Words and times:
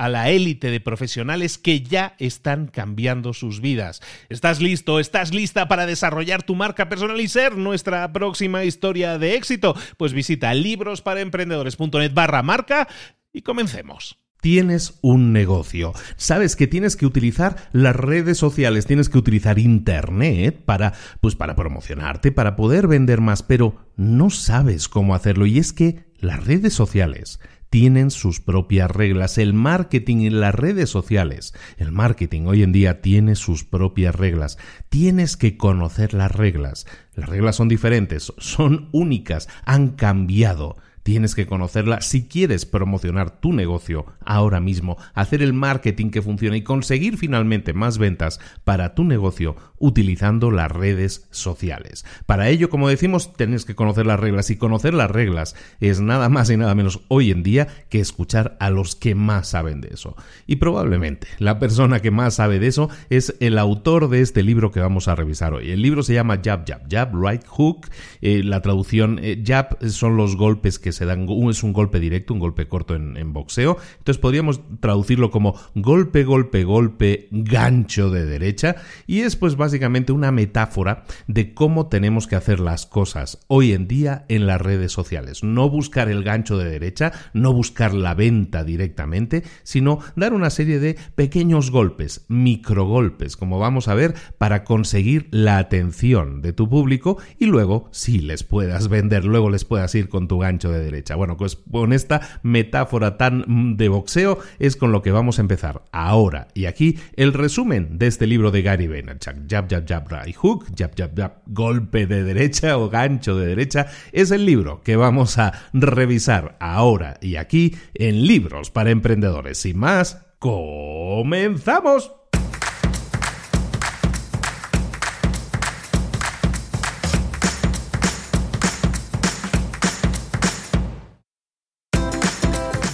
a 0.00 0.08
la 0.08 0.30
élite 0.30 0.70
de 0.70 0.80
profesionales 0.80 1.58
que 1.58 1.82
ya 1.82 2.14
están 2.18 2.68
cambiando 2.68 3.34
sus 3.34 3.60
vidas. 3.60 4.00
¿Estás 4.30 4.62
listo? 4.62 4.98
¿Estás 4.98 5.34
lista 5.34 5.68
para 5.68 5.84
desarrollar 5.84 6.42
tu 6.42 6.54
marca 6.54 6.88
personal 6.88 7.20
y 7.20 7.28
ser 7.28 7.58
nuestra 7.58 8.10
próxima 8.10 8.64
historia 8.64 9.18
de 9.18 9.34
éxito? 9.34 9.76
Pues 9.98 10.14
visita 10.14 10.54
librosparaemprendedores.net 10.54 12.14
barra 12.14 12.42
marca 12.42 12.88
y 13.30 13.42
comencemos. 13.42 14.16
Tienes 14.40 14.98
un 15.02 15.34
negocio. 15.34 15.92
Sabes 16.16 16.56
que 16.56 16.66
tienes 16.66 16.96
que 16.96 17.04
utilizar 17.04 17.68
las 17.72 17.94
redes 17.94 18.38
sociales, 18.38 18.86
tienes 18.86 19.10
que 19.10 19.18
utilizar 19.18 19.58
internet 19.58 20.62
para 20.64 20.94
pues 21.20 21.36
para 21.36 21.56
promocionarte, 21.56 22.32
para 22.32 22.56
poder 22.56 22.88
vender 22.88 23.20
más, 23.20 23.42
pero 23.42 23.76
no 23.96 24.30
sabes 24.30 24.88
cómo 24.88 25.14
hacerlo 25.14 25.44
y 25.44 25.58
es 25.58 25.74
que 25.74 26.06
las 26.20 26.42
redes 26.42 26.72
sociales 26.72 27.38
tienen 27.70 28.10
sus 28.10 28.40
propias 28.40 28.90
reglas. 28.90 29.38
El 29.38 29.54
marketing 29.54 30.26
en 30.26 30.40
las 30.40 30.54
redes 30.54 30.90
sociales, 30.90 31.54
el 31.78 31.92
marketing 31.92 32.42
hoy 32.46 32.62
en 32.62 32.72
día 32.72 33.00
tiene 33.00 33.36
sus 33.36 33.64
propias 33.64 34.14
reglas. 34.14 34.58
Tienes 34.88 35.36
que 35.36 35.56
conocer 35.56 36.12
las 36.12 36.32
reglas. 36.32 36.86
Las 37.14 37.28
reglas 37.28 37.56
son 37.56 37.68
diferentes, 37.68 38.32
son 38.38 38.88
únicas, 38.92 39.48
han 39.64 39.90
cambiado. 39.90 40.76
Tienes 41.02 41.34
que 41.34 41.46
conocerla 41.46 42.00
si 42.00 42.26
quieres 42.26 42.66
promocionar 42.66 43.40
tu 43.40 43.52
negocio 43.52 44.06
ahora 44.24 44.60
mismo, 44.60 44.96
hacer 45.14 45.42
el 45.42 45.52
marketing 45.52 46.10
que 46.10 46.22
funcione 46.22 46.58
y 46.58 46.62
conseguir 46.62 47.16
finalmente 47.16 47.72
más 47.72 47.98
ventas 47.98 48.40
para 48.64 48.94
tu 48.94 49.04
negocio 49.04 49.56
utilizando 49.78 50.50
las 50.50 50.70
redes 50.70 51.26
sociales. 51.30 52.04
Para 52.26 52.48
ello, 52.48 52.68
como 52.70 52.88
decimos, 52.88 53.32
tienes 53.32 53.64
que 53.64 53.74
conocer 53.74 54.06
las 54.06 54.20
reglas 54.20 54.50
y 54.50 54.56
conocer 54.56 54.94
las 54.94 55.10
reglas 55.10 55.56
es 55.80 56.00
nada 56.00 56.28
más 56.28 56.50
y 56.50 56.56
nada 56.56 56.74
menos 56.74 57.00
hoy 57.08 57.30
en 57.30 57.42
día 57.42 57.66
que 57.88 58.00
escuchar 58.00 58.56
a 58.60 58.70
los 58.70 58.94
que 58.94 59.14
más 59.14 59.48
saben 59.48 59.80
de 59.80 59.88
eso. 59.88 60.16
Y 60.46 60.56
probablemente 60.56 61.28
la 61.38 61.58
persona 61.58 62.00
que 62.00 62.10
más 62.10 62.34
sabe 62.34 62.58
de 62.58 62.66
eso 62.66 62.90
es 63.08 63.34
el 63.40 63.58
autor 63.58 64.08
de 64.08 64.20
este 64.20 64.42
libro 64.42 64.70
que 64.70 64.80
vamos 64.80 65.08
a 65.08 65.14
revisar 65.14 65.54
hoy. 65.54 65.70
El 65.70 65.82
libro 65.82 66.02
se 66.02 66.14
llama 66.14 66.40
Jab 66.44 66.66
Jab 66.66 66.82
Jab 66.90 67.14
Right 67.14 67.46
Hook. 67.46 67.88
Eh, 68.20 68.42
la 68.44 68.60
traducción 68.60 69.18
eh, 69.22 69.42
Jab 69.44 69.78
son 69.88 70.16
los 70.16 70.36
golpes 70.36 70.78
que 70.78 70.89
se 70.92 71.04
dan, 71.04 71.26
es 71.50 71.62
un 71.62 71.72
golpe 71.72 72.00
directo, 72.00 72.34
un 72.34 72.40
golpe 72.40 72.68
corto 72.68 72.94
en, 72.94 73.32
boxeo. 73.32 73.76
Entonces 73.98 74.20
podríamos 74.20 74.60
traducirlo 74.80 75.30
como 75.30 75.54
golpe, 75.74 76.24
golpe, 76.24 76.64
golpe, 76.64 77.28
gancho 77.30 78.10
de 78.10 78.24
derecha. 78.24 78.76
Y 79.06 79.20
es 79.20 79.36
pues 79.36 79.56
básicamente 79.56 80.12
una 80.12 80.32
metáfora 80.32 81.04
de 81.26 81.54
cómo 81.54 81.86
tenemos 81.88 82.26
que 82.26 82.36
hacer 82.36 82.60
las 82.60 82.86
cosas 82.86 83.38
hoy 83.46 83.72
en 83.72 83.86
día 83.88 84.24
en 84.28 84.46
las 84.46 84.60
redes 84.60 84.92
sociales. 84.92 85.42
No 85.42 85.68
buscar 85.68 86.08
el 86.08 86.24
gancho 86.24 86.58
de 86.58 86.70
derecha, 86.70 87.12
no 87.32 87.52
buscar 87.52 87.94
la 87.94 88.14
venta 88.14 88.64
directamente, 88.64 89.42
sino 89.62 90.00
dar 90.16 90.32
una 90.32 90.50
serie 90.50 90.78
de 90.78 90.96
pequeños 91.14 91.70
golpes, 91.70 92.24
microgolpes, 92.28 93.36
como 93.36 93.58
vamos 93.58 93.88
a 93.88 93.94
ver, 93.94 94.14
para 94.38 94.64
conseguir 94.64 95.28
la 95.30 95.58
atención 95.58 96.42
de 96.42 96.52
tu 96.52 96.68
público 96.68 97.18
y 97.38 97.46
luego, 97.46 97.88
si 97.92 98.20
les 98.20 98.44
puedas 98.44 98.88
vender, 98.88 99.24
luego 99.24 99.50
les 99.50 99.64
puedas 99.64 99.94
ir 99.94 100.08
con 100.08 100.28
tu 100.28 100.38
gancho 100.38 100.70
de 100.70 100.79
derecha. 100.80 101.16
Bueno, 101.16 101.36
pues 101.36 101.56
con 101.56 101.92
esta 101.92 102.40
metáfora 102.42 103.16
tan 103.16 103.44
mm, 103.46 103.76
de 103.76 103.88
boxeo 103.88 104.38
es 104.58 104.76
con 104.76 104.92
lo 104.92 105.02
que 105.02 105.12
vamos 105.12 105.38
a 105.38 105.42
empezar 105.42 105.82
ahora. 105.92 106.48
Y 106.54 106.66
aquí 106.66 106.98
el 107.16 107.32
resumen 107.32 107.98
de 107.98 108.06
este 108.06 108.26
libro 108.26 108.50
de 108.50 108.62
Gary 108.62 108.86
Vaynerchuk. 108.86 109.48
Jab, 109.48 109.68
jab, 109.68 109.86
jab, 109.86 110.08
right 110.08 110.36
hook, 110.36 110.66
jab, 110.76 110.94
jab, 110.96 111.16
jab, 111.16 111.32
golpe 111.46 112.06
de 112.06 112.24
derecha 112.24 112.78
o 112.78 112.88
gancho 112.88 113.36
de 113.36 113.46
derecha. 113.46 113.86
Es 114.12 114.30
el 114.30 114.46
libro 114.46 114.82
que 114.82 114.96
vamos 114.96 115.38
a 115.38 115.52
revisar 115.72 116.56
ahora 116.60 117.18
y 117.20 117.36
aquí 117.36 117.76
en 117.94 118.26
Libros 118.26 118.70
para 118.70 118.90
Emprendedores. 118.90 119.58
Sin 119.58 119.78
más, 119.78 120.26
comenzamos. 120.38 122.19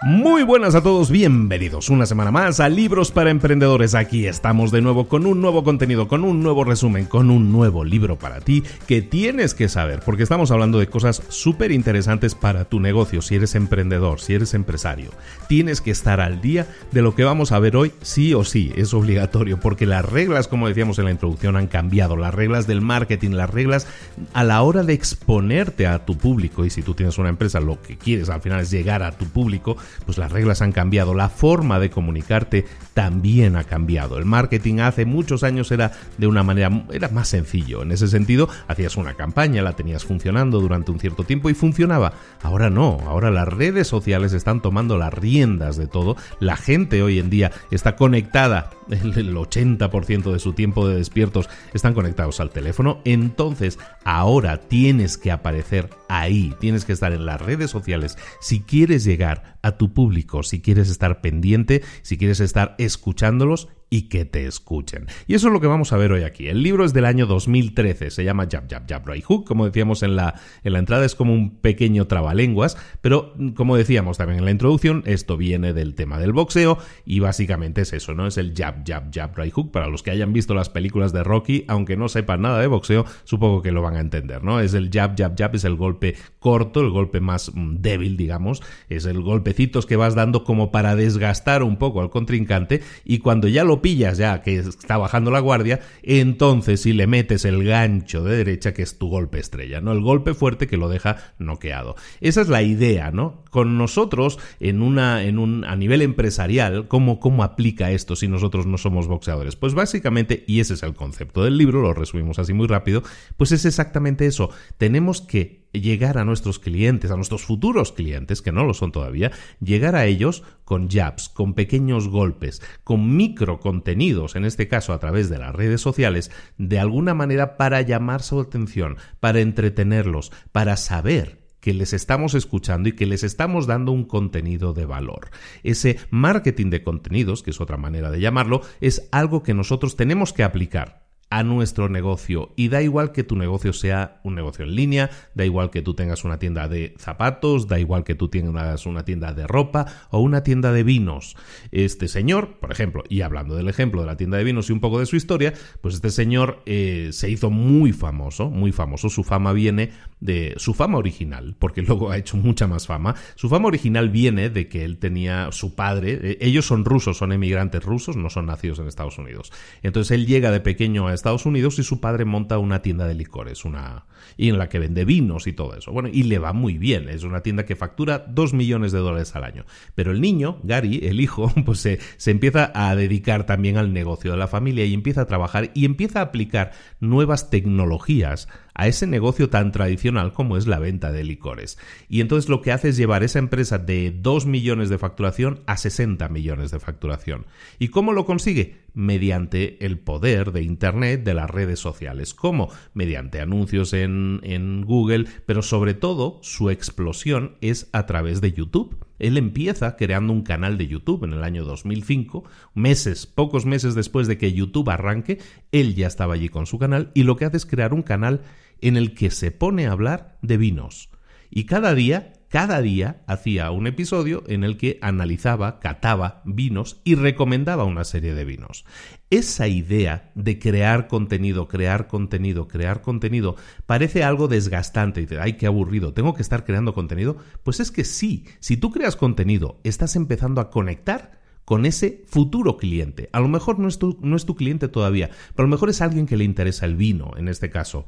Muy 0.00 0.44
buenas 0.44 0.76
a 0.76 0.82
todos, 0.84 1.10
bienvenidos 1.10 1.88
una 1.88 2.06
semana 2.06 2.30
más 2.30 2.60
a 2.60 2.68
Libros 2.68 3.10
para 3.10 3.30
Emprendedores. 3.30 3.96
Aquí 3.96 4.28
estamos 4.28 4.70
de 4.70 4.80
nuevo 4.80 5.08
con 5.08 5.26
un 5.26 5.40
nuevo 5.40 5.64
contenido, 5.64 6.06
con 6.06 6.22
un 6.22 6.40
nuevo 6.40 6.62
resumen, 6.62 7.06
con 7.06 7.32
un 7.32 7.50
nuevo 7.50 7.82
libro 7.82 8.16
para 8.16 8.40
ti 8.40 8.62
que 8.86 9.02
tienes 9.02 9.54
que 9.54 9.68
saber, 9.68 9.98
porque 10.04 10.22
estamos 10.22 10.52
hablando 10.52 10.78
de 10.78 10.86
cosas 10.86 11.20
súper 11.30 11.72
interesantes 11.72 12.36
para 12.36 12.66
tu 12.66 12.78
negocio, 12.78 13.22
si 13.22 13.34
eres 13.34 13.56
emprendedor, 13.56 14.20
si 14.20 14.34
eres 14.34 14.54
empresario. 14.54 15.10
Tienes 15.48 15.80
que 15.80 15.90
estar 15.90 16.20
al 16.20 16.40
día 16.40 16.68
de 16.92 17.02
lo 17.02 17.16
que 17.16 17.24
vamos 17.24 17.50
a 17.50 17.58
ver 17.58 17.74
hoy, 17.74 17.90
sí 18.00 18.34
o 18.34 18.44
sí, 18.44 18.72
es 18.76 18.94
obligatorio, 18.94 19.58
porque 19.58 19.84
las 19.84 20.04
reglas, 20.04 20.46
como 20.46 20.68
decíamos 20.68 21.00
en 21.00 21.06
la 21.06 21.10
introducción, 21.10 21.56
han 21.56 21.66
cambiado, 21.66 22.16
las 22.16 22.32
reglas 22.32 22.68
del 22.68 22.82
marketing, 22.82 23.30
las 23.30 23.50
reglas 23.50 23.88
a 24.32 24.44
la 24.44 24.62
hora 24.62 24.84
de 24.84 24.92
exponerte 24.92 25.88
a 25.88 26.06
tu 26.06 26.16
público, 26.16 26.64
y 26.64 26.70
si 26.70 26.82
tú 26.82 26.94
tienes 26.94 27.18
una 27.18 27.30
empresa, 27.30 27.58
lo 27.58 27.82
que 27.82 27.98
quieres 27.98 28.28
al 28.30 28.42
final 28.42 28.60
es 28.60 28.70
llegar 28.70 29.02
a 29.02 29.10
tu 29.10 29.24
público, 29.26 29.76
pues 30.04 30.18
las 30.18 30.32
reglas 30.32 30.62
han 30.62 30.72
cambiado, 30.72 31.14
la 31.14 31.28
forma 31.28 31.78
de 31.78 31.90
comunicarte 31.90 32.66
también 32.94 33.56
ha 33.56 33.64
cambiado. 33.64 34.18
El 34.18 34.24
marketing 34.24 34.80
hace 34.80 35.04
muchos 35.04 35.42
años 35.42 35.70
era 35.70 35.92
de 36.16 36.26
una 36.26 36.42
manera 36.42 36.84
era 36.92 37.08
más 37.08 37.28
sencillo. 37.28 37.82
En 37.82 37.92
ese 37.92 38.08
sentido, 38.08 38.48
hacías 38.66 38.96
una 38.96 39.14
campaña, 39.14 39.62
la 39.62 39.74
tenías 39.74 40.04
funcionando 40.04 40.60
durante 40.60 40.90
un 40.90 40.98
cierto 40.98 41.24
tiempo 41.24 41.50
y 41.50 41.54
funcionaba. 41.54 42.12
Ahora 42.42 42.70
no, 42.70 42.98
ahora 43.06 43.30
las 43.30 43.48
redes 43.48 43.86
sociales 43.86 44.32
están 44.32 44.62
tomando 44.62 44.96
las 44.96 45.12
riendas 45.12 45.76
de 45.76 45.86
todo. 45.86 46.16
La 46.40 46.56
gente 46.56 47.02
hoy 47.02 47.18
en 47.18 47.30
día 47.30 47.52
está 47.70 47.96
conectada, 47.96 48.70
el 48.90 49.34
80% 49.36 50.32
de 50.32 50.38
su 50.38 50.52
tiempo 50.52 50.88
de 50.88 50.96
despiertos 50.96 51.48
están 51.74 51.94
conectados 51.94 52.40
al 52.40 52.50
teléfono, 52.50 53.00
entonces 53.04 53.78
ahora 54.04 54.58
tienes 54.58 55.18
que 55.18 55.30
aparecer 55.30 55.90
ahí, 56.08 56.54
tienes 56.60 56.84
que 56.84 56.92
estar 56.92 57.12
en 57.12 57.26
las 57.26 57.40
redes 57.40 57.70
sociales 57.70 58.16
si 58.40 58.60
quieres 58.60 59.04
llegar 59.04 59.57
a 59.62 59.72
tu 59.72 59.92
público, 59.92 60.42
si 60.42 60.60
quieres 60.60 60.90
estar 60.90 61.20
pendiente, 61.20 61.82
si 62.02 62.16
quieres 62.16 62.40
estar 62.40 62.74
escuchándolos 62.78 63.68
y 63.90 64.08
que 64.08 64.24
te 64.24 64.46
escuchen. 64.46 65.06
Y 65.26 65.34
eso 65.34 65.48
es 65.48 65.52
lo 65.52 65.60
que 65.60 65.66
vamos 65.66 65.92
a 65.92 65.96
ver 65.96 66.12
hoy 66.12 66.22
aquí. 66.22 66.48
El 66.48 66.62
libro 66.62 66.84
es 66.84 66.92
del 66.92 67.04
año 67.04 67.26
2013, 67.26 68.10
se 68.10 68.24
llama 68.24 68.46
Jab 68.50 68.68
Jab 68.68 68.88
Jab 68.88 69.06
Right 69.06 69.24
Hook, 69.24 69.46
como 69.46 69.64
decíamos 69.64 70.02
en 70.02 70.16
la, 70.16 70.40
en 70.62 70.72
la 70.72 70.78
entrada 70.78 71.04
es 71.04 71.14
como 71.14 71.32
un 71.32 71.58
pequeño 71.58 72.06
trabalenguas, 72.06 72.76
pero 73.00 73.34
como 73.54 73.76
decíamos 73.76 74.18
también 74.18 74.40
en 74.40 74.44
la 74.44 74.50
introducción, 74.50 75.02
esto 75.06 75.36
viene 75.36 75.72
del 75.72 75.94
tema 75.94 76.18
del 76.18 76.32
boxeo 76.32 76.78
y 77.04 77.20
básicamente 77.20 77.82
es 77.82 77.92
eso, 77.92 78.14
¿no? 78.14 78.26
Es 78.26 78.36
el 78.38 78.54
Jab 78.56 78.84
Jab 78.86 79.10
Jab 79.12 79.36
Right 79.36 79.52
Hook. 79.52 79.72
Para 79.72 79.88
los 79.88 80.02
que 80.02 80.10
hayan 80.10 80.32
visto 80.32 80.54
las 80.54 80.68
películas 80.68 81.12
de 81.12 81.22
Rocky, 81.22 81.64
aunque 81.68 81.96
no 81.96 82.08
sepan 82.08 82.42
nada 82.42 82.60
de 82.60 82.66
boxeo, 82.66 83.04
supongo 83.24 83.62
que 83.62 83.72
lo 83.72 83.82
van 83.82 83.96
a 83.96 84.00
entender, 84.00 84.44
¿no? 84.44 84.60
Es 84.60 84.74
el 84.74 84.90
Jab 84.92 85.16
Jab 85.16 85.34
Jab, 85.36 85.54
es 85.54 85.64
el 85.64 85.76
golpe 85.76 86.16
corto, 86.38 86.80
el 86.80 86.90
golpe 86.90 87.20
más 87.20 87.52
mm, 87.54 87.76
débil, 87.76 88.16
digamos, 88.16 88.62
es 88.88 89.06
el 89.06 89.22
golpecitos 89.22 89.86
que 89.86 89.96
vas 89.96 90.14
dando 90.14 90.44
como 90.44 90.70
para 90.70 90.96
desgastar 90.96 91.62
un 91.62 91.76
poco 91.76 92.00
al 92.00 92.10
contrincante 92.10 92.82
y 93.04 93.18
cuando 93.18 93.48
ya 93.48 93.64
lo 93.64 93.77
pillas 93.80 94.18
ya 94.18 94.42
que 94.42 94.58
está 94.58 94.96
bajando 94.96 95.30
la 95.30 95.40
guardia, 95.40 95.80
entonces 96.02 96.82
si 96.82 96.92
le 96.92 97.06
metes 97.06 97.44
el 97.44 97.64
gancho 97.64 98.24
de 98.24 98.36
derecha 98.36 98.74
que 98.74 98.82
es 98.82 98.98
tu 98.98 99.08
golpe 99.08 99.38
estrella, 99.38 99.80
¿no? 99.80 99.92
El 99.92 100.00
golpe 100.00 100.34
fuerte 100.34 100.66
que 100.66 100.76
lo 100.76 100.88
deja 100.88 101.16
noqueado. 101.38 101.96
Esa 102.20 102.40
es 102.40 102.48
la 102.48 102.62
idea, 102.62 103.10
¿no? 103.10 103.42
Con 103.58 103.76
nosotros 103.76 104.38
en 104.60 104.82
una 104.82 105.24
en 105.24 105.36
un 105.36 105.64
a 105.64 105.74
nivel 105.74 106.00
empresarial, 106.02 106.86
¿cómo 106.86 107.18
cómo 107.18 107.42
aplica 107.42 107.90
esto 107.90 108.14
si 108.14 108.28
nosotros 108.28 108.66
no 108.66 108.78
somos 108.78 109.08
boxeadores? 109.08 109.56
Pues 109.56 109.74
básicamente 109.74 110.44
y 110.46 110.60
ese 110.60 110.74
es 110.74 110.84
el 110.84 110.94
concepto 110.94 111.42
del 111.42 111.58
libro, 111.58 111.82
lo 111.82 111.92
resumimos 111.92 112.38
así 112.38 112.52
muy 112.52 112.68
rápido, 112.68 113.02
pues 113.36 113.50
es 113.50 113.64
exactamente 113.64 114.26
eso. 114.26 114.50
Tenemos 114.76 115.22
que 115.22 115.66
llegar 115.72 116.18
a 116.18 116.24
nuestros 116.24 116.60
clientes, 116.60 117.10
a 117.10 117.16
nuestros 117.16 117.42
futuros 117.42 117.90
clientes, 117.90 118.42
que 118.42 118.52
no 118.52 118.62
lo 118.62 118.74
son 118.74 118.92
todavía, 118.92 119.32
llegar 119.60 119.96
a 119.96 120.06
ellos 120.06 120.44
con 120.64 120.88
jabs, 120.88 121.28
con 121.28 121.54
pequeños 121.54 122.06
golpes, 122.06 122.62
con 122.84 123.16
micro 123.16 123.58
contenidos, 123.58 124.36
en 124.36 124.44
este 124.44 124.68
caso 124.68 124.92
a 124.92 125.00
través 125.00 125.30
de 125.30 125.38
las 125.38 125.52
redes 125.52 125.80
sociales, 125.80 126.30
de 126.58 126.78
alguna 126.78 127.12
manera 127.12 127.56
para 127.56 127.82
llamar 127.82 128.22
su 128.22 128.38
atención, 128.38 128.98
para 129.18 129.40
entretenerlos, 129.40 130.30
para 130.52 130.76
saber 130.76 131.47
que 131.60 131.74
les 131.74 131.92
estamos 131.92 132.34
escuchando 132.34 132.88
y 132.88 132.92
que 132.92 133.06
les 133.06 133.22
estamos 133.22 133.66
dando 133.66 133.92
un 133.92 134.04
contenido 134.04 134.72
de 134.72 134.86
valor. 134.86 135.30
Ese 135.62 135.98
marketing 136.10 136.70
de 136.70 136.82
contenidos, 136.82 137.42
que 137.42 137.50
es 137.50 137.60
otra 137.60 137.76
manera 137.76 138.10
de 138.10 138.20
llamarlo, 138.20 138.62
es 138.80 139.08
algo 139.12 139.42
que 139.42 139.54
nosotros 139.54 139.96
tenemos 139.96 140.32
que 140.32 140.44
aplicar 140.44 141.07
a 141.30 141.42
nuestro 141.42 141.88
negocio. 141.88 142.52
Y 142.56 142.68
da 142.68 142.82
igual 142.82 143.12
que 143.12 143.24
tu 143.24 143.36
negocio 143.36 143.72
sea 143.72 144.20
un 144.24 144.34
negocio 144.34 144.64
en 144.64 144.74
línea, 144.74 145.10
da 145.34 145.44
igual 145.44 145.70
que 145.70 145.82
tú 145.82 145.94
tengas 145.94 146.24
una 146.24 146.38
tienda 146.38 146.68
de 146.68 146.94
zapatos, 146.98 147.68
da 147.68 147.78
igual 147.78 148.04
que 148.04 148.14
tú 148.14 148.28
tengas 148.28 148.86
una 148.86 149.04
tienda 149.04 149.34
de 149.34 149.46
ropa 149.46 149.86
o 150.10 150.20
una 150.20 150.42
tienda 150.42 150.72
de 150.72 150.82
vinos. 150.82 151.36
Este 151.70 152.08
señor, 152.08 152.58
por 152.60 152.72
ejemplo, 152.72 153.04
y 153.08 153.20
hablando 153.20 153.56
del 153.56 153.68
ejemplo 153.68 154.00
de 154.00 154.06
la 154.06 154.16
tienda 154.16 154.38
de 154.38 154.44
vinos 154.44 154.70
y 154.70 154.72
un 154.72 154.80
poco 154.80 155.00
de 155.00 155.06
su 155.06 155.16
historia, 155.16 155.52
pues 155.80 155.94
este 155.94 156.10
señor 156.10 156.62
eh, 156.66 157.10
se 157.12 157.30
hizo 157.30 157.50
muy 157.50 157.92
famoso, 157.92 158.50
muy 158.50 158.72
famoso. 158.72 159.10
Su 159.10 159.24
fama 159.24 159.52
viene 159.52 159.90
de 160.20 160.54
su 160.56 160.74
fama 160.74 160.98
original, 160.98 161.56
porque 161.58 161.82
luego 161.88 162.10
ha 162.10 162.16
hecho 162.16 162.36
mucha 162.36 162.66
más 162.66 162.86
fama. 162.86 163.14
Su 163.34 163.48
fama 163.48 163.68
original 163.68 164.08
viene 164.08 164.48
de 164.48 164.68
que 164.68 164.84
él 164.84 164.98
tenía 164.98 165.52
su 165.52 165.74
padre, 165.74 166.18
eh, 166.22 166.38
ellos 166.40 166.66
son 166.66 166.84
rusos, 166.84 167.18
son 167.18 167.32
emigrantes 167.32 167.84
rusos, 167.84 168.16
no 168.16 168.30
son 168.30 168.46
nacidos 168.46 168.78
en 168.78 168.88
Estados 168.88 169.18
Unidos. 169.18 169.52
Entonces 169.82 170.12
él 170.12 170.26
llega 170.26 170.50
de 170.50 170.60
pequeño 170.60 171.08
a 171.08 171.14
Estados 171.18 171.46
Unidos 171.46 171.78
y 171.78 171.82
su 171.82 172.00
padre 172.00 172.24
monta 172.24 172.58
una 172.58 172.82
tienda 172.82 173.06
de 173.06 173.14
licores, 173.14 173.64
una 173.64 174.06
y 174.36 174.48
en 174.48 174.58
la 174.58 174.68
que 174.68 174.78
vende 174.78 175.04
vinos 175.04 175.46
y 175.46 175.52
todo 175.52 175.76
eso. 175.76 175.92
Bueno, 175.92 176.08
y 176.12 176.22
le 176.24 176.38
va 176.38 176.52
muy 176.52 176.78
bien, 176.78 177.08
es 177.08 177.24
una 177.24 177.40
tienda 177.40 177.64
que 177.64 177.76
factura 177.76 178.24
2 178.28 178.54
millones 178.54 178.92
de 178.92 178.98
dólares 178.98 179.34
al 179.34 179.44
año. 179.44 179.64
Pero 179.94 180.12
el 180.12 180.20
niño, 180.20 180.58
Gary, 180.62 181.00
el 181.02 181.20
hijo, 181.20 181.52
pues 181.64 181.80
se, 181.80 181.98
se 182.16 182.30
empieza 182.30 182.70
a 182.74 182.94
dedicar 182.94 183.46
también 183.46 183.76
al 183.76 183.92
negocio 183.92 184.30
de 184.30 184.36
la 184.36 184.48
familia 184.48 184.84
y 184.84 184.94
empieza 184.94 185.22
a 185.22 185.26
trabajar 185.26 185.70
y 185.74 185.84
empieza 185.84 186.20
a 186.20 186.24
aplicar 186.24 186.72
nuevas 187.00 187.50
tecnologías 187.50 188.48
a 188.78 188.86
ese 188.86 189.06
negocio 189.06 189.50
tan 189.50 189.72
tradicional 189.72 190.32
como 190.32 190.56
es 190.56 190.66
la 190.66 190.78
venta 190.78 191.12
de 191.12 191.24
licores. 191.24 191.78
Y 192.08 192.20
entonces 192.20 192.48
lo 192.48 192.62
que 192.62 192.72
hace 192.72 192.88
es 192.88 192.96
llevar 192.96 193.24
esa 193.24 193.40
empresa 193.40 193.76
de 193.76 194.12
2 194.12 194.46
millones 194.46 194.88
de 194.88 194.98
facturación 194.98 195.60
a 195.66 195.76
60 195.76 196.26
millones 196.28 196.70
de 196.70 196.78
facturación. 196.78 197.46
¿Y 197.80 197.88
cómo 197.88 198.12
lo 198.12 198.24
consigue? 198.24 198.76
Mediante 198.94 199.84
el 199.84 199.98
poder 199.98 200.52
de 200.52 200.62
Internet, 200.62 201.24
de 201.24 201.34
las 201.34 201.50
redes 201.50 201.80
sociales. 201.80 202.34
¿Cómo? 202.34 202.70
Mediante 202.94 203.40
anuncios 203.40 203.92
en, 203.92 204.40
en 204.44 204.84
Google, 204.84 205.26
pero 205.44 205.62
sobre 205.62 205.94
todo 205.94 206.38
su 206.42 206.70
explosión 206.70 207.56
es 207.60 207.88
a 207.92 208.06
través 208.06 208.40
de 208.40 208.52
YouTube. 208.52 209.04
Él 209.18 209.36
empieza 209.36 209.96
creando 209.96 210.32
un 210.32 210.42
canal 210.42 210.78
de 210.78 210.86
YouTube 210.86 211.24
en 211.24 211.32
el 211.32 211.42
año 211.42 211.64
2005, 211.64 212.44
meses, 212.74 213.26
pocos 213.26 213.66
meses 213.66 213.96
después 213.96 214.28
de 214.28 214.38
que 214.38 214.52
YouTube 214.52 214.90
arranque, 214.90 215.38
él 215.72 215.96
ya 215.96 216.06
estaba 216.06 216.34
allí 216.34 216.48
con 216.48 216.66
su 216.66 216.78
canal 216.78 217.10
y 217.14 217.24
lo 217.24 217.36
que 217.36 217.44
hace 217.44 217.56
es 217.56 217.66
crear 217.66 217.92
un 217.92 218.02
canal 218.02 218.42
en 218.80 218.96
el 218.96 219.14
que 219.14 219.30
se 219.30 219.50
pone 219.50 219.86
a 219.86 219.92
hablar 219.92 220.38
de 220.42 220.56
vinos. 220.56 221.10
Y 221.50 221.64
cada 221.64 221.94
día, 221.94 222.34
cada 222.48 222.80
día 222.80 223.22
hacía 223.26 223.70
un 223.70 223.86
episodio 223.86 224.42
en 224.46 224.64
el 224.64 224.76
que 224.76 224.98
analizaba, 225.02 225.80
cataba 225.80 226.42
vinos 226.44 227.00
y 227.04 227.14
recomendaba 227.14 227.84
una 227.84 228.04
serie 228.04 228.34
de 228.34 228.44
vinos. 228.44 228.84
Esa 229.30 229.68
idea 229.68 230.30
de 230.34 230.58
crear 230.58 231.08
contenido, 231.08 231.68
crear 231.68 232.06
contenido, 232.06 232.68
crear 232.68 233.02
contenido, 233.02 233.56
parece 233.86 234.24
algo 234.24 234.48
desgastante. 234.48 235.20
Y 235.20 235.24
dice, 235.24 235.40
ay, 235.40 235.54
qué 235.54 235.66
aburrido, 235.66 236.14
tengo 236.14 236.34
que 236.34 236.42
estar 236.42 236.64
creando 236.64 236.94
contenido. 236.94 237.36
Pues 237.62 237.80
es 237.80 237.90
que 237.90 238.04
sí, 238.04 238.46
si 238.60 238.76
tú 238.76 238.90
creas 238.90 239.16
contenido, 239.16 239.80
estás 239.84 240.16
empezando 240.16 240.60
a 240.60 240.70
conectar 240.70 241.38
con 241.68 241.84
ese 241.84 242.24
futuro 242.26 242.78
cliente. 242.78 243.28
A 243.32 243.40
lo 243.40 243.48
mejor 243.48 243.78
no 243.78 243.88
es, 243.88 243.98
tu, 243.98 244.18
no 244.22 244.36
es 244.36 244.46
tu 244.46 244.56
cliente 244.56 244.88
todavía, 244.88 245.28
pero 245.54 245.64
a 245.64 245.68
lo 245.68 245.74
mejor 245.74 245.90
es 245.90 246.00
alguien 246.00 246.24
que 246.24 246.38
le 246.38 246.44
interesa 246.44 246.86
el 246.86 246.96
vino, 246.96 247.32
en 247.36 247.48
este 247.48 247.68
caso. 247.68 248.06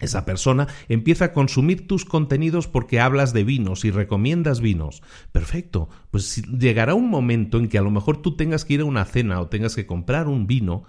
Esa 0.00 0.24
persona 0.24 0.66
empieza 0.88 1.26
a 1.26 1.32
consumir 1.32 1.86
tus 1.86 2.04
contenidos 2.04 2.66
porque 2.66 3.00
hablas 3.00 3.32
de 3.32 3.44
vinos 3.44 3.84
y 3.84 3.90
recomiendas 3.90 4.60
vinos. 4.60 5.02
Perfecto, 5.32 5.88
pues 6.10 6.42
llegará 6.46 6.94
un 6.94 7.10
momento 7.10 7.58
en 7.58 7.68
que 7.68 7.78
a 7.78 7.82
lo 7.82 7.90
mejor 7.90 8.22
tú 8.22 8.36
tengas 8.36 8.64
que 8.64 8.74
ir 8.74 8.80
a 8.80 8.84
una 8.86 9.04
cena 9.04 9.40
o 9.40 9.48
tengas 9.48 9.76
que 9.76 9.86
comprar 9.86 10.28
un 10.28 10.46
vino 10.46 10.84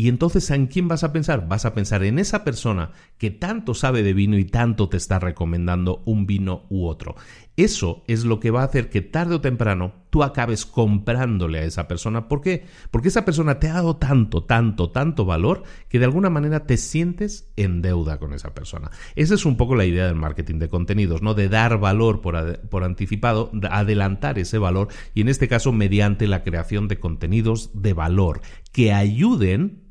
y 0.00 0.06
entonces, 0.06 0.48
¿en 0.52 0.68
quién 0.68 0.86
vas 0.86 1.02
a 1.02 1.12
pensar? 1.12 1.48
Vas 1.48 1.64
a 1.64 1.74
pensar 1.74 2.04
en 2.04 2.20
esa 2.20 2.44
persona 2.44 2.92
que 3.18 3.32
tanto 3.32 3.74
sabe 3.74 4.04
de 4.04 4.12
vino 4.12 4.38
y 4.38 4.44
tanto 4.44 4.88
te 4.88 4.96
está 4.96 5.18
recomendando 5.18 6.04
un 6.06 6.24
vino 6.24 6.66
u 6.68 6.86
otro. 6.86 7.16
Eso 7.58 8.04
es 8.06 8.24
lo 8.24 8.38
que 8.38 8.52
va 8.52 8.62
a 8.62 8.66
hacer 8.66 8.88
que 8.88 9.02
tarde 9.02 9.34
o 9.34 9.40
temprano 9.40 9.92
tú 10.10 10.22
acabes 10.22 10.64
comprándole 10.64 11.58
a 11.58 11.64
esa 11.64 11.88
persona. 11.88 12.28
¿Por 12.28 12.40
qué? 12.40 12.64
Porque 12.92 13.08
esa 13.08 13.24
persona 13.24 13.58
te 13.58 13.68
ha 13.68 13.72
dado 13.72 13.96
tanto, 13.96 14.44
tanto, 14.44 14.92
tanto 14.92 15.24
valor 15.24 15.64
que 15.88 15.98
de 15.98 16.04
alguna 16.04 16.30
manera 16.30 16.66
te 16.66 16.76
sientes 16.76 17.50
en 17.56 17.82
deuda 17.82 18.20
con 18.20 18.32
esa 18.32 18.54
persona. 18.54 18.92
Esa 19.16 19.34
es 19.34 19.44
un 19.44 19.56
poco 19.56 19.74
la 19.74 19.86
idea 19.86 20.06
del 20.06 20.14
marketing 20.14 20.60
de 20.60 20.68
contenidos, 20.68 21.20
¿no? 21.20 21.34
De 21.34 21.48
dar 21.48 21.80
valor 21.80 22.20
por, 22.20 22.60
por 22.68 22.84
anticipado, 22.84 23.50
adelantar 23.72 24.38
ese 24.38 24.58
valor 24.58 24.86
y 25.12 25.22
en 25.22 25.28
este 25.28 25.48
caso 25.48 25.72
mediante 25.72 26.28
la 26.28 26.44
creación 26.44 26.86
de 26.86 27.00
contenidos 27.00 27.70
de 27.74 27.92
valor 27.92 28.40
que 28.70 28.92
ayuden 28.92 29.82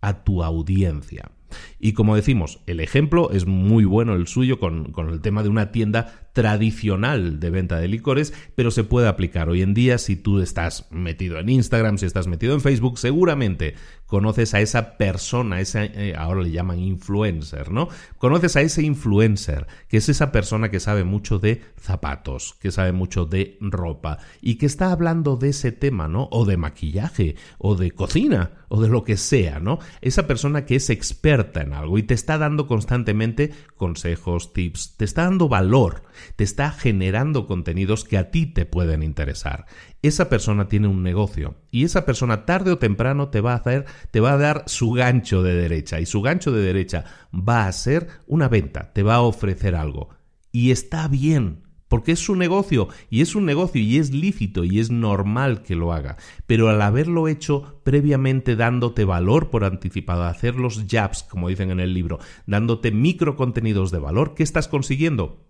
a 0.00 0.24
tu 0.24 0.42
audiencia. 0.42 1.32
Y 1.78 1.92
como 1.92 2.16
decimos, 2.16 2.60
el 2.66 2.80
ejemplo 2.80 3.30
es 3.30 3.46
muy 3.46 3.84
bueno 3.84 4.14
el 4.14 4.26
suyo 4.26 4.58
con, 4.58 4.92
con 4.92 5.08
el 5.10 5.20
tema 5.20 5.42
de 5.42 5.48
una 5.48 5.72
tienda 5.72 6.30
tradicional 6.32 7.40
de 7.40 7.50
venta 7.50 7.78
de 7.78 7.88
licores, 7.88 8.32
pero 8.54 8.70
se 8.70 8.84
puede 8.84 9.08
aplicar. 9.08 9.48
Hoy 9.48 9.62
en 9.62 9.74
día 9.74 9.98
si 9.98 10.16
tú 10.16 10.40
estás 10.40 10.88
metido 10.90 11.38
en 11.38 11.48
Instagram, 11.48 11.98
si 11.98 12.06
estás 12.06 12.26
metido 12.26 12.54
en 12.54 12.60
Facebook, 12.60 12.98
seguramente 12.98 13.74
conoces 14.10 14.54
a 14.54 14.60
esa 14.60 14.98
persona, 14.98 15.60
esa, 15.60 15.84
eh, 15.84 16.14
ahora 16.18 16.42
le 16.42 16.50
llaman 16.50 16.80
influencer, 16.80 17.70
¿no? 17.70 17.88
Conoces 18.18 18.56
a 18.56 18.60
ese 18.60 18.82
influencer, 18.82 19.68
que 19.86 19.98
es 19.98 20.08
esa 20.08 20.32
persona 20.32 20.68
que 20.68 20.80
sabe 20.80 21.04
mucho 21.04 21.38
de 21.38 21.62
zapatos, 21.78 22.56
que 22.60 22.72
sabe 22.72 22.90
mucho 22.90 23.24
de 23.24 23.56
ropa 23.60 24.18
y 24.42 24.56
que 24.56 24.66
está 24.66 24.90
hablando 24.90 25.36
de 25.36 25.50
ese 25.50 25.70
tema, 25.70 26.08
¿no? 26.08 26.28
O 26.32 26.44
de 26.44 26.56
maquillaje, 26.56 27.36
o 27.58 27.76
de 27.76 27.92
cocina, 27.92 28.50
o 28.68 28.82
de 28.82 28.88
lo 28.88 29.04
que 29.04 29.16
sea, 29.16 29.60
¿no? 29.60 29.78
Esa 30.00 30.26
persona 30.26 30.66
que 30.66 30.74
es 30.74 30.90
experta 30.90 31.60
en 31.60 31.72
algo 31.72 31.96
y 31.96 32.02
te 32.02 32.14
está 32.14 32.36
dando 32.36 32.66
constantemente 32.66 33.52
consejos, 33.76 34.52
tips, 34.52 34.96
te 34.96 35.04
está 35.04 35.22
dando 35.22 35.48
valor, 35.48 36.02
te 36.34 36.42
está 36.42 36.72
generando 36.72 37.46
contenidos 37.46 38.02
que 38.02 38.18
a 38.18 38.32
ti 38.32 38.46
te 38.46 38.66
pueden 38.66 39.04
interesar 39.04 39.66
esa 40.02 40.28
persona 40.28 40.68
tiene 40.68 40.88
un 40.88 41.02
negocio 41.02 41.56
y 41.70 41.84
esa 41.84 42.04
persona 42.06 42.46
tarde 42.46 42.72
o 42.72 42.78
temprano 42.78 43.28
te 43.28 43.40
va 43.40 43.52
a 43.52 43.56
hacer, 43.56 43.86
te 44.10 44.20
va 44.20 44.32
a 44.32 44.38
dar 44.38 44.64
su 44.66 44.92
gancho 44.92 45.42
de 45.42 45.54
derecha 45.54 46.00
y 46.00 46.06
su 46.06 46.22
gancho 46.22 46.52
de 46.52 46.62
derecha 46.62 47.04
va 47.32 47.66
a 47.66 47.72
ser 47.72 48.08
una 48.26 48.48
venta, 48.48 48.92
te 48.92 49.02
va 49.02 49.16
a 49.16 49.22
ofrecer 49.22 49.74
algo 49.74 50.10
y 50.52 50.70
está 50.70 51.08
bien. 51.08 51.64
Porque 51.88 52.12
es 52.12 52.20
su 52.20 52.36
negocio 52.36 52.86
y 53.10 53.20
es 53.20 53.34
un 53.34 53.44
negocio 53.44 53.82
y 53.82 53.98
es 53.98 54.12
lícito 54.12 54.62
y 54.62 54.78
es 54.78 54.92
normal 54.92 55.62
que 55.62 55.74
lo 55.74 55.92
haga. 55.92 56.18
Pero 56.46 56.68
al 56.68 56.80
haberlo 56.82 57.26
hecho 57.26 57.80
previamente 57.82 58.54
dándote 58.54 59.04
valor 59.04 59.50
por 59.50 59.64
anticipado, 59.64 60.22
hacer 60.22 60.54
los 60.54 60.84
jabs, 60.88 61.24
como 61.24 61.48
dicen 61.48 61.72
en 61.72 61.80
el 61.80 61.92
libro, 61.92 62.20
dándote 62.46 62.92
micro 62.92 63.34
contenidos 63.34 63.90
de 63.90 63.98
valor, 63.98 64.34
¿qué 64.34 64.44
estás 64.44 64.68
consiguiendo? 64.68 65.49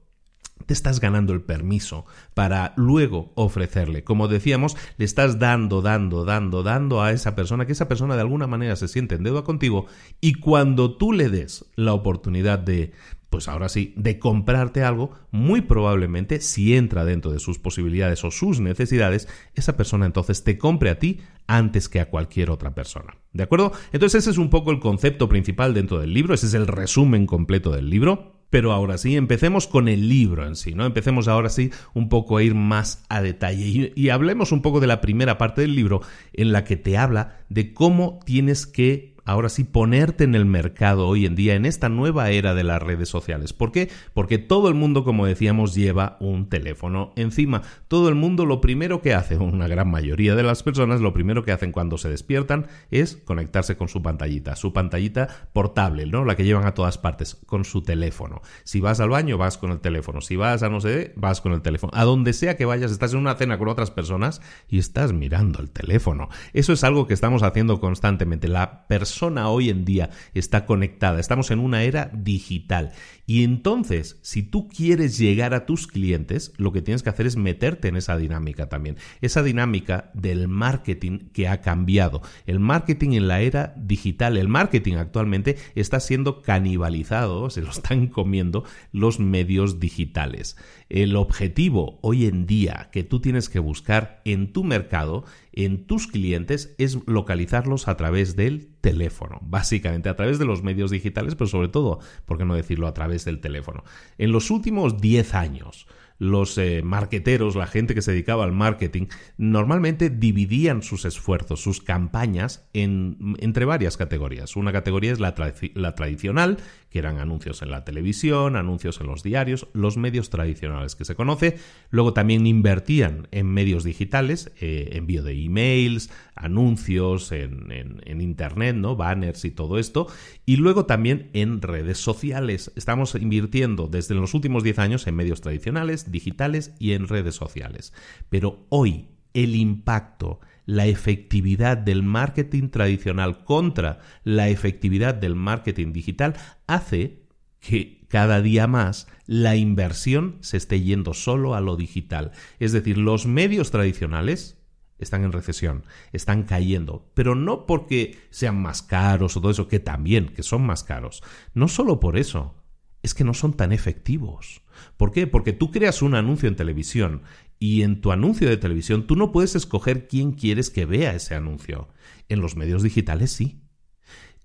Te 0.70 0.74
estás 0.74 1.00
ganando 1.00 1.32
el 1.32 1.42
permiso 1.42 2.06
para 2.32 2.74
luego 2.76 3.32
ofrecerle. 3.34 4.04
Como 4.04 4.28
decíamos, 4.28 4.76
le 4.98 5.04
estás 5.04 5.40
dando, 5.40 5.82
dando, 5.82 6.24
dando, 6.24 6.62
dando 6.62 7.02
a 7.02 7.10
esa 7.10 7.34
persona 7.34 7.66
que 7.66 7.72
esa 7.72 7.88
persona 7.88 8.14
de 8.14 8.20
alguna 8.20 8.46
manera 8.46 8.76
se 8.76 8.86
siente 8.86 9.16
en 9.16 9.24
deuda 9.24 9.42
contigo 9.42 9.86
y 10.20 10.34
cuando 10.34 10.96
tú 10.96 11.12
le 11.12 11.28
des 11.28 11.64
la 11.74 11.92
oportunidad 11.92 12.60
de, 12.60 12.92
pues 13.30 13.48
ahora 13.48 13.68
sí, 13.68 13.94
de 13.96 14.20
comprarte 14.20 14.84
algo, 14.84 15.10
muy 15.32 15.60
probablemente, 15.60 16.40
si 16.40 16.76
entra 16.76 17.04
dentro 17.04 17.32
de 17.32 17.40
sus 17.40 17.58
posibilidades 17.58 18.22
o 18.22 18.30
sus 18.30 18.60
necesidades, 18.60 19.26
esa 19.56 19.76
persona 19.76 20.06
entonces 20.06 20.44
te 20.44 20.56
compre 20.56 20.90
a 20.90 21.00
ti 21.00 21.18
antes 21.48 21.88
que 21.88 21.98
a 21.98 22.10
cualquier 22.10 22.48
otra 22.48 22.76
persona. 22.76 23.16
¿De 23.32 23.42
acuerdo? 23.42 23.72
Entonces 23.90 24.22
ese 24.22 24.30
es 24.30 24.38
un 24.38 24.50
poco 24.50 24.70
el 24.70 24.78
concepto 24.78 25.28
principal 25.28 25.74
dentro 25.74 25.98
del 25.98 26.14
libro, 26.14 26.32
ese 26.32 26.46
es 26.46 26.54
el 26.54 26.68
resumen 26.68 27.26
completo 27.26 27.72
del 27.72 27.90
libro. 27.90 28.39
Pero 28.50 28.73
ahora 28.73 28.99
sí, 28.99 29.16
empecemos 29.16 29.66
con 29.66 29.88
el 29.88 30.09
libro 30.09 30.47
en 30.47 30.57
sí, 30.57 30.75
¿no? 30.75 30.85
Empecemos 30.85 31.28
ahora 31.28 31.49
sí 31.49 31.71
un 31.95 32.09
poco 32.09 32.37
a 32.37 32.42
ir 32.42 32.54
más 32.54 33.04
a 33.09 33.23
detalle 33.23 33.66
y, 33.66 33.92
y, 33.95 34.09
hablemos 34.11 34.52
un 34.52 34.61
poco 34.61 34.80
de 34.80 34.88
la 34.88 35.00
primera 35.00 35.38
parte 35.38 35.61
del 35.61 35.76
libro 35.76 36.02
en 36.33 36.52
la 36.52 36.64
que 36.64 36.76
te 36.76 36.99
habla 36.99 37.38
de 37.49 37.73
cómo 37.73 38.19
tienes 38.25 38.66
que 38.66 39.14
ahora 39.30 39.49
sí 39.49 39.62
ponerte 39.62 40.25
en 40.25 40.34
el 40.34 40.44
mercado 40.44 41.06
hoy 41.06 41.25
en 41.25 41.37
día 41.37 41.54
en 41.54 41.64
esta 41.64 41.88
nueva 41.88 42.30
era 42.30 42.52
de 42.52 42.64
las 42.64 42.82
redes 42.82 43.08
sociales. 43.08 43.52
¿Por 43.52 43.70
qué? 43.70 43.88
Porque 44.12 44.38
todo 44.38 44.68
el 44.68 44.75
mundo, 44.75 45.04
como 45.04 45.25
decíamos, 45.25 45.72
lleva 45.72 46.16
un 46.18 46.49
teléfono 46.49 47.12
encima. 47.14 47.62
Todo 47.87 48.08
el 48.08 48.16
mundo 48.16 48.44
lo 48.44 48.60
primero 48.60 49.00
que 49.00 49.14
hace, 49.14 49.37
una 49.38 49.68
gran 49.68 49.88
mayoría 49.88 50.34
de 50.34 50.42
las 50.42 50.64
personas, 50.64 51.00
lo 51.00 51.12
primero 51.12 51.44
que 51.44 51.52
hacen 51.52 51.70
cuando 51.70 51.96
se 51.96 52.08
despiertan 52.08 52.66
es 52.90 53.18
conectarse 53.25 53.76
con 53.76 53.88
su 53.88 54.02
pantallita, 54.02 54.56
su 54.56 54.72
pantallita 54.72 55.28
portable, 55.52 56.06
¿no? 56.06 56.25
La 56.25 56.34
que 56.34 56.44
llevan 56.44 56.66
a 56.66 56.75
todas 56.75 56.99
partes, 56.99 57.37
con 57.46 57.64
su 57.64 57.82
teléfono. 57.82 58.42
Si 58.64 58.80
vas 58.80 58.99
al 58.99 59.10
baño, 59.10 59.38
vas 59.38 59.58
con 59.58 59.70
el 59.70 59.78
teléfono. 59.78 60.20
Si 60.22 60.34
vas 60.34 60.64
a 60.64 60.68
no 60.68 60.80
sé, 60.80 61.12
vas 61.14 61.40
con 61.40 61.52
el 61.52 61.62
teléfono. 61.62 61.92
A 61.94 62.04
donde 62.04 62.32
sea 62.32 62.56
que 62.56 62.64
vayas, 62.64 62.90
estás 62.90 63.12
en 63.12 63.20
una 63.20 63.37
cena 63.37 63.58
con 63.58 63.68
otras 63.68 63.92
personas 63.92 64.42
y 64.68 64.80
estás 64.80 65.12
mirando 65.12 65.60
el 65.60 65.70
teléfono. 65.70 66.30
Eso 66.52 66.72
es 66.72 66.82
algo 66.82 67.06
que 67.06 67.14
estamos 67.14 67.44
haciendo 67.44 67.78
constantemente. 67.78 68.49
La 68.49 68.88
persona 68.88 69.19
hoy 69.22 69.70
en 69.70 69.84
día 69.84 70.10
está 70.34 70.66
conectada. 70.66 71.20
Estamos 71.20 71.50
en 71.50 71.58
una 71.58 71.82
era 71.82 72.10
digital. 72.12 72.92
Y 73.30 73.44
entonces, 73.44 74.18
si 74.22 74.42
tú 74.42 74.66
quieres 74.66 75.16
llegar 75.16 75.54
a 75.54 75.64
tus 75.64 75.87
clientes, 75.87 76.52
lo 76.56 76.72
que 76.72 76.82
tienes 76.82 77.04
que 77.04 77.10
hacer 77.10 77.28
es 77.28 77.37
meterte 77.37 77.87
en 77.87 77.94
esa 77.94 78.16
dinámica 78.16 78.68
también. 78.68 78.96
Esa 79.20 79.44
dinámica 79.44 80.10
del 80.14 80.49
marketing 80.49 81.30
que 81.32 81.46
ha 81.46 81.60
cambiado. 81.60 82.22
El 82.44 82.58
marketing 82.58 83.10
en 83.10 83.28
la 83.28 83.40
era 83.40 83.72
digital, 83.76 84.37
el 84.37 84.49
marketing 84.49 84.94
actualmente 84.94 85.58
está 85.76 86.00
siendo 86.00 86.42
canibalizado, 86.42 87.50
se 87.50 87.62
lo 87.62 87.70
están 87.70 88.08
comiendo 88.08 88.64
los 88.90 89.20
medios 89.20 89.78
digitales. 89.78 90.56
El 90.88 91.14
objetivo 91.14 92.00
hoy 92.02 92.26
en 92.26 92.46
día 92.46 92.88
que 92.90 93.04
tú 93.04 93.20
tienes 93.20 93.49
que 93.49 93.60
buscar 93.60 94.22
en 94.25 94.52
tu 94.52 94.64
mercado, 94.64 95.25
en 95.52 95.87
tus 95.87 96.08
clientes, 96.08 96.75
es 96.78 96.99
localizarlos 97.06 97.87
a 97.87 97.96
través 97.96 98.34
del 98.34 98.70
teléfono, 98.80 99.38
básicamente 99.42 100.08
a 100.08 100.16
través 100.16 100.40
de 100.40 100.46
los 100.46 100.64
medios 100.64 100.90
digitales, 100.90 101.37
pero 101.37 101.46
sobre 101.46 101.68
todo, 101.68 102.00
¿por 102.26 102.38
qué 102.38 102.44
no 102.44 102.56
decirlo 102.56 102.88
a 102.88 102.94
través 102.94 103.19
del 103.24 103.40
teléfono? 103.40 103.84
En 104.18 104.32
los 104.32 104.50
últimos 104.50 105.00
10 105.00 105.34
años, 105.34 105.86
los 106.20 106.58
eh, 106.58 106.82
marqueteros, 106.84 107.56
la 107.56 107.66
gente 107.66 107.94
que 107.94 108.02
se 108.02 108.12
dedicaba 108.12 108.44
al 108.44 108.52
marketing, 108.52 109.06
normalmente 109.38 110.10
dividían 110.10 110.82
sus 110.82 111.06
esfuerzos, 111.06 111.62
sus 111.62 111.80
campañas 111.80 112.68
en, 112.74 113.36
entre 113.38 113.64
varias 113.64 113.96
categorías. 113.96 114.54
Una 114.54 114.70
categoría 114.70 115.12
es 115.12 115.18
la, 115.18 115.34
la 115.74 115.94
tradicional, 115.94 116.58
que 116.90 116.99
eran 116.99 117.18
anuncios 117.18 117.62
en 117.62 117.70
la 117.70 117.85
televisión, 117.85 118.56
anuncios 118.56 119.00
en 119.00 119.06
los 119.06 119.23
diarios, 119.23 119.68
los 119.73 119.97
medios 119.97 120.28
tradicionales 120.28 120.97
que 120.97 121.04
se 121.04 121.14
conoce. 121.14 121.59
Luego 121.90 122.12
también 122.12 122.47
invertían 122.47 123.28
en 123.30 123.47
medios 123.47 123.85
digitales, 123.85 124.52
eh, 124.61 124.90
envío 124.92 125.23
de 125.23 125.32
emails, 125.32 126.11
anuncios 126.35 127.32
en, 127.32 127.70
en, 127.70 128.20
Internet, 128.20 128.76
¿no? 128.76 128.97
banners 128.97 129.44
y 129.44 129.50
todo 129.50 129.78
esto. 129.78 130.09
Y 130.44 130.56
luego 130.56 130.87
también 130.87 131.30
en 131.32 131.62
redes 131.62 131.99
sociales. 131.99 132.73
Estamos 132.76 133.14
invirtiendo 133.14 133.87
desde 133.87 134.14
los 134.14 134.35
últimos 134.35 134.62
10 134.62 134.78
años 134.80 135.06
en 135.06 135.14
medios 135.14 135.40
tradicionales, 135.40 136.11
digitales 136.11 136.75
y 136.78 136.92
en 136.92 137.09
redes 137.09 137.37
sociales. 137.37 137.92
Pero 138.28 138.66
hoy 138.68 139.09
el 139.32 139.54
impacto, 139.54 140.40
la 140.70 140.86
efectividad 140.86 141.76
del 141.76 142.04
marketing 142.04 142.68
tradicional 142.68 143.42
contra 143.42 143.98
la 144.22 144.48
efectividad 144.48 145.16
del 145.16 145.34
marketing 145.34 145.92
digital 145.92 146.36
hace 146.68 147.24
que 147.58 148.06
cada 148.06 148.40
día 148.40 148.68
más 148.68 149.08
la 149.26 149.56
inversión 149.56 150.38
se 150.42 150.56
esté 150.56 150.80
yendo 150.80 151.12
solo 151.12 151.56
a 151.56 151.60
lo 151.60 151.76
digital. 151.76 152.30
Es 152.60 152.70
decir, 152.70 152.98
los 152.98 153.26
medios 153.26 153.72
tradicionales 153.72 154.58
están 155.00 155.24
en 155.24 155.32
recesión, 155.32 155.82
están 156.12 156.44
cayendo, 156.44 157.10
pero 157.14 157.34
no 157.34 157.66
porque 157.66 158.20
sean 158.30 158.62
más 158.62 158.80
caros 158.82 159.36
o 159.36 159.40
todo 159.40 159.50
eso, 159.50 159.66
que 159.66 159.80
también, 159.80 160.28
que 160.28 160.44
son 160.44 160.62
más 160.62 160.84
caros. 160.84 161.24
No 161.52 161.66
solo 161.66 161.98
por 161.98 162.16
eso, 162.16 162.54
es 163.02 163.14
que 163.14 163.24
no 163.24 163.34
son 163.34 163.54
tan 163.54 163.72
efectivos. 163.72 164.62
¿Por 164.96 165.10
qué? 165.10 165.26
Porque 165.26 165.52
tú 165.52 165.72
creas 165.72 166.00
un 166.00 166.14
anuncio 166.14 166.48
en 166.48 166.54
televisión 166.54 167.22
y 167.60 167.82
en 167.82 168.00
tu 168.00 168.10
anuncio 168.10 168.48
de 168.48 168.56
televisión 168.56 169.06
tú 169.06 169.14
no 169.14 169.30
puedes 169.30 169.54
escoger 169.54 170.08
quién 170.08 170.32
quieres 170.32 170.70
que 170.70 170.86
vea 170.86 171.14
ese 171.14 171.36
anuncio. 171.36 171.88
En 172.28 172.40
los 172.40 172.56
medios 172.56 172.82
digitales 172.82 173.30
sí. 173.30 173.60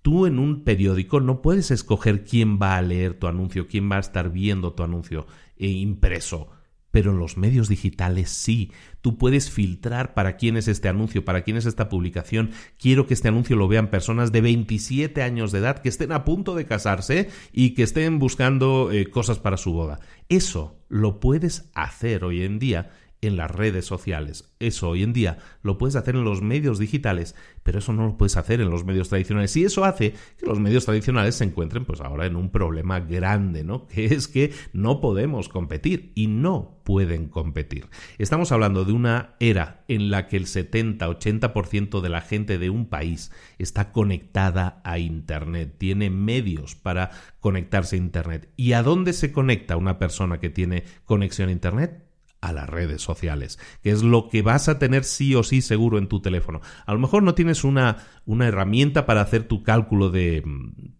Tú 0.03 0.27
en 0.27 0.37
un 0.37 0.63
periódico 0.63 1.21
no 1.21 1.41
puedes 1.41 1.71
escoger 1.71 2.25
quién 2.25 2.59
va 2.61 2.77
a 2.77 2.81
leer 2.83 3.17
tu 3.17 3.25
anuncio, 3.25 3.67
quién 3.67 3.89
va 3.89 3.95
a 3.95 4.01
estar 4.01 4.31
viendo 4.31 4.73
tu 4.73 4.83
anuncio 4.83 5.25
eh, 5.57 5.69
impreso 5.69 6.49
pero 6.95 7.11
en 7.11 7.19
los 7.19 7.35
medios 7.35 7.67
digitales 7.67 8.29
sí. 8.29 8.71
Tú 9.01 9.17
puedes 9.17 9.51
filtrar 9.51 10.13
para 10.13 10.37
quién 10.37 10.55
es 10.55 10.69
este 10.69 10.87
anuncio, 10.87 11.25
para 11.25 11.43
quién 11.43 11.57
es 11.57 11.65
esta 11.65 11.89
publicación. 11.89 12.51
Quiero 12.79 13.05
que 13.05 13.13
este 13.13 13.27
anuncio 13.27 13.57
lo 13.57 13.67
vean 13.67 13.89
personas 13.89 14.31
de 14.31 14.39
27 14.39 15.21
años 15.21 15.51
de 15.51 15.59
edad 15.59 15.79
que 15.79 15.89
estén 15.89 16.13
a 16.13 16.23
punto 16.23 16.55
de 16.55 16.65
casarse 16.65 17.29
y 17.51 17.71
que 17.71 17.83
estén 17.83 18.17
buscando 18.17 18.93
eh, 18.93 19.07
cosas 19.07 19.39
para 19.39 19.57
su 19.57 19.73
boda. 19.73 19.99
Eso 20.29 20.79
lo 20.87 21.19
puedes 21.19 21.69
hacer 21.73 22.23
hoy 22.23 22.43
en 22.43 22.59
día 22.59 22.91
en 23.27 23.37
las 23.37 23.51
redes 23.51 23.85
sociales. 23.85 24.53
Eso 24.59 24.89
hoy 24.89 25.03
en 25.03 25.13
día 25.13 25.37
lo 25.61 25.77
puedes 25.77 25.95
hacer 25.95 26.15
en 26.15 26.23
los 26.23 26.41
medios 26.41 26.79
digitales, 26.79 27.35
pero 27.63 27.79
eso 27.79 27.93
no 27.93 28.05
lo 28.05 28.17
puedes 28.17 28.37
hacer 28.37 28.61
en 28.61 28.69
los 28.69 28.85
medios 28.85 29.09
tradicionales. 29.09 29.55
Y 29.57 29.65
eso 29.65 29.85
hace 29.85 30.13
que 30.37 30.45
los 30.45 30.59
medios 30.59 30.85
tradicionales 30.85 31.35
se 31.35 31.43
encuentren 31.43 31.85
pues 31.85 32.01
ahora 32.01 32.25
en 32.25 32.35
un 32.35 32.49
problema 32.49 32.99
grande, 32.99 33.63
¿no? 33.63 33.87
Que 33.87 34.05
es 34.05 34.27
que 34.27 34.53
no 34.73 35.01
podemos 35.01 35.49
competir 35.49 36.11
y 36.15 36.27
no 36.27 36.81
pueden 36.83 37.27
competir. 37.27 37.87
Estamos 38.17 38.51
hablando 38.51 38.85
de 38.85 38.93
una 38.93 39.35
era 39.39 39.83
en 39.87 40.11
la 40.11 40.27
que 40.27 40.37
el 40.37 40.45
70-80% 40.45 42.01
de 42.01 42.09
la 42.09 42.21
gente 42.21 42.57
de 42.57 42.69
un 42.69 42.85
país 42.85 43.31
está 43.57 43.91
conectada 43.91 44.81
a 44.83 44.99
Internet, 44.99 45.75
tiene 45.77 46.09
medios 46.09 46.75
para 46.75 47.11
conectarse 47.39 47.95
a 47.95 47.99
Internet. 47.99 48.49
¿Y 48.55 48.73
a 48.73 48.83
dónde 48.83 49.13
se 49.13 49.31
conecta 49.31 49.77
una 49.77 49.97
persona 49.97 50.39
que 50.39 50.49
tiene 50.49 50.83
conexión 51.05 51.49
a 51.49 51.53
Internet? 51.53 52.05
A 52.47 52.53
las 52.53 52.69
redes 52.69 53.01
sociales, 53.01 53.59
que 53.81 53.91
es 53.91 54.03
lo 54.03 54.29
que 54.29 54.41
vas 54.41 54.69
a 54.69 54.79
tener 54.79 55.03
sí 55.03 55.35
o 55.35 55.43
sí 55.43 55.61
seguro 55.61 55.97
en 55.97 56.07
tu 56.07 56.21
teléfono. 56.21 56.61
A 56.85 56.93
lo 56.93 56.99
mejor 56.99 57.23
no 57.23 57.35
tienes 57.35 57.63
una, 57.63 57.97
una 58.25 58.47
herramienta 58.47 59.05
para 59.05 59.21
hacer 59.21 59.47
tu 59.47 59.63
cálculo 59.63 60.09
de, 60.09 60.43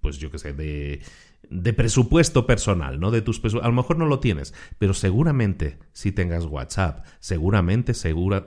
pues 0.02 0.18
yo 0.18 0.32
qué 0.32 0.40
sé, 0.40 0.54
de 0.54 1.02
de 1.50 1.74
presupuesto 1.74 2.46
personal, 2.46 3.00
¿no? 3.00 3.12
De 3.12 3.22
tus 3.22 3.42
a 3.44 3.68
lo 3.68 3.74
mejor 3.74 3.98
no 3.98 4.06
lo 4.06 4.20
tienes, 4.20 4.54
pero 4.78 4.94
seguramente 4.94 5.78
si 5.94 6.12
tengas 6.12 6.46
WhatsApp, 6.46 7.06
seguramente 7.20 7.94
segura, 7.94 8.46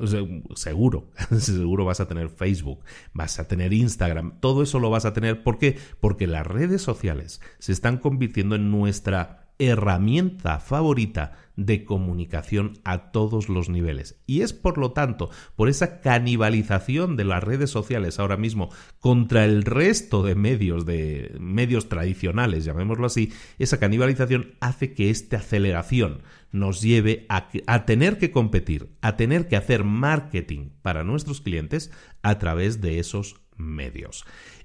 seguro, 0.55 1.11
seguro 1.39 1.85
vas 1.85 2.01
a 2.01 2.09
tener 2.09 2.29
Facebook, 2.29 2.85
vas 3.13 3.39
a 3.39 3.49
tener 3.49 3.73
Instagram, 3.73 4.41
todo 4.41 4.63
eso 4.63 4.79
lo 4.79 4.91
vas 4.91 5.05
a 5.05 5.13
tener 5.13 5.43
¿por 5.43 5.59
qué? 5.59 5.79
Porque 6.01 6.27
las 6.27 6.47
redes 6.47 6.83
sociales 6.83 7.41
se 7.59 7.73
están 7.73 7.99
convirtiendo 7.99 8.57
en 8.57 8.71
nuestra 8.71 9.49
herramienta 9.59 10.61
favorita 10.61 11.33
de 11.59 11.85
comunicación 11.85 12.79
a 12.85 13.11
todos 13.11 13.49
los 13.49 13.69
niveles. 13.69 14.23
Y 14.27 14.43
es 14.43 14.53
por 14.53 14.79
lo 14.79 14.93
tanto, 14.93 15.29
por 15.57 15.69
esa 15.69 16.01
canibalización 16.01 17.17
de 17.17 17.25
las 17.25 17.43
redes 17.43 17.69
sociales 17.69 18.21
ahora 18.21 18.37
mismo 18.37 18.71
contra 19.01 19.45
el 19.45 19.65
resto 19.65 20.23
de 20.23 20.37
medios 20.37 20.87
de 20.87 21.37
medios 21.41 21.89
tradicionales, 21.89 22.65
llamémoslo 22.65 23.07
así, 23.07 23.33
esa 23.59 23.81
canibalización 23.81 24.55
hace 24.61 24.95
que 24.95 25.11
esta 25.11 25.39
aceleración 25.39 26.23
nos 26.53 26.81
lleve 26.81 27.27
a, 27.29 27.49
a 27.67 27.85
tener 27.87 28.19
que 28.19 28.31
competir, 28.31 28.91
a 29.03 29.17
tener 29.17 29.49
que 29.49 29.57
hacer 29.57 29.83
marketing 29.83 30.71
para 30.81 31.03
nuestros 31.03 31.41
clientes 31.41 31.91
a 32.23 32.39
través 32.39 32.81
de 32.81 33.01
esos 33.01 33.35
medios. 33.57 34.25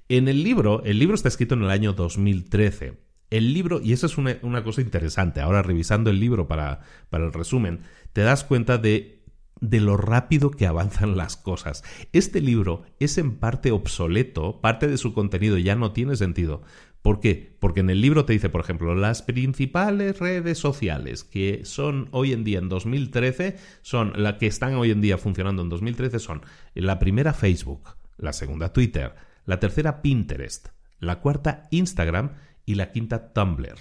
En 0.09 0.27
el 0.27 0.43
libro, 0.43 0.83
el 0.83 0.99
libro 0.99 1.15
está 1.15 1.27
escrito 1.27 1.55
en 1.55 1.63
el 1.63 1.71
año 1.71 1.93
2013 1.93 3.12
el 3.29 3.53
libro, 3.53 3.81
y 3.81 3.93
eso 3.93 4.05
es 4.05 4.17
una, 4.17 4.63
cosa 4.63 4.81
interesante, 4.81 5.41
ahora 5.41 5.61
revisando 5.61 6.09
el 6.09 6.19
libro 6.19 6.47
para, 6.47 6.81
para 7.09 7.25
el 7.25 7.33
resumen, 7.33 7.81
te 8.13 8.21
das 8.21 8.43
cuenta 8.43 8.77
de 8.77 9.23
de 9.63 9.79
lo 9.79 9.95
rápido 9.95 10.51
que 10.51 10.67
avanzan 10.67 11.15
las 11.17 11.37
cosas. 11.37 11.83
Este 12.11 12.41
libro 12.41 12.83
es 12.99 13.17
en 13.17 13.37
parte 13.37 13.71
obsoleto, 13.71 14.59
parte 14.59 14.87
de 14.87 14.97
su 14.97 15.13
contenido 15.13 15.57
ya 15.57 15.75
no 15.75 15.93
tiene 15.93 16.17
sentido. 16.17 16.63
¿Por 17.01 17.19
qué? 17.19 17.55
Porque 17.59 17.81
en 17.81 17.89
el 17.89 18.01
libro 18.01 18.25
te 18.25 18.33
dice, 18.33 18.49
por 18.49 18.61
ejemplo, 18.61 18.95
las 18.95 19.21
principales 19.21 20.19
redes 20.19 20.57
sociales 20.57 21.23
que 21.23 21.65
son 21.65 22.07
hoy 22.11 22.31
en 22.31 22.43
día 22.43 22.59
en 22.59 22.69
2013, 22.69 23.57
son 23.81 24.13
las 24.15 24.35
que 24.35 24.47
están 24.47 24.75
hoy 24.75 24.91
en 24.91 25.01
día 25.01 25.17
funcionando 25.17 25.63
en 25.63 25.69
2013 25.69 26.19
son 26.19 26.41
la 26.73 26.99
primera 26.99 27.33
Facebook, 27.33 27.97
la 28.17 28.31
segunda 28.31 28.71
Twitter, 28.71 29.15
la 29.45 29.59
tercera 29.59 30.01
Pinterest, 30.01 30.69
la 30.99 31.19
cuarta 31.19 31.67
Instagram 31.71 32.31
y 32.65 32.75
la 32.75 32.91
quinta 32.91 33.33
Tumblr. 33.33 33.77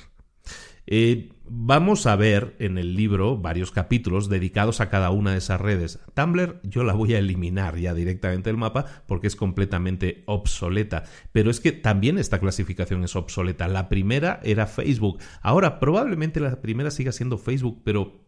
Eh, 0.86 1.30
vamos 1.44 2.06
a 2.06 2.16
ver 2.16 2.56
en 2.58 2.76
el 2.76 2.94
libro 2.96 3.36
varios 3.36 3.70
capítulos 3.70 4.28
dedicados 4.28 4.80
a 4.80 4.90
cada 4.90 5.10
una 5.10 5.32
de 5.32 5.38
esas 5.38 5.60
redes. 5.60 6.00
Tumblr 6.14 6.60
yo 6.64 6.82
la 6.82 6.92
voy 6.92 7.14
a 7.14 7.18
eliminar 7.18 7.78
ya 7.78 7.94
directamente 7.94 8.50
del 8.50 8.56
mapa 8.56 8.86
porque 9.06 9.28
es 9.28 9.36
completamente 9.36 10.24
obsoleta. 10.26 11.04
Pero 11.30 11.50
es 11.50 11.60
que 11.60 11.72
también 11.72 12.18
esta 12.18 12.40
clasificación 12.40 13.04
es 13.04 13.14
obsoleta. 13.14 13.68
La 13.68 13.88
primera 13.88 14.40
era 14.42 14.66
Facebook. 14.66 15.20
Ahora 15.40 15.78
probablemente 15.78 16.40
la 16.40 16.60
primera 16.60 16.90
siga 16.90 17.12
siendo 17.12 17.38
Facebook, 17.38 17.82
pero 17.84 18.21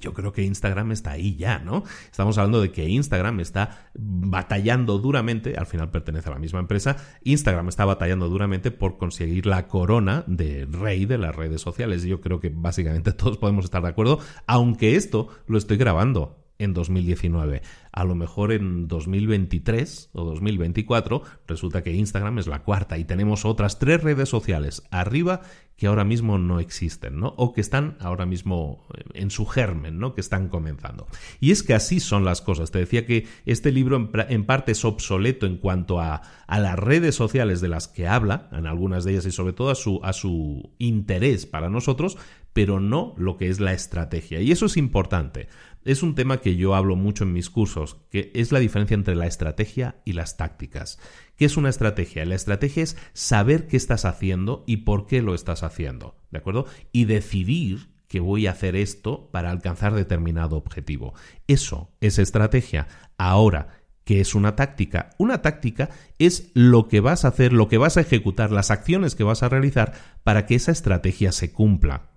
yo 0.00 0.12
creo 0.12 0.32
que 0.32 0.42
Instagram 0.42 0.92
está 0.92 1.12
ahí 1.12 1.36
ya, 1.36 1.58
¿no? 1.58 1.84
Estamos 2.10 2.36
hablando 2.38 2.60
de 2.60 2.70
que 2.70 2.88
Instagram 2.88 3.40
está 3.40 3.90
batallando 3.94 4.98
duramente, 4.98 5.56
al 5.56 5.66
final 5.66 5.90
pertenece 5.90 6.28
a 6.28 6.32
la 6.32 6.38
misma 6.38 6.60
empresa, 6.60 6.96
Instagram 7.24 7.68
está 7.68 7.84
batallando 7.84 8.28
duramente 8.28 8.70
por 8.70 8.98
conseguir 8.98 9.46
la 9.46 9.66
corona 9.66 10.24
de 10.26 10.66
rey 10.70 11.06
de 11.06 11.18
las 11.18 11.34
redes 11.34 11.62
sociales. 11.62 12.02
Yo 12.02 12.20
creo 12.20 12.40
que 12.40 12.50
básicamente 12.50 13.12
todos 13.14 13.38
podemos 13.38 13.64
estar 13.64 13.82
de 13.82 13.88
acuerdo, 13.88 14.20
aunque 14.46 14.96
esto 14.96 15.28
lo 15.46 15.58
estoy 15.58 15.78
grabando 15.78 16.47
en 16.58 16.74
2019. 16.74 17.62
A 17.92 18.04
lo 18.04 18.14
mejor 18.14 18.52
en 18.52 18.88
2023 18.88 20.10
o 20.12 20.24
2024 20.24 21.22
resulta 21.46 21.82
que 21.82 21.92
Instagram 21.92 22.38
es 22.38 22.46
la 22.46 22.62
cuarta 22.62 22.98
y 22.98 23.04
tenemos 23.04 23.44
otras 23.44 23.78
tres 23.78 24.02
redes 24.02 24.28
sociales 24.28 24.82
arriba 24.90 25.42
que 25.78 25.86
ahora 25.86 26.02
mismo 26.02 26.38
no 26.38 26.58
existen, 26.58 27.20
¿no? 27.20 27.34
O 27.36 27.52
que 27.52 27.60
están 27.60 27.96
ahora 28.00 28.26
mismo 28.26 28.84
en 29.14 29.30
su 29.30 29.46
germen, 29.46 30.00
¿no? 30.00 30.12
Que 30.12 30.20
están 30.20 30.48
comenzando. 30.48 31.06
Y 31.38 31.52
es 31.52 31.62
que 31.62 31.72
así 31.72 32.00
son 32.00 32.24
las 32.24 32.42
cosas. 32.42 32.72
Te 32.72 32.80
decía 32.80 33.06
que 33.06 33.28
este 33.46 33.70
libro 33.70 34.10
en 34.28 34.44
parte 34.44 34.72
es 34.72 34.84
obsoleto 34.84 35.46
en 35.46 35.56
cuanto 35.56 36.00
a, 36.00 36.22
a 36.48 36.58
las 36.58 36.76
redes 36.76 37.14
sociales 37.14 37.60
de 37.60 37.68
las 37.68 37.86
que 37.86 38.08
habla, 38.08 38.48
en 38.50 38.66
algunas 38.66 39.04
de 39.04 39.12
ellas 39.12 39.26
y 39.26 39.30
sobre 39.30 39.52
todo 39.52 39.70
a 39.70 39.76
su, 39.76 40.00
a 40.02 40.12
su 40.12 40.72
interés 40.78 41.46
para 41.46 41.70
nosotros, 41.70 42.18
pero 42.52 42.80
no 42.80 43.14
lo 43.16 43.36
que 43.36 43.48
es 43.48 43.60
la 43.60 43.72
estrategia. 43.72 44.40
Y 44.40 44.50
eso 44.50 44.66
es 44.66 44.76
importante 44.76 45.46
es 45.84 46.02
un 46.02 46.14
tema 46.14 46.40
que 46.40 46.56
yo 46.56 46.74
hablo 46.74 46.96
mucho 46.96 47.24
en 47.24 47.32
mis 47.32 47.50
cursos, 47.50 47.96
que 48.10 48.30
es 48.34 48.52
la 48.52 48.58
diferencia 48.58 48.94
entre 48.94 49.14
la 49.14 49.26
estrategia 49.26 50.00
y 50.04 50.12
las 50.12 50.36
tácticas. 50.36 50.98
¿Qué 51.36 51.44
es 51.44 51.56
una 51.56 51.68
estrategia? 51.68 52.24
La 52.24 52.34
estrategia 52.34 52.82
es 52.82 52.96
saber 53.12 53.66
qué 53.66 53.76
estás 53.76 54.04
haciendo 54.04 54.64
y 54.66 54.78
por 54.78 55.06
qué 55.06 55.22
lo 55.22 55.34
estás 55.34 55.62
haciendo, 55.62 56.16
¿de 56.30 56.38
acuerdo? 56.38 56.66
Y 56.92 57.04
decidir 57.04 57.90
que 58.08 58.20
voy 58.20 58.46
a 58.46 58.52
hacer 58.52 58.74
esto 58.74 59.30
para 59.30 59.50
alcanzar 59.50 59.94
determinado 59.94 60.56
objetivo. 60.56 61.14
Eso 61.46 61.90
es 62.00 62.18
estrategia. 62.18 62.88
Ahora, 63.18 63.68
¿qué 64.04 64.20
es 64.20 64.34
una 64.34 64.56
táctica? 64.56 65.10
Una 65.18 65.42
táctica 65.42 65.90
es 66.18 66.50
lo 66.54 66.88
que 66.88 67.00
vas 67.00 67.24
a 67.24 67.28
hacer, 67.28 67.52
lo 67.52 67.68
que 67.68 67.78
vas 67.78 67.98
a 67.98 68.00
ejecutar, 68.00 68.50
las 68.50 68.70
acciones 68.70 69.14
que 69.14 69.24
vas 69.24 69.42
a 69.42 69.48
realizar 69.50 69.92
para 70.24 70.46
que 70.46 70.54
esa 70.54 70.72
estrategia 70.72 71.32
se 71.32 71.52
cumpla. 71.52 72.07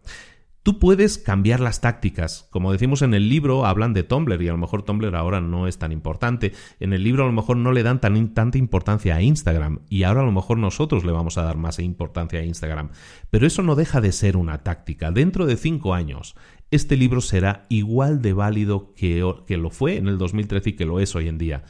Tú 0.64 0.78
puedes 0.78 1.18
cambiar 1.18 1.60
las 1.60 1.82
tácticas. 1.82 2.48
Como 2.52 2.72
decimos 2.72 3.02
en 3.02 3.16
el 3.16 3.30
libro, 3.30 3.66
hablan 3.66 3.94
de 3.94 4.04
Tumblr 4.04 4.40
y 4.44 4.48
a 4.48 4.52
lo 4.52 4.60
mejor 4.60 4.84
Tumblr 4.84 5.16
ahora 5.16 5.42
no 5.42 5.68
es 5.68 5.80
tan 5.80 5.92
importante. 5.92 6.54
En 6.80 6.94
el 6.94 7.04
libro 7.04 7.24
a 7.24 7.26
lo 7.26 7.32
mejor 7.32 7.58
no 7.58 7.72
le 7.72 7.82
dan 7.82 8.00
tan, 8.00 8.36
tanta 8.36 8.60
importancia 8.60 9.16
a 9.16 9.24
Instagram 9.24 9.80
y 9.90 10.04
ahora 10.04 10.22
a 10.22 10.26
lo 10.26 10.32
mejor 10.32 10.60
nosotros 10.60 11.04
le 11.04 11.12
vamos 11.12 11.40
a 11.40 11.44
dar 11.44 11.58
más 11.58 11.80
importancia 11.80 12.42
a 12.42 12.44
Instagram. 12.44 12.92
Pero 13.32 13.48
eso 13.48 13.64
no 13.64 13.74
deja 13.74 14.02
de 14.02 14.12
ser 14.12 14.38
una 14.38 14.60
táctica. 14.60 15.10
Dentro 15.10 15.48
de 15.48 15.58
cinco 15.58 15.96
años, 15.96 16.36
este 16.70 16.96
libro 16.96 17.22
será 17.22 17.66
igual 17.70 18.22
de 18.22 18.34
válido 18.34 18.94
que, 18.94 19.28
que 19.48 19.58
lo 19.58 19.72
fue 19.72 19.98
en 19.98 20.08
el 20.08 20.20
2013 20.20 20.70
y 20.70 20.74
que 20.74 20.86
lo 20.86 21.00
es 21.00 21.16
hoy 21.16 21.28
en 21.28 21.40
día 21.40 21.64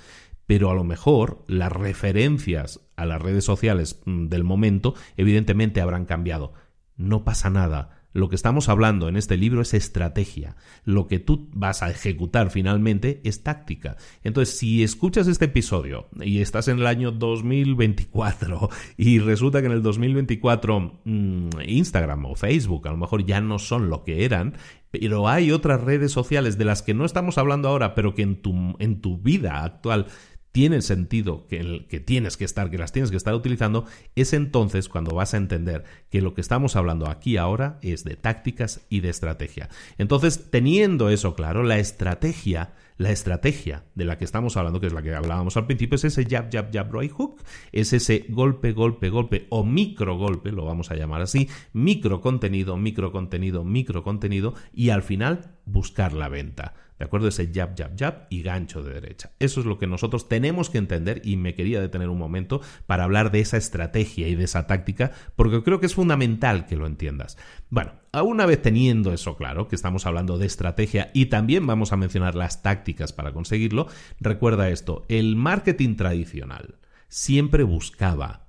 pero 0.47 0.69
a 0.69 0.73
lo 0.73 0.83
mejor 0.83 1.45
las 1.47 1.71
referencias 1.71 2.81
a 2.97 3.05
las 3.05 3.21
redes 3.21 3.45
sociales 3.45 4.01
mm, 4.05 4.25
del 4.25 4.43
momento 4.43 4.95
evidentemente 5.15 5.79
habrán 5.79 6.03
cambiado. 6.03 6.51
No 6.97 7.23
pasa 7.23 7.49
nada 7.49 8.00
lo 8.13 8.29
que 8.29 8.35
estamos 8.35 8.69
hablando 8.69 9.07
en 9.07 9.15
este 9.15 9.37
libro 9.37 9.61
es 9.61 9.73
estrategia. 9.73 10.55
Lo 10.83 11.07
que 11.07 11.19
tú 11.19 11.49
vas 11.53 11.83
a 11.83 11.89
ejecutar 11.89 12.49
finalmente 12.49 13.21
es 13.23 13.43
táctica. 13.43 13.97
Entonces, 14.23 14.57
si 14.57 14.83
escuchas 14.83 15.27
este 15.27 15.45
episodio 15.45 16.09
y 16.21 16.41
estás 16.41 16.67
en 16.67 16.79
el 16.79 16.87
año 16.87 17.11
2024 17.11 18.69
y 18.97 19.19
resulta 19.19 19.61
que 19.61 19.67
en 19.67 19.73
el 19.73 19.83
2024 19.83 21.01
mm, 21.03 21.49
Instagram 21.65 22.25
o 22.25 22.35
Facebook 22.35 22.87
a 22.87 22.91
lo 22.91 22.97
mejor 22.97 23.25
ya 23.25 23.41
no 23.41 23.59
son 23.59 23.89
lo 23.89 24.03
que 24.03 24.25
eran, 24.25 24.55
pero 24.91 25.29
hay 25.29 25.51
otras 25.51 25.81
redes 25.81 26.11
sociales 26.11 26.57
de 26.57 26.65
las 26.65 26.81
que 26.81 26.93
no 26.93 27.05
estamos 27.05 27.37
hablando 27.37 27.69
ahora, 27.69 27.95
pero 27.95 28.13
que 28.13 28.23
en 28.23 28.41
tu, 28.41 28.75
en 28.79 28.99
tu 28.99 29.17
vida 29.17 29.63
actual 29.63 30.07
tiene 30.51 30.81
sentido 30.81 31.47
que, 31.47 31.85
que 31.87 31.99
tienes 31.99 32.37
que 32.37 32.45
estar, 32.45 32.69
que 32.69 32.77
las 32.77 32.91
tienes 32.91 33.09
que 33.09 33.17
estar 33.17 33.33
utilizando, 33.33 33.85
es 34.15 34.33
entonces 34.33 34.89
cuando 34.89 35.15
vas 35.15 35.33
a 35.33 35.37
entender 35.37 35.83
que 36.09 36.21
lo 36.21 36.33
que 36.33 36.41
estamos 36.41 36.75
hablando 36.75 37.09
aquí 37.09 37.37
ahora 37.37 37.79
es 37.81 38.03
de 38.03 38.15
tácticas 38.15 38.81
y 38.89 38.99
de 38.99 39.09
estrategia. 39.09 39.69
Entonces, 39.97 40.49
teniendo 40.51 41.09
eso 41.09 41.35
claro, 41.35 41.63
la 41.63 41.79
estrategia, 41.79 42.73
la 42.97 43.11
estrategia 43.11 43.85
de 43.95 44.05
la 44.05 44.17
que 44.17 44.25
estamos 44.25 44.57
hablando, 44.57 44.79
que 44.79 44.87
es 44.87 44.93
la 44.93 45.01
que 45.01 45.15
hablábamos 45.15 45.55
al 45.57 45.65
principio, 45.65 45.95
es 45.95 46.03
ese 46.03 46.25
jab, 46.25 46.51
jab, 46.51 46.71
jab, 46.71 46.93
right 46.93 47.11
hook, 47.11 47.41
es 47.71 47.93
ese 47.93 48.25
golpe, 48.29 48.73
golpe, 48.73 49.09
golpe 49.09 49.47
o 49.49 49.63
micro 49.63 50.17
golpe, 50.17 50.51
lo 50.51 50.65
vamos 50.65 50.91
a 50.91 50.95
llamar 50.95 51.21
así, 51.21 51.49
micro 51.73 52.21
contenido, 52.21 52.77
micro 52.77 53.11
contenido, 53.11 53.63
micro 53.63 54.03
contenido 54.03 54.53
y 54.73 54.89
al 54.89 55.03
final 55.03 55.55
buscar 55.65 56.13
la 56.13 56.29
venta. 56.29 56.73
¿De 57.01 57.05
acuerdo? 57.05 57.29
Ese 57.29 57.51
jab, 57.51 57.75
jab, 57.75 57.97
jab 57.97 58.27
y 58.29 58.43
gancho 58.43 58.83
de 58.83 58.93
derecha. 58.93 59.31
Eso 59.39 59.59
es 59.59 59.65
lo 59.65 59.79
que 59.79 59.87
nosotros 59.87 60.29
tenemos 60.29 60.69
que 60.69 60.77
entender 60.77 61.19
y 61.25 61.35
me 61.35 61.55
quería 61.55 61.81
detener 61.81 62.09
un 62.09 62.19
momento 62.19 62.61
para 62.85 63.05
hablar 63.05 63.31
de 63.31 63.39
esa 63.39 63.57
estrategia 63.57 64.27
y 64.27 64.35
de 64.35 64.43
esa 64.43 64.67
táctica 64.67 65.11
porque 65.35 65.63
creo 65.63 65.79
que 65.79 65.87
es 65.87 65.95
fundamental 65.95 66.67
que 66.67 66.75
lo 66.75 66.85
entiendas. 66.85 67.39
Bueno, 67.71 67.93
una 68.13 68.45
vez 68.45 68.61
teniendo 68.61 69.13
eso 69.13 69.35
claro, 69.35 69.67
que 69.67 69.73
estamos 69.73 70.05
hablando 70.05 70.37
de 70.37 70.45
estrategia 70.45 71.09
y 71.11 71.25
también 71.25 71.65
vamos 71.65 71.91
a 71.91 71.97
mencionar 71.97 72.35
las 72.35 72.61
tácticas 72.61 73.13
para 73.13 73.33
conseguirlo, 73.33 73.87
recuerda 74.19 74.69
esto, 74.69 75.03
el 75.09 75.35
marketing 75.35 75.95
tradicional 75.95 76.75
siempre 77.07 77.63
buscaba 77.63 78.45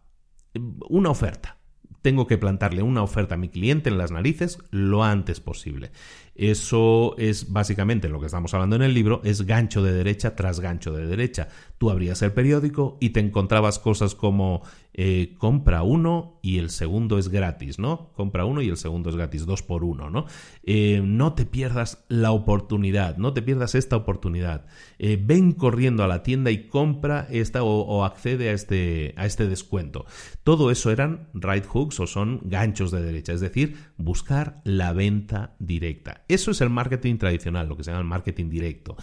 una 0.90 1.08
oferta 1.08 1.56
tengo 2.02 2.26
que 2.26 2.36
plantarle 2.36 2.82
una 2.82 3.02
oferta 3.02 3.36
a 3.36 3.38
mi 3.38 3.48
cliente 3.48 3.88
en 3.88 3.96
las 3.96 4.10
narices 4.10 4.58
lo 4.70 5.04
antes 5.04 5.40
posible. 5.40 5.92
Eso 6.34 7.14
es 7.18 7.52
básicamente 7.52 8.08
lo 8.08 8.18
que 8.18 8.26
estamos 8.26 8.54
hablando 8.54 8.76
en 8.76 8.82
el 8.82 8.94
libro, 8.94 9.20
es 9.24 9.42
gancho 9.42 9.82
de 9.82 9.92
derecha 9.92 10.34
tras 10.34 10.60
gancho 10.60 10.92
de 10.92 11.06
derecha. 11.06 11.48
Tú 11.82 11.90
abrías 11.90 12.22
el 12.22 12.30
periódico 12.30 12.96
y 13.00 13.10
te 13.10 13.18
encontrabas 13.18 13.80
cosas 13.80 14.14
como 14.14 14.62
eh, 14.94 15.34
compra 15.36 15.82
uno 15.82 16.38
y 16.40 16.58
el 16.58 16.70
segundo 16.70 17.18
es 17.18 17.28
gratis, 17.28 17.80
¿no? 17.80 18.12
Compra 18.12 18.44
uno 18.44 18.62
y 18.62 18.68
el 18.68 18.76
segundo 18.76 19.10
es 19.10 19.16
gratis, 19.16 19.46
dos 19.46 19.64
por 19.64 19.82
uno, 19.82 20.08
¿no? 20.08 20.26
Eh, 20.62 21.00
no 21.02 21.32
te 21.32 21.44
pierdas 21.44 22.04
la 22.06 22.30
oportunidad, 22.30 23.16
no 23.16 23.32
te 23.32 23.42
pierdas 23.42 23.74
esta 23.74 23.96
oportunidad. 23.96 24.66
Eh, 25.00 25.20
ven 25.20 25.50
corriendo 25.50 26.04
a 26.04 26.06
la 26.06 26.22
tienda 26.22 26.52
y 26.52 26.68
compra 26.68 27.26
esta 27.32 27.64
o, 27.64 28.04
accede 28.04 28.50
a 28.50 28.52
este, 28.52 29.14
a 29.16 29.26
este 29.26 29.48
descuento. 29.48 30.06
Todo 30.44 30.70
eso 30.70 30.92
eran 30.92 31.30
right 31.34 31.66
hooks 31.66 31.98
o 31.98 32.06
son 32.06 32.42
ganchos 32.44 32.92
de 32.92 33.02
derecha, 33.02 33.32
es 33.32 33.40
decir, 33.40 33.76
buscar 33.96 34.60
la 34.62 34.92
venta 34.92 35.56
directa. 35.58 36.22
Eso 36.28 36.52
es 36.52 36.60
el 36.60 36.70
marketing 36.70 37.16
tradicional, 37.16 37.68
lo 37.68 37.76
que 37.76 37.82
se 37.82 37.90
llama 37.90 38.02
el 38.02 38.06
marketing 38.06 38.50
directo. 38.50 38.96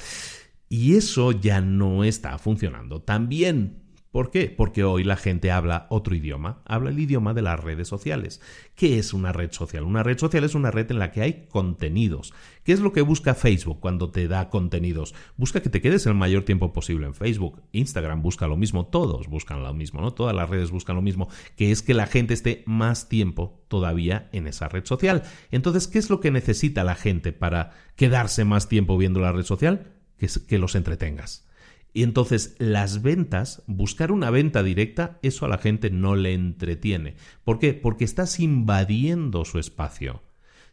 Y 0.69 0.95
eso 0.95 1.32
ya 1.32 1.62
no 1.62 2.03
está 2.03 2.38
funcionando. 2.38 3.01
También 3.01 3.89
¿Por 4.12 4.32
qué? 4.32 4.49
Porque 4.49 4.84
hoy 4.84 5.03
la 5.03 5.17
gente 5.17 5.51
habla 5.51 5.86
otro 5.91 6.15
idioma, 6.15 6.63
habla 6.65 6.89
el 6.89 6.99
idioma 6.99 7.36
de 7.36 7.43
las 7.43 7.60
redes 7.60 7.88
sociales. 7.88 8.41
¿Qué 8.73 8.97
es 8.97 9.13
una 9.13 9.32
red 9.32 9.51
social? 9.51 9.84
Una 9.84 10.01
red 10.01 10.17
social 10.17 10.43
es 10.43 10.55
una 10.55 10.71
red 10.71 10.89
en 10.89 10.97
la 10.97 11.12
que 11.12 11.21
hay 11.21 11.45
contenidos. 11.47 12.34
¿Qué 12.63 12.73
es 12.73 12.79
lo 12.79 12.91
que 12.91 13.03
busca 13.03 13.36
Facebook 13.36 13.79
cuando 13.79 14.10
te 14.10 14.27
da 14.27 14.49
contenidos? 14.49 15.13
Busca 15.38 15.62
que 15.62 15.69
te 15.69 15.79
quedes 15.79 16.08
el 16.08 16.15
mayor 16.15 16.43
tiempo 16.43 16.73
posible 16.73 17.05
en 17.05 17.13
Facebook. 17.13 17.62
Instagram 17.71 18.23
busca 18.23 18.47
lo 18.47 18.58
mismo, 18.58 18.88
todos 18.88 19.27
buscan 19.27 19.62
lo 19.62 19.71
mismo, 19.75 20.01
¿no? 20.01 20.12
Todas 20.12 20.36
las 20.36 20.49
redes 20.49 20.71
buscan 20.71 20.95
lo 20.95 21.03
mismo, 21.03 21.29
que 21.55 21.69
es 21.69 21.84
que 21.84 21.93
la 21.93 22.08
gente 22.08 22.34
esté 22.34 22.63
más 22.65 23.10
tiempo 23.10 23.63
todavía 23.67 24.27
en 24.32 24.47
esa 24.47 24.69
red 24.69 24.86
social. 24.86 25.21
Entonces, 25.51 25.88
¿qué 25.88 25.99
es 25.99 26.10
lo 26.10 26.19
que 26.19 26.32
necesita 26.32 26.84
la 26.84 26.95
gente 26.95 27.32
para 27.32 27.73
quedarse 27.95 28.43
más 28.43 28.67
tiempo 28.67 28.97
viendo 28.97 29.19
la 29.19 29.32
red 29.32 29.43
social? 29.43 29.98
Que, 30.19 30.58
los 30.60 30.75
entretengas. 30.75 31.47
Y 31.93 32.03
entonces 32.03 32.55
las 32.60 33.01
ventas, 33.01 33.63
buscar 33.65 34.12
una 34.12 34.29
venta 34.29 34.62
directa, 34.62 35.17
eso 35.23 35.45
a 35.45 35.49
la 35.49 35.58
gente 35.58 35.89
no 35.89 36.15
le 36.15 36.34
entretiene. 36.34 37.15
¿Por 37.43 37.58
qué? 37.58 37.73
Porque 37.73 38.05
estás 38.05 38.39
invadiendo 38.39 39.43
su 39.45 39.58
espacio. 39.58 40.21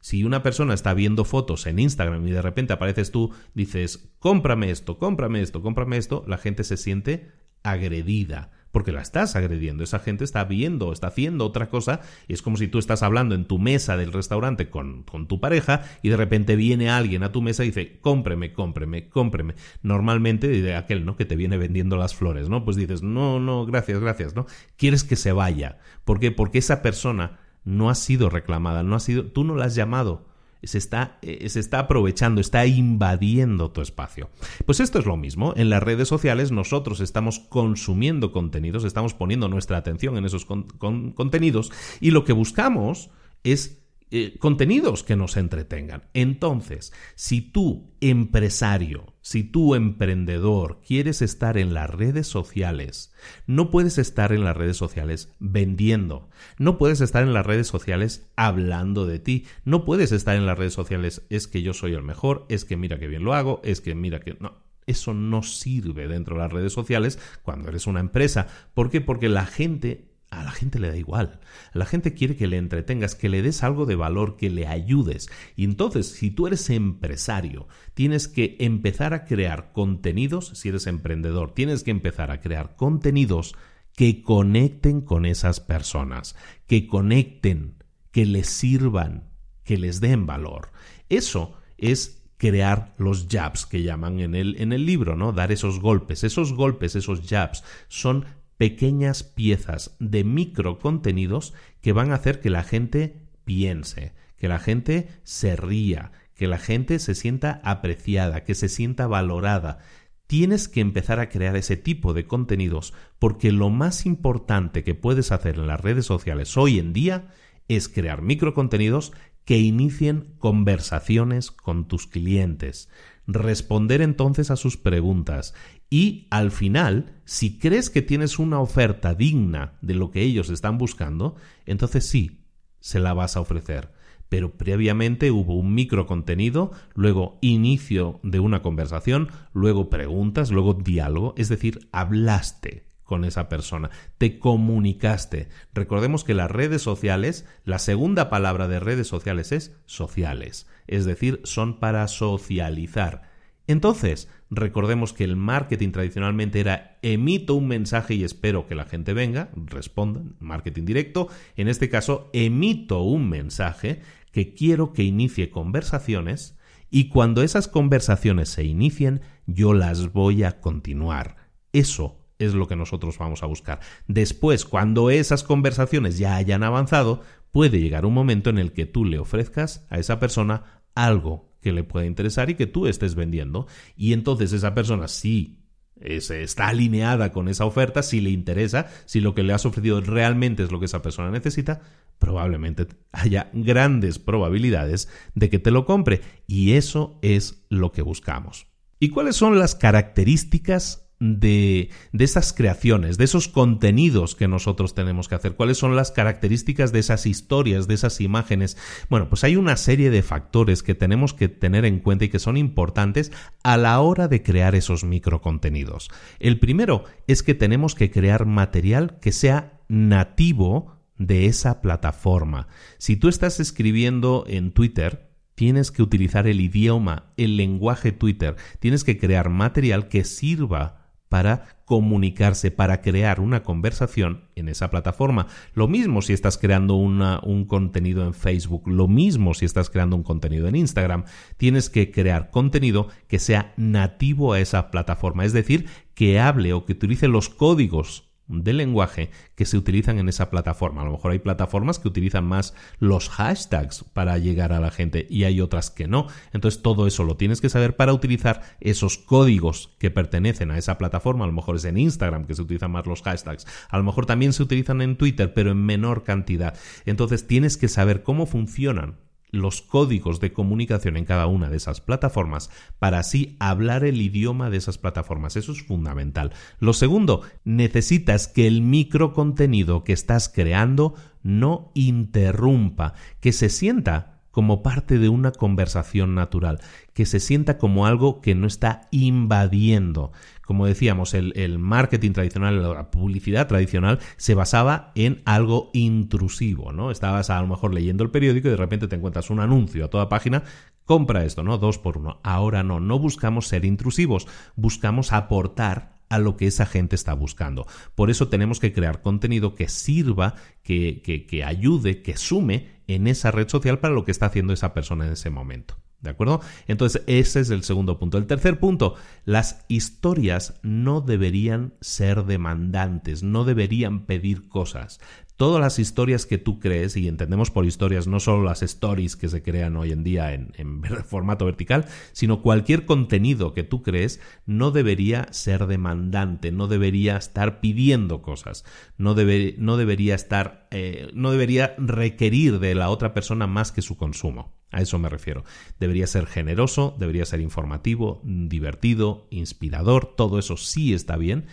Si 0.00 0.24
una 0.24 0.42
persona 0.42 0.74
está 0.74 0.92
viendo 0.92 1.24
fotos 1.24 1.66
en 1.66 1.78
Instagram 1.78 2.26
y 2.26 2.32
de 2.32 2.42
repente 2.42 2.74
apareces 2.74 3.10
tú, 3.10 3.32
dices, 3.54 4.10
cómprame 4.18 4.70
esto, 4.70 4.98
cómprame 4.98 5.40
esto, 5.40 5.62
cómprame 5.62 5.96
esto, 5.96 6.22
la 6.26 6.36
gente 6.36 6.64
se 6.64 6.76
siente 6.76 7.32
agredida 7.62 8.50
porque 8.76 8.92
la 8.92 9.00
estás 9.00 9.36
agrediendo. 9.36 9.84
Esa 9.84 10.00
gente 10.00 10.22
está 10.22 10.44
viendo, 10.44 10.92
está 10.92 11.06
haciendo 11.06 11.46
otra 11.46 11.70
cosa 11.70 12.02
y 12.28 12.34
es 12.34 12.42
como 12.42 12.58
si 12.58 12.68
tú 12.68 12.78
estás 12.78 13.02
hablando 13.02 13.34
en 13.34 13.46
tu 13.46 13.58
mesa 13.58 13.96
del 13.96 14.12
restaurante 14.12 14.68
con, 14.68 15.02
con 15.04 15.26
tu 15.28 15.40
pareja 15.40 15.84
y 16.02 16.10
de 16.10 16.18
repente 16.18 16.56
viene 16.56 16.90
alguien 16.90 17.22
a 17.22 17.32
tu 17.32 17.40
mesa 17.40 17.64
y 17.64 17.68
dice, 17.68 17.98
cómpreme, 18.02 18.52
cómpreme, 18.52 19.08
cómpreme. 19.08 19.54
Normalmente 19.80 20.48
de 20.48 20.74
aquel, 20.76 21.06
¿no? 21.06 21.16
Que 21.16 21.24
te 21.24 21.36
viene 21.36 21.56
vendiendo 21.56 21.96
las 21.96 22.14
flores, 22.14 22.50
¿no? 22.50 22.66
Pues 22.66 22.76
dices, 22.76 23.02
no, 23.02 23.40
no, 23.40 23.64
gracias, 23.64 23.98
gracias, 23.98 24.36
¿no? 24.36 24.44
Quieres 24.76 25.04
que 25.04 25.16
se 25.16 25.32
vaya. 25.32 25.78
¿Por 26.04 26.20
qué? 26.20 26.30
Porque 26.30 26.58
esa 26.58 26.82
persona 26.82 27.38
no 27.64 27.88
ha 27.88 27.94
sido 27.94 28.28
reclamada, 28.28 28.82
no 28.82 28.94
ha 28.94 29.00
sido, 29.00 29.24
tú 29.24 29.42
no 29.42 29.56
la 29.56 29.64
has 29.64 29.74
llamado 29.74 30.25
se 30.62 30.78
está, 30.78 31.18
eh, 31.22 31.48
se 31.48 31.60
está 31.60 31.80
aprovechando, 31.80 32.40
está 32.40 32.66
invadiendo 32.66 33.70
tu 33.70 33.80
espacio. 33.80 34.30
Pues 34.64 34.80
esto 34.80 34.98
es 34.98 35.06
lo 35.06 35.16
mismo. 35.16 35.52
En 35.56 35.70
las 35.70 35.82
redes 35.82 36.08
sociales 36.08 36.52
nosotros 36.52 37.00
estamos 37.00 37.38
consumiendo 37.38 38.32
contenidos, 38.32 38.84
estamos 38.84 39.14
poniendo 39.14 39.48
nuestra 39.48 39.76
atención 39.76 40.16
en 40.16 40.24
esos 40.24 40.46
contenidos 40.46 41.72
y 42.00 42.10
lo 42.10 42.24
que 42.24 42.32
buscamos 42.32 43.10
es 43.44 43.85
eh, 44.12 44.36
contenidos 44.38 45.02
que 45.02 45.16
nos 45.16 45.36
entretengan. 45.36 46.04
Entonces, 46.14 46.92
si 47.16 47.40
tú, 47.40 47.92
empresario, 48.00 49.14
si 49.20 49.42
tú, 49.42 49.74
emprendedor, 49.74 50.80
quieres 50.86 51.22
estar 51.22 51.58
en 51.58 51.74
las 51.74 51.90
redes 51.90 52.28
sociales, 52.28 53.12
no 53.48 53.72
puedes 53.72 53.98
estar 53.98 54.32
en 54.32 54.44
las 54.44 54.56
redes 54.56 54.76
sociales 54.76 55.34
vendiendo, 55.40 56.28
no 56.56 56.78
puedes 56.78 57.00
estar 57.00 57.24
en 57.24 57.32
las 57.32 57.44
redes 57.44 57.66
sociales 57.66 58.30
hablando 58.36 59.06
de 59.06 59.18
ti, 59.18 59.46
no 59.64 59.84
puedes 59.84 60.12
estar 60.12 60.36
en 60.36 60.46
las 60.46 60.56
redes 60.56 60.74
sociales 60.74 61.22
es 61.28 61.48
que 61.48 61.62
yo 61.62 61.74
soy 61.74 61.94
el 61.94 62.02
mejor, 62.04 62.46
es 62.48 62.64
que 62.64 62.76
mira 62.76 63.00
que 63.00 63.08
bien 63.08 63.24
lo 63.24 63.34
hago, 63.34 63.60
es 63.64 63.80
que 63.80 63.96
mira 63.96 64.20
que 64.20 64.36
no. 64.38 64.64
Eso 64.86 65.14
no 65.14 65.42
sirve 65.42 66.06
dentro 66.06 66.36
de 66.36 66.42
las 66.42 66.52
redes 66.52 66.72
sociales 66.72 67.18
cuando 67.42 67.68
eres 67.68 67.88
una 67.88 67.98
empresa. 67.98 68.46
¿Por 68.72 68.88
qué? 68.88 69.00
Porque 69.00 69.28
la 69.28 69.46
gente 69.46 70.15
a 70.30 70.42
la 70.42 70.50
gente 70.50 70.78
le 70.78 70.88
da 70.88 70.96
igual. 70.96 71.40
La 71.72 71.86
gente 71.86 72.14
quiere 72.14 72.36
que 72.36 72.46
le 72.46 72.56
entretengas, 72.56 73.14
que 73.14 73.28
le 73.28 73.42
des 73.42 73.62
algo 73.62 73.86
de 73.86 73.96
valor, 73.96 74.36
que 74.36 74.50
le 74.50 74.66
ayudes. 74.66 75.28
Y 75.54 75.64
entonces, 75.64 76.08
si 76.08 76.30
tú 76.30 76.46
eres 76.46 76.68
empresario, 76.70 77.68
tienes 77.94 78.28
que 78.28 78.56
empezar 78.60 79.14
a 79.14 79.24
crear 79.24 79.72
contenidos, 79.72 80.48
si 80.54 80.68
eres 80.68 80.86
emprendedor, 80.86 81.54
tienes 81.54 81.82
que 81.82 81.90
empezar 81.90 82.30
a 82.30 82.40
crear 82.40 82.76
contenidos 82.76 83.54
que 83.94 84.22
conecten 84.22 85.00
con 85.00 85.24
esas 85.24 85.60
personas, 85.60 86.36
que 86.66 86.86
conecten, 86.86 87.82
que 88.10 88.26
les 88.26 88.48
sirvan, 88.48 89.30
que 89.64 89.78
les 89.78 90.00
den 90.00 90.26
valor. 90.26 90.70
Eso 91.08 91.56
es 91.78 92.22
crear 92.36 92.94
los 92.98 93.26
jabs 93.28 93.64
que 93.64 93.82
llaman 93.82 94.20
en 94.20 94.34
el, 94.34 94.60
en 94.60 94.72
el 94.72 94.84
libro, 94.84 95.16
¿no? 95.16 95.32
Dar 95.32 95.52
esos 95.52 95.80
golpes. 95.80 96.24
Esos 96.24 96.52
golpes, 96.52 96.94
esos 96.94 97.26
jabs, 97.26 97.64
son 97.88 98.26
pequeñas 98.56 99.22
piezas 99.22 99.96
de 100.00 100.24
micro 100.24 100.78
contenidos 100.78 101.54
que 101.80 101.92
van 101.92 102.10
a 102.10 102.16
hacer 102.16 102.40
que 102.40 102.50
la 102.50 102.62
gente 102.62 103.16
piense, 103.44 104.12
que 104.36 104.48
la 104.48 104.58
gente 104.58 105.08
se 105.24 105.56
ría, 105.56 106.12
que 106.34 106.46
la 106.46 106.58
gente 106.58 106.98
se 106.98 107.14
sienta 107.14 107.60
apreciada, 107.64 108.44
que 108.44 108.54
se 108.54 108.68
sienta 108.68 109.06
valorada. 109.06 109.78
Tienes 110.26 110.68
que 110.68 110.80
empezar 110.80 111.20
a 111.20 111.28
crear 111.28 111.56
ese 111.56 111.76
tipo 111.76 112.12
de 112.12 112.26
contenidos 112.26 112.92
porque 113.18 113.52
lo 113.52 113.70
más 113.70 114.06
importante 114.06 114.84
que 114.84 114.94
puedes 114.94 115.32
hacer 115.32 115.56
en 115.56 115.66
las 115.66 115.80
redes 115.80 116.06
sociales 116.06 116.56
hoy 116.56 116.78
en 116.78 116.92
día 116.92 117.28
es 117.68 117.88
crear 117.88 118.22
microcontenidos 118.22 119.12
que 119.44 119.58
inicien 119.58 120.34
conversaciones 120.38 121.52
con 121.52 121.86
tus 121.86 122.08
clientes, 122.08 122.90
responder 123.28 124.02
entonces 124.02 124.50
a 124.50 124.56
sus 124.56 124.76
preguntas 124.76 125.54
y 125.90 126.26
al 126.30 126.50
final, 126.50 127.14
si 127.24 127.58
crees 127.58 127.90
que 127.90 128.02
tienes 128.02 128.38
una 128.38 128.60
oferta 128.60 129.14
digna 129.14 129.74
de 129.82 129.94
lo 129.94 130.10
que 130.10 130.22
ellos 130.22 130.50
están 130.50 130.78
buscando, 130.78 131.36
entonces 131.64 132.06
sí, 132.08 132.42
se 132.80 132.98
la 132.98 133.14
vas 133.14 133.36
a 133.36 133.40
ofrecer. 133.40 133.92
Pero 134.28 134.56
previamente 134.56 135.30
hubo 135.30 135.54
un 135.54 135.74
micro 135.74 136.06
contenido, 136.06 136.72
luego 136.94 137.38
inicio 137.40 138.18
de 138.24 138.40
una 138.40 138.60
conversación, 138.62 139.28
luego 139.52 139.88
preguntas, 139.88 140.50
luego 140.50 140.74
diálogo, 140.74 141.34
es 141.36 141.48
decir, 141.48 141.88
hablaste 141.92 142.86
con 143.04 143.24
esa 143.24 143.48
persona, 143.48 143.90
te 144.18 144.40
comunicaste. 144.40 145.48
Recordemos 145.72 146.24
que 146.24 146.34
las 146.34 146.50
redes 146.50 146.82
sociales, 146.82 147.46
la 147.64 147.78
segunda 147.78 148.28
palabra 148.28 148.66
de 148.66 148.80
redes 148.80 149.06
sociales 149.06 149.52
es 149.52 149.76
sociales, 149.86 150.66
es 150.88 151.04
decir, 151.04 151.40
son 151.44 151.78
para 151.78 152.08
socializar. 152.08 153.30
Entonces, 153.68 154.28
recordemos 154.50 155.12
que 155.12 155.24
el 155.24 155.36
marketing 155.36 155.90
tradicionalmente 155.90 156.60
era 156.60 156.98
emito 157.02 157.54
un 157.54 157.68
mensaje 157.68 158.14
y 158.14 158.24
espero 158.24 158.66
que 158.66 158.74
la 158.74 158.84
gente 158.84 159.12
venga, 159.12 159.50
respondan, 159.54 160.36
marketing 160.38 160.84
directo. 160.84 161.28
En 161.56 161.68
este 161.68 161.88
caso, 161.88 162.30
emito 162.32 163.02
un 163.02 163.28
mensaje 163.28 164.02
que 164.32 164.54
quiero 164.54 164.92
que 164.92 165.02
inicie 165.02 165.50
conversaciones 165.50 166.58
y 166.90 167.08
cuando 167.08 167.42
esas 167.42 167.68
conversaciones 167.68 168.48
se 168.48 168.64
inicien, 168.64 169.20
yo 169.46 169.74
las 169.74 170.12
voy 170.12 170.44
a 170.44 170.60
continuar. 170.60 171.36
Eso 171.72 172.22
es 172.38 172.54
lo 172.54 172.68
que 172.68 172.76
nosotros 172.76 173.18
vamos 173.18 173.42
a 173.42 173.46
buscar. 173.46 173.80
Después, 174.06 174.64
cuando 174.64 175.10
esas 175.10 175.42
conversaciones 175.42 176.18
ya 176.18 176.36
hayan 176.36 176.62
avanzado, 176.62 177.22
puede 177.50 177.80
llegar 177.80 178.06
un 178.06 178.14
momento 178.14 178.50
en 178.50 178.58
el 178.58 178.72
que 178.72 178.86
tú 178.86 179.04
le 179.04 179.18
ofrezcas 179.18 179.86
a 179.90 179.98
esa 179.98 180.20
persona 180.20 180.82
algo 180.94 181.45
que 181.60 181.72
le 181.72 181.84
pueda 181.84 182.06
interesar 182.06 182.50
y 182.50 182.54
que 182.54 182.66
tú 182.66 182.86
estés 182.86 183.14
vendiendo. 183.14 183.66
Y 183.96 184.12
entonces 184.12 184.52
esa 184.52 184.74
persona 184.74 185.08
sí 185.08 185.62
está 185.98 186.68
alineada 186.68 187.32
con 187.32 187.48
esa 187.48 187.64
oferta, 187.64 188.02
si 188.02 188.20
le 188.20 188.30
interesa, 188.30 188.86
si 189.06 189.20
lo 189.20 189.34
que 189.34 189.42
le 189.42 189.54
has 189.54 189.64
ofrecido 189.64 190.00
realmente 190.02 190.62
es 190.62 190.70
lo 190.70 190.78
que 190.78 190.84
esa 190.84 191.00
persona 191.00 191.30
necesita, 191.30 191.80
probablemente 192.18 192.86
haya 193.12 193.50
grandes 193.54 194.18
probabilidades 194.18 195.08
de 195.34 195.48
que 195.48 195.58
te 195.58 195.70
lo 195.70 195.86
compre. 195.86 196.20
Y 196.46 196.72
eso 196.72 197.18
es 197.22 197.64
lo 197.70 197.92
que 197.92 198.02
buscamos. 198.02 198.66
¿Y 199.00 199.08
cuáles 199.08 199.36
son 199.36 199.58
las 199.58 199.74
características 199.74 201.05
de, 201.18 201.90
de 202.12 202.24
esas 202.24 202.52
creaciones, 202.52 203.16
de 203.16 203.24
esos 203.24 203.48
contenidos 203.48 204.34
que 204.34 204.48
nosotros 204.48 204.94
tenemos 204.94 205.28
que 205.28 205.34
hacer, 205.34 205.54
cuáles 205.54 205.78
son 205.78 205.96
las 205.96 206.10
características 206.10 206.92
de 206.92 206.98
esas 206.98 207.26
historias, 207.26 207.88
de 207.88 207.94
esas 207.94 208.20
imágenes. 208.20 208.76
Bueno, 209.08 209.28
pues 209.28 209.44
hay 209.44 209.56
una 209.56 209.76
serie 209.76 210.10
de 210.10 210.22
factores 210.22 210.82
que 210.82 210.94
tenemos 210.94 211.32
que 211.32 211.48
tener 211.48 211.84
en 211.84 212.00
cuenta 212.00 212.26
y 212.26 212.28
que 212.28 212.38
son 212.38 212.56
importantes 212.56 213.32
a 213.62 213.76
la 213.76 214.00
hora 214.00 214.28
de 214.28 214.42
crear 214.42 214.74
esos 214.74 215.04
microcontenidos. 215.04 216.10
El 216.38 216.58
primero 216.58 217.04
es 217.26 217.42
que 217.42 217.54
tenemos 217.54 217.94
que 217.94 218.10
crear 218.10 218.46
material 218.46 219.18
que 219.20 219.32
sea 219.32 219.80
nativo 219.88 220.96
de 221.18 221.46
esa 221.46 221.80
plataforma. 221.80 222.68
Si 222.98 223.16
tú 223.16 223.28
estás 223.28 223.60
escribiendo 223.60 224.44
en 224.46 224.72
Twitter, 224.72 225.30
tienes 225.54 225.90
que 225.90 226.02
utilizar 226.02 226.46
el 226.46 226.60
idioma, 226.60 227.32
el 227.36 227.56
lenguaje 227.56 228.12
Twitter, 228.12 228.56
tienes 228.78 229.04
que 229.04 229.18
crear 229.18 229.48
material 229.48 230.08
que 230.08 230.24
sirva 230.24 231.05
para 231.28 231.76
comunicarse, 231.84 232.70
para 232.70 233.00
crear 233.00 233.40
una 233.40 233.62
conversación 233.62 234.44
en 234.54 234.68
esa 234.68 234.90
plataforma. 234.90 235.46
Lo 235.74 235.88
mismo 235.88 236.22
si 236.22 236.32
estás 236.32 236.58
creando 236.58 236.94
un 236.94 237.64
contenido 237.66 238.24
en 238.24 238.34
Facebook, 238.34 238.88
lo 238.88 239.08
mismo 239.08 239.54
si 239.54 239.64
estás 239.64 239.90
creando 239.90 240.16
un 240.16 240.22
contenido 240.22 240.68
en 240.68 240.76
Instagram. 240.76 241.24
Tienes 241.56 241.90
que 241.90 242.10
crear 242.10 242.50
contenido 242.50 243.08
que 243.28 243.38
sea 243.38 243.72
nativo 243.76 244.52
a 244.52 244.60
esa 244.60 244.90
plataforma, 244.90 245.44
es 245.44 245.52
decir, 245.52 245.86
que 246.14 246.40
hable 246.40 246.72
o 246.72 246.84
que 246.84 246.92
utilice 246.92 247.28
los 247.28 247.48
códigos 247.48 248.24
del 248.48 248.78
lenguaje 248.78 249.30
que 249.54 249.64
se 249.64 249.76
utilizan 249.76 250.18
en 250.18 250.28
esa 250.28 250.50
plataforma. 250.50 251.02
A 251.02 251.04
lo 251.04 251.12
mejor 251.12 251.32
hay 251.32 251.38
plataformas 251.38 251.98
que 251.98 252.08
utilizan 252.08 252.44
más 252.44 252.74
los 252.98 253.28
hashtags 253.28 254.04
para 254.12 254.38
llegar 254.38 254.72
a 254.72 254.80
la 254.80 254.90
gente 254.90 255.26
y 255.28 255.44
hay 255.44 255.60
otras 255.60 255.90
que 255.90 256.06
no. 256.06 256.28
Entonces 256.52 256.82
todo 256.82 257.06
eso 257.06 257.24
lo 257.24 257.36
tienes 257.36 257.60
que 257.60 257.68
saber 257.68 257.96
para 257.96 258.12
utilizar 258.12 258.62
esos 258.80 259.18
códigos 259.18 259.94
que 259.98 260.10
pertenecen 260.10 260.70
a 260.70 260.78
esa 260.78 260.98
plataforma. 260.98 261.44
A 261.44 261.48
lo 261.48 261.52
mejor 261.52 261.76
es 261.76 261.84
en 261.84 261.98
Instagram 261.98 262.46
que 262.46 262.54
se 262.54 262.62
utilizan 262.62 262.90
más 262.90 263.06
los 263.06 263.22
hashtags. 263.22 263.66
A 263.88 263.98
lo 263.98 264.04
mejor 264.04 264.26
también 264.26 264.52
se 264.52 264.62
utilizan 264.62 265.00
en 265.00 265.16
Twitter, 265.16 265.52
pero 265.52 265.70
en 265.70 265.84
menor 265.84 266.24
cantidad. 266.24 266.76
Entonces 267.04 267.46
tienes 267.46 267.76
que 267.76 267.88
saber 267.88 268.22
cómo 268.22 268.46
funcionan 268.46 269.16
los 269.50 269.82
códigos 269.82 270.40
de 270.40 270.52
comunicación 270.52 271.16
en 271.16 271.24
cada 271.24 271.46
una 271.46 271.70
de 271.70 271.76
esas 271.76 272.00
plataformas 272.00 272.70
para 272.98 273.18
así 273.18 273.56
hablar 273.60 274.04
el 274.04 274.20
idioma 274.20 274.70
de 274.70 274.76
esas 274.76 274.98
plataformas. 274.98 275.56
Eso 275.56 275.72
es 275.72 275.82
fundamental. 275.82 276.52
Lo 276.78 276.92
segundo, 276.92 277.42
necesitas 277.64 278.48
que 278.48 278.66
el 278.66 278.82
microcontenido 278.82 280.04
que 280.04 280.12
estás 280.12 280.48
creando 280.48 281.14
no 281.42 281.90
interrumpa, 281.94 283.14
que 283.40 283.52
se 283.52 283.68
sienta 283.68 284.36
como 284.56 284.82
parte 284.82 285.18
de 285.18 285.28
una 285.28 285.52
conversación 285.52 286.34
natural, 286.34 286.80
que 287.12 287.26
se 287.26 287.40
sienta 287.40 287.76
como 287.76 288.06
algo 288.06 288.40
que 288.40 288.54
no 288.54 288.66
está 288.66 289.06
invadiendo. 289.10 290.32
Como 290.66 290.84
decíamos, 290.84 291.32
el, 291.32 291.78
marketing 291.78 292.32
tradicional, 292.32 292.82
la 292.82 293.10
publicidad 293.10 293.66
tradicional, 293.66 294.18
se 294.36 294.54
basaba 294.54 295.12
en 295.14 295.40
algo 295.46 295.90
intrusivo, 295.94 296.92
¿no? 296.92 297.10
Estabas 297.10 297.48
a 297.48 297.58
lo 297.62 297.68
mejor 297.68 297.94
leyendo 297.94 298.22
el 298.22 298.30
periódico 298.30 298.68
y 298.68 298.72
de 298.72 298.76
repente 298.76 299.08
te 299.08 299.16
encuentras 299.16 299.48
un 299.48 299.60
anuncio 299.60 300.04
a 300.04 300.10
toda 300.10 300.28
página 300.28 300.64
compra 301.06 301.44
esto, 301.44 301.62
¿no? 301.62 301.78
Dos 301.78 301.98
por 301.98 302.18
uno. 302.18 302.40
Ahora 302.42 302.82
no, 302.82 303.00
no 303.00 303.18
buscamos 303.18 303.68
ser 303.68 303.86
intrusivos, 303.86 304.46
buscamos 304.74 305.32
aportar 305.32 306.16
a 306.28 306.38
lo 306.38 306.56
que 306.56 306.66
esa 306.66 306.86
gente 306.86 307.14
está 307.14 307.34
buscando. 307.34 307.86
Por 308.14 308.30
eso 308.30 308.48
tenemos 308.48 308.80
que 308.80 308.92
crear 308.92 309.22
contenido 309.22 309.74
que 309.74 309.88
sirva, 309.88 310.54
que, 310.82 311.62
ayude, 311.64 312.22
que 312.22 312.36
sume 312.36 312.88
en 313.06 313.26
esa 313.26 313.50
red 313.50 313.68
social 313.68 314.00
para 314.00 314.14
lo 314.14 314.24
que 314.24 314.32
está 314.32 314.46
haciendo 314.46 314.72
esa 314.72 314.92
persona 314.92 315.26
en 315.26 315.32
ese 315.32 315.50
momento. 315.50 315.96
¿De 316.20 316.30
acuerdo? 316.30 316.60
Entonces, 316.88 317.22
ese 317.26 317.60
es 317.60 317.70
el 317.70 317.84
segundo 317.84 318.18
punto. 318.18 318.38
El 318.38 318.46
tercer 318.46 318.80
punto, 318.80 319.14
las 319.44 319.84
historias 319.88 320.74
no 320.82 321.20
deberían 321.20 321.94
ser 322.00 322.44
demandantes, 322.44 323.42
no 323.42 323.64
deberían 323.64 324.26
pedir 324.26 324.68
cosas 324.68 325.20
todas 325.56 325.80
las 325.80 325.98
historias 325.98 326.46
que 326.46 326.58
tú 326.58 326.78
crees, 326.78 327.16
y 327.16 327.28
entendemos 327.28 327.70
por 327.70 327.86
historias 327.86 328.26
no 328.26 328.40
solo 328.40 328.62
las 328.62 328.82
stories 328.82 329.36
que 329.36 329.48
se 329.48 329.62
crean 329.62 329.96
hoy 329.96 330.12
en 330.12 330.22
día 330.22 330.52
en, 330.52 331.02
formato 331.26 331.64
vertical, 331.64 332.06
sino 332.32 332.62
cualquier 332.62 333.06
contenido 333.06 333.72
que 333.72 333.82
tú 333.82 334.02
crees, 334.02 334.40
no 334.66 334.90
debería 334.90 335.48
ser 335.50 335.86
demandante, 335.86 336.72
no 336.72 336.88
debería 336.88 337.36
estar 337.36 337.80
pidiendo 337.80 338.42
cosas, 338.42 338.84
no, 339.16 339.34
no 339.34 339.96
debería 339.96 340.34
estar, 340.34 340.88
eh, 340.90 341.30
no 341.34 341.50
debería 341.50 341.94
requerir 341.98 342.78
de 342.78 342.94
la 342.94 343.08
otra 343.08 343.32
persona 343.32 343.66
más 343.66 343.92
que 343.92 344.02
su 344.02 344.16
consumo. 344.16 344.75
A 344.90 345.00
eso 345.02 345.18
me 345.18 345.28
refiero. 345.28 345.64
Debería 345.98 346.26
ser 346.26 346.46
generoso, 346.46 347.16
debería 347.18 347.44
ser 347.44 347.60
informativo, 347.60 348.40
divertido, 348.44 349.46
inspirador, 349.50 350.34
todo 350.36 350.58
eso 350.58 350.76
sí 350.76 351.12
está 351.12 351.36
bien, 351.36 351.66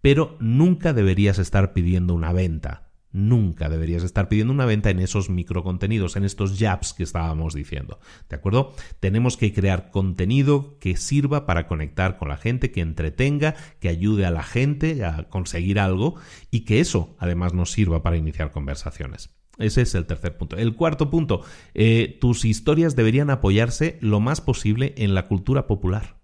pero 0.00 0.36
nunca 0.40 0.92
deberías 0.92 1.38
estar 1.38 1.72
pidiendo 1.72 2.14
una 2.14 2.32
venta 2.32 2.88
Nunca 3.10 3.70
deberías 3.70 4.02
estar 4.02 4.28
pidiendo 4.28 4.52
una 4.52 4.66
venta 4.66 4.90
en 4.90 5.00
esos 5.00 5.30
microcontenidos, 5.30 6.16
en 6.16 6.24
estos 6.24 6.58
jabs 6.58 6.92
que 6.92 7.02
estábamos 7.02 7.54
diciendo. 7.54 8.00
¿De 8.28 8.36
acuerdo? 8.36 8.74
Tenemos 9.00 9.38
que 9.38 9.54
crear 9.54 9.90
contenido 9.90 10.76
que 10.78 10.96
sirva 10.96 11.46
para 11.46 11.66
conectar 11.66 12.18
con 12.18 12.28
la 12.28 12.36
gente, 12.36 12.70
que 12.70 12.82
entretenga, 12.82 13.54
que 13.80 13.88
ayude 13.88 14.26
a 14.26 14.30
la 14.30 14.42
gente 14.42 15.04
a 15.04 15.24
conseguir 15.30 15.80
algo 15.80 16.16
y 16.50 16.60
que 16.60 16.80
eso 16.80 17.16
además 17.18 17.54
nos 17.54 17.72
sirva 17.72 18.02
para 18.02 18.18
iniciar 18.18 18.52
conversaciones. 18.52 19.37
Ese 19.58 19.82
es 19.82 19.94
el 19.94 20.06
tercer 20.06 20.36
punto. 20.36 20.56
El 20.56 20.74
cuarto 20.74 21.10
punto, 21.10 21.42
eh, 21.74 22.16
tus 22.20 22.44
historias 22.44 22.96
deberían 22.96 23.30
apoyarse 23.30 23.98
lo 24.00 24.20
más 24.20 24.40
posible 24.40 24.94
en 24.96 25.14
la 25.14 25.26
cultura 25.26 25.66
popular. 25.66 26.18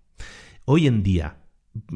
Hoy 0.65 0.87
en 0.87 1.03
día, 1.03 1.45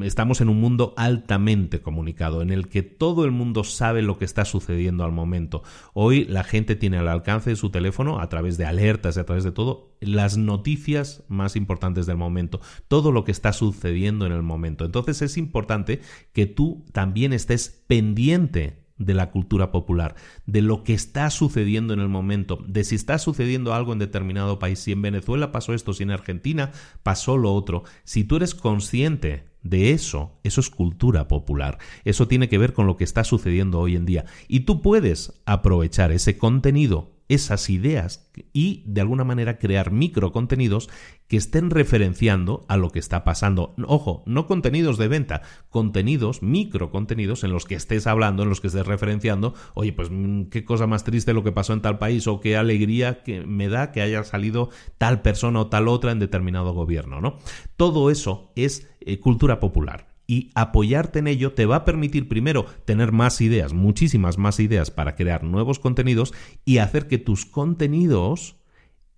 estamos 0.03 0.41
en 0.41 0.49
un 0.49 0.59
mundo 0.59 0.93
altamente 0.97 1.81
comunicado, 1.81 2.41
en 2.41 2.51
el 2.51 2.67
que 2.67 2.83
todo 2.83 3.23
el 3.25 3.31
mundo 3.31 3.63
sabe 3.63 4.01
lo 4.01 4.17
que 4.17 4.25
está 4.25 4.43
sucediendo 4.43 5.03
al 5.03 5.11
momento. 5.11 5.63
Hoy 5.93 6.25
la 6.25 6.43
gente 6.43 6.75
tiene 6.75 6.97
al 6.97 7.07
alcance 7.07 7.51
de 7.51 7.55
su 7.55 7.69
teléfono, 7.69 8.19
a 8.19 8.27
través 8.27 8.57
de 8.57 8.65
alertas 8.65 9.15
y 9.15 9.19
a 9.21 9.25
través 9.25 9.43
de 9.43 9.51
todo, 9.51 9.95
las 10.01 10.37
noticias 10.37 11.23
más 11.29 11.55
importantes 11.55 12.05
del 12.05 12.17
momento, 12.17 12.59
todo 12.87 13.11
lo 13.11 13.23
que 13.23 13.31
está 13.31 13.53
sucediendo 13.53 14.25
en 14.25 14.33
el 14.33 14.43
momento. 14.43 14.85
Entonces 14.85 15.21
es 15.21 15.37
importante 15.37 16.01
que 16.33 16.45
tú 16.45 16.85
también 16.91 17.31
estés 17.31 17.83
pendiente 17.87 18.78
de 18.99 19.15
la 19.15 19.31
cultura 19.31 19.71
popular, 19.71 20.15
de 20.45 20.61
lo 20.61 20.83
que 20.83 20.93
está 20.93 21.29
sucediendo 21.31 21.93
en 21.93 22.01
el 22.01 22.09
momento, 22.09 22.59
de 22.67 22.83
si 22.83 22.95
está 22.95 23.17
sucediendo 23.17 23.73
algo 23.73 23.93
en 23.93 23.99
determinado 23.99 24.59
país, 24.59 24.79
si 24.79 24.91
en 24.91 25.01
Venezuela 25.01 25.51
pasó 25.51 25.73
esto, 25.73 25.93
si 25.93 26.03
en 26.03 26.11
Argentina 26.11 26.71
pasó 27.01 27.37
lo 27.37 27.53
otro. 27.53 27.83
Si 28.03 28.23
tú 28.23 28.35
eres 28.35 28.53
consciente 28.53 29.45
de 29.63 29.91
eso, 29.91 30.37
eso 30.43 30.61
es 30.61 30.69
cultura 30.69 31.27
popular, 31.27 31.79
eso 32.05 32.27
tiene 32.27 32.49
que 32.49 32.57
ver 32.57 32.73
con 32.73 32.87
lo 32.87 32.97
que 32.97 33.03
está 33.03 33.23
sucediendo 33.23 33.79
hoy 33.79 33.95
en 33.95 34.05
día. 34.05 34.25
Y 34.47 34.61
tú 34.61 34.81
puedes 34.81 35.41
aprovechar 35.45 36.11
ese 36.11 36.37
contenido 36.37 37.18
esas 37.29 37.69
ideas 37.69 38.29
y 38.51 38.83
de 38.87 39.01
alguna 39.01 39.23
manera 39.23 39.59
crear 39.59 39.91
micro 39.91 40.31
contenidos 40.31 40.89
que 41.27 41.37
estén 41.37 41.69
referenciando 41.69 42.65
a 42.67 42.75
lo 42.75 42.89
que 42.89 42.99
está 42.99 43.23
pasando. 43.23 43.75
Ojo, 43.85 44.23
no 44.25 44.47
contenidos 44.47 44.97
de 44.97 45.07
venta, 45.07 45.43
contenidos, 45.69 46.41
micro 46.41 46.89
contenidos 46.89 47.43
en 47.43 47.51
los 47.51 47.65
que 47.65 47.75
estés 47.75 48.07
hablando, 48.07 48.43
en 48.43 48.49
los 48.49 48.61
que 48.61 48.67
estés 48.67 48.87
referenciando, 48.87 49.53
oye, 49.75 49.93
pues 49.93 50.09
mm, 50.11 50.45
qué 50.45 50.65
cosa 50.65 50.87
más 50.87 51.03
triste 51.03 51.33
lo 51.33 51.43
que 51.43 51.51
pasó 51.51 51.73
en 51.73 51.81
tal 51.81 51.99
país 51.99 52.27
o 52.27 52.41
qué 52.41 52.57
alegría 52.57 53.21
que 53.21 53.45
me 53.45 53.69
da 53.69 53.91
que 53.91 54.01
haya 54.01 54.23
salido 54.23 54.69
tal 54.97 55.21
persona 55.21 55.61
o 55.61 55.67
tal 55.67 55.87
otra 55.87 56.11
en 56.11 56.19
determinado 56.19 56.73
gobierno, 56.73 57.21
¿no? 57.21 57.37
Todo 57.77 58.09
eso 58.09 58.51
es 58.55 58.89
eh, 59.01 59.19
cultura 59.19 59.59
popular 59.59 60.09
y 60.29 60.51
apoyarte 60.53 61.17
en 61.17 61.27
ello 61.27 61.53
te 61.53 61.65
va 61.65 61.77
a 61.77 61.85
permitir 61.85 62.27
primero 62.27 62.67
tener 62.85 63.11
más 63.11 63.41
ideas, 63.41 63.73
muchísimas 63.73 64.37
más 64.37 64.59
ideas 64.59 64.91
para 64.91 65.15
crear 65.15 65.43
nuevos 65.43 65.79
contenidos 65.79 66.35
y 66.65 66.77
hacer 66.77 67.07
que 67.07 67.17
tus 67.17 67.47
contenidos 67.47 68.55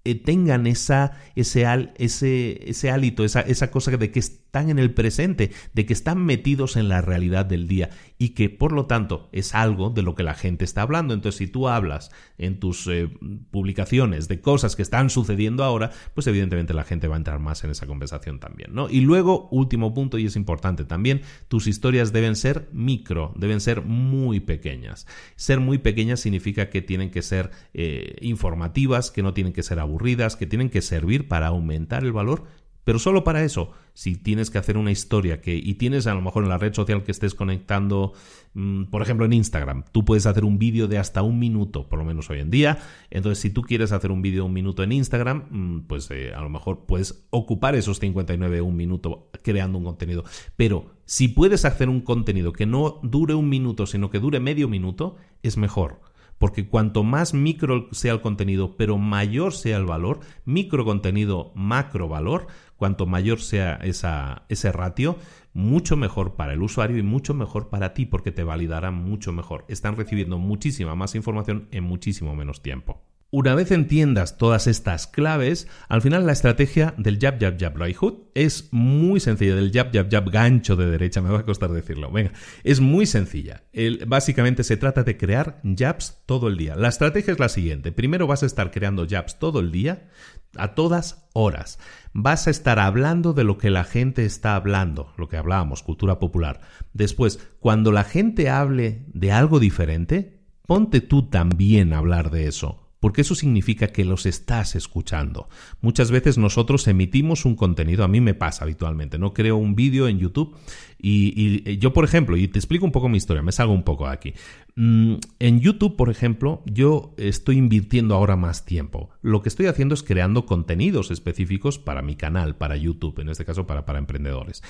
eh, 0.06 0.16
tengan 0.16 0.68
esa, 0.68 1.20
ese, 1.36 1.66
ese, 1.98 2.70
ese 2.70 2.92
hálito, 2.92 3.26
esa, 3.26 3.42
esa 3.42 3.72
cosa 3.72 3.98
de 3.98 4.10
que 4.10 4.20
están 4.20 4.70
en 4.70 4.80
el 4.80 4.94
presente, 4.94 5.52
de 5.74 5.86
que 5.86 5.92
están 5.92 6.24
metidos 6.26 6.78
en 6.78 6.88
la 6.88 7.02
realidad 7.02 7.46
del 7.46 7.68
día 7.68 7.90
y 8.22 8.36
que 8.36 8.52
por 8.52 8.72
lo 8.72 8.86
tanto 8.86 9.30
es 9.32 9.56
algo 9.56 9.90
de 9.90 10.04
lo 10.04 10.14
que 10.14 10.22
la 10.22 10.36
gente 10.36 10.64
está 10.64 10.84
hablando. 10.84 11.16
Entonces, 11.16 11.40
si 11.40 11.48
tú 11.48 11.68
hablas 11.68 12.12
en 12.38 12.60
tus 12.60 12.86
eh, 12.86 13.10
publicaciones 13.50 14.28
de 14.28 14.40
cosas 14.40 14.76
que 14.76 14.84
están 14.84 15.10
sucediendo 15.10 15.64
ahora, 15.64 15.90
pues 16.14 16.28
evidentemente 16.28 16.76
la 16.76 16.84
gente 16.84 17.08
va 17.08 17.16
a 17.16 17.18
entrar 17.18 17.40
más 17.40 17.64
en 17.64 17.72
esa 17.72 17.88
conversación 17.88 18.40
también, 18.40 18.76
¿no? 18.76 18.92
Y 18.92 19.02
luego, 19.02 19.50
último 19.50 19.96
punto, 19.96 20.20
y 20.20 20.28
es 20.28 20.36
importante 20.36 20.86
también, 20.86 21.24
tus 21.48 21.66
historias 21.66 22.14
deben 22.14 22.36
ser 22.36 22.70
micro, 22.72 23.34
deben 23.38 23.60
ser 23.60 23.82
muy 23.82 24.40
pequeñas. 24.40 25.08
Ser 25.36 25.60
muy 25.60 25.80
pequeñas 25.80 26.20
significa 26.20 26.70
que 26.70 26.84
tienen 26.84 27.10
que 27.10 27.24
ser 27.24 27.50
eh, 27.74 28.18
informativas, 28.22 29.10
que 29.10 29.24
no 29.24 29.34
tienen 29.34 29.52
que 29.52 29.64
ser 29.64 29.80
aburridas, 29.80 30.36
que 30.36 30.46
tienen 30.46 30.70
que 30.70 30.84
servir 30.84 31.28
para 31.28 31.48
aumentar 31.48 32.04
el 32.04 32.12
valor, 32.12 32.44
pero 32.84 33.00
solo 33.00 33.24
para 33.24 33.44
eso. 33.44 33.72
Si 33.94 34.16
tienes 34.16 34.50
que 34.50 34.58
hacer 34.58 34.78
una 34.78 34.92
historia 34.92 35.42
que 35.42 35.56
y 35.56 35.76
tienes 35.76 36.08
a 36.08 36.14
lo 36.14 36.22
mejor 36.22 36.44
en 36.44 36.50
la 36.50 36.58
red 36.58 36.74
social 36.74 37.04
que 37.04 37.12
estés 37.12 37.36
conectando, 37.36 38.14
mm, 38.54 38.86
por 38.86 39.02
ejemplo 39.02 39.26
en 39.26 39.34
Instagram, 39.34 39.84
tú 39.92 40.06
puedes 40.06 40.26
hacer 40.26 40.46
un 40.46 40.58
vídeo 40.58 40.88
de 40.88 40.98
hasta 40.98 41.22
un 41.22 41.40
minuto, 41.40 41.90
por 41.90 42.00
lo 42.00 42.06
menos 42.06 42.30
hoy 42.30 42.40
en 42.40 42.50
día. 42.50 42.80
Entonces, 43.10 43.40
si 43.40 43.50
tú 43.50 43.62
quieres 43.62 43.92
hacer 43.92 44.12
un 44.12 44.22
vídeo 44.22 44.44
de 44.44 44.48
un 44.48 44.54
minuto 44.54 44.84
en 44.84 44.94
Instagram, 44.94 45.46
mm, 45.50 45.88
pues 45.88 46.10
eh, 46.12 46.34
a 46.34 46.42
lo 46.42 46.50
mejor 46.50 46.86
puedes 46.86 47.26
ocupar 47.30 47.76
esos 47.76 48.00
59 48.00 48.62
un 48.62 48.76
minuto 48.76 49.30
creando 49.44 49.78
un 49.78 49.84
contenido. 49.84 50.24
Pero 50.56 50.92
si 51.06 51.28
puedes 51.28 51.66
hacer 51.66 51.90
un 51.90 52.02
contenido 52.02 52.54
que 52.54 52.66
no 52.66 53.00
dure 53.04 53.34
un 53.34 53.50
minuto, 53.50 53.86
sino 53.86 54.10
que 54.10 54.20
dure 54.20 54.40
medio 54.40 54.68
minuto, 54.68 55.18
es 55.44 55.58
mejor 55.58 56.00
porque 56.42 56.68
cuanto 56.68 57.04
más 57.04 57.36
micro 57.36 57.88
sea 57.92 58.14
el 58.14 58.22
contenido, 58.22 58.76
pero 58.76 58.98
mayor 58.98 59.54
sea 59.54 59.78
el 59.78 59.86
valor, 59.86 60.22
micro 60.44 60.84
contenido, 60.84 61.52
macro 61.54 62.08
valor, 62.08 62.48
cuanto 62.82 63.06
mayor 63.06 63.40
sea 63.40 63.76
esa, 63.84 64.42
ese 64.50 64.72
ratio, 64.72 65.16
mucho 65.54 65.98
mejor 65.98 66.36
para 66.36 66.54
el 66.54 66.64
usuario 66.64 66.98
y 66.98 67.04
mucho 67.04 67.36
mejor 67.36 67.70
para 67.70 67.94
ti, 67.94 68.08
porque 68.08 68.32
te 68.32 68.44
validará 68.44 68.90
mucho 68.90 69.32
mejor. 69.32 69.66
Están 69.68 69.96
recibiendo 69.96 70.40
muchísima 70.40 70.96
más 70.96 71.14
información 71.14 71.68
en 71.70 71.84
muchísimo 71.84 72.36
menos 72.36 72.64
tiempo. 72.64 73.00
Una 73.34 73.56
vez 73.56 73.72
entiendas 73.72 74.38
todas 74.38 74.68
estas 74.68 75.08
claves, 75.08 75.70
al 75.88 76.02
final 76.02 76.26
la 76.26 76.34
estrategia 76.34 76.94
del 76.98 77.18
jab, 77.18 77.40
jab, 77.40 77.58
jab, 77.58 77.78
right 77.78 77.96
es 78.34 78.68
muy 78.72 79.22
sencilla. 79.22 79.56
Del 79.56 79.72
jab, 79.72 79.94
jab, 79.94 80.12
jab, 80.12 80.30
gancho 80.30 80.76
de 80.76 80.92
derecha, 80.92 81.22
me 81.22 81.30
va 81.30 81.40
a 81.40 81.46
costar 81.46 81.72
decirlo. 81.72 82.12
Venga, 82.12 82.34
es 82.66 82.82
muy 82.82 83.06
sencilla. 83.06 83.64
básicamente 84.06 84.66
se 84.66 84.76
trata 84.76 85.04
de 85.04 85.16
crear 85.16 85.62
jabs 85.64 86.22
todo 86.26 86.50
el 86.50 86.58
día. 86.58 86.76
La 86.76 86.90
estrategia 86.90 87.32
es 87.32 87.40
la 87.40 87.48
siguiente. 87.48 87.94
Primero 87.94 88.28
vas 88.28 88.44
a 88.44 88.48
estar 88.48 88.70
creando 88.70 89.08
jabs 89.10 89.40
todo 89.40 89.62
el 89.62 89.72
día, 89.72 90.10
a 90.58 90.76
todas 90.76 91.30
horas. 91.32 91.80
Vas 92.12 92.48
a 92.48 92.52
estar 92.52 92.80
hablando 92.80 93.32
de 93.32 93.46
lo 93.46 93.58
que 93.58 93.70
la 93.70 93.86
gente 93.86 94.26
está 94.26 94.58
hablando, 94.58 95.14
lo 95.16 95.30
que 95.30 95.38
hablábamos, 95.38 95.84
cultura 95.84 96.20
popular. 96.20 96.60
Después, 96.92 97.40
cuando 97.62 97.94
la 97.94 98.04
gente 98.04 98.50
hable 98.50 99.06
de 99.14 99.32
algo 99.32 99.62
diferente, 99.62 100.42
ponte 100.68 101.00
tú 101.00 101.30
también 101.30 101.94
a 101.94 102.00
hablar 102.00 102.30
de 102.30 102.48
eso 102.48 102.81
porque 103.02 103.22
eso 103.22 103.34
significa 103.36 103.88
que 103.88 104.06
los 104.06 104.26
estás 104.26 104.76
escuchando. 104.76 105.50
Muchas 105.82 106.12
veces 106.12 106.38
nosotros 106.38 106.88
emitimos 106.88 107.46
un 107.46 107.56
contenido, 107.56 108.04
a 108.06 108.08
mí 108.08 108.22
me 108.22 108.36
pasa 108.36 108.64
habitualmente, 108.64 109.18
no 109.18 109.34
creo 109.34 109.58
un 109.58 109.76
vídeo 109.76 110.08
en 110.08 110.20
YouTube 110.20 110.56
y, 111.04 111.80
yo, 111.80 111.94
por 111.94 112.06
ejemplo, 112.06 112.38
y 112.38 112.48
te 112.48 112.60
explico 112.60 112.86
un 112.86 112.92
poco 112.92 113.10
mi 113.10 113.18
historia, 113.18 113.42
me 113.42 113.52
salgo 113.52 113.74
un 113.74 113.84
poco 113.84 114.06
aquí. 114.06 114.34
Mm, 114.76 115.16
en 115.40 115.60
YouTube, 115.60 115.96
por 115.96 116.12
ejemplo, 116.12 116.62
yo 116.66 117.16
estoy 117.18 117.58
invirtiendo 117.58 118.14
ahora 118.14 118.36
más 118.36 118.66
tiempo. 118.66 119.10
Lo 119.24 119.42
que 119.42 119.50
estoy 119.50 119.66
haciendo 119.66 119.96
es 119.96 120.04
creando 120.04 120.46
contenidos 120.46 121.10
específicos 121.10 121.80
para 121.80 122.04
mi 122.04 122.16
canal, 122.16 122.56
para 122.56 122.78
YouTube, 122.78 123.20
en 123.20 123.30
este 123.30 123.46
caso 123.46 123.66
para, 123.66 123.84
para 123.84 123.98
emprendedores. 123.98 124.62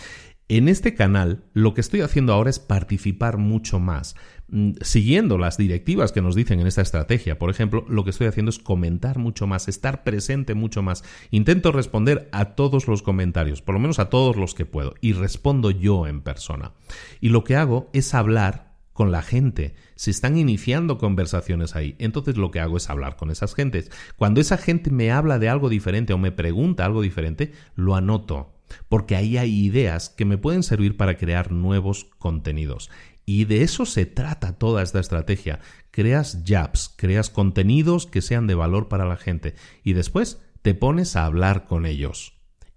En 0.54 0.68
este 0.68 0.96
canal 0.96 1.46
lo 1.54 1.74
que 1.74 1.80
estoy 1.80 2.02
haciendo 2.02 2.34
ahora 2.34 2.50
es 2.50 2.60
participar 2.60 3.38
mucho 3.38 3.80
más. 3.80 4.18
Mm, 4.50 4.72
siguiendo 4.82 5.38
las 5.38 5.56
directivas 5.56 6.12
que 6.12 6.22
nos 6.22 6.36
dicen 6.36 6.60
en 6.60 6.68
esta 6.68 6.82
estrategia, 6.82 7.40
por 7.40 7.50
ejemplo, 7.50 7.86
lo 7.88 8.04
que 8.04 8.10
estoy 8.10 8.28
haciendo 8.28 8.50
es 8.50 8.60
comentar 8.60 9.18
mucho 9.18 9.48
más, 9.48 9.70
estar 9.70 10.04
presente 10.04 10.54
mucho 10.54 10.82
más. 10.82 11.06
Intento 11.30 11.72
responder 11.72 12.28
a 12.34 12.54
todos 12.56 12.90
los 12.90 13.02
comentarios, 13.02 13.62
por 13.62 13.76
lo 13.76 13.80
menos 13.80 14.00
a 14.00 14.10
todos 14.10 14.36
los 14.36 14.54
que 14.54 14.66
puedo, 14.66 14.94
y 15.00 15.14
respondo 15.14 15.72
yo 15.72 16.06
en 16.06 16.20
persona. 16.20 16.74
Y 17.22 17.30
lo 17.30 17.46
que 17.46 17.56
hago 17.56 17.90
es 17.94 18.14
hablar 18.14 18.74
con 18.92 19.10
la 19.10 19.22
gente. 19.22 19.74
Se 19.96 20.12
están 20.12 20.38
iniciando 20.38 20.98
conversaciones 20.98 21.78
ahí. 21.78 21.96
Entonces 21.98 22.36
lo 22.36 22.52
que 22.52 22.60
hago 22.60 22.76
es 22.76 22.90
hablar 22.90 23.16
con 23.16 23.32
esas 23.32 23.56
gentes. 23.56 23.90
Cuando 24.18 24.42
esa 24.42 24.58
gente 24.58 24.92
me 24.92 25.12
habla 25.12 25.40
de 25.40 25.48
algo 25.48 25.70
diferente 25.70 26.12
o 26.12 26.18
me 26.18 26.34
pregunta 26.34 26.84
algo 26.84 27.02
diferente, 27.02 27.54
lo 27.74 27.96
anoto 27.96 28.61
porque 28.90 29.16
ahí 29.16 29.38
hay 29.38 29.66
ideas 29.66 30.10
que 30.10 30.26
me 30.26 30.38
pueden 30.38 30.64
servir 30.64 30.98
para 30.98 31.18
crear 31.18 31.52
nuevos 31.52 32.06
contenidos. 32.18 32.90
Y 33.26 33.46
de 33.46 33.64
eso 33.64 33.86
se 33.86 34.06
trata 34.06 34.58
toda 34.58 34.84
esta 34.84 35.00
estrategia. 35.00 35.60
Creas 35.92 36.44
jabs, 36.46 36.94
creas 36.96 37.30
contenidos 37.30 38.08
que 38.08 38.22
sean 38.22 38.48
de 38.48 38.56
valor 38.56 38.88
para 38.88 39.06
la 39.06 39.18
gente 39.18 39.56
y 39.84 39.94
después 39.94 40.42
te 40.62 40.74
pones 40.74 41.16
a 41.16 41.26
hablar 41.26 41.66
con 41.66 41.86
ellos. 41.86 42.34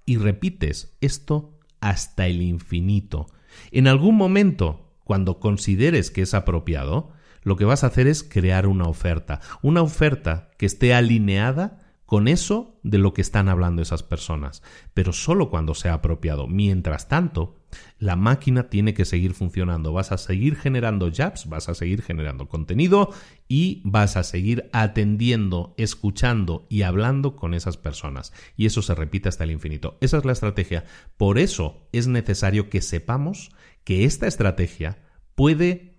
Y 0.07 0.19
repites 0.19 0.97
esto 1.01 1.59
hasta 1.81 2.27
el 2.27 2.43
infinito. 2.43 3.27
En 3.71 3.89
algún 3.89 4.17
momento, 4.17 4.95
cuando 5.05 5.39
consideres 5.39 6.11
que 6.11 6.23
es 6.23 6.35
apropiado, 6.35 7.13
lo 7.43 7.57
que 7.57 7.65
vas 7.65 7.85
a 7.85 7.89
hacer 7.89 8.07
es 8.07 8.23
crear 8.23 8.67
una 8.67 8.85
oferta, 8.85 9.41
una 9.63 9.83
oferta 9.83 10.51
que 10.59 10.67
esté 10.67 10.95
alineada 10.95 11.84
con 12.07 12.29
eso 12.29 12.79
de 12.83 12.99
lo 12.99 13.15
que 13.15 13.23
están 13.23 13.49
hablando 13.49 13.81
esas 13.81 14.03
personas, 14.03 14.63
pero 14.93 15.13
solo 15.13 15.49
cuando 15.49 15.75
sea 15.75 15.95
apropiado. 15.95 16.47
Mientras 16.47 17.09
tanto, 17.09 17.57
la 17.99 18.15
máquina 18.15 18.69
tiene 18.69 18.95
que 18.95 19.05
seguir 19.05 19.33
funcionando. 19.33 19.93
Vas 19.93 20.13
a 20.13 20.19
seguir 20.19 20.57
generando 20.57 21.11
jabs, 21.13 21.49
vas 21.49 21.69
a 21.69 21.75
seguir 21.75 22.03
generando 22.03 22.49
contenido 22.49 23.11
y 23.49 23.81
vas 23.85 24.17
a 24.17 24.23
seguir 24.23 24.69
atendiendo, 24.73 25.75
escuchando 25.79 26.67
y 26.69 26.83
hablando 26.83 27.37
con 27.37 27.55
esas 27.55 27.77
personas. 27.77 28.33
Y 28.57 28.67
eso 28.67 28.83
se 28.83 28.95
repite 28.95 29.29
hasta 29.29 29.45
el 29.45 29.51
infinito. 29.51 29.97
Esa 30.01 30.19
es 30.19 30.25
la 30.25 30.33
estrategia. 30.33 30.85
Por 31.17 31.39
eso 31.39 31.89
es 31.93 32.07
necesario 32.07 32.69
que 32.69 32.83
sepamos 32.83 33.51
que 33.83 34.05
esta 34.05 34.27
estrategia 34.27 34.99
puede, 35.35 35.97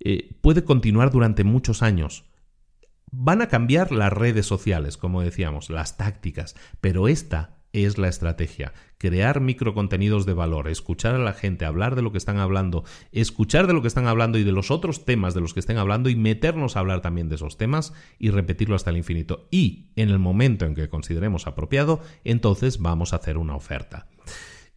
eh, 0.00 0.36
puede 0.42 0.64
continuar 0.64 1.10
durante 1.10 1.44
muchos 1.44 1.82
años 1.82 2.25
Van 3.18 3.40
a 3.40 3.48
cambiar 3.48 3.92
las 3.92 4.12
redes 4.12 4.44
sociales, 4.44 4.98
como 4.98 5.22
decíamos, 5.22 5.70
las 5.70 5.96
tácticas, 5.96 6.54
pero 6.82 7.08
esta 7.08 7.56
es 7.72 7.96
la 7.96 8.08
estrategia. 8.08 8.74
Crear 8.98 9.40
microcontenidos 9.40 10.26
de 10.26 10.34
valor, 10.34 10.68
escuchar 10.68 11.14
a 11.14 11.18
la 11.18 11.32
gente, 11.32 11.64
hablar 11.64 11.96
de 11.96 12.02
lo 12.02 12.12
que 12.12 12.18
están 12.18 12.38
hablando, 12.38 12.84
escuchar 13.12 13.66
de 13.66 13.72
lo 13.72 13.80
que 13.80 13.88
están 13.88 14.06
hablando 14.06 14.36
y 14.36 14.44
de 14.44 14.52
los 14.52 14.70
otros 14.70 15.06
temas 15.06 15.32
de 15.32 15.40
los 15.40 15.54
que 15.54 15.60
estén 15.60 15.78
hablando 15.78 16.10
y 16.10 16.16
meternos 16.16 16.76
a 16.76 16.80
hablar 16.80 17.00
también 17.00 17.30
de 17.30 17.36
esos 17.36 17.56
temas 17.56 17.94
y 18.18 18.28
repetirlo 18.28 18.76
hasta 18.76 18.90
el 18.90 18.98
infinito. 18.98 19.48
Y 19.50 19.92
en 19.96 20.10
el 20.10 20.18
momento 20.18 20.66
en 20.66 20.74
que 20.74 20.90
consideremos 20.90 21.46
apropiado, 21.46 22.02
entonces 22.22 22.80
vamos 22.80 23.14
a 23.14 23.16
hacer 23.16 23.38
una 23.38 23.56
oferta. 23.56 24.08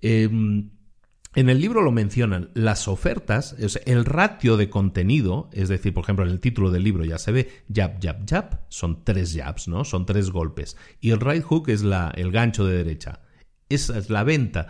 Em, 0.02 0.70
en 1.36 1.50
el 1.50 1.62
libro 1.62 1.82
lo 1.84 1.92
mencionan, 1.92 2.50
las 2.56 2.88
ofertas, 2.88 3.56
el 3.86 4.06
ratio 4.06 4.58
de 4.58 4.70
contenido, 4.70 5.50
es 5.54 5.70
decir, 5.70 5.94
por 5.94 6.04
ejemplo, 6.04 6.26
en 6.26 6.32
el 6.32 6.40
título 6.40 6.72
del 6.72 6.84
libro 6.84 7.06
ya 7.06 7.20
se 7.20 7.32
ve 7.32 7.50
jab, 7.72 8.02
jab, 8.02 8.28
jab, 8.28 8.62
son 8.70 9.04
tres 9.04 9.36
jabs, 9.36 9.68
¿no? 9.68 9.86
Son 9.86 10.08
tres 10.08 10.32
golpes. 10.32 10.76
Y 11.00 11.12
el 11.12 11.20
right 11.20 11.44
hook 11.44 11.70
es 11.70 11.84
la, 11.84 12.12
el 12.16 12.32
gancho 12.32 12.66
de 12.66 12.78
derecha. 12.78 13.22
Esa 13.70 14.00
es 14.00 14.10
la 14.10 14.24
venta. 14.24 14.70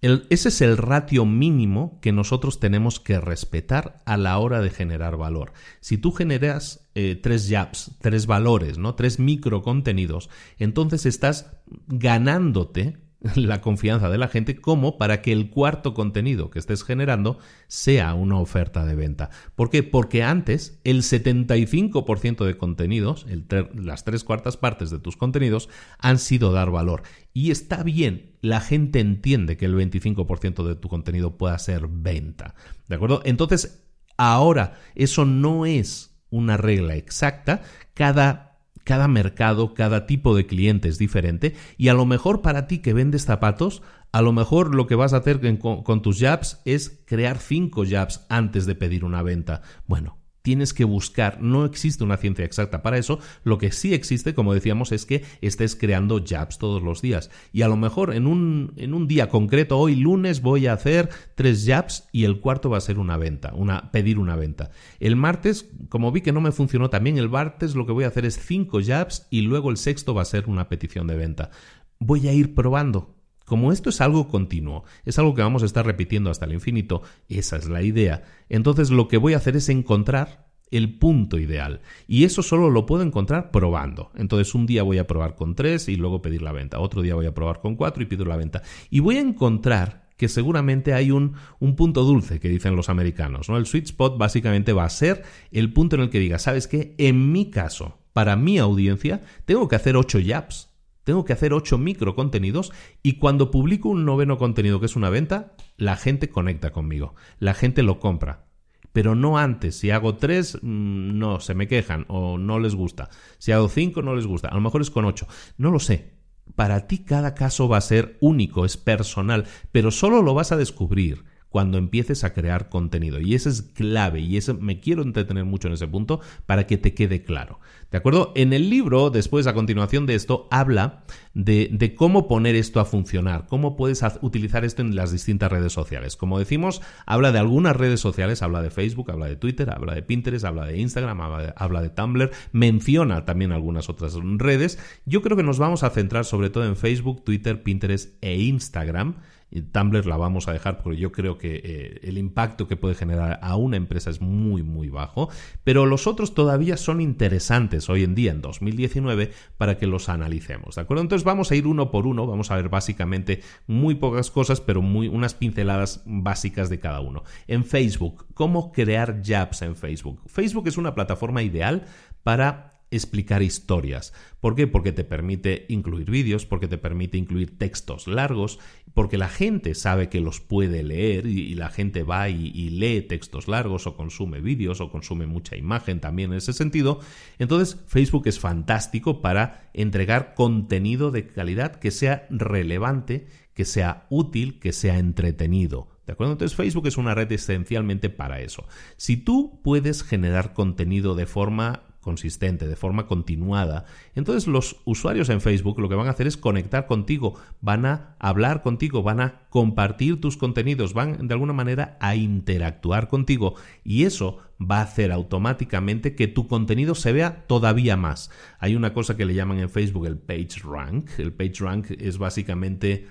ese 0.00 0.48
es 0.48 0.60
el 0.60 0.76
ratio 0.76 1.24
mínimo 1.24 1.98
que 2.00 2.12
nosotros 2.12 2.60
tenemos 2.60 3.00
que 3.00 3.18
respetar 3.18 4.00
a 4.06 4.16
la 4.16 4.38
hora 4.38 4.60
de 4.60 4.70
generar 4.70 5.16
valor. 5.16 5.54
Si 5.80 5.98
tú 5.98 6.12
generas 6.12 6.88
eh, 6.94 7.18
tres 7.20 7.48
jabs, 7.50 7.96
tres 8.00 8.26
valores, 8.26 8.78
¿no? 8.78 8.94
Tres 8.94 9.18
micro 9.18 9.62
contenidos, 9.62 10.30
entonces 10.56 11.04
estás 11.04 11.50
ganándote 11.88 13.05
la 13.36 13.60
confianza 13.60 14.08
de 14.08 14.18
la 14.18 14.28
gente 14.28 14.56
como 14.56 14.98
para 14.98 15.22
que 15.22 15.32
el 15.32 15.50
cuarto 15.50 15.94
contenido 15.94 16.50
que 16.50 16.58
estés 16.58 16.84
generando 16.84 17.38
sea 17.66 18.14
una 18.14 18.38
oferta 18.38 18.84
de 18.84 18.94
venta. 18.94 19.30
¿Por 19.54 19.70
qué? 19.70 19.82
Porque 19.82 20.22
antes 20.22 20.80
el 20.84 21.02
75% 21.02 22.44
de 22.44 22.56
contenidos, 22.56 23.26
las 23.74 24.04
tres 24.04 24.24
cuartas 24.24 24.56
partes 24.56 24.90
de 24.90 24.98
tus 24.98 25.16
contenidos, 25.16 25.68
han 25.98 26.18
sido 26.18 26.52
dar 26.52 26.70
valor. 26.70 27.02
Y 27.32 27.50
está 27.50 27.82
bien, 27.82 28.36
la 28.40 28.60
gente 28.60 29.00
entiende 29.00 29.56
que 29.56 29.66
el 29.66 29.74
25% 29.74 30.66
de 30.66 30.74
tu 30.76 30.88
contenido 30.88 31.36
pueda 31.36 31.58
ser 31.58 31.88
venta. 31.88 32.54
¿De 32.88 32.96
acuerdo? 32.96 33.22
Entonces, 33.24 33.84
ahora 34.16 34.74
eso 34.94 35.24
no 35.24 35.66
es 35.66 36.16
una 36.30 36.56
regla 36.56 36.96
exacta. 36.96 37.62
Cada 37.94 38.45
cada 38.86 39.08
mercado, 39.08 39.74
cada 39.74 40.06
tipo 40.06 40.36
de 40.36 40.46
cliente 40.46 40.88
es 40.88 40.96
diferente 40.96 41.56
y 41.76 41.88
a 41.88 41.94
lo 41.94 42.06
mejor 42.06 42.40
para 42.40 42.68
ti 42.68 42.78
que 42.78 42.92
vendes 42.92 43.24
zapatos, 43.24 43.82
a 44.12 44.22
lo 44.22 44.32
mejor 44.32 44.76
lo 44.76 44.86
que 44.86 44.94
vas 44.94 45.12
a 45.12 45.16
hacer 45.16 45.40
con, 45.58 46.02
tus 46.02 46.20
jabs 46.20 46.62
es 46.64 47.02
crear 47.04 47.38
cinco 47.38 47.82
jabs 47.84 48.24
antes 48.28 48.64
de 48.64 48.76
pedir 48.76 49.04
una 49.04 49.22
venta. 49.22 49.62
Bueno, 49.88 50.18
tienes 50.46 50.72
que 50.72 50.84
buscar, 50.84 51.42
no 51.42 51.64
existe 51.64 52.04
una 52.04 52.18
ciencia 52.18 52.44
exacta 52.44 52.80
para 52.80 52.98
eso, 52.98 53.18
lo 53.42 53.58
que 53.58 53.72
sí 53.72 53.94
existe, 53.94 54.32
como 54.32 54.54
decíamos, 54.54 54.92
es 54.92 55.04
que 55.04 55.24
estés 55.40 55.74
creando 55.74 56.22
jabs 56.24 56.58
todos 56.58 56.84
los 56.84 57.02
días. 57.02 57.32
Y 57.52 57.62
a 57.62 57.68
lo 57.68 57.76
mejor 57.76 58.14
en 58.14 58.28
un, 58.28 58.72
en 58.76 58.94
un 58.94 59.08
día 59.08 59.28
concreto, 59.28 59.76
hoy 59.76 59.96
lunes 59.96 60.42
voy 60.42 60.68
a 60.68 60.74
hacer 60.74 61.08
tres 61.34 61.64
jabs 61.66 62.08
y 62.12 62.22
el 62.22 62.38
cuarto 62.38 62.70
va 62.70 62.78
a 62.78 62.80
ser 62.80 63.00
una 63.00 63.16
venta, 63.16 63.54
una, 63.54 63.90
pedir 63.90 64.20
una 64.20 64.36
venta. 64.36 64.70
El 65.00 65.16
martes, 65.16 65.68
como 65.88 66.12
vi 66.12 66.20
que 66.20 66.30
no 66.30 66.40
me 66.40 66.52
funcionó 66.52 66.90
también, 66.90 67.18
el 67.18 67.28
martes 67.28 67.74
lo 67.74 67.84
que 67.84 67.90
voy 67.90 68.04
a 68.04 68.08
hacer 68.08 68.24
es 68.24 68.38
cinco 68.38 68.78
jabs 68.80 69.26
y 69.30 69.40
luego 69.40 69.70
el 69.70 69.78
sexto 69.78 70.14
va 70.14 70.22
a 70.22 70.26
ser 70.26 70.48
una 70.48 70.68
petición 70.68 71.08
de 71.08 71.16
venta. 71.16 71.50
Voy 71.98 72.28
a 72.28 72.32
ir 72.32 72.54
probando, 72.54 73.15
como 73.46 73.72
esto 73.72 73.88
es 73.88 74.02
algo 74.02 74.28
continuo, 74.28 74.84
es 75.06 75.18
algo 75.18 75.34
que 75.34 75.40
vamos 75.40 75.62
a 75.62 75.66
estar 75.66 75.86
repitiendo 75.86 76.30
hasta 76.30 76.44
el 76.44 76.52
infinito, 76.52 77.02
esa 77.28 77.56
es 77.56 77.68
la 77.68 77.82
idea, 77.82 78.24
entonces 78.50 78.90
lo 78.90 79.08
que 79.08 79.16
voy 79.16 79.32
a 79.32 79.38
hacer 79.38 79.56
es 79.56 79.70
encontrar 79.70 80.46
el 80.70 80.98
punto 80.98 81.38
ideal. 81.38 81.80
Y 82.08 82.24
eso 82.24 82.42
solo 82.42 82.70
lo 82.70 82.86
puedo 82.86 83.02
encontrar 83.02 83.50
probando. 83.50 84.10
Entonces 84.16 84.54
un 84.54 84.66
día 84.66 84.82
voy 84.82 84.98
a 84.98 85.06
probar 85.06 85.36
con 85.36 85.54
tres 85.54 85.88
y 85.88 85.96
luego 85.96 86.22
pedir 86.22 86.42
la 86.42 86.52
venta. 86.52 86.80
Otro 86.80 87.02
día 87.02 87.14
voy 87.14 87.26
a 87.26 87.34
probar 87.34 87.60
con 87.60 87.76
cuatro 87.76 88.02
y 88.02 88.06
pido 88.06 88.24
la 88.24 88.36
venta. 88.36 88.62
Y 88.90 89.00
voy 89.00 89.16
a 89.16 89.20
encontrar 89.20 90.06
que 90.16 90.28
seguramente 90.28 90.94
hay 90.94 91.10
un, 91.10 91.34
un, 91.58 91.76
punto 91.76 92.02
dulce 92.02 92.40
que 92.40 92.48
dicen 92.48 92.74
los 92.74 92.88
americanos. 92.88 93.48
¿no? 93.48 93.56
El 93.56 93.66
sweet 93.66 93.84
spot 93.84 94.18
básicamente 94.18 94.72
va 94.72 94.84
a 94.84 94.90
ser 94.90 95.22
el 95.52 95.72
punto 95.72 95.96
en 95.96 96.02
el 96.02 96.10
que 96.10 96.18
diga, 96.18 96.38
¿sabes 96.38 96.66
qué? 96.66 96.94
En 96.98 97.32
mi 97.32 97.50
caso, 97.50 97.98
para 98.12 98.34
mi 98.34 98.58
audiencia, 98.58 99.22
tengo 99.44 99.68
que 99.68 99.76
hacer 99.76 99.96
ocho 99.96 100.18
yaps. 100.18 100.70
Tengo 101.06 101.24
que 101.24 101.32
hacer 101.32 101.52
ocho 101.52 101.78
micro 101.78 102.16
contenidos 102.16 102.72
y 103.00 103.18
cuando 103.18 103.52
publico 103.52 103.88
un 103.88 104.04
noveno 104.04 104.38
contenido 104.38 104.80
que 104.80 104.86
es 104.86 104.96
una 104.96 105.08
venta, 105.08 105.52
la 105.76 105.94
gente 105.94 106.30
conecta 106.30 106.72
conmigo, 106.72 107.14
la 107.38 107.54
gente 107.54 107.84
lo 107.84 108.00
compra. 108.00 108.46
Pero 108.92 109.14
no 109.14 109.38
antes. 109.38 109.78
Si 109.78 109.92
hago 109.92 110.16
tres, 110.16 110.58
mm, 110.60 111.16
no, 111.16 111.38
se 111.38 111.54
me 111.54 111.68
quejan 111.68 112.06
o 112.08 112.38
no 112.38 112.58
les 112.58 112.74
gusta. 112.74 113.08
Si 113.38 113.52
hago 113.52 113.68
cinco, 113.68 114.02
no 114.02 114.16
les 114.16 114.26
gusta. 114.26 114.48
A 114.48 114.56
lo 114.56 114.60
mejor 114.60 114.80
es 114.80 114.90
con 114.90 115.04
ocho. 115.04 115.28
No 115.58 115.70
lo 115.70 115.78
sé. 115.78 116.14
Para 116.56 116.88
ti 116.88 116.98
cada 116.98 117.34
caso 117.34 117.68
va 117.68 117.76
a 117.76 117.82
ser 117.82 118.16
único, 118.20 118.64
es 118.64 118.76
personal, 118.76 119.44
pero 119.70 119.92
solo 119.92 120.22
lo 120.22 120.34
vas 120.34 120.50
a 120.50 120.56
descubrir 120.56 121.22
cuando 121.56 121.78
empieces 121.78 122.22
a 122.22 122.34
crear 122.34 122.68
contenido. 122.68 123.18
Y 123.18 123.34
eso 123.34 123.48
es 123.48 123.62
clave 123.62 124.20
y 124.20 124.36
eso 124.36 124.52
me 124.60 124.78
quiero 124.78 125.00
entretener 125.00 125.46
mucho 125.46 125.68
en 125.68 125.72
ese 125.72 125.88
punto 125.88 126.20
para 126.44 126.66
que 126.66 126.76
te 126.76 126.92
quede 126.92 127.22
claro. 127.22 127.60
¿De 127.90 127.96
acuerdo? 127.96 128.34
En 128.36 128.52
el 128.52 128.68
libro, 128.68 129.08
después, 129.08 129.46
a 129.46 129.54
continuación 129.54 130.04
de 130.04 130.16
esto, 130.16 130.48
habla 130.50 131.04
de, 131.32 131.94
cómo 131.96 132.28
poner 132.28 132.56
esto 132.56 132.78
a 132.78 132.84
funcionar, 132.84 133.46
cómo 133.48 133.74
puedes 133.74 134.04
utilizar 134.20 134.66
esto 134.66 134.82
en 134.82 134.94
las 134.94 135.12
distintas 135.12 135.50
redes 135.50 135.72
sociales. 135.72 136.14
Como 136.14 136.38
decimos, 136.38 136.82
habla 137.06 137.32
de 137.32 137.38
algunas 137.38 137.74
redes 137.74 138.00
sociales, 138.00 138.42
habla 138.42 138.60
de 138.60 138.68
Facebook, 138.68 139.10
habla 139.10 139.24
de 139.24 139.36
Twitter, 139.36 139.70
habla 139.70 139.94
de 139.94 140.02
Pinterest, 140.02 140.44
habla 140.44 140.66
de 140.66 140.78
Instagram, 140.78 141.18
habla 141.56 141.80
de 141.80 141.88
Tumblr, 141.88 142.32
menciona 142.52 143.24
también 143.24 143.50
algunas 143.50 143.88
otras 143.88 144.14
redes. 144.36 144.78
Yo 145.06 145.22
creo 145.22 145.38
que 145.38 145.42
nos 145.42 145.58
vamos 145.58 145.84
a 145.84 145.88
centrar 145.88 146.26
sobre 146.26 146.50
todo 146.50 146.66
en 146.66 146.76
Facebook, 146.76 147.24
Twitter, 147.24 147.62
Pinterest 147.62 148.22
e 148.22 148.36
Instagram. 148.42 149.14
Tumblr 149.62 150.06
la 150.06 150.16
vamos 150.16 150.48
a 150.48 150.52
dejar 150.52 150.82
porque 150.82 150.98
yo 150.98 151.12
creo 151.12 151.38
que 151.38 151.60
eh, 151.62 152.00
el 152.02 152.18
impacto 152.18 152.66
que 152.66 152.76
puede 152.76 152.94
generar 152.94 153.38
a 153.42 153.56
una 153.56 153.76
empresa 153.76 154.10
es 154.10 154.20
muy 154.20 154.62
muy 154.62 154.88
bajo, 154.88 155.28
pero 155.64 155.86
los 155.86 156.06
otros 156.06 156.34
todavía 156.34 156.76
son 156.76 157.00
interesantes 157.00 157.88
hoy 157.88 158.04
en 158.04 158.14
día 158.14 158.32
en 158.32 158.40
2019 158.40 159.30
para 159.56 159.78
que 159.78 159.86
los 159.86 160.08
analicemos, 160.08 160.76
¿de 160.76 160.82
acuerdo? 160.82 161.02
Entonces 161.02 161.24
vamos 161.24 161.50
a 161.50 161.56
ir 161.56 161.66
uno 161.66 161.90
por 161.90 162.06
uno, 162.06 162.26
vamos 162.26 162.50
a 162.50 162.56
ver 162.56 162.68
básicamente 162.68 163.40
muy 163.66 163.94
pocas 163.94 164.30
cosas, 164.30 164.60
pero 164.60 164.82
muy 164.82 165.08
unas 165.08 165.34
pinceladas 165.34 166.02
básicas 166.06 166.68
de 166.68 166.80
cada 166.80 167.00
uno. 167.00 167.24
En 167.46 167.64
Facebook, 167.64 168.26
cómo 168.34 168.72
crear 168.72 169.22
jabs 169.24 169.62
en 169.62 169.76
Facebook. 169.76 170.20
Facebook 170.26 170.68
es 170.68 170.76
una 170.76 170.94
plataforma 170.94 171.42
ideal 171.42 171.86
para 172.22 172.75
explicar 172.90 173.42
historias. 173.42 174.12
¿Por 174.40 174.54
qué? 174.54 174.66
Porque 174.66 174.92
te 174.92 175.04
permite 175.04 175.66
incluir 175.68 176.10
vídeos, 176.10 176.46
porque 176.46 176.68
te 176.68 176.78
permite 176.78 177.18
incluir 177.18 177.58
textos 177.58 178.06
largos, 178.06 178.58
porque 178.94 179.18
la 179.18 179.28
gente 179.28 179.74
sabe 179.74 180.08
que 180.08 180.20
los 180.20 180.40
puede 180.40 180.82
leer 180.82 181.26
y, 181.26 181.54
la 181.54 181.68
gente 181.68 182.02
va 182.02 182.28
y, 182.28 182.52
y, 182.54 182.70
lee 182.70 183.02
textos 183.02 183.48
largos 183.48 183.86
o 183.86 183.96
consume 183.96 184.40
vídeos 184.40 184.80
o 184.80 184.90
consume 184.90 185.26
mucha 185.26 185.56
imagen 185.56 186.00
también 186.00 186.32
en 186.32 186.38
ese 186.38 186.52
sentido. 186.52 187.00
Entonces 187.38 187.82
Facebook 187.88 188.26
es 188.26 188.38
fantástico 188.38 189.20
para 189.20 189.68
entregar 189.74 190.34
contenido 190.34 191.10
de 191.10 191.26
calidad 191.26 191.76
que 191.76 191.90
sea 191.90 192.26
relevante, 192.30 193.26
que 193.52 193.64
sea 193.64 194.06
útil, 194.10 194.60
que 194.60 194.72
sea 194.72 194.98
entretenido. 194.98 195.88
¿De 196.06 196.12
acuerdo? 196.12 196.34
Entonces 196.34 196.56
Facebook 196.56 196.86
es 196.86 196.96
una 196.96 197.14
red 197.14 197.30
esencialmente 197.32 198.10
para 198.10 198.40
eso. 198.40 198.64
Si 198.96 199.16
tú 199.16 199.60
puedes 199.64 200.04
generar 200.04 200.52
contenido 200.52 201.16
de 201.16 201.26
forma 201.26 201.82
consistente, 202.06 202.68
de 202.68 202.76
forma 202.76 203.08
continuada. 203.08 203.84
Entonces 204.14 204.46
los 204.46 204.76
usuarios 204.84 205.28
en 205.28 205.40
Facebook 205.40 205.80
lo 205.80 205.88
que 205.88 205.96
van 205.96 206.06
a 206.06 206.10
hacer 206.10 206.28
es 206.28 206.36
conectar 206.36 206.86
contigo, 206.86 207.34
van 207.60 207.84
a 207.84 208.14
hablar 208.20 208.62
contigo, 208.62 209.02
van 209.02 209.20
a 209.20 209.40
compartir 209.50 210.20
tus 210.20 210.36
contenidos, 210.36 210.94
van 210.94 211.26
de 211.26 211.34
alguna 211.34 211.52
manera 211.52 211.98
a 212.00 212.14
interactuar 212.14 213.08
contigo 213.08 213.56
y 213.82 214.04
eso 214.04 214.38
va 214.60 214.78
a 214.78 214.82
hacer 214.82 215.10
automáticamente 215.10 216.14
que 216.14 216.28
tu 216.28 216.46
contenido 216.46 216.94
se 216.94 217.10
vea 217.10 217.44
todavía 217.48 217.96
más. 217.96 218.30
Hay 218.60 218.76
una 218.76 218.92
cosa 218.92 219.16
que 219.16 219.26
le 219.26 219.34
llaman 219.34 219.58
en 219.58 219.68
Facebook 219.68 220.06
el 220.06 220.16
page 220.16 220.60
rank. 220.62 221.10
El 221.18 221.32
page 221.32 221.56
rank 221.58 221.90
es 221.90 222.18
básicamente 222.18 223.08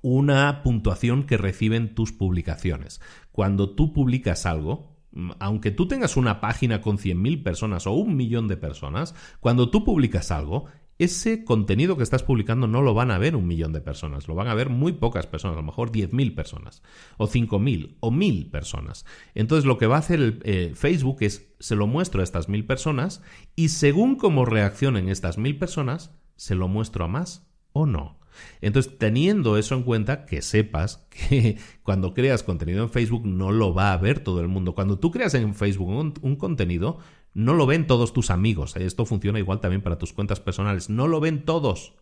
una 0.00 0.62
puntuación 0.62 1.24
que 1.24 1.36
reciben 1.38 1.96
tus 1.96 2.12
publicaciones. 2.12 3.00
Cuando 3.32 3.74
tú 3.74 3.92
publicas 3.92 4.46
algo, 4.46 4.89
aunque 5.38 5.70
tú 5.70 5.88
tengas 5.88 6.16
una 6.16 6.40
página 6.40 6.80
con 6.80 6.98
100.000 6.98 7.42
personas 7.42 7.86
o 7.86 7.92
un 7.92 8.16
millón 8.16 8.48
de 8.48 8.56
personas, 8.56 9.14
cuando 9.40 9.70
tú 9.70 9.84
publicas 9.84 10.30
algo, 10.30 10.66
ese 11.00 11.44
contenido 11.44 11.96
que 11.96 12.02
estás 12.02 12.22
publicando 12.22 12.66
no 12.66 12.82
lo 12.82 12.92
van 12.92 13.10
a 13.10 13.16
ver 13.16 13.34
un 13.34 13.46
millón 13.46 13.72
de 13.72 13.80
personas, 13.80 14.28
lo 14.28 14.34
van 14.34 14.48
a 14.48 14.54
ver 14.54 14.68
muy 14.68 14.92
pocas 14.92 15.26
personas, 15.26 15.54
a 15.54 15.60
lo 15.60 15.66
mejor 15.66 15.90
10.000 15.92 16.34
personas, 16.34 16.82
o 17.16 17.26
5.000, 17.26 17.96
o 18.00 18.10
1.000 18.10 18.50
personas. 18.50 19.06
Entonces 19.34 19.64
lo 19.64 19.78
que 19.78 19.86
va 19.86 19.96
a 19.96 20.00
hacer 20.00 20.20
el, 20.20 20.42
eh, 20.44 20.72
Facebook 20.74 21.18
es, 21.20 21.54
se 21.58 21.74
lo 21.74 21.86
muestro 21.86 22.20
a 22.20 22.24
estas 22.24 22.50
1.000 22.50 22.66
personas, 22.66 23.22
y 23.56 23.70
según 23.70 24.16
cómo 24.16 24.44
reaccionen 24.44 25.08
estas 25.08 25.38
1.000 25.38 25.58
personas, 25.58 26.14
se 26.36 26.54
lo 26.54 26.68
muestro 26.68 27.06
a 27.06 27.08
más 27.08 27.50
o 27.72 27.86
no. 27.86 28.19
Entonces, 28.60 28.98
teniendo 28.98 29.56
eso 29.56 29.74
en 29.74 29.82
cuenta, 29.82 30.26
que 30.26 30.42
sepas 30.42 31.06
que 31.10 31.58
cuando 31.82 32.14
creas 32.14 32.42
contenido 32.42 32.82
en 32.82 32.90
Facebook 32.90 33.26
no 33.26 33.52
lo 33.52 33.74
va 33.74 33.92
a 33.92 33.96
ver 33.96 34.20
todo 34.20 34.40
el 34.40 34.48
mundo. 34.48 34.74
Cuando 34.74 34.98
tú 34.98 35.10
creas 35.10 35.34
en 35.34 35.54
Facebook 35.54 35.88
un, 36.22 36.36
contenido, 36.36 36.98
no 37.34 37.54
lo 37.54 37.66
ven 37.66 37.86
todos 37.86 38.12
tus 38.12 38.30
amigos. 38.30 38.76
Esto 38.76 39.04
funciona 39.06 39.38
igual 39.38 39.60
también 39.60 39.82
para 39.82 39.98
tus 39.98 40.12
cuentas 40.12 40.40
personales. 40.40 40.90
No 40.90 41.06
lo 41.06 41.20
ven 41.20 41.44
todos. 41.44 41.94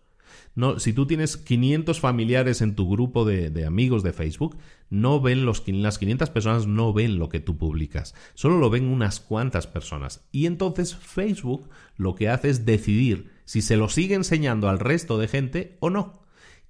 Si 0.78 0.92
tú 0.92 1.06
tienes 1.06 1.36
500 1.36 2.00
familiares 2.00 2.62
en 2.62 2.74
tu 2.74 2.90
grupo 2.90 3.24
de, 3.24 3.64
amigos 3.64 4.02
de 4.02 4.12
Facebook, 4.12 4.56
no 4.90 5.20
ven 5.20 5.44
los, 5.44 5.62
las 5.68 5.98
500 5.98 6.30
personas 6.30 6.66
no 6.66 6.92
ven 6.92 7.18
lo 7.18 7.28
que 7.28 7.38
tú 7.38 7.56
publicas, 7.56 8.14
solo 8.34 8.58
lo 8.58 8.68
ven 8.68 8.88
unas 8.88 9.20
cuantas 9.20 9.68
personas. 9.68 10.26
Y 10.32 10.46
entonces 10.46 10.96
Facebook 10.96 11.68
lo 11.96 12.16
que 12.16 12.28
hace 12.28 12.48
es 12.48 12.66
decidir 12.66 13.30
si 13.48 13.62
se 13.62 13.78
lo 13.78 13.88
sigue 13.88 14.14
enseñando 14.14 14.68
al 14.68 14.78
resto 14.78 15.16
de 15.16 15.26
gente 15.26 15.78
o 15.80 15.88
no. 15.88 16.20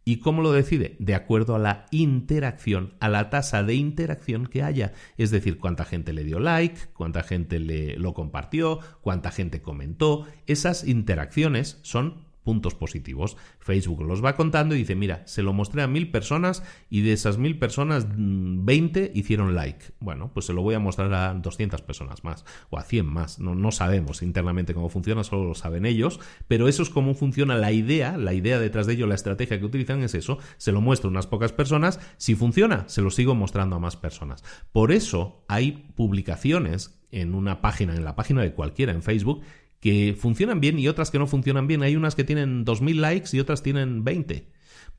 ¿Y 0.04 0.18
cómo 0.18 0.42
lo 0.42 0.52
decide? 0.52 0.94
De 1.00 1.16
acuerdo 1.16 1.56
a 1.56 1.58
la 1.58 1.86
interacción, 1.90 2.94
a 3.00 3.08
la 3.08 3.30
tasa 3.30 3.64
de 3.64 3.74
interacción 3.74 4.46
que 4.46 4.62
haya. 4.62 4.92
Es 5.16 5.32
decir, 5.32 5.58
cuánta 5.58 5.84
gente 5.84 6.12
le 6.12 6.22
dio 6.22 6.38
like, 6.38 6.78
cuánta 6.92 7.24
gente 7.24 7.58
le, 7.58 7.96
lo 7.96 8.14
compartió, 8.14 8.78
cuánta 9.00 9.32
gente 9.32 9.60
comentó. 9.60 10.28
Esas 10.46 10.86
interacciones 10.86 11.80
son 11.82 12.27
puntos 12.48 12.74
positivos. 12.74 13.36
Facebook 13.60 14.00
los 14.00 14.24
va 14.24 14.34
contando 14.34 14.74
y 14.74 14.78
dice, 14.78 14.94
mira, 14.94 15.20
se 15.26 15.42
lo 15.42 15.52
mostré 15.52 15.82
a 15.82 15.86
mil 15.86 16.10
personas 16.10 16.62
y 16.88 17.02
de 17.02 17.12
esas 17.12 17.36
mil 17.36 17.58
personas 17.58 18.06
20 18.16 19.12
mm, 19.12 19.18
hicieron 19.18 19.54
like. 19.54 19.92
Bueno, 20.00 20.30
pues 20.32 20.46
se 20.46 20.54
lo 20.54 20.62
voy 20.62 20.74
a 20.74 20.78
mostrar 20.78 21.12
a 21.12 21.34
200 21.34 21.82
personas 21.82 22.24
más 22.24 22.46
o 22.70 22.78
a 22.78 22.84
100 22.84 23.04
más. 23.04 23.38
No, 23.38 23.54
no 23.54 23.70
sabemos 23.70 24.22
internamente 24.22 24.72
cómo 24.72 24.88
funciona, 24.88 25.24
solo 25.24 25.44
lo 25.44 25.54
saben 25.54 25.84
ellos, 25.84 26.20
pero 26.46 26.68
eso 26.68 26.82
es 26.82 26.88
cómo 26.88 27.14
funciona 27.14 27.54
la 27.54 27.70
idea, 27.70 28.16
la 28.16 28.32
idea 28.32 28.58
detrás 28.58 28.86
de 28.86 28.94
ello, 28.94 29.06
la 29.06 29.16
estrategia 29.16 29.58
que 29.58 29.66
utilizan 29.66 30.02
es 30.02 30.14
eso. 30.14 30.38
Se 30.56 30.72
lo 30.72 30.80
muestro 30.80 31.08
a 31.08 31.10
unas 31.10 31.26
pocas 31.26 31.52
personas, 31.52 32.00
si 32.16 32.34
funciona, 32.34 32.88
se 32.88 33.02
lo 33.02 33.10
sigo 33.10 33.34
mostrando 33.34 33.76
a 33.76 33.78
más 33.78 33.98
personas. 33.98 34.42
Por 34.72 34.90
eso 34.90 35.44
hay 35.48 35.92
publicaciones 35.96 36.98
en 37.10 37.34
una 37.34 37.60
página, 37.60 37.94
en 37.94 38.04
la 38.04 38.16
página 38.16 38.40
de 38.40 38.54
cualquiera 38.54 38.92
en 38.92 39.02
Facebook, 39.02 39.42
que 39.80 40.16
funcionan 40.18 40.60
bien 40.60 40.78
y 40.78 40.88
otras 40.88 41.10
que 41.10 41.18
no 41.18 41.26
funcionan 41.26 41.66
bien. 41.66 41.82
Hay 41.82 41.96
unas 41.96 42.14
que 42.14 42.24
tienen 42.24 42.64
2.000 42.64 42.94
likes 42.96 43.36
y 43.36 43.40
otras 43.40 43.62
tienen 43.62 44.04
20. 44.04 44.50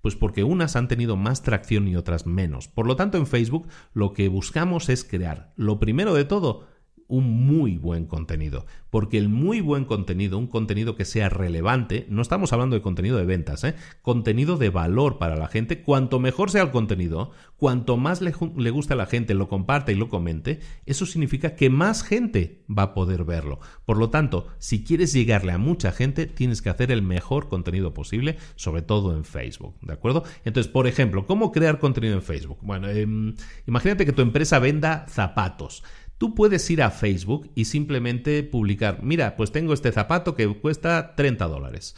Pues 0.02 0.16
porque 0.16 0.44
unas 0.44 0.76
han 0.76 0.88
tenido 0.88 1.18
más 1.18 1.44
tracción 1.44 1.88
y 1.88 1.96
otras 1.96 2.26
menos. 2.26 2.68
Por 2.68 2.88
lo 2.88 2.96
tanto, 2.96 3.18
en 3.18 3.28
Facebook 3.28 3.68
lo 3.94 4.14
que 4.14 4.30
buscamos 4.30 4.90
es 4.90 5.04
crear, 5.04 5.54
lo 5.58 5.80
primero 5.80 6.14
de 6.14 6.24
todo, 6.24 6.68
un 7.10 7.46
muy 7.46 7.78
buen 7.78 8.06
contenido. 8.06 8.66
Porque 8.90 9.18
el 9.18 9.30
muy 9.30 9.62
buen 9.62 9.84
contenido, 9.86 10.38
un 10.38 10.48
contenido 10.48 10.96
que 10.96 11.06
sea 11.06 11.28
relevante, 11.28 12.06
no 12.10 12.22
estamos 12.22 12.54
hablando 12.54 12.76
de 12.76 12.82
contenido 12.82 13.18
de 13.18 13.26
ventas, 13.26 13.64
¿eh? 13.64 13.76
contenido 14.02 14.58
de 14.58 14.70
valor 14.70 15.18
para 15.18 15.36
la 15.36 15.48
gente, 15.48 15.82
cuanto 15.82 16.20
mejor 16.20 16.50
sea 16.50 16.64
el 16.64 16.72
contenido, 16.72 17.32
cuanto 17.58 17.98
más 17.98 18.22
le, 18.22 18.34
le 18.56 18.70
guste 18.70 18.94
a 18.94 18.98
la 18.98 19.06
gente, 19.06 19.34
lo 19.34 19.50
comparte 19.50 19.92
y 19.92 19.96
lo 19.96 20.08
comente, 20.08 20.60
eso 20.86 21.06
significa 21.06 21.56
que 21.56 21.70
más 21.70 22.04
gente 22.04 22.64
va 22.70 22.84
a 22.84 22.94
poder 22.94 23.26
verlo. 23.26 23.60
Por 23.86 23.98
lo 23.98 24.10
tanto, 24.10 24.48
si 24.60 24.84
quieres 24.84 25.12
llegarle 25.12 25.52
a 25.52 25.58
mucha 25.58 25.92
gente, 25.92 26.28
tienes 26.28 26.62
que 26.62 26.70
hacer 26.70 26.92
el 26.92 27.02
mejor 27.02 27.50
contenido 27.50 27.94
posible, 27.94 28.38
sobre 28.56 28.84
todo 28.84 29.16
en 29.16 29.26
Facebook, 29.26 29.76
¿de 29.82 29.94
acuerdo? 29.94 30.24
Entonces, 30.46 30.72
por 30.72 30.88
ejemplo, 30.88 31.26
¿cómo 31.26 31.52
crear 31.52 31.80
contenido 31.80 32.14
en 32.14 32.22
Facebook? 32.22 32.60
Bueno, 32.62 32.88
em, 32.88 33.36
imagínate 33.68 34.06
que 34.06 34.14
tu 34.14 34.22
empresa 34.22 34.60
venda 34.60 35.06
zapatos. 35.10 35.84
Tú 36.20 36.36
puedes 36.36 36.70
ir 36.70 36.84
a 36.84 36.92
Facebook 36.92 37.50
y 37.56 37.64
simplemente 37.64 38.44
publicar, 38.44 39.02
mira, 39.02 39.38
pues 39.38 39.54
tengo 39.54 39.74
este 39.74 39.94
zapato 39.94 40.36
que 40.36 40.50
cuesta 40.60 41.16
30 41.16 41.48
dólares. 41.48 41.96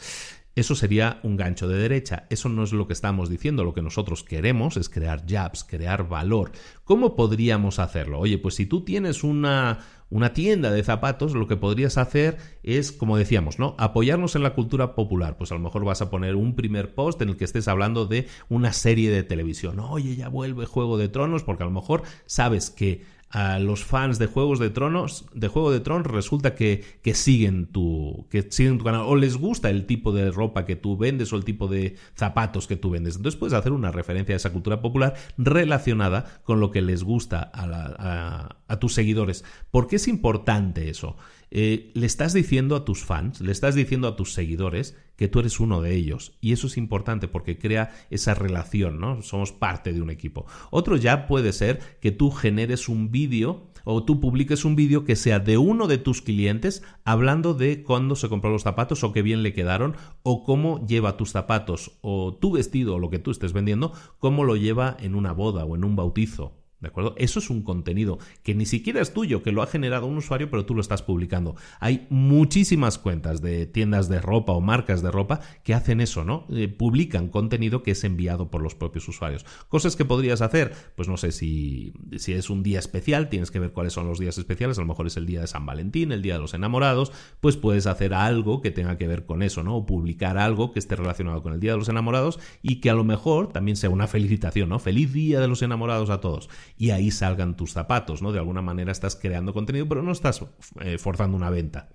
Eso 0.54 0.76
sería 0.76 1.18
un 1.24 1.36
gancho 1.36 1.66
de 1.66 1.76
derecha. 1.76 2.26
Eso 2.30 2.48
no 2.48 2.62
es 2.62 2.72
lo 2.72 2.86
que 2.86 2.92
estamos 2.92 3.28
diciendo. 3.28 3.64
Lo 3.64 3.74
que 3.74 3.82
nosotros 3.82 4.22
queremos 4.22 4.76
es 4.76 4.88
crear 4.88 5.24
jobs, 5.28 5.64
crear 5.64 6.08
valor. 6.08 6.52
¿Cómo 6.84 7.16
podríamos 7.16 7.80
hacerlo? 7.80 8.20
Oye, 8.20 8.38
pues 8.38 8.54
si 8.54 8.66
tú 8.66 8.84
tienes 8.84 9.24
una, 9.24 9.80
una 10.08 10.34
tienda 10.34 10.70
de 10.70 10.84
zapatos, 10.84 11.34
lo 11.34 11.48
que 11.48 11.56
podrías 11.56 11.98
hacer 11.98 12.36
es, 12.62 12.92
como 12.92 13.16
decíamos, 13.16 13.58
¿no? 13.58 13.74
Apoyarnos 13.76 14.36
en 14.36 14.44
la 14.44 14.54
cultura 14.54 14.94
popular. 14.94 15.36
Pues 15.36 15.50
a 15.50 15.54
lo 15.54 15.60
mejor 15.62 15.84
vas 15.84 16.00
a 16.00 16.10
poner 16.10 16.36
un 16.36 16.54
primer 16.54 16.94
post 16.94 17.20
en 17.22 17.30
el 17.30 17.36
que 17.36 17.44
estés 17.44 17.66
hablando 17.66 18.06
de 18.06 18.28
una 18.48 18.72
serie 18.72 19.10
de 19.10 19.24
televisión. 19.24 19.80
Oye, 19.80 20.14
ya 20.14 20.28
vuelve 20.28 20.66
Juego 20.66 20.96
de 20.96 21.08
Tronos, 21.08 21.42
porque 21.42 21.64
a 21.64 21.66
lo 21.66 21.72
mejor 21.72 22.02
sabes 22.26 22.70
que 22.70 23.02
a 23.32 23.58
los 23.58 23.82
fans 23.82 24.18
de 24.18 24.26
Juegos 24.26 24.58
de 24.58 24.68
Tronos, 24.68 25.24
de 25.32 25.48
Juego 25.48 25.72
de 25.72 25.80
Tronos, 25.80 26.06
resulta 26.06 26.54
que, 26.54 26.84
que, 27.02 27.14
siguen 27.14 27.66
tu, 27.66 28.26
que 28.30 28.46
siguen 28.50 28.76
tu 28.76 28.84
canal 28.84 29.02
o 29.06 29.16
les 29.16 29.38
gusta 29.38 29.70
el 29.70 29.86
tipo 29.86 30.12
de 30.12 30.30
ropa 30.30 30.66
que 30.66 30.76
tú 30.76 30.98
vendes 30.98 31.32
o 31.32 31.36
el 31.36 31.44
tipo 31.44 31.66
de 31.66 31.96
zapatos 32.14 32.66
que 32.66 32.76
tú 32.76 32.90
vendes. 32.90 33.16
Entonces 33.16 33.38
puedes 33.38 33.54
hacer 33.54 33.72
una 33.72 33.90
referencia 33.90 34.34
a 34.34 34.36
esa 34.36 34.52
cultura 34.52 34.82
popular 34.82 35.14
relacionada 35.38 36.42
con 36.44 36.60
lo 36.60 36.70
que 36.70 36.82
les 36.82 37.04
gusta 37.04 37.50
a, 37.54 38.56
a, 38.68 38.78
tus 38.78 38.92
seguidores. 38.92 39.44
¿Por 39.70 39.86
qué 39.86 39.96
es 39.96 40.08
importante 40.08 40.90
eso? 40.90 41.16
Eh, 41.54 41.90
le 41.92 42.06
estás 42.06 42.32
diciendo 42.32 42.74
a 42.76 42.86
tus 42.86 43.04
fans, 43.04 43.42
le 43.42 43.52
estás 43.52 43.74
diciendo 43.74 44.08
a 44.08 44.16
tus 44.16 44.32
seguidores 44.32 44.96
que 45.16 45.28
tú 45.28 45.38
eres 45.38 45.60
uno 45.60 45.82
de 45.82 45.94
ellos. 45.94 46.32
Y 46.40 46.52
eso 46.52 46.66
es 46.66 46.78
importante 46.78 47.28
porque 47.28 47.58
crea 47.58 47.90
esa 48.08 48.32
relación, 48.32 48.98
¿no? 48.98 49.20
Somos 49.20 49.52
parte 49.52 49.92
de 49.92 50.00
un 50.00 50.08
equipo. 50.08 50.46
Otro 50.70 50.96
ya 50.96 51.26
puede 51.26 51.52
ser 51.52 51.80
que 52.00 52.10
tú 52.10 52.30
generes 52.30 52.88
un 52.88 53.10
vídeo 53.10 53.68
o 53.84 54.02
tú 54.02 54.18
publiques 54.18 54.64
un 54.64 54.76
vídeo 54.76 55.04
que 55.04 55.14
sea 55.14 55.40
de 55.40 55.58
uno 55.58 55.88
de 55.88 55.98
tus 55.98 56.22
clientes 56.22 56.82
hablando 57.04 57.52
de 57.52 57.82
cuándo 57.82 58.16
se 58.16 58.30
compró 58.30 58.50
los 58.50 58.62
zapatos 58.62 59.04
o 59.04 59.12
qué 59.12 59.20
bien 59.20 59.42
le 59.42 59.52
quedaron 59.52 59.94
o 60.22 60.44
cómo 60.44 60.86
lleva 60.86 61.18
tus 61.18 61.32
zapatos 61.32 61.98
o 62.00 62.38
tu 62.40 62.52
vestido 62.52 62.94
o 62.94 62.98
lo 62.98 63.10
que 63.10 63.18
tú 63.18 63.30
estés 63.30 63.52
vendiendo, 63.52 63.92
cómo 64.18 64.44
lo 64.44 64.56
lleva 64.56 64.96
en 65.00 65.14
una 65.14 65.32
boda 65.32 65.66
o 65.66 65.76
en 65.76 65.84
un 65.84 65.96
bautizo 65.96 66.61
¿De 66.82 66.88
acuerdo? 66.88 67.14
Eso 67.16 67.38
es 67.38 67.48
un 67.48 67.62
contenido 67.62 68.18
que 68.42 68.56
ni 68.56 68.66
siquiera 68.66 69.00
es 69.00 69.14
tuyo, 69.14 69.44
que 69.44 69.52
lo 69.52 69.62
ha 69.62 69.68
generado 69.68 70.06
un 70.06 70.16
usuario, 70.16 70.50
pero 70.50 70.66
tú 70.66 70.74
lo 70.74 70.80
estás 70.80 71.00
publicando. 71.00 71.54
Hay 71.78 72.08
muchísimas 72.10 72.98
cuentas 72.98 73.40
de 73.40 73.66
tiendas 73.66 74.08
de 74.08 74.20
ropa 74.20 74.50
o 74.50 74.60
marcas 74.60 75.00
de 75.00 75.12
ropa 75.12 75.40
que 75.62 75.74
hacen 75.74 76.00
eso, 76.00 76.24
¿no? 76.24 76.44
Eh, 76.50 76.66
publican 76.66 77.28
contenido 77.28 77.84
que 77.84 77.92
es 77.92 78.02
enviado 78.02 78.50
por 78.50 78.62
los 78.62 78.74
propios 78.74 79.06
usuarios. 79.06 79.46
Cosas 79.68 79.94
que 79.94 80.04
podrías 80.04 80.42
hacer, 80.42 80.74
pues 80.96 81.06
no 81.06 81.16
sé 81.16 81.30
si, 81.30 81.94
si 82.16 82.32
es 82.32 82.50
un 82.50 82.64
día 82.64 82.80
especial, 82.80 83.28
tienes 83.28 83.52
que 83.52 83.60
ver 83.60 83.70
cuáles 83.70 83.92
son 83.92 84.08
los 84.08 84.18
días 84.18 84.36
especiales, 84.36 84.76
a 84.76 84.80
lo 84.80 84.88
mejor 84.88 85.06
es 85.06 85.16
el 85.16 85.24
día 85.24 85.40
de 85.40 85.46
San 85.46 85.64
Valentín, 85.64 86.10
el 86.10 86.20
día 86.20 86.34
de 86.34 86.40
los 86.40 86.52
enamorados, 86.52 87.12
pues 87.40 87.56
puedes 87.56 87.86
hacer 87.86 88.12
algo 88.12 88.60
que 88.60 88.72
tenga 88.72 88.98
que 88.98 89.06
ver 89.06 89.24
con 89.24 89.44
eso, 89.44 89.62
¿no? 89.62 89.76
O 89.76 89.86
publicar 89.86 90.36
algo 90.36 90.72
que 90.72 90.80
esté 90.80 90.96
relacionado 90.96 91.44
con 91.44 91.52
el 91.52 91.60
día 91.60 91.72
de 91.72 91.78
los 91.78 91.88
enamorados 91.88 92.40
y 92.60 92.80
que 92.80 92.90
a 92.90 92.94
lo 92.94 93.04
mejor 93.04 93.52
también 93.52 93.76
sea 93.76 93.90
una 93.90 94.08
felicitación, 94.08 94.68
¿no? 94.68 94.80
Feliz 94.80 95.12
día 95.12 95.38
de 95.38 95.46
los 95.46 95.62
enamorados 95.62 96.10
a 96.10 96.20
todos 96.20 96.48
y 96.76 96.90
ahí 96.90 97.10
salgan 97.10 97.56
tus 97.56 97.72
zapatos, 97.72 98.22
¿no? 98.22 98.32
De 98.32 98.38
alguna 98.38 98.62
manera 98.62 98.92
estás 98.92 99.16
creando 99.16 99.52
contenido, 99.52 99.88
pero 99.88 100.02
no 100.02 100.12
estás 100.12 100.44
eh, 100.80 100.98
forzando 100.98 101.36
una 101.36 101.50
venta. 101.50 101.90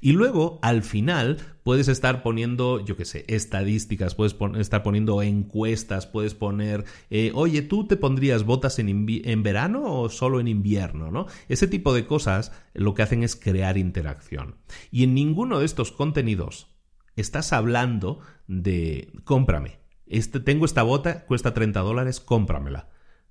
Y 0.00 0.12
luego, 0.12 0.58
al 0.62 0.82
final, 0.82 1.38
puedes 1.62 1.88
estar 1.88 2.22
poniendo, 2.22 2.84
yo 2.84 2.96
qué 2.96 3.04
sé, 3.04 3.24
estadísticas, 3.28 4.14
puedes 4.14 4.36
estar 4.58 4.82
poniendo 4.82 5.22
encuestas, 5.22 6.06
puedes 6.06 6.34
poner, 6.34 6.84
eh, 7.10 7.32
oye, 7.34 7.62
¿tú 7.62 7.86
te 7.86 7.96
pondrías 7.96 8.44
botas 8.44 8.78
en, 8.78 9.06
en, 9.08 9.42
verano 9.42 9.82
o 9.84 10.08
solo 10.10 10.40
en 10.40 10.48
invierno? 10.48 11.10
¿no? 11.10 11.26
Ese 11.48 11.66
tipo 11.66 11.94
de 11.94 12.06
cosas 12.06 12.52
lo 12.74 12.94
que 12.94 13.02
hacen 13.02 13.22
es 13.22 13.36
crear 13.36 13.78
interacción. 13.78 14.56
Y 14.90 15.04
en 15.04 15.14
ninguno 15.14 15.58
de 15.58 15.66
estos 15.66 15.92
contenidos 15.92 16.68
estás 17.16 17.52
hablando 17.52 18.20
de, 18.46 19.12
cómprame. 19.24 19.78
Este, 20.06 20.40
tengo 20.40 20.66
esta 20.66 20.82
bota, 20.82 21.24
cuesta 21.24 21.54
30 21.54 21.80
dólares, 21.80 22.20
cómpramela. 22.20 22.88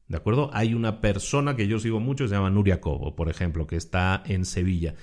¿De 0.07 0.17
acuerdo? 0.17 0.49
Hay 0.53 0.73
una 0.73 1.01
persona 1.01 1.55
que 1.55 1.67
yo 1.67 1.79
sigo 1.79 1.99
mucho, 1.99 2.27
se 2.27 2.35
llama 2.35 2.49
Nuria 2.49 2.81
Cobo, 2.81 3.15
por 3.15 3.29
ejemplo, 3.29 3.67
que 3.67 3.75
está 3.75 4.21
en 4.25 4.45
Sevilla. 4.45 4.95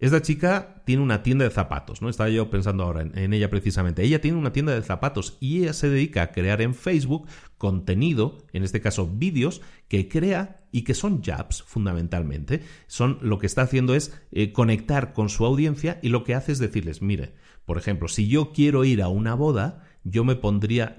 Esta 0.00 0.20
chica 0.20 0.82
tiene 0.84 1.02
una 1.02 1.22
tienda 1.22 1.44
de 1.44 1.50
zapatos, 1.50 2.02
¿no? 2.02 2.08
Estaba 2.08 2.28
yo 2.28 2.50
pensando 2.50 2.82
ahora 2.82 3.02
en, 3.02 3.32
ella 3.32 3.48
precisamente. 3.48 4.02
Ella 4.02 4.20
tiene 4.20 4.36
una 4.36 4.52
tienda 4.52 4.74
de 4.74 4.82
zapatos 4.82 5.38
y 5.40 5.62
ella 5.62 5.72
se 5.72 5.88
dedica 5.88 6.22
a 6.22 6.32
crear 6.32 6.60
en 6.60 6.74
Facebook 6.74 7.28
contenido, 7.58 8.38
en 8.52 8.64
este 8.64 8.80
caso 8.80 9.06
vídeos, 9.06 9.62
que 9.88 10.08
crea 10.08 10.66
y 10.72 10.82
que 10.82 10.94
son 10.94 11.22
jabs 11.22 11.62
fundamentalmente. 11.62 12.62
Son 12.86 13.18
lo 13.22 13.38
que 13.38 13.46
está 13.46 13.62
haciendo 13.62 13.94
es 13.94 14.20
eh, 14.32 14.52
conectar 14.52 15.12
con 15.12 15.28
su 15.28 15.46
audiencia 15.46 16.00
y 16.02 16.08
lo 16.08 16.24
que 16.24 16.34
hace 16.34 16.52
es 16.52 16.58
decirles, 16.58 17.00
mire, 17.00 17.32
por 17.64 17.78
ejemplo, 17.78 18.08
si 18.08 18.28
yo 18.28 18.52
quiero 18.52 18.84
ir 18.84 19.00
a 19.00 19.08
una 19.08 19.34
boda, 19.34 19.83
yo 20.04 20.22
me 20.22 20.36
pondría... 20.36 20.96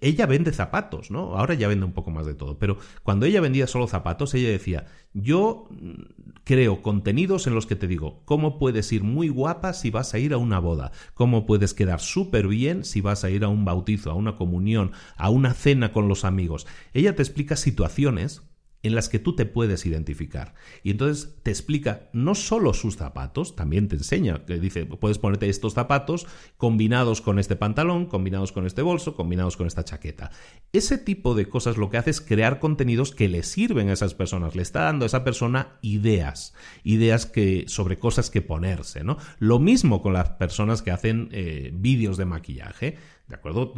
Ella 0.00 0.26
vende 0.26 0.52
zapatos, 0.52 1.10
¿no? 1.10 1.36
Ahora 1.36 1.54
ya 1.54 1.68
vende 1.68 1.84
un 1.84 1.92
poco 1.92 2.10
más 2.10 2.26
de 2.26 2.34
todo, 2.34 2.58
pero 2.58 2.78
cuando 3.02 3.26
ella 3.26 3.40
vendía 3.40 3.66
solo 3.66 3.86
zapatos, 3.86 4.34
ella 4.34 4.48
decía, 4.48 4.86
yo 5.12 5.68
mm, 5.70 6.40
creo 6.44 6.82
contenidos 6.82 7.46
en 7.46 7.54
los 7.54 7.66
que 7.66 7.76
te 7.76 7.86
digo, 7.86 8.22
cómo 8.24 8.58
puedes 8.58 8.90
ir 8.92 9.04
muy 9.04 9.28
guapa 9.28 9.74
si 9.74 9.90
vas 9.90 10.14
a 10.14 10.18
ir 10.18 10.32
a 10.32 10.38
una 10.38 10.58
boda, 10.58 10.92
cómo 11.14 11.46
puedes 11.46 11.74
quedar 11.74 12.00
súper 12.00 12.48
bien 12.48 12.84
si 12.84 13.00
vas 13.02 13.24
a 13.24 13.30
ir 13.30 13.44
a 13.44 13.48
un 13.48 13.64
bautizo, 13.64 14.10
a 14.10 14.14
una 14.14 14.36
comunión, 14.36 14.92
a 15.16 15.28
una 15.28 15.52
cena 15.52 15.92
con 15.92 16.08
los 16.08 16.24
amigos. 16.24 16.66
Ella 16.94 17.14
te 17.14 17.22
explica 17.22 17.56
situaciones 17.56 18.42
en 18.86 18.94
las 18.94 19.08
que 19.08 19.18
tú 19.18 19.34
te 19.34 19.46
puedes 19.46 19.86
identificar. 19.86 20.54
Y 20.82 20.90
entonces 20.90 21.36
te 21.42 21.50
explica 21.50 22.08
no 22.12 22.34
solo 22.34 22.74
sus 22.74 22.96
zapatos, 22.96 23.56
también 23.56 23.88
te 23.88 23.96
enseña, 23.96 24.44
que 24.44 24.58
dice, 24.58 24.86
puedes 24.86 25.18
ponerte 25.18 25.48
estos 25.48 25.74
zapatos 25.74 26.26
combinados 26.56 27.20
con 27.20 27.38
este 27.38 27.56
pantalón, 27.56 28.06
combinados 28.06 28.52
con 28.52 28.66
este 28.66 28.82
bolso, 28.82 29.14
combinados 29.14 29.56
con 29.56 29.66
esta 29.66 29.84
chaqueta. 29.84 30.30
Ese 30.72 30.98
tipo 30.98 31.34
de 31.34 31.48
cosas 31.48 31.76
lo 31.76 31.90
que 31.90 31.98
hace 31.98 32.10
es 32.10 32.20
crear 32.20 32.58
contenidos 32.58 33.12
que 33.12 33.28
le 33.28 33.42
sirven 33.42 33.88
a 33.88 33.92
esas 33.92 34.14
personas, 34.14 34.56
le 34.56 34.62
está 34.62 34.82
dando 34.82 35.04
a 35.04 35.06
esa 35.06 35.24
persona 35.24 35.78
ideas, 35.82 36.54
ideas 36.84 37.26
que, 37.26 37.64
sobre 37.68 37.98
cosas 37.98 38.30
que 38.30 38.42
ponerse, 38.42 39.04
¿no? 39.04 39.16
Lo 39.38 39.58
mismo 39.58 40.02
con 40.02 40.12
las 40.12 40.30
personas 40.30 40.82
que 40.82 40.90
hacen 40.90 41.28
eh, 41.32 41.70
vídeos 41.74 42.16
de 42.16 42.24
maquillaje 42.24 42.96
¿De 43.28 43.34
acuerdo? 43.34 43.74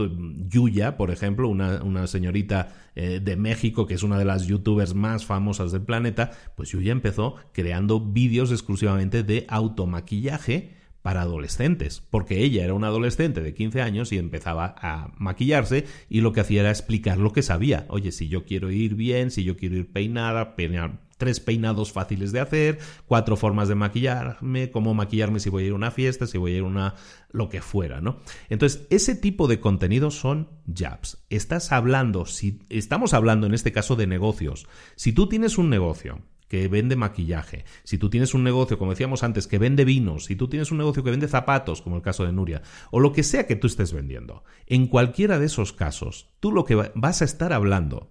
Yuya, 0.48 0.98
por 0.98 1.10
ejemplo, 1.10 1.48
una, 1.48 2.06
señorita 2.06 2.68
eh, 2.94 3.20
de 3.22 3.36
México 3.36 3.86
que 3.86 3.94
es 3.94 4.02
una 4.02 4.18
de 4.18 4.26
las 4.26 4.46
youtubers 4.46 4.94
más 4.94 5.24
famosas 5.24 5.72
del 5.72 5.82
planeta, 5.82 6.32
pues 6.54 6.70
Yuya 6.70 6.92
empezó 6.92 7.36
creando 7.52 7.98
vídeos 7.98 8.52
exclusivamente 8.52 9.22
de 9.22 9.46
automaquillaje 9.48 10.76
para 11.00 11.22
adolescentes, 11.22 12.02
porque 12.10 12.42
ella 12.42 12.64
era 12.64 12.74
una 12.74 12.88
adolescente 12.88 13.40
de 13.40 13.54
15 13.54 13.80
años 13.80 14.12
y 14.12 14.18
empezaba 14.18 14.74
a 14.78 15.12
maquillarse 15.16 15.86
y 16.10 16.20
lo 16.20 16.32
que 16.32 16.40
hacía 16.40 16.60
era 16.60 16.70
explicar 16.70 17.16
lo 17.16 17.32
que 17.32 17.42
sabía. 17.42 17.86
Oye, 17.88 18.12
si 18.12 18.28
yo 18.28 18.44
quiero 18.44 18.70
ir 18.70 18.94
bien, 18.94 19.30
si 19.30 19.44
yo 19.44 19.56
quiero 19.56 19.76
ir 19.76 19.90
peinada, 19.90 20.56
peinar, 20.56 21.07
tres 21.18 21.40
peinados 21.40 21.92
fáciles 21.92 22.32
de 22.32 22.40
hacer, 22.40 22.78
cuatro 23.06 23.36
formas 23.36 23.68
de 23.68 23.74
maquillarme, 23.74 24.70
cómo 24.70 24.94
maquillarme 24.94 25.40
si 25.40 25.50
voy 25.50 25.64
a 25.64 25.66
ir 25.66 25.72
a 25.72 25.76
una 25.76 25.90
fiesta, 25.90 26.26
si 26.26 26.38
voy 26.38 26.54
a 26.54 26.56
ir 26.56 26.62
a 26.62 26.66
una 26.66 26.94
lo 27.30 27.48
que 27.50 27.60
fuera, 27.60 28.00
¿no? 28.00 28.20
Entonces, 28.48 28.86
ese 28.88 29.14
tipo 29.14 29.48
de 29.48 29.60
contenidos 29.60 30.18
son 30.18 30.48
jabs. 30.72 31.18
Estás 31.28 31.72
hablando, 31.72 32.24
si 32.24 32.60
estamos 32.70 33.12
hablando 33.12 33.46
en 33.46 33.54
este 33.54 33.72
caso 33.72 33.96
de 33.96 34.06
negocios, 34.06 34.66
si 34.96 35.12
tú 35.12 35.28
tienes 35.28 35.58
un 35.58 35.68
negocio 35.68 36.22
que 36.48 36.66
vende 36.68 36.96
maquillaje, 36.96 37.64
si 37.84 37.98
tú 37.98 38.08
tienes 38.08 38.32
un 38.32 38.42
negocio, 38.42 38.78
como 38.78 38.92
decíamos 38.92 39.22
antes, 39.22 39.46
que 39.46 39.58
vende 39.58 39.84
vinos, 39.84 40.24
si 40.24 40.36
tú 40.36 40.48
tienes 40.48 40.70
un 40.72 40.78
negocio 40.78 41.04
que 41.04 41.10
vende 41.10 41.28
zapatos, 41.28 41.82
como 41.82 41.96
el 41.96 42.02
caso 42.02 42.24
de 42.24 42.32
Nuria, 42.32 42.62
o 42.90 43.00
lo 43.00 43.12
que 43.12 43.22
sea 43.22 43.46
que 43.46 43.56
tú 43.56 43.66
estés 43.66 43.92
vendiendo, 43.92 44.44
en 44.66 44.86
cualquiera 44.86 45.38
de 45.38 45.46
esos 45.46 45.74
casos, 45.74 46.30
tú 46.40 46.50
lo 46.50 46.64
que 46.64 46.74
vas 46.94 47.22
a 47.22 47.26
estar 47.26 47.52
hablando 47.52 48.10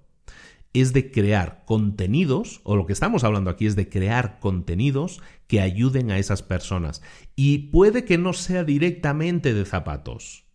es 0.82 0.93
de 0.93 1.11
crear 1.11 1.63
contenidos, 1.65 2.61
o 2.63 2.75
lo 2.75 2.86
que 2.86 2.93
estamos 2.93 3.23
hablando 3.23 3.49
aquí 3.49 3.65
es 3.65 3.75
de 3.75 3.89
crear 3.89 4.39
contenidos 4.39 5.21
que 5.47 5.61
ayuden 5.61 6.11
a 6.11 6.19
esas 6.19 6.43
personas. 6.43 7.01
Y 7.36 7.69
puede 7.69 8.05
que 8.05 8.17
no 8.17 8.34
sea 8.34 8.63
directamente 8.63 9.53
de 9.53 9.65
zapatos. 9.65 10.45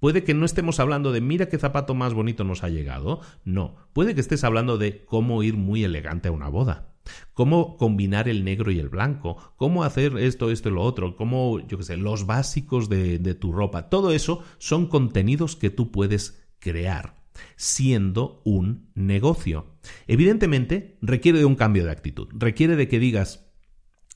Puede 0.00 0.22
que 0.22 0.34
no 0.34 0.44
estemos 0.44 0.78
hablando 0.78 1.12
de 1.12 1.20
mira 1.20 1.48
qué 1.48 1.58
zapato 1.58 1.94
más 1.94 2.14
bonito 2.14 2.44
nos 2.44 2.62
ha 2.62 2.68
llegado. 2.68 3.20
No, 3.44 3.76
puede 3.92 4.14
que 4.14 4.20
estés 4.20 4.44
hablando 4.44 4.78
de 4.78 5.04
cómo 5.04 5.42
ir 5.42 5.56
muy 5.56 5.82
elegante 5.82 6.28
a 6.28 6.32
una 6.32 6.48
boda. 6.48 6.94
Cómo 7.32 7.76
combinar 7.76 8.28
el 8.28 8.44
negro 8.44 8.70
y 8.70 8.78
el 8.78 8.90
blanco, 8.90 9.54
cómo 9.56 9.82
hacer 9.82 10.18
esto, 10.18 10.50
esto 10.50 10.68
y 10.68 10.72
lo 10.72 10.82
otro, 10.82 11.16
cómo, 11.16 11.58
yo 11.66 11.78
qué 11.78 11.84
sé, 11.84 11.96
los 11.96 12.26
básicos 12.26 12.88
de, 12.88 13.18
de 13.18 13.34
tu 13.34 13.50
ropa. 13.50 13.88
Todo 13.88 14.12
eso 14.12 14.44
son 14.58 14.86
contenidos 14.86 15.56
que 15.56 15.70
tú 15.70 15.90
puedes 15.90 16.46
crear 16.58 17.17
siendo 17.56 18.42
un 18.44 18.90
negocio. 18.94 19.66
Evidentemente, 20.06 20.98
requiere 21.02 21.38
de 21.38 21.44
un 21.44 21.56
cambio 21.56 21.84
de 21.84 21.90
actitud, 21.90 22.28
requiere 22.32 22.76
de 22.76 22.88
que 22.88 22.98
digas, 22.98 23.48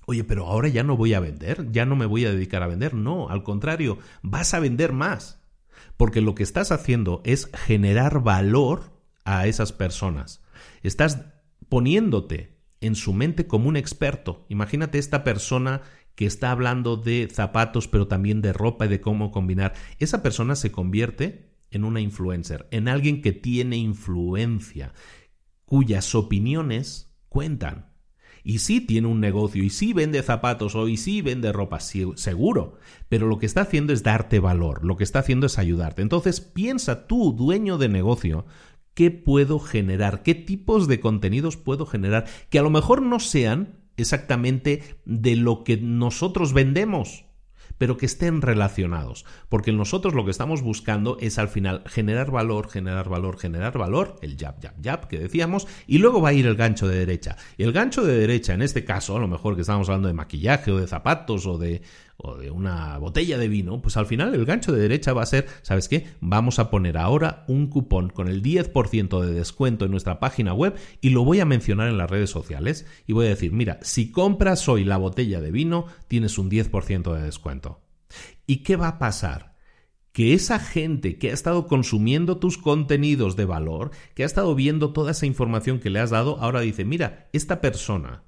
Oye, 0.04 0.24
pero 0.24 0.46
ahora 0.46 0.68
ya 0.68 0.82
no 0.82 0.96
voy 0.96 1.14
a 1.14 1.20
vender, 1.20 1.70
ya 1.70 1.86
no 1.86 1.94
me 1.94 2.06
voy 2.06 2.24
a 2.24 2.32
dedicar 2.32 2.62
a 2.62 2.66
vender. 2.66 2.94
No, 2.94 3.28
al 3.28 3.44
contrario, 3.44 3.98
vas 4.22 4.52
a 4.52 4.60
vender 4.60 4.92
más. 4.92 5.40
Porque 5.96 6.20
lo 6.20 6.34
que 6.34 6.42
estás 6.42 6.72
haciendo 6.72 7.22
es 7.24 7.50
generar 7.54 8.22
valor 8.22 9.00
a 9.24 9.46
esas 9.46 9.72
personas. 9.72 10.42
Estás 10.82 11.26
poniéndote 11.68 12.58
en 12.80 12.96
su 12.96 13.12
mente 13.12 13.46
como 13.46 13.68
un 13.68 13.76
experto. 13.76 14.44
Imagínate 14.48 14.98
esta 14.98 15.22
persona 15.22 15.82
que 16.14 16.26
está 16.26 16.50
hablando 16.50 16.96
de 16.96 17.28
zapatos, 17.32 17.88
pero 17.88 18.08
también 18.08 18.42
de 18.42 18.52
ropa 18.52 18.86
y 18.86 18.88
de 18.88 19.00
cómo 19.00 19.30
combinar. 19.30 19.74
Esa 19.98 20.22
persona 20.22 20.56
se 20.56 20.72
convierte 20.72 21.51
en 21.72 21.84
una 21.84 22.00
influencer, 22.00 22.68
en 22.70 22.88
alguien 22.88 23.22
que 23.22 23.32
tiene 23.32 23.76
influencia, 23.76 24.92
cuyas 25.64 26.14
opiniones 26.14 27.12
cuentan. 27.28 27.90
Y 28.44 28.58
sí 28.58 28.80
tiene 28.80 29.06
un 29.08 29.20
negocio, 29.20 29.62
y 29.62 29.70
sí 29.70 29.92
vende 29.92 30.22
zapatos, 30.22 30.74
o 30.74 30.88
y 30.88 30.96
sí 30.96 31.22
vende 31.22 31.52
ropa, 31.52 31.78
seguro. 31.80 32.78
Pero 33.08 33.26
lo 33.26 33.38
que 33.38 33.46
está 33.46 33.62
haciendo 33.62 33.92
es 33.92 34.02
darte 34.02 34.40
valor, 34.40 34.84
lo 34.84 34.96
que 34.96 35.04
está 35.04 35.20
haciendo 35.20 35.46
es 35.46 35.58
ayudarte. 35.58 36.02
Entonces 36.02 36.40
piensa 36.40 37.06
tú, 37.06 37.32
dueño 37.32 37.78
de 37.78 37.88
negocio, 37.88 38.44
¿qué 38.94 39.10
puedo 39.10 39.58
generar? 39.60 40.22
¿Qué 40.22 40.34
tipos 40.34 40.88
de 40.88 41.00
contenidos 41.00 41.56
puedo 41.56 41.86
generar? 41.86 42.26
Que 42.50 42.58
a 42.58 42.62
lo 42.62 42.70
mejor 42.70 43.02
no 43.02 43.20
sean 43.20 43.80
exactamente 43.96 44.82
de 45.04 45.36
lo 45.36 45.64
que 45.64 45.76
nosotros 45.76 46.52
vendemos 46.52 47.24
pero 47.82 47.96
que 47.96 48.06
estén 48.06 48.42
relacionados. 48.42 49.24
Porque 49.48 49.72
nosotros 49.72 50.14
lo 50.14 50.24
que 50.24 50.30
estamos 50.30 50.62
buscando 50.62 51.16
es 51.20 51.36
al 51.40 51.48
final 51.48 51.82
generar 51.86 52.30
valor, 52.30 52.70
generar 52.70 53.08
valor, 53.08 53.40
generar 53.40 53.76
valor, 53.76 54.14
el 54.22 54.36
jab, 54.38 54.62
jab, 54.62 54.74
jab 54.80 55.08
que 55.08 55.18
decíamos, 55.18 55.66
y 55.88 55.98
luego 55.98 56.20
va 56.20 56.28
a 56.28 56.32
ir 56.32 56.46
el 56.46 56.54
gancho 56.54 56.86
de 56.86 56.96
derecha. 56.96 57.36
Y 57.56 57.64
el 57.64 57.72
gancho 57.72 58.04
de 58.04 58.16
derecha, 58.16 58.54
en 58.54 58.62
este 58.62 58.84
caso, 58.84 59.16
a 59.16 59.18
lo 59.18 59.26
mejor 59.26 59.56
que 59.56 59.62
estamos 59.62 59.88
hablando 59.88 60.06
de 60.06 60.14
maquillaje 60.14 60.70
o 60.70 60.78
de 60.78 60.86
zapatos 60.86 61.44
o 61.44 61.58
de, 61.58 61.82
o 62.22 62.36
de 62.36 62.50
una 62.50 62.96
botella 62.98 63.38
de 63.38 63.48
vino, 63.48 63.82
pues 63.82 63.96
al 63.96 64.06
final 64.06 64.34
el 64.34 64.44
gancho 64.44 64.72
de 64.72 64.80
derecha 64.80 65.12
va 65.12 65.22
a 65.22 65.26
ser, 65.26 65.46
¿sabes 65.62 65.88
qué? 65.88 66.06
Vamos 66.20 66.58
a 66.58 66.70
poner 66.70 66.96
ahora 66.96 67.44
un 67.48 67.66
cupón 67.66 68.10
con 68.10 68.28
el 68.28 68.42
10% 68.42 69.20
de 69.20 69.32
descuento 69.32 69.84
en 69.84 69.90
nuestra 69.90 70.20
página 70.20 70.54
web 70.54 70.74
y 71.00 71.10
lo 71.10 71.24
voy 71.24 71.40
a 71.40 71.44
mencionar 71.44 71.88
en 71.88 71.98
las 71.98 72.10
redes 72.10 72.30
sociales 72.30 72.86
y 73.06 73.12
voy 73.12 73.26
a 73.26 73.30
decir, 73.30 73.52
mira, 73.52 73.78
si 73.82 74.10
compras 74.10 74.68
hoy 74.68 74.84
la 74.84 74.96
botella 74.96 75.40
de 75.40 75.50
vino, 75.50 75.86
tienes 76.08 76.38
un 76.38 76.50
10% 76.50 77.14
de 77.14 77.22
descuento. 77.22 77.80
¿Y 78.46 78.58
qué 78.58 78.76
va 78.76 78.88
a 78.88 78.98
pasar? 78.98 79.52
que 80.12 80.34
esa 80.34 80.58
gente 80.58 81.16
que 81.16 81.30
ha 81.30 81.32
estado 81.32 81.66
consumiendo 81.66 82.36
tus 82.36 82.58
contenidos 82.58 83.34
de 83.34 83.46
valor, 83.46 83.92
que 84.14 84.24
ha 84.24 84.26
estado 84.26 84.54
viendo 84.54 84.92
toda 84.92 85.12
esa 85.12 85.24
información 85.24 85.78
que 85.80 85.88
le 85.88 86.00
has 86.00 86.10
dado, 86.10 86.38
ahora 86.38 86.60
dice, 86.60 86.84
mira, 86.84 87.30
esta 87.32 87.62
persona 87.62 88.22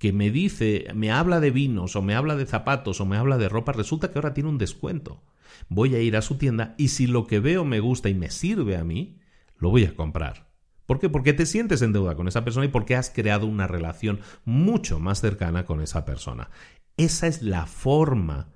que 0.00 0.14
me 0.14 0.30
dice, 0.30 0.86
me 0.94 1.12
habla 1.12 1.40
de 1.40 1.50
vinos 1.50 1.94
o 1.94 2.00
me 2.00 2.14
habla 2.14 2.34
de 2.34 2.46
zapatos 2.46 3.02
o 3.02 3.04
me 3.04 3.18
habla 3.18 3.36
de 3.36 3.50
ropa, 3.50 3.72
resulta 3.72 4.10
que 4.10 4.18
ahora 4.18 4.32
tiene 4.32 4.48
un 4.48 4.56
descuento. 4.56 5.22
Voy 5.68 5.94
a 5.94 6.00
ir 6.00 6.16
a 6.16 6.22
su 6.22 6.38
tienda 6.38 6.74
y 6.78 6.88
si 6.88 7.06
lo 7.06 7.26
que 7.26 7.38
veo 7.38 7.66
me 7.66 7.80
gusta 7.80 8.08
y 8.08 8.14
me 8.14 8.30
sirve 8.30 8.78
a 8.78 8.82
mí, 8.82 9.18
lo 9.58 9.68
voy 9.68 9.84
a 9.84 9.94
comprar. 9.94 10.48
¿Por 10.86 11.00
qué? 11.00 11.10
Porque 11.10 11.34
te 11.34 11.44
sientes 11.44 11.82
en 11.82 11.92
deuda 11.92 12.14
con 12.14 12.28
esa 12.28 12.44
persona 12.44 12.64
y 12.64 12.70
porque 12.70 12.96
has 12.96 13.10
creado 13.10 13.46
una 13.46 13.66
relación 13.66 14.20
mucho 14.46 14.98
más 15.00 15.20
cercana 15.20 15.66
con 15.66 15.82
esa 15.82 16.06
persona. 16.06 16.48
Esa 16.96 17.26
es 17.26 17.42
la 17.42 17.66
forma 17.66 18.54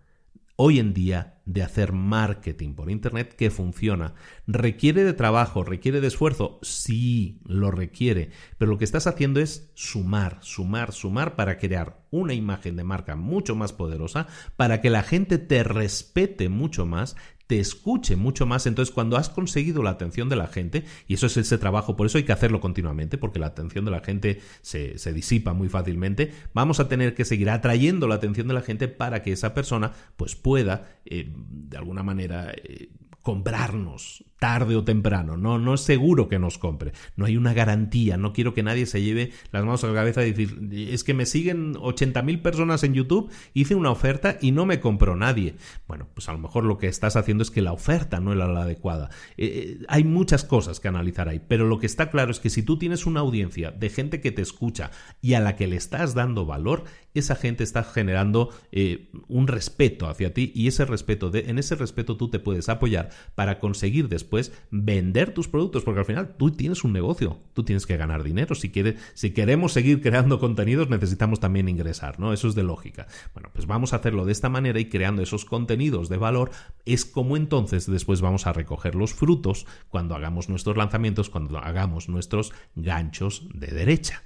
hoy 0.56 0.78
en 0.78 0.94
día 0.94 1.34
de 1.46 1.62
hacer 1.62 1.92
marketing 1.92 2.74
por 2.74 2.90
Internet 2.90 3.34
que 3.36 3.50
funciona. 3.50 4.14
¿Requiere 4.46 5.04
de 5.04 5.12
trabajo? 5.12 5.62
¿Requiere 5.62 6.00
de 6.00 6.06
esfuerzo? 6.06 6.58
Sí, 6.62 7.40
lo 7.44 7.70
requiere. 7.70 8.30
Pero 8.56 8.70
lo 8.70 8.78
que 8.78 8.84
estás 8.84 9.06
haciendo 9.06 9.40
es 9.40 9.70
sumar, 9.74 10.38
sumar, 10.40 10.92
sumar 10.92 11.36
para 11.36 11.58
crear 11.58 11.98
una 12.10 12.32
imagen 12.32 12.76
de 12.76 12.84
marca 12.84 13.16
mucho 13.16 13.56
más 13.56 13.72
poderosa, 13.72 14.26
para 14.56 14.80
que 14.80 14.90
la 14.90 15.02
gente 15.02 15.38
te 15.38 15.64
respete 15.64 16.48
mucho 16.48 16.86
más, 16.86 17.16
te 17.46 17.60
escuche 17.60 18.16
mucho 18.16 18.46
más. 18.46 18.66
Entonces, 18.66 18.94
cuando 18.94 19.16
has 19.16 19.28
conseguido 19.28 19.82
la 19.82 19.90
atención 19.90 20.28
de 20.28 20.36
la 20.36 20.46
gente, 20.46 20.84
y 21.06 21.14
eso 21.14 21.26
es 21.26 21.36
ese 21.36 21.58
trabajo, 21.58 21.96
por 21.96 22.06
eso 22.06 22.18
hay 22.18 22.24
que 22.24 22.32
hacerlo 22.32 22.60
continuamente, 22.60 23.18
porque 23.18 23.38
la 23.38 23.46
atención 23.46 23.84
de 23.84 23.90
la 23.90 24.00
gente 24.00 24.40
se, 24.62 24.94
disipa 25.12 25.52
muy 25.52 25.68
fácilmente, 25.68 26.32
vamos 26.54 26.80
a 26.80 26.88
tener 26.88 27.14
que 27.14 27.24
seguir 27.24 27.50
atrayendo 27.50 28.08
la 28.08 28.16
atención 28.16 28.48
de 28.48 28.54
la 28.54 28.62
gente 28.62 28.88
para 28.88 29.22
que 29.22 29.32
esa 29.32 29.54
persona 29.54 29.92
pues 30.16 30.34
pueda, 30.34 30.98
eh, 31.04 31.30
de 31.34 31.76
alguna 31.76 32.02
manera, 32.02 32.52
eh, 32.52 32.88
comprarnos 33.24 34.22
tarde 34.38 34.76
o 34.76 34.84
temprano. 34.84 35.38
No, 35.38 35.58
no 35.58 35.72
es 35.72 35.80
seguro 35.80 36.28
que 36.28 36.38
nos 36.38 36.58
compre. 36.58 36.92
No 37.16 37.24
hay 37.24 37.38
una 37.38 37.54
garantía. 37.54 38.18
No 38.18 38.34
quiero 38.34 38.52
que 38.52 38.62
nadie 38.62 38.84
se 38.84 39.00
lleve 39.00 39.32
las 39.50 39.64
manos 39.64 39.82
a 39.82 39.86
la 39.86 39.94
cabeza 39.94 40.22
y 40.26 40.32
decir, 40.32 40.58
es 40.92 41.02
que 41.02 41.14
me 41.14 41.24
siguen 41.24 41.72
80.000 41.76 42.42
personas 42.42 42.84
en 42.84 42.92
YouTube, 42.92 43.30
hice 43.54 43.74
una 43.74 43.90
oferta 43.90 44.36
y 44.42 44.52
no 44.52 44.66
me 44.66 44.80
compró 44.80 45.16
nadie. 45.16 45.56
Bueno, 45.88 46.08
pues 46.12 46.28
a 46.28 46.32
lo 46.32 46.38
mejor 46.38 46.64
lo 46.64 46.76
que 46.76 46.88
estás 46.88 47.16
haciendo 47.16 47.42
es 47.42 47.50
que 47.50 47.62
la 47.62 47.72
oferta 47.72 48.20
no 48.20 48.34
era 48.34 48.46
la 48.46 48.64
adecuada. 48.64 49.08
Eh, 49.38 49.78
eh, 49.80 49.84
hay 49.88 50.04
muchas 50.04 50.44
cosas 50.44 50.78
que 50.78 50.88
analizar 50.88 51.30
ahí, 51.30 51.40
pero 51.48 51.66
lo 51.66 51.78
que 51.78 51.86
está 51.86 52.10
claro 52.10 52.30
es 52.30 52.38
que 52.38 52.50
si 52.50 52.62
tú 52.62 52.78
tienes 52.78 53.06
una 53.06 53.20
audiencia 53.20 53.70
de 53.70 53.88
gente 53.88 54.20
que 54.20 54.32
te 54.32 54.42
escucha 54.42 54.90
y 55.22 55.32
a 55.32 55.40
la 55.40 55.56
que 55.56 55.66
le 55.66 55.76
estás 55.76 56.12
dando 56.12 56.44
valor, 56.44 56.84
esa 57.14 57.36
gente 57.36 57.64
está 57.64 57.84
generando 57.84 58.50
eh, 58.72 59.10
un 59.28 59.46
respeto 59.46 60.08
hacia 60.08 60.34
ti 60.34 60.52
y 60.54 60.68
ese 60.68 60.84
respeto, 60.84 61.30
de, 61.30 61.50
en 61.50 61.58
ese 61.58 61.76
respeto 61.76 62.16
tú 62.16 62.28
te 62.28 62.38
puedes 62.38 62.68
apoyar 62.68 63.10
para 63.34 63.58
conseguir 63.58 64.08
después 64.08 64.52
vender 64.70 65.32
tus 65.32 65.48
productos, 65.48 65.84
porque 65.84 66.00
al 66.00 66.06
final 66.06 66.36
tú 66.36 66.50
tienes 66.50 66.84
un 66.84 66.92
negocio, 66.92 67.38
tú 67.54 67.64
tienes 67.64 67.86
que 67.86 67.96
ganar 67.96 68.22
dinero. 68.22 68.54
Si, 68.54 68.70
quieres, 68.70 68.96
si 69.14 69.30
queremos 69.30 69.72
seguir 69.72 70.02
creando 70.02 70.38
contenidos, 70.40 70.90
necesitamos 70.90 71.40
también 71.40 71.68
ingresar, 71.68 72.18
¿no? 72.18 72.32
Eso 72.32 72.48
es 72.48 72.54
de 72.54 72.64
lógica. 72.64 73.06
Bueno, 73.32 73.50
pues 73.52 73.66
vamos 73.66 73.92
a 73.92 73.96
hacerlo 73.96 74.24
de 74.24 74.32
esta 74.32 74.48
manera 74.48 74.80
y 74.80 74.88
creando 74.88 75.22
esos 75.22 75.44
contenidos 75.44 76.08
de 76.08 76.16
valor, 76.16 76.50
es 76.84 77.04
como 77.04 77.36
entonces 77.36 77.90
después 77.90 78.20
vamos 78.20 78.46
a 78.46 78.52
recoger 78.52 78.94
los 78.94 79.14
frutos 79.14 79.66
cuando 79.88 80.14
hagamos 80.14 80.48
nuestros 80.48 80.76
lanzamientos, 80.76 81.30
cuando 81.30 81.58
hagamos 81.58 82.08
nuestros 82.08 82.52
ganchos 82.74 83.46
de 83.54 83.68
derecha 83.68 84.22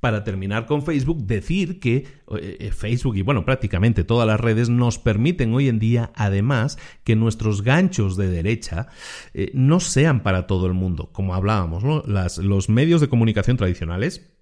para 0.00 0.24
terminar 0.24 0.66
con 0.66 0.82
Facebook, 0.82 1.24
decir 1.24 1.80
que 1.80 1.96
eh, 1.96 2.56
eh, 2.60 2.70
Facebook 2.70 3.16
y 3.16 3.22
bueno, 3.22 3.44
prácticamente 3.44 4.04
todas 4.04 4.26
las 4.26 4.40
redes 4.40 4.68
nos 4.68 4.98
permiten 4.98 5.54
hoy 5.54 5.68
en 5.68 5.78
día, 5.78 6.12
además, 6.14 6.78
que 7.04 7.16
nuestros 7.16 7.62
ganchos 7.62 8.16
de 8.16 8.28
derecha 8.28 8.88
eh, 9.34 9.50
no 9.54 9.80
sean 9.80 10.22
para 10.22 10.46
todo 10.46 10.66
el 10.66 10.74
mundo, 10.74 11.10
como 11.12 11.34
hablábamos, 11.34 11.82
los 12.38 12.68
medios 12.68 13.00
de 13.00 13.08
comunicación 13.08 13.56
tradicionales 13.56 14.32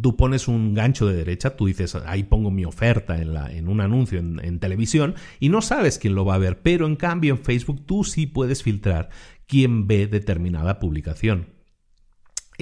Tú 0.00 0.16
pones 0.16 0.46
un 0.46 0.72
gancho 0.72 1.06
de 1.08 1.16
derecha, 1.16 1.56
tú 1.56 1.66
dices, 1.66 1.96
ahí 2.06 2.22
pongo 2.22 2.52
mi 2.52 2.64
oferta 2.64 3.20
en, 3.20 3.34
la, 3.34 3.50
en 3.50 3.68
un 3.68 3.80
anuncio 3.80 4.20
en, 4.20 4.40
en, 4.44 4.60
televisión 4.60 5.16
y 5.40 5.48
no 5.48 5.62
sabes 5.62 5.98
quién 5.98 6.14
lo 6.14 6.24
va 6.24 6.36
a 6.36 6.38
ver, 6.38 6.62
pero 6.62 6.86
en 6.86 6.94
cambio 6.94 7.34
en 7.34 7.42
Facebook 7.42 7.84
tú 7.86 8.04
sí 8.04 8.26
puedes 8.26 8.62
filtrar 8.62 9.10
quién 9.48 9.88
ve 9.88 10.06
determinada 10.06 10.78
publicación. 10.78 11.59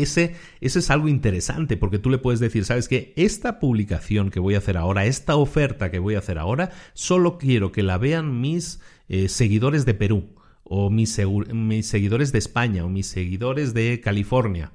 Ese, 0.03 0.37
es 0.61 0.91
algo 0.91 1.09
interesante 1.09 1.77
porque 1.77 1.99
tú 1.99 2.11
le 2.11 2.19
puedes 2.19 2.41
decir, 2.41 2.65
¿sabes 2.65 2.89
qué? 2.89 3.13
Esta 3.17 3.59
publicación 3.59 4.31
que 4.31 4.41
voy 4.41 4.55
a 4.55 4.59
hacer 4.59 4.77
ahora, 4.77 5.07
esta 5.07 5.37
oferta 5.37 5.91
que 5.91 5.99
voy 5.99 6.15
a 6.15 6.19
hacer 6.19 6.39
ahora, 6.39 6.71
solo 6.95 7.39
quiero 7.39 7.73
que 7.73 7.83
la 7.83 7.99
vean 7.99 8.41
mis 8.41 8.81
eh, 9.09 9.29
seguidores 9.29 9.85
de 9.85 9.95
Perú 9.95 10.35
o 10.65 10.91
mis, 10.91 11.21
mis, 11.53 11.87
seguidores 11.87 12.31
de 12.33 12.39
España 12.39 12.85
o 12.85 12.89
mis 12.89 13.07
seguidores 13.07 13.75
de 13.75 14.01
California. 14.01 14.73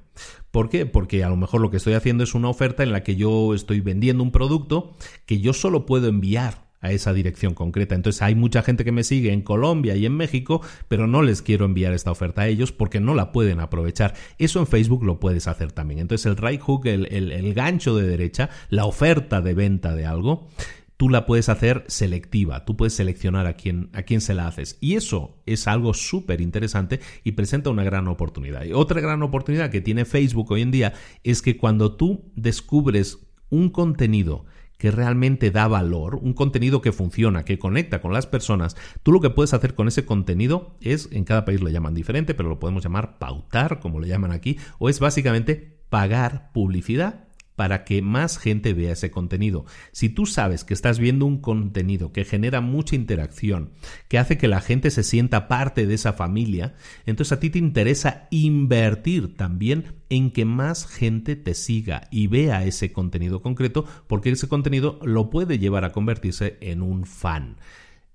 ¿Por 0.50 0.68
qué? 0.68 0.86
Porque 0.86 1.24
a 1.24 1.28
lo 1.28 1.36
mejor 1.36 1.60
lo 1.60 1.70
que 1.70 1.78
estoy 1.78 1.94
haciendo 1.94 2.24
es 2.24 2.34
una 2.34 2.48
oferta 2.48 2.82
en 2.82 2.92
la 2.92 3.02
que 3.02 3.16
yo 3.16 3.54
estoy 3.54 3.80
vendiendo 3.80 4.22
un 4.22 4.30
producto 4.30 4.94
que 5.26 5.40
yo 5.40 5.52
solo 5.52 5.86
puedo 5.86 6.08
enviar 6.08 6.63
a 6.84 6.92
esa 6.92 7.12
dirección 7.12 7.54
concreta. 7.54 7.94
Entonces 7.94 8.22
hay 8.22 8.34
mucha 8.34 8.62
gente 8.62 8.84
que 8.84 8.92
me 8.92 9.02
sigue 9.02 9.32
en 9.32 9.42
Colombia 9.42 9.96
y 9.96 10.06
en 10.06 10.16
México, 10.16 10.60
pero 10.88 11.06
no 11.06 11.22
les 11.22 11.42
quiero 11.42 11.64
enviar 11.64 11.92
esta 11.94 12.10
oferta 12.10 12.42
a 12.42 12.48
ellos 12.48 12.72
porque 12.72 13.00
no 13.00 13.14
la 13.14 13.32
pueden 13.32 13.60
aprovechar. 13.60 14.14
Eso 14.38 14.60
en 14.60 14.66
Facebook 14.66 15.04
lo 15.04 15.18
puedes 15.18 15.48
hacer 15.48 15.72
también. 15.72 16.00
Entonces 16.00 16.26
el 16.26 16.36
right 16.36 16.60
hook, 16.60 16.86
el, 16.86 17.06
el 17.10 17.54
gancho 17.54 17.96
de 17.96 18.06
derecha, 18.06 18.50
la 18.68 18.84
oferta 18.84 19.40
de 19.40 19.54
venta 19.54 19.94
de 19.94 20.04
algo, 20.06 20.48
tú 20.96 21.08
la 21.08 21.26
puedes 21.26 21.48
hacer 21.48 21.84
selectiva, 21.88 22.64
tú 22.64 22.76
puedes 22.76 22.94
seleccionar 22.94 23.46
a 23.46 23.54
quién, 23.54 23.90
a 23.92 24.02
quién 24.02 24.20
se 24.20 24.34
la 24.34 24.46
haces. 24.46 24.78
Y 24.80 24.94
eso 24.94 25.42
es 25.46 25.66
algo 25.66 25.94
súper 25.94 26.40
interesante 26.40 27.00
y 27.24 27.32
presenta 27.32 27.70
una 27.70 27.84
gran 27.84 28.08
oportunidad. 28.08 28.62
Otra 28.74 29.00
gran 29.00 29.22
oportunidad 29.22 29.70
que 29.70 29.80
tiene 29.80 30.04
Facebook 30.04 30.52
hoy 30.52 30.62
en 30.62 30.70
día 30.70 30.92
es 31.22 31.42
que 31.42 31.56
cuando 31.56 31.96
tú 31.96 32.30
descubres 32.36 33.18
un 33.50 33.70
contenido 33.70 34.44
que 34.78 34.90
realmente 34.90 35.50
da 35.50 35.68
valor, 35.68 36.16
un 36.16 36.32
contenido 36.32 36.80
que 36.80 36.92
funciona, 36.92 37.44
que 37.44 37.58
conecta 37.58 38.00
con 38.00 38.12
las 38.12 38.26
personas, 38.26 38.76
tú 39.02 39.12
lo 39.12 39.20
que 39.20 39.30
puedes 39.30 39.54
hacer 39.54 39.74
con 39.74 39.88
ese 39.88 40.04
contenido 40.04 40.76
es, 40.80 41.08
en 41.12 41.24
cada 41.24 41.44
país 41.44 41.60
lo 41.60 41.70
llaman 41.70 41.94
diferente, 41.94 42.34
pero 42.34 42.48
lo 42.48 42.58
podemos 42.58 42.82
llamar 42.82 43.18
pautar, 43.18 43.80
como 43.80 44.00
le 44.00 44.08
llaman 44.08 44.32
aquí, 44.32 44.58
o 44.78 44.88
es 44.88 45.00
básicamente 45.00 45.78
pagar 45.88 46.50
publicidad 46.52 47.24
para 47.56 47.84
que 47.84 48.02
más 48.02 48.38
gente 48.38 48.74
vea 48.74 48.92
ese 48.92 49.10
contenido. 49.10 49.64
Si 49.92 50.08
tú 50.08 50.26
sabes 50.26 50.64
que 50.64 50.74
estás 50.74 50.98
viendo 50.98 51.26
un 51.26 51.40
contenido 51.40 52.12
que 52.12 52.24
genera 52.24 52.60
mucha 52.60 52.96
interacción, 52.96 53.70
que 54.08 54.18
hace 54.18 54.38
que 54.38 54.48
la 54.48 54.60
gente 54.60 54.90
se 54.90 55.02
sienta 55.02 55.48
parte 55.48 55.86
de 55.86 55.94
esa 55.94 56.12
familia, 56.12 56.74
entonces 57.06 57.32
a 57.32 57.40
ti 57.40 57.50
te 57.50 57.58
interesa 57.58 58.26
invertir 58.30 59.36
también 59.36 59.94
en 60.08 60.30
que 60.30 60.44
más 60.44 60.86
gente 60.86 61.36
te 61.36 61.54
siga 61.54 62.08
y 62.10 62.26
vea 62.26 62.64
ese 62.64 62.92
contenido 62.92 63.42
concreto, 63.42 63.84
porque 64.06 64.30
ese 64.30 64.48
contenido 64.48 64.98
lo 65.02 65.30
puede 65.30 65.58
llevar 65.58 65.84
a 65.84 65.92
convertirse 65.92 66.58
en 66.60 66.82
un 66.82 67.06
fan. 67.06 67.56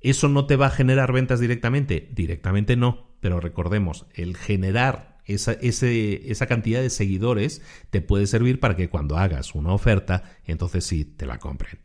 ¿Eso 0.02 0.30
no 0.30 0.46
te 0.46 0.56
va 0.56 0.68
a 0.68 0.72
generar 0.72 1.12
ventas 1.12 1.40
directamente? 1.40 2.10
Directamente 2.14 2.78
no, 2.78 3.10
pero 3.20 3.40
recordemos, 3.40 4.06
el 4.14 4.38
generar 4.38 5.09
esa, 5.30 5.54
esa 5.54 6.46
cantidad 6.48 6.82
de 6.82 6.90
seguidores 6.90 7.62
te 7.90 8.02
puede 8.02 8.28
servir 8.28 8.60
para 8.60 8.76
que 8.76 8.90
cuando 8.90 9.18
hagas 9.18 9.56
una 9.56 9.74
oferta, 9.74 10.24
entonces 10.46 10.84
sí 10.84 11.06
te 11.06 11.26
la 11.26 11.40
compren. 11.40 11.80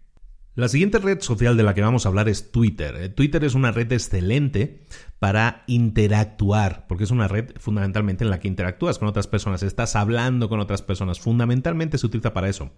La 0.56 0.68
siguiente 0.68 0.98
red 0.98 1.20
social 1.20 1.56
de 1.56 1.64
la 1.64 1.74
que 1.74 1.82
vamos 1.82 2.06
a 2.06 2.10
hablar 2.10 2.28
es 2.28 2.52
Twitter. 2.52 2.94
Eh, 2.96 3.08
Twitter 3.08 3.42
es 3.42 3.56
una 3.56 3.72
red 3.72 3.90
excelente 3.90 4.86
para 5.18 5.64
interactuar, 5.66 6.86
porque 6.86 7.02
es 7.02 7.10
una 7.10 7.26
red 7.26 7.50
fundamentalmente 7.58 8.22
en 8.22 8.30
la 8.30 8.38
que 8.38 8.46
interactúas 8.46 9.00
con 9.00 9.08
otras 9.08 9.26
personas, 9.26 9.64
estás 9.64 9.96
hablando 9.96 10.48
con 10.48 10.60
otras 10.60 10.82
personas, 10.82 11.18
fundamentalmente 11.18 11.98
se 11.98 12.06
utiliza 12.06 12.32
para 12.32 12.48
eso. 12.48 12.70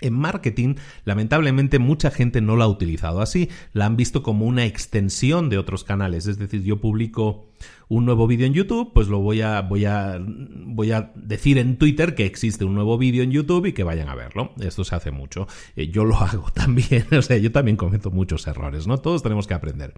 En 0.00 0.14
marketing, 0.14 0.76
lamentablemente, 1.04 1.80
mucha 1.80 2.10
gente 2.12 2.40
no 2.40 2.56
la 2.56 2.64
ha 2.64 2.68
utilizado 2.68 3.20
así, 3.20 3.48
la 3.72 3.86
han 3.86 3.96
visto 3.96 4.22
como 4.22 4.46
una 4.46 4.64
extensión 4.64 5.48
de 5.48 5.58
otros 5.58 5.82
canales, 5.82 6.26
es 6.26 6.38
decir, 6.38 6.62
yo 6.62 6.80
publico 6.80 7.52
un 7.92 8.06
nuevo 8.06 8.26
vídeo 8.26 8.46
en 8.46 8.54
YouTube, 8.54 8.90
pues 8.94 9.08
lo 9.08 9.18
voy 9.18 9.42
a, 9.42 9.60
voy 9.60 9.84
a, 9.84 10.18
voy 10.18 10.92
a 10.92 11.12
decir 11.14 11.58
en 11.58 11.76
Twitter 11.76 12.14
que 12.14 12.24
existe 12.24 12.64
un 12.64 12.74
nuevo 12.74 12.96
vídeo 12.96 13.22
en 13.22 13.30
YouTube 13.30 13.66
y 13.66 13.74
que 13.74 13.84
vayan 13.84 14.08
a 14.08 14.14
verlo. 14.14 14.52
Esto 14.62 14.82
se 14.82 14.94
hace 14.94 15.10
mucho. 15.10 15.46
Eh, 15.76 15.88
yo 15.88 16.06
lo 16.06 16.16
hago 16.16 16.50
también, 16.54 17.04
o 17.12 17.20
sea, 17.20 17.36
yo 17.36 17.52
también 17.52 17.76
cometo 17.76 18.10
muchos 18.10 18.46
errores, 18.46 18.86
¿no? 18.86 18.96
Todos 18.96 19.22
tenemos 19.22 19.46
que 19.46 19.52
aprender. 19.52 19.92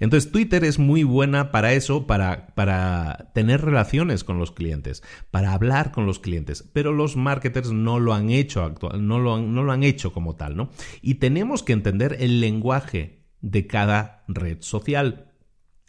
Entonces, 0.00 0.32
Twitter 0.32 0.64
es 0.64 0.80
muy 0.80 1.04
buena 1.04 1.52
para 1.52 1.72
eso, 1.72 2.08
para, 2.08 2.48
para 2.56 3.30
tener 3.32 3.60
relaciones 3.60 4.24
con 4.24 4.40
los 4.40 4.50
clientes, 4.50 5.04
para 5.30 5.52
hablar 5.52 5.92
con 5.92 6.04
los 6.04 6.18
clientes, 6.18 6.68
pero 6.72 6.92
los 6.92 7.14
marketers 7.14 7.70
no 7.70 8.00
lo 8.00 8.12
han 8.12 8.30
hecho 8.30 8.64
actual, 8.64 9.06
no 9.06 9.20
lo 9.20 9.36
han, 9.36 9.54
no 9.54 9.62
lo 9.62 9.70
han 9.70 9.84
hecho 9.84 10.12
como 10.12 10.34
tal, 10.34 10.56
¿no? 10.56 10.70
Y 11.00 11.14
tenemos 11.14 11.62
que 11.62 11.74
entender 11.74 12.16
el 12.18 12.40
lenguaje 12.40 13.24
de 13.40 13.68
cada 13.68 14.24
red 14.26 14.58
social. 14.62 15.25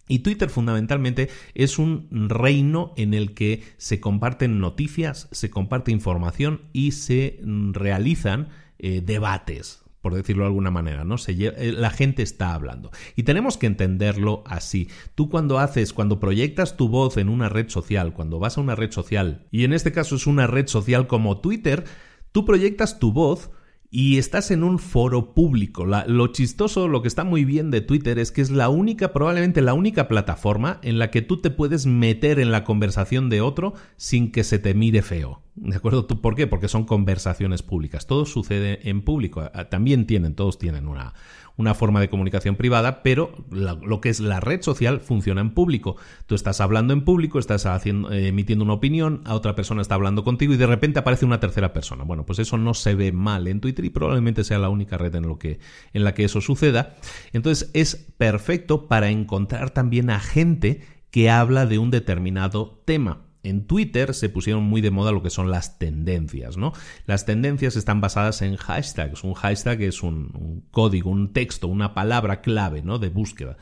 Y 0.07 0.19
Twitter 0.19 0.49
fundamentalmente 0.49 1.29
es 1.53 1.79
un 1.79 2.07
reino 2.29 2.93
en 2.97 3.13
el 3.13 3.33
que 3.33 3.63
se 3.77 3.99
comparten 3.99 4.59
noticias, 4.59 5.27
se 5.31 5.49
comparte 5.49 5.91
información 5.91 6.61
y 6.73 6.91
se 6.91 7.39
realizan 7.43 8.49
eh, 8.79 9.01
debates, 9.03 9.83
por 10.01 10.13
decirlo 10.13 10.43
de 10.43 10.47
alguna 10.47 10.71
manera, 10.71 11.03
¿no? 11.03 11.15
Eh, 11.27 11.73
la 11.75 11.89
gente 11.89 12.23
está 12.23 12.53
hablando. 12.53 12.91
Y 13.15 13.23
tenemos 13.23 13.57
que 13.57 13.67
entenderlo 13.67 14.43
así. 14.45 14.89
Tú 15.15 15.29
cuando 15.29 15.59
haces, 15.59 15.93
cuando 15.93 16.19
proyectas 16.19 16.77
tu 16.77 16.87
voz 16.87 17.17
en 17.17 17.29
una 17.29 17.49
red 17.49 17.69
social, 17.69 18.13
cuando 18.13 18.39
vas 18.39 18.57
a 18.57 18.61
una 18.61 18.75
red 18.75 18.91
social, 18.91 19.45
y 19.51 19.63
en 19.63 19.73
este 19.73 19.91
caso 19.91 20.15
es 20.15 20.27
una 20.27 20.47
red 20.47 20.67
social 20.67 21.07
como 21.07 21.41
Twitter, 21.41 21.83
tú 22.31 22.45
proyectas 22.45 22.99
tu 22.99 23.11
voz 23.11 23.49
y 23.89 24.17
estás 24.17 24.51
en 24.51 24.63
un 24.63 24.79
foro 24.79 25.33
público. 25.33 25.85
lo 25.85 26.27
chistoso, 26.27 26.87
lo 26.87 27.01
que 27.01 27.07
está 27.07 27.23
muy 27.23 27.45
bien 27.45 27.71
de 27.71 27.81
Twitter 27.81 28.19
es 28.19 28.31
que 28.31 28.41
es 28.41 28.49
la 28.49 28.69
única, 28.69 29.13
probablemente 29.13 29.61
la 29.61 29.73
única 29.73 30.07
plataforma 30.07 30.79
en 30.83 30.99
la 30.99 31.09
que 31.09 31.21
tú 31.21 31.37
te 31.37 31.49
puedes 31.49 31.85
meter 31.85 32.39
en 32.39 32.51
la 32.51 32.63
conversación 32.63 33.29
de 33.29 33.41
otro 33.41 33.73
sin 33.95 34.31
que 34.31 34.43
se 34.43 34.59
te 34.59 34.73
mire 34.73 35.01
feo. 35.01 35.41
¿De 35.55 35.75
acuerdo? 35.75 36.05
¿Tú 36.05 36.21
por 36.21 36.35
qué? 36.35 36.45
Porque 36.45 36.67
son 36.67 36.85
conversaciones 36.85 37.63
públicas. 37.63 38.05
Todo 38.05 38.25
sucede 38.25 38.87
en 38.89 39.01
público. 39.01 39.49
También 39.71 40.05
tienen, 40.05 40.35
todos 40.35 40.59
tienen 40.59 40.87
una, 40.87 41.15
una 41.57 41.73
forma 41.73 41.99
de 41.99 42.09
comunicación 42.09 42.55
privada, 42.55 43.03
pero 43.03 43.31
lo 43.51 43.99
que 43.99 44.09
es 44.09 44.19
la 44.19 44.39
red 44.39 44.61
social 44.61 45.01
funciona 45.01 45.41
en 45.41 45.51
público. 45.51 45.97
Tú 46.27 46.35
estás 46.35 46.61
hablando 46.61 46.93
en 46.93 47.03
público, 47.03 47.39
estás 47.39 47.65
haciendo, 47.65 48.11
emitiendo 48.11 48.63
una 48.63 48.73
opinión, 48.73 49.21
a 49.25 49.33
otra 49.33 49.55
persona 49.55 49.81
está 49.81 49.95
hablando 49.95 50.23
contigo 50.23 50.53
y 50.53 50.57
de 50.57 50.67
repente 50.67 50.99
aparece 50.99 51.25
una 51.25 51.39
tercera 51.39 51.73
persona. 51.73 52.03
Bueno, 52.03 52.25
pues 52.25 52.39
eso 52.39 52.57
no 52.57 52.73
se 52.73 52.95
ve 52.95 53.11
mal 53.11 53.47
en 53.47 53.59
Twitter 53.59 53.83
y 53.85 53.89
probablemente 53.89 54.43
sea 54.43 54.59
la 54.59 54.69
única 54.69 54.97
red 54.97 55.13
en, 55.15 55.35
que, 55.37 55.59
en 55.93 56.03
la 56.03 56.13
que 56.13 56.23
eso 56.23 56.41
suceda. 56.41 56.95
Entonces 57.33 57.71
es 57.73 57.95
perfecto 57.95 58.87
para 58.87 59.09
encontrar 59.09 59.71
también 59.71 60.09
a 60.09 60.19
gente 60.19 60.81
que 61.09 61.29
habla 61.29 61.65
de 61.65 61.79
un 61.79 61.89
determinado 61.89 62.81
tema. 62.85 63.26
En 63.43 63.65
Twitter 63.65 64.13
se 64.13 64.29
pusieron 64.29 64.63
muy 64.63 64.81
de 64.81 64.91
moda 64.91 65.11
lo 65.11 65.23
que 65.23 65.29
son 65.29 65.51
las 65.51 65.79
tendencias, 65.79 66.57
¿no? 66.57 66.73
Las 67.05 67.25
tendencias 67.25 67.75
están 67.75 68.01
basadas 68.01 68.41
en 68.41 68.55
hashtags. 68.55 69.23
Un 69.23 69.33
hashtag 69.33 69.81
es 69.83 70.03
un, 70.03 70.65
código, 70.71 71.09
un 71.09 71.33
texto, 71.33 71.67
una 71.67 71.93
palabra 71.93 72.41
clave, 72.41 72.81
¿no? 72.81 72.99
De 72.99 73.09
búsqueda. 73.09 73.57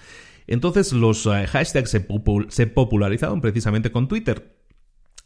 Entonces 0.48 0.94
los 0.94 1.26
eh, 1.26 1.48
hashtags 1.48 1.90
se, 1.90 2.68
popularizaron 2.68 3.42
precisamente 3.42 3.92
con 3.92 4.08
Twitter. 4.08 4.56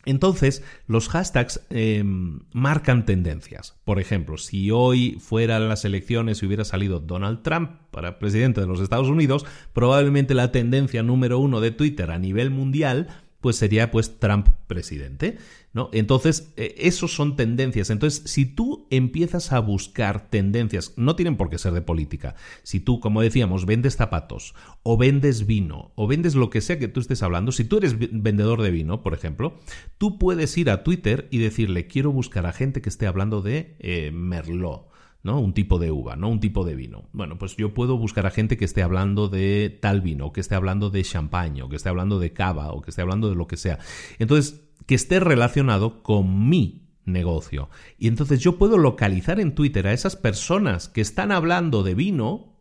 Entonces, 0.05 0.63
los 0.87 1.09
hashtags 1.09 1.65
em, 1.69 2.39
marcan 2.53 3.05
tendencias. 3.05 3.75
Por 3.83 3.99
ejemplo, 3.99 4.37
si 4.37 4.71
hoy 4.71 5.17
fueran 5.19 5.67
las 5.67 5.83
elecciones 5.83 6.41
y 6.41 6.45
hubiera 6.45 6.63
salido 6.63 7.01
Donald 7.01 7.43
Trump 7.43 7.71
para 7.91 8.17
presidente 8.17 8.61
de 8.61 8.67
los 8.67 8.79
Estados 8.79 9.09
Unidos, 9.09 9.45
probablemente 9.73 10.33
la 10.33 10.53
tendencia 10.53 11.03
número 11.03 11.37
uno 11.37 11.59
de 11.59 11.71
Twitter 11.71 12.11
a 12.11 12.17
nivel 12.17 12.49
mundial 12.49 13.09
pues 13.41 13.55
sería 13.55 13.91
pues 13.91 14.19
Trump 14.19 14.49
presidente, 14.67 15.37
¿no? 15.73 15.89
Entonces, 15.93 16.51
eh, 16.57 16.75
esos 16.79 17.13
son 17.13 17.35
tendencias. 17.35 17.89
Entonces, 17.89 18.23
si 18.29 18.45
tú 18.45 18.87
empiezas 18.89 19.51
a 19.51 19.59
buscar 19.59 20.29
tendencias, 20.29 20.93
no 20.97 21.15
tienen 21.15 21.37
por 21.37 21.49
qué 21.49 21.57
ser 21.57 21.73
de 21.73 21.81
política. 21.81 22.35
Si 22.63 22.79
tú, 22.79 22.99
como 22.99 23.21
decíamos, 23.21 23.65
vendes 23.65 23.95
zapatos 23.95 24.55
o 24.83 24.97
vendes 24.97 25.45
vino 25.45 25.91
o 25.95 26.07
vendes 26.07 26.35
lo 26.35 26.49
que 26.49 26.61
sea 26.61 26.79
que 26.79 26.87
tú 26.87 26.99
estés 26.99 27.23
hablando, 27.23 27.51
si 27.51 27.63
tú 27.63 27.77
eres 27.77 27.95
vendedor 27.97 28.61
de 28.61 28.71
vino, 28.71 29.01
por 29.01 29.13
ejemplo, 29.13 29.57
tú 29.97 30.17
puedes 30.17 30.57
ir 30.57 30.69
a 30.69 30.83
Twitter 30.83 31.27
y 31.31 31.37
decirle, 31.37 31.87
quiero 31.87 32.11
buscar 32.11 32.45
a 32.45 32.53
gente 32.53 32.81
que 32.81 32.89
esté 32.89 33.07
hablando 33.07 33.41
de 33.41 33.75
eh, 33.79 34.11
Merlot 34.11 34.88
¿no? 35.23 35.39
Un 35.39 35.53
tipo 35.53 35.79
de 35.79 35.91
uva, 35.91 36.15
¿no? 36.15 36.29
Un 36.29 36.39
tipo 36.39 36.63
de 36.63 36.75
vino. 36.75 37.09
Bueno, 37.11 37.37
pues 37.37 37.55
yo 37.57 37.73
puedo 37.73 37.97
buscar 37.97 38.25
a 38.25 38.31
gente 38.31 38.57
que 38.57 38.65
esté 38.65 38.83
hablando 38.83 39.27
de 39.27 39.77
tal 39.81 40.01
vino, 40.01 40.31
que 40.31 40.41
esté 40.41 40.55
hablando 40.55 40.89
de 40.89 41.03
champaña, 41.03 41.67
que 41.69 41.75
esté 41.75 41.89
hablando 41.89 42.19
de 42.19 42.33
cava, 42.33 42.71
o 42.71 42.81
que 42.81 42.91
esté 42.91 43.01
hablando 43.01 43.29
de 43.29 43.35
lo 43.35 43.47
que 43.47 43.57
sea. 43.57 43.79
Entonces, 44.17 44.69
que 44.85 44.95
esté 44.95 45.19
relacionado 45.19 46.01
con 46.03 46.49
mi 46.49 46.89
negocio. 47.05 47.69
Y 47.97 48.07
entonces 48.07 48.39
yo 48.39 48.57
puedo 48.57 48.77
localizar 48.77 49.39
en 49.39 49.55
Twitter 49.55 49.87
a 49.87 49.93
esas 49.93 50.15
personas 50.15 50.87
que 50.87 51.01
están 51.01 51.31
hablando 51.31 51.83
de 51.83 51.95
vino 51.95 52.55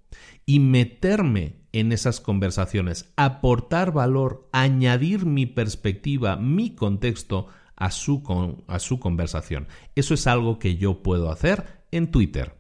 y 0.47 0.61
meterme 0.61 1.57
en 1.73 1.93
esas 1.93 2.21
conversaciones, 2.21 3.13
aportar 3.17 3.93
valor, 3.93 4.49
añadir 4.53 5.27
mi 5.27 5.47
perspectiva, 5.47 6.37
mi 6.37 6.75
contexto 6.75 7.49
a 7.77 7.91
su, 7.91 8.65
a 8.67 8.79
su 8.79 8.99
conversación. 8.99 9.69
Eso 9.95 10.15
es 10.15 10.27
algo 10.27 10.59
que 10.59 10.77
yo 10.77 11.03
puedo 11.03 11.31
hacer 11.31 11.78
en 11.91 12.11
Twitter. 12.11 12.59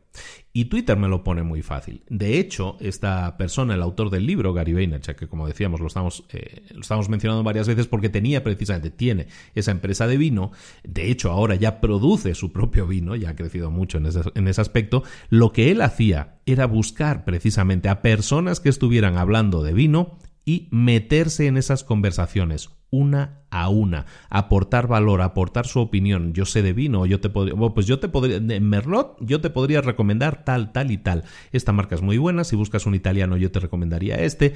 Y 0.53 0.65
Twitter 0.65 0.97
me 0.97 1.09
lo 1.09 1.23
pone 1.23 1.43
muy 1.43 1.63
fácil. 1.63 2.03
De 2.09 2.39
hecho, 2.41 2.77
esta 2.81 3.37
persona, 3.37 3.75
el 3.75 3.83
autor 3.83 4.11
del 4.11 4.27
libro, 4.27 4.53
Gary 4.53 4.73
Vaynerchuk, 4.73 5.17
que 5.17 5.29
como 5.29 5.47
decíamos 5.47 5.81
lo 5.81 5.87
estamos, 5.87 6.25
eh, 6.31 6.65
lo 6.75 6.81
estamos 6.81 7.09
mencionando 7.09 7.45
varias 7.45 7.69
veces 7.69 7.87
porque 7.87 8.09
tenía 8.09 8.43
precisamente, 8.43 8.91
tiene 8.91 9.29
esa 9.55 9.71
empresa 9.71 10.07
de 10.07 10.17
vino, 10.17 10.51
de 10.83 11.11
hecho 11.11 11.31
ahora 11.31 11.55
ya 11.55 11.81
produce 11.81 12.35
su 12.35 12.53
propio 12.53 12.87
vino, 12.87 13.15
ya 13.15 13.31
ha 13.31 13.37
crecido 13.37 13.71
mucho 13.71 13.99
en 13.99 14.07
ese, 14.07 14.21
en 14.35 14.49
ese 14.49 14.61
aspecto, 14.61 15.05
lo 15.29 15.53
que 15.53 15.71
él 15.71 15.81
hacía 15.81 16.41
era 16.47 16.67
buscar 16.67 17.25
precisamente 17.25 17.89
a 17.89 18.03
personas 18.03 18.59
que 18.59 18.71
estuvieran 18.71 19.17
hablando 19.17 19.63
de 19.63 19.75
vino 19.75 20.19
y 20.45 20.67
meterse 20.73 21.47
en 21.47 21.57
esas 21.57 21.85
conversaciones 21.85 22.71
una 22.91 23.38
a 23.51 23.69
una, 23.69 24.07
aportar 24.29 24.87
valor, 24.87 25.23
aportar 25.23 25.67
su 25.67 25.81
opinión. 25.81 26.33
Yo 26.33 26.45
sé 26.45 26.63
de 26.63 26.73
vino, 26.73 27.07
yo 27.07 27.21
te 27.21 27.31
podría, 27.31 27.55
pues 27.55 27.87
yo 27.87 27.99
te 27.99 28.09
podría, 28.09 28.41
de 28.41 28.61
Merlot, 28.61 29.17
yo 29.21 29.41
te 29.41 29.51
podría 29.51 29.81
recomendar 29.81 30.45
tal, 30.45 30.73
tal 30.73 30.91
y 30.91 30.99
tal. 30.99 31.25
Esta 31.53 31.73
marca 31.73 31.95
es 31.95 32.03
muy 32.03 32.19
buena, 32.19 32.45
si 32.45 32.57
buscas 32.57 32.87
un 32.87 32.95
italiano 32.95 33.37
yo 33.37 33.51
te 33.51 33.61
recomendaría 33.61 34.17
este. 34.17 34.55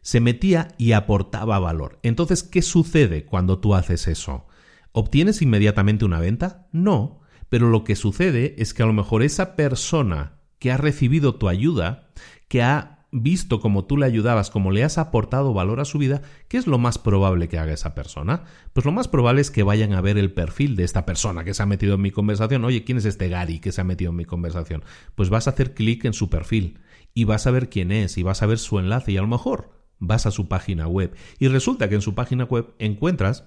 Se 0.00 0.20
metía 0.20 0.68
y 0.76 0.92
aportaba 0.92 1.58
valor. 1.58 1.98
Entonces, 2.02 2.42
¿qué 2.42 2.62
sucede 2.62 3.24
cuando 3.24 3.58
tú 3.58 3.74
haces 3.74 4.06
eso? 4.06 4.46
¿Obtienes 4.92 5.42
inmediatamente 5.42 6.04
una 6.04 6.20
venta? 6.20 6.68
No, 6.72 7.20
pero 7.48 7.70
lo 7.70 7.84
que 7.84 7.96
sucede 7.96 8.54
es 8.58 8.74
que 8.74 8.82
a 8.82 8.86
lo 8.86 8.92
mejor 8.92 9.22
esa 9.22 9.56
persona 9.56 10.40
que 10.58 10.70
ha 10.70 10.76
recibido 10.76 11.34
tu 11.36 11.48
ayuda, 11.48 12.10
que 12.48 12.62
ha 12.62 12.93
visto 13.16 13.60
como 13.60 13.84
tú 13.84 13.96
le 13.96 14.06
ayudabas, 14.06 14.50
como 14.50 14.72
le 14.72 14.82
has 14.82 14.98
aportado 14.98 15.54
valor 15.54 15.78
a 15.78 15.84
su 15.84 15.98
vida, 15.98 16.22
¿qué 16.48 16.56
es 16.56 16.66
lo 16.66 16.78
más 16.78 16.98
probable 16.98 17.48
que 17.48 17.58
haga 17.58 17.72
esa 17.72 17.94
persona? 17.94 18.42
Pues 18.72 18.84
lo 18.84 18.90
más 18.90 19.06
probable 19.06 19.40
es 19.40 19.52
que 19.52 19.62
vayan 19.62 19.92
a 19.92 20.00
ver 20.00 20.18
el 20.18 20.32
perfil 20.32 20.74
de 20.74 20.82
esta 20.82 21.06
persona 21.06 21.44
que 21.44 21.54
se 21.54 21.62
ha 21.62 21.66
metido 21.66 21.94
en 21.94 22.02
mi 22.02 22.10
conversación. 22.10 22.64
Oye, 22.64 22.82
¿quién 22.82 22.98
es 22.98 23.04
este 23.04 23.28
Gary 23.28 23.60
que 23.60 23.70
se 23.70 23.80
ha 23.80 23.84
metido 23.84 24.10
en 24.10 24.16
mi 24.16 24.24
conversación? 24.24 24.82
Pues 25.14 25.30
vas 25.30 25.46
a 25.46 25.50
hacer 25.50 25.74
clic 25.74 26.04
en 26.04 26.12
su 26.12 26.28
perfil 26.28 26.80
y 27.14 27.22
vas 27.22 27.46
a 27.46 27.52
ver 27.52 27.70
quién 27.70 27.92
es 27.92 28.18
y 28.18 28.24
vas 28.24 28.42
a 28.42 28.46
ver 28.46 28.58
su 28.58 28.80
enlace 28.80 29.12
y 29.12 29.16
a 29.16 29.22
lo 29.22 29.28
mejor 29.28 29.70
vas 30.00 30.26
a 30.26 30.32
su 30.32 30.48
página 30.48 30.88
web 30.88 31.14
y 31.38 31.46
resulta 31.46 31.88
que 31.88 31.94
en 31.94 32.02
su 32.02 32.16
página 32.16 32.44
web 32.44 32.74
encuentras 32.80 33.44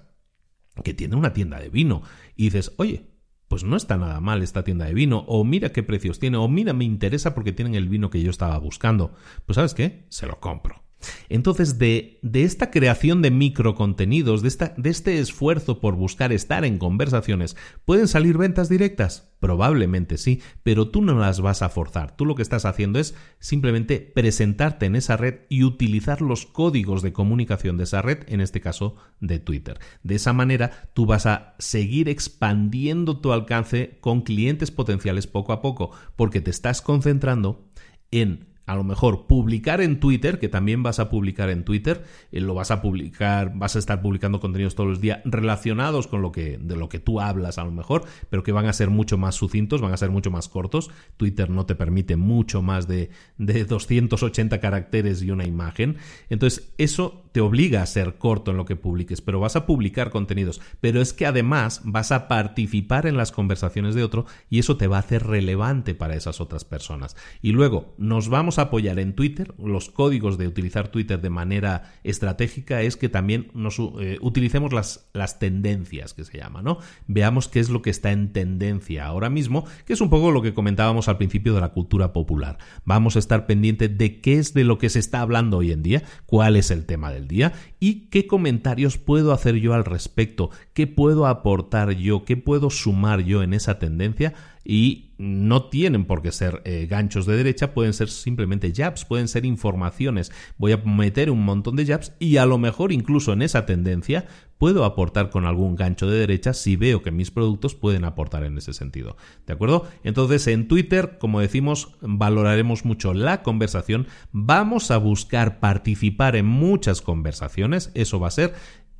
que 0.82 0.94
tiene 0.94 1.14
una 1.14 1.34
tienda 1.34 1.60
de 1.60 1.68
vino 1.68 2.02
y 2.36 2.44
dices, 2.44 2.72
oye, 2.78 3.07
pues 3.48 3.64
no 3.64 3.76
está 3.76 3.96
nada 3.96 4.20
mal 4.20 4.42
esta 4.42 4.62
tienda 4.62 4.84
de 4.84 4.94
vino, 4.94 5.24
o 5.26 5.44
mira 5.44 5.72
qué 5.72 5.82
precios 5.82 6.18
tiene, 6.18 6.36
o 6.36 6.48
mira, 6.48 6.72
me 6.72 6.84
interesa 6.84 7.34
porque 7.34 7.52
tienen 7.52 7.74
el 7.74 7.88
vino 7.88 8.10
que 8.10 8.22
yo 8.22 8.30
estaba 8.30 8.58
buscando. 8.58 9.12
Pues 9.46 9.56
sabes 9.56 9.74
qué, 9.74 10.04
se 10.08 10.26
lo 10.26 10.38
compro. 10.38 10.87
Entonces, 11.28 11.78
de, 11.78 12.18
de, 12.22 12.42
esta 12.42 12.70
creación 12.70 13.22
de 13.22 13.30
microcontenidos, 13.30 14.42
de, 14.42 14.72
de 14.76 14.90
este 14.90 15.18
esfuerzo 15.18 15.80
por 15.80 15.94
buscar 15.94 16.32
estar 16.32 16.64
en 16.64 16.78
conversaciones, 16.78 17.56
¿pueden 17.84 18.08
salir 18.08 18.36
ventas 18.36 18.68
directas? 18.68 19.30
Probablemente 19.40 20.18
sí, 20.18 20.42
pero 20.64 20.88
tú 20.88 21.00
no 21.00 21.16
las 21.16 21.40
vas 21.40 21.62
a 21.62 21.68
forzar. 21.68 22.16
Tú 22.16 22.26
lo 22.26 22.34
que 22.34 22.42
estás 22.42 22.64
haciendo 22.64 22.98
es 22.98 23.14
simplemente 23.38 24.00
presentarte 24.00 24.86
en 24.86 24.96
esa 24.96 25.16
red 25.16 25.40
y 25.48 25.62
utilizar 25.62 26.20
los 26.20 26.44
códigos 26.46 27.02
de 27.02 27.12
comunicación 27.12 27.76
de 27.76 27.84
esa 27.84 28.02
red, 28.02 28.24
en 28.26 28.40
este 28.40 28.60
caso 28.60 28.96
de 29.20 29.38
Twitter. 29.38 29.78
De 30.02 30.16
esa 30.16 30.32
manera, 30.32 30.90
tú 30.94 31.06
vas 31.06 31.26
a 31.26 31.54
seguir 31.58 32.08
expandiendo 32.08 33.20
tu 33.20 33.32
alcance 33.32 33.98
con 34.00 34.22
clientes 34.22 34.72
potenciales 34.72 35.28
poco 35.28 35.52
a 35.52 35.62
poco, 35.62 35.92
porque 36.16 36.40
te 36.40 36.50
estás 36.50 36.82
concentrando 36.82 37.68
en 38.10 38.47
a 38.68 38.76
lo 38.76 38.84
mejor 38.84 39.26
publicar 39.26 39.80
en 39.80 39.98
Twitter, 39.98 40.38
que 40.38 40.50
también 40.50 40.82
vas 40.82 40.98
a 40.98 41.08
publicar 41.08 41.48
en 41.48 41.64
Twitter, 41.64 42.04
eh, 42.32 42.40
lo 42.40 42.54
vas 42.54 42.70
a 42.70 42.82
publicar, 42.82 43.52
vas 43.56 43.76
a 43.76 43.78
estar 43.78 44.02
publicando 44.02 44.40
contenidos 44.40 44.74
todos 44.74 44.90
los 44.90 45.00
días 45.00 45.20
relacionados 45.24 46.06
con 46.06 46.20
lo 46.20 46.32
que 46.32 46.58
de 46.58 46.76
lo 46.76 46.90
que 46.90 46.98
tú 46.98 47.18
hablas 47.20 47.56
a 47.56 47.64
lo 47.64 47.70
mejor, 47.70 48.04
pero 48.28 48.42
que 48.42 48.52
van 48.52 48.66
a 48.66 48.74
ser 48.74 48.90
mucho 48.90 49.16
más 49.16 49.36
sucintos, 49.36 49.80
van 49.80 49.94
a 49.94 49.96
ser 49.96 50.10
mucho 50.10 50.30
más 50.30 50.50
cortos. 50.50 50.90
Twitter 51.16 51.48
no 51.48 51.64
te 51.64 51.76
permite 51.76 52.16
mucho 52.16 52.60
más 52.60 52.86
de, 52.86 53.08
de 53.38 53.64
280 53.64 54.60
caracteres 54.60 55.22
y 55.22 55.30
una 55.30 55.46
imagen. 55.46 55.96
Entonces, 56.28 56.74
eso 56.76 57.24
te 57.32 57.40
obliga 57.40 57.82
a 57.82 57.86
ser 57.86 58.18
corto 58.18 58.50
en 58.50 58.56
lo 58.56 58.64
que 58.64 58.76
publiques, 58.76 59.20
pero 59.20 59.40
vas 59.40 59.56
a 59.56 59.64
publicar 59.64 60.10
contenidos. 60.10 60.60
Pero 60.80 61.00
es 61.00 61.12
que 61.12 61.24
además 61.24 61.80
vas 61.84 62.12
a 62.12 62.28
participar 62.28 63.06
en 63.06 63.16
las 63.16 63.32
conversaciones 63.32 63.94
de 63.94 64.02
otro 64.02 64.26
y 64.50 64.58
eso 64.58 64.76
te 64.76 64.88
va 64.88 64.96
a 64.96 65.00
hacer 65.00 65.26
relevante 65.26 65.94
para 65.94 66.16
esas 66.16 66.40
otras 66.40 66.64
personas. 66.64 67.16
Y 67.40 67.52
luego 67.52 67.94
nos 67.96 68.28
vamos 68.28 68.57
apoyar 68.58 68.98
en 68.98 69.14
Twitter, 69.14 69.54
los 69.58 69.90
códigos 69.90 70.38
de 70.38 70.48
utilizar 70.48 70.88
Twitter 70.88 71.20
de 71.20 71.30
manera 71.30 71.92
estratégica 72.04 72.82
es 72.82 72.96
que 72.96 73.08
también 73.08 73.50
nos 73.54 73.78
eh, 73.78 74.18
utilicemos 74.20 74.72
las, 74.72 75.08
las 75.12 75.38
tendencias 75.38 76.14
que 76.14 76.24
se 76.24 76.38
llama, 76.38 76.62
¿no? 76.62 76.78
Veamos 77.06 77.48
qué 77.48 77.60
es 77.60 77.70
lo 77.70 77.82
que 77.82 77.90
está 77.90 78.12
en 78.12 78.32
tendencia 78.32 79.06
ahora 79.06 79.30
mismo, 79.30 79.64
que 79.84 79.92
es 79.92 80.00
un 80.00 80.10
poco 80.10 80.30
lo 80.30 80.42
que 80.42 80.54
comentábamos 80.54 81.08
al 81.08 81.18
principio 81.18 81.54
de 81.54 81.60
la 81.60 81.70
cultura 81.70 82.12
popular. 82.12 82.58
Vamos 82.84 83.16
a 83.16 83.18
estar 83.18 83.46
pendiente 83.46 83.88
de 83.88 84.20
qué 84.20 84.38
es 84.38 84.54
de 84.54 84.64
lo 84.64 84.78
que 84.78 84.90
se 84.90 84.98
está 84.98 85.20
hablando 85.20 85.58
hoy 85.58 85.72
en 85.72 85.82
día, 85.82 86.02
cuál 86.26 86.56
es 86.56 86.70
el 86.70 86.86
tema 86.86 87.10
del 87.10 87.28
día 87.28 87.52
y 87.80 88.08
qué 88.08 88.26
comentarios 88.26 88.98
puedo 88.98 89.32
hacer 89.32 89.56
yo 89.56 89.74
al 89.74 89.84
respecto, 89.84 90.50
qué 90.72 90.86
puedo 90.86 91.26
aportar 91.26 91.92
yo, 91.92 92.24
qué 92.24 92.36
puedo 92.36 92.70
sumar 92.70 93.20
yo 93.20 93.42
en 93.42 93.54
esa 93.54 93.78
tendencia 93.78 94.34
y 94.70 95.14
no 95.16 95.64
tienen 95.70 96.04
por 96.04 96.20
qué 96.20 96.30
ser 96.30 96.60
eh, 96.66 96.86
ganchos 96.88 97.24
de 97.24 97.38
derecha, 97.38 97.72
pueden 97.72 97.94
ser 97.94 98.10
simplemente 98.10 98.70
jabs, 98.76 99.06
pueden 99.06 99.26
ser 99.26 99.46
informaciones. 99.46 100.30
Voy 100.58 100.72
a 100.72 100.76
meter 100.76 101.30
un 101.30 101.42
montón 101.42 101.74
de 101.74 101.86
jabs 101.86 102.12
y 102.18 102.36
a 102.36 102.44
lo 102.44 102.58
mejor 102.58 102.92
incluso 102.92 103.32
en 103.32 103.40
esa 103.40 103.64
tendencia 103.64 104.26
puedo 104.58 104.84
aportar 104.84 105.30
con 105.30 105.46
algún 105.46 105.74
gancho 105.74 106.06
de 106.06 106.18
derecha 106.18 106.52
si 106.52 106.76
veo 106.76 107.00
que 107.02 107.10
mis 107.10 107.30
productos 107.30 107.74
pueden 107.74 108.04
aportar 108.04 108.44
en 108.44 108.58
ese 108.58 108.74
sentido. 108.74 109.16
¿De 109.46 109.54
acuerdo? 109.54 109.88
Entonces 110.04 110.46
en 110.48 110.68
Twitter, 110.68 111.16
como 111.18 111.40
decimos, 111.40 111.96
valoraremos 112.02 112.84
mucho 112.84 113.14
la 113.14 113.42
conversación, 113.42 114.06
vamos 114.32 114.90
a 114.90 114.98
buscar 114.98 115.60
participar 115.60 116.36
en 116.36 116.44
muchas 116.44 117.00
conversaciones, 117.00 117.90
eso 117.94 118.20
va 118.20 118.28
a 118.28 118.32
ser 118.32 118.52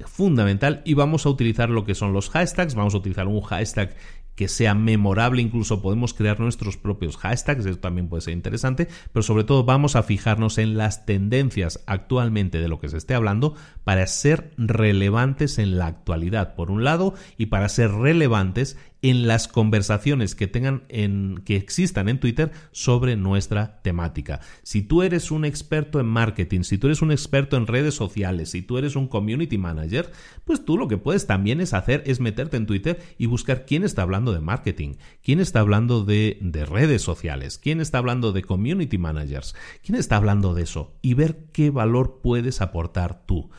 fundamental 0.07 0.83
y 0.85 0.95
vamos 0.95 1.27
a 1.27 1.31
utilizar 1.31 1.71
lo 1.71 1.85
que 1.85 1.95
son 1.95 2.13
los 2.13 2.31
hashtags, 2.31 2.75
vamos 2.75 2.95
a 2.95 2.99
utilizar 2.99 3.27
un 3.27 3.41
hashtag 3.41 3.97
que 4.39 4.47
sea 4.47 4.73
memorable, 4.73 5.43
incluso 5.43 5.83
podemos 5.83 6.15
crear 6.15 6.39
nuestros 6.39 6.77
propios 6.77 7.17
hashtags, 7.17 7.67
eso 7.67 7.81
también 7.81 8.07
puede 8.09 8.21
ser 8.21 8.35
interesante, 8.35 8.87
pero 9.13 9.25
sobre 9.25 9.43
todo 9.43 9.65
vamos 9.65 9.97
a 9.97 10.05
fijarnos 10.05 10.59
en 10.59 10.79
las 10.79 11.07
tendencias 11.07 11.83
actualmente 11.87 12.61
de 12.61 12.69
lo 12.69 12.79
que 12.79 12.89
se 12.89 12.99
esté 12.99 13.15
hablando 13.15 13.57
para 13.83 14.07
ser 14.07 14.53
relevantes 14.57 15.59
en 15.59 15.77
la 15.77 15.89
actualidad, 15.89 16.55
por 16.55 16.71
un 16.71 16.85
lado, 16.85 17.15
y 17.37 17.47
para 17.47 17.69
ser 17.69 17.91
relevantes 17.91 18.77
en 19.03 19.27
las 19.27 19.49
conversaciones 19.49 20.35
que 20.35 20.47
tengan 20.47 20.85
en 20.89 21.43
que 21.45 21.57
existan 21.57 22.09
en 22.09 22.19
Twitter 22.19 22.51
sobre 22.73 23.17
nuestra 23.17 23.81
temática. 23.83 24.41
Si 24.63 24.83
tú 24.83 25.03
eres 25.03 25.31
un 25.31 25.45
experto 25.45 26.01
en 26.01 26.07
marketing, 26.07 26.63
si 26.63 26.79
tú 26.79 26.89
eres 26.89 27.03
un 27.03 27.13
experto 27.13 27.57
en 27.57 27.67
redes 27.67 27.95
sociales, 27.95 28.51
si 28.51 28.63
tú 28.63 28.79
eres 28.79 28.97
un 28.97 29.09
community 29.09 29.59
manager, 29.59 30.11
pues 30.45 30.65
tú 30.65 30.77
lo 30.77 30.89
que 30.89 30.99
puedes 30.99 31.27
también 31.27 31.61
es 31.61 31.75
hacer 31.75 32.03
es 32.07 32.21
meterte 32.21 32.57
en 32.57 32.67
Twitter 32.67 33.01
y 33.19 33.27
buscar 33.27 33.67
quién 33.67 33.85
está 33.85 34.03
hablando 34.03 34.33
de 34.33 34.41
marketing, 34.41 34.95
quién 35.23 35.41
está 35.41 35.61
hablando 35.61 36.05
de, 36.05 36.39
de 36.41 36.65
redes 36.65 37.03
sociales, 37.03 37.59
quién 37.59 37.81
está 37.81 37.99
hablando 37.99 38.33
de 38.33 38.43
community 38.43 38.99
managers, 38.99 39.55
quién 39.85 39.99
está 39.99 40.17
hablando 40.17 40.55
de 40.55 40.63
eso 40.63 40.99
y 41.03 41.15
ver 41.15 41.47
qué 41.53 41.71
valor 41.71 42.21
puedes 42.23 42.61
aportar 42.61 43.27
tú. 43.27 43.51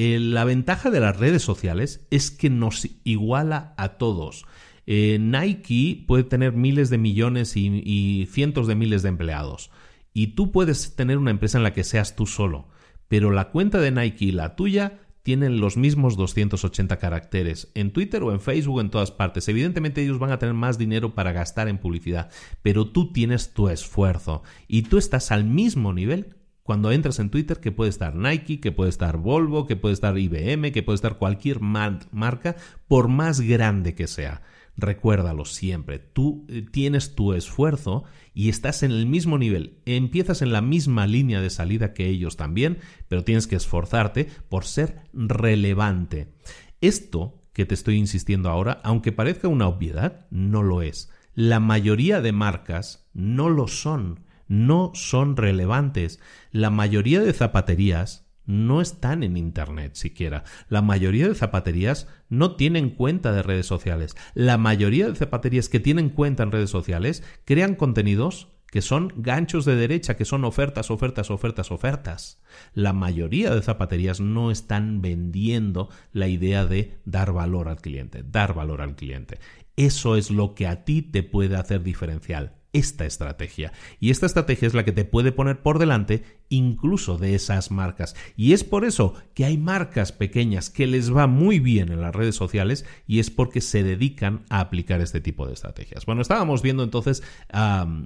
Eh, 0.00 0.20
la 0.20 0.44
ventaja 0.44 0.90
de 0.90 1.00
las 1.00 1.16
redes 1.16 1.42
sociales 1.42 2.06
es 2.10 2.30
que 2.30 2.50
nos 2.50 2.88
iguala 3.02 3.74
a 3.76 3.98
todos. 3.98 4.44
Eh, 4.90 5.18
Nike 5.20 6.02
puede 6.06 6.24
tener 6.24 6.54
miles 6.54 6.88
de 6.88 6.96
millones 6.96 7.58
y, 7.58 8.26
cientos 8.32 8.66
de 8.66 8.74
miles 8.74 9.02
de 9.02 9.10
empleados. 9.10 9.70
Y 10.14 10.28
tú 10.28 10.50
puedes 10.50 10.96
tener 10.96 11.18
una 11.18 11.30
empresa 11.30 11.58
en 11.58 11.64
la 11.64 11.74
que 11.74 11.84
seas 11.84 12.16
tú 12.16 12.24
solo. 12.24 12.68
Pero 13.06 13.30
la 13.30 13.50
cuenta 13.50 13.80
de 13.80 13.90
Nike 13.90 14.24
y 14.24 14.32
la 14.32 14.56
tuya 14.56 15.00
tienen 15.22 15.60
los 15.60 15.76
mismos 15.76 16.16
280 16.16 16.96
caracteres 16.96 17.70
en 17.74 17.92
Twitter 17.92 18.22
o 18.22 18.32
en 18.32 18.40
Facebook 18.40 18.80
en 18.80 18.88
todas 18.88 19.10
partes. 19.10 19.46
Evidentemente 19.48 20.02
ellos 20.02 20.18
van 20.18 20.32
a 20.32 20.38
tener 20.38 20.54
más 20.54 20.78
dinero 20.78 21.14
para 21.14 21.32
gastar 21.32 21.68
en 21.68 21.76
publicidad, 21.76 22.30
pero 22.62 22.86
tú 22.86 23.12
tienes 23.12 23.52
tu 23.52 23.68
esfuerzo 23.68 24.42
y 24.68 24.82
tú 24.84 24.96
estás 24.96 25.32
al 25.32 25.44
mismo 25.44 25.92
nivel 25.92 26.34
cuando 26.62 26.92
entras 26.92 27.18
en 27.18 27.28
Twitter 27.28 27.60
que 27.60 27.72
puede 27.72 27.90
estar 27.90 28.14
Nike, 28.14 28.60
que 28.60 28.72
puede 28.72 28.88
estar 28.88 29.18
Volvo, 29.18 29.66
que 29.66 29.76
puede 29.76 29.92
estar 29.92 30.16
IBM, 30.16 30.72
que 30.72 30.82
puede 30.82 30.94
estar 30.94 31.18
cualquier 31.18 31.60
marca, 31.60 32.56
por 32.88 33.08
más 33.08 33.42
grande 33.42 33.94
que 33.94 34.06
sea 34.06 34.40
recuérdalo 34.78 35.44
siempre, 35.44 35.98
tú 35.98 36.46
eh, 36.48 36.62
tienes 36.62 37.14
tu 37.16 37.34
esfuerzo 37.34 38.04
y 38.32 38.48
estás 38.48 38.84
en 38.84 38.92
el 38.92 39.06
mismo 39.06 39.36
nivel, 39.36 39.80
empiezas 39.84 40.40
en 40.40 40.52
la 40.52 40.62
misma 40.62 41.06
línea 41.06 41.40
de 41.40 41.50
salida 41.50 41.92
que 41.92 42.06
ellos 42.06 42.36
también, 42.36 42.78
pero 43.08 43.24
tienes 43.24 43.48
que 43.48 43.56
esforzarte 43.56 44.28
por 44.48 44.64
ser 44.64 45.02
relevante. 45.12 46.32
Esto 46.80 47.42
que 47.52 47.66
te 47.66 47.74
estoy 47.74 47.96
insistiendo 47.96 48.50
ahora, 48.50 48.80
aunque 48.84 49.10
parezca 49.10 49.48
una 49.48 49.66
obviedad, 49.66 50.28
no 50.30 50.62
lo 50.62 50.80
es. 50.80 51.10
La 51.34 51.58
mayoría 51.58 52.20
de 52.20 52.30
marcas 52.30 53.08
no 53.12 53.50
lo 53.50 53.66
son, 53.66 54.20
no 54.46 54.92
son 54.94 55.36
relevantes. 55.36 56.20
La 56.52 56.70
mayoría 56.70 57.20
de 57.20 57.32
zapaterías 57.32 58.27
no 58.48 58.80
están 58.80 59.22
en 59.22 59.36
Internet 59.36 59.94
siquiera. 59.94 60.42
La 60.68 60.82
mayoría 60.82 61.28
de 61.28 61.34
zapaterías 61.34 62.08
no 62.30 62.56
tienen 62.56 62.90
cuenta 62.90 63.30
de 63.30 63.42
redes 63.42 63.66
sociales. 63.66 64.16
La 64.34 64.56
mayoría 64.56 65.06
de 65.08 65.14
zapaterías 65.14 65.68
que 65.68 65.80
tienen 65.80 66.08
cuenta 66.08 66.42
en 66.42 66.50
redes 66.50 66.70
sociales 66.70 67.22
crean 67.44 67.74
contenidos 67.74 68.48
que 68.70 68.82
son 68.82 69.12
ganchos 69.16 69.64
de 69.64 69.76
derecha, 69.76 70.16
que 70.16 70.24
son 70.24 70.44
ofertas, 70.44 70.90
ofertas, 70.90 71.30
ofertas, 71.30 71.70
ofertas. 71.70 72.42
La 72.74 72.92
mayoría 72.92 73.54
de 73.54 73.62
zapaterías 73.62 74.20
no 74.20 74.50
están 74.50 75.00
vendiendo 75.00 75.90
la 76.12 76.28
idea 76.28 76.66
de 76.66 76.98
dar 77.04 77.32
valor 77.32 77.68
al 77.68 77.80
cliente, 77.80 78.22
dar 78.22 78.54
valor 78.54 78.82
al 78.82 78.96
cliente. 78.96 79.38
Eso 79.76 80.16
es 80.16 80.30
lo 80.30 80.54
que 80.54 80.66
a 80.66 80.84
ti 80.84 81.02
te 81.02 81.22
puede 81.22 81.56
hacer 81.56 81.82
diferencial 81.82 82.57
esta 82.72 83.06
estrategia. 83.06 83.72
Y 84.00 84.10
esta 84.10 84.26
estrategia 84.26 84.68
es 84.68 84.74
la 84.74 84.84
que 84.84 84.92
te 84.92 85.04
puede 85.04 85.32
poner 85.32 85.62
por 85.62 85.78
delante 85.78 86.22
incluso 86.50 87.18
de 87.18 87.34
esas 87.34 87.70
marcas. 87.70 88.14
Y 88.36 88.52
es 88.52 88.64
por 88.64 88.84
eso 88.84 89.14
que 89.34 89.44
hay 89.44 89.58
marcas 89.58 90.12
pequeñas 90.12 90.70
que 90.70 90.86
les 90.86 91.14
va 91.14 91.26
muy 91.26 91.60
bien 91.60 91.90
en 91.90 92.00
las 92.00 92.14
redes 92.14 92.36
sociales 92.36 92.84
y 93.06 93.18
es 93.18 93.30
porque 93.30 93.60
se 93.60 93.82
dedican 93.82 94.44
a 94.48 94.60
aplicar 94.60 95.00
este 95.00 95.20
tipo 95.20 95.46
de 95.46 95.54
estrategias. 95.54 96.06
Bueno, 96.06 96.22
estábamos 96.22 96.62
viendo 96.62 96.82
entonces 96.82 97.22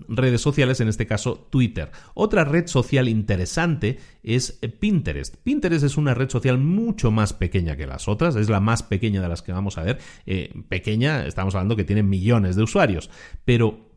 redes 0.08 0.40
sociales, 0.40 0.80
en 0.80 0.88
este 0.88 1.06
caso 1.06 1.36
Twitter. 1.50 1.90
Otra 2.14 2.44
red 2.44 2.66
social 2.66 3.08
interesante 3.08 3.98
es 4.22 4.58
Pinterest. 4.80 5.36
Pinterest 5.36 5.84
es 5.84 5.96
una 5.96 6.14
red 6.14 6.30
social 6.30 6.58
mucho 6.58 7.10
más 7.10 7.32
pequeña 7.32 7.76
que 7.76 7.86
las 7.86 8.08
otras, 8.08 8.36
es 8.36 8.48
la 8.48 8.60
más 8.60 8.82
pequeña 8.82 9.20
de 9.20 9.28
las 9.28 9.42
que 9.42 9.52
vamos 9.52 9.78
a 9.78 9.82
ver. 9.82 9.98
Eh, 10.26 10.52
pequeña, 10.68 11.26
estamos 11.26 11.54
hablando 11.54 11.76
que 11.76 11.84
tiene 11.84 12.02
millones 12.02 12.56
de 12.56 12.62
usuarios, 12.62 13.10
pero 13.44 13.91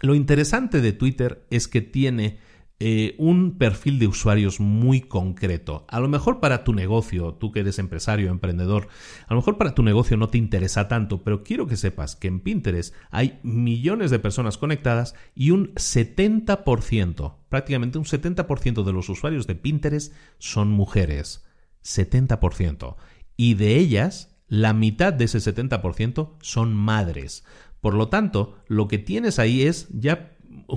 lo 0.00 0.14
interesante 0.14 0.80
de 0.80 0.92
Twitter 0.92 1.44
es 1.50 1.68
que 1.68 1.80
tiene 1.80 2.38
eh, 2.80 3.16
un 3.18 3.58
perfil 3.58 3.98
de 3.98 4.06
usuarios 4.06 4.60
muy 4.60 5.00
concreto. 5.00 5.84
A 5.88 5.98
lo 5.98 6.06
mejor 6.06 6.38
para 6.38 6.62
tu 6.62 6.72
negocio, 6.72 7.34
tú 7.34 7.50
que 7.50 7.60
eres 7.60 7.80
empresario, 7.80 8.30
emprendedor, 8.30 8.86
a 9.26 9.34
lo 9.34 9.40
mejor 9.40 9.58
para 9.58 9.74
tu 9.74 9.82
negocio 9.82 10.16
no 10.16 10.28
te 10.28 10.38
interesa 10.38 10.86
tanto, 10.86 11.24
pero 11.24 11.42
quiero 11.42 11.66
que 11.66 11.76
sepas 11.76 12.14
que 12.14 12.28
en 12.28 12.38
Pinterest 12.38 12.94
hay 13.10 13.40
millones 13.42 14.12
de 14.12 14.20
personas 14.20 14.58
conectadas 14.58 15.16
y 15.34 15.50
un 15.50 15.74
70%, 15.74 17.34
prácticamente 17.48 17.98
un 17.98 18.04
70% 18.04 18.84
de 18.84 18.92
los 18.92 19.08
usuarios 19.08 19.48
de 19.48 19.56
Pinterest 19.56 20.14
son 20.38 20.70
mujeres. 20.70 21.44
70%. 21.82 22.94
Y 23.36 23.54
de 23.54 23.76
ellas, 23.76 24.36
la 24.46 24.72
mitad 24.72 25.12
de 25.12 25.24
ese 25.24 25.38
70% 25.38 26.36
son 26.40 26.74
madres. 26.74 27.44
Por 27.80 27.94
lo 27.94 28.08
tanto, 28.08 28.56
lo 28.66 28.88
que 28.88 28.98
tienes 28.98 29.38
ahí 29.38 29.62
es 29.62 29.88
ya 29.90 30.36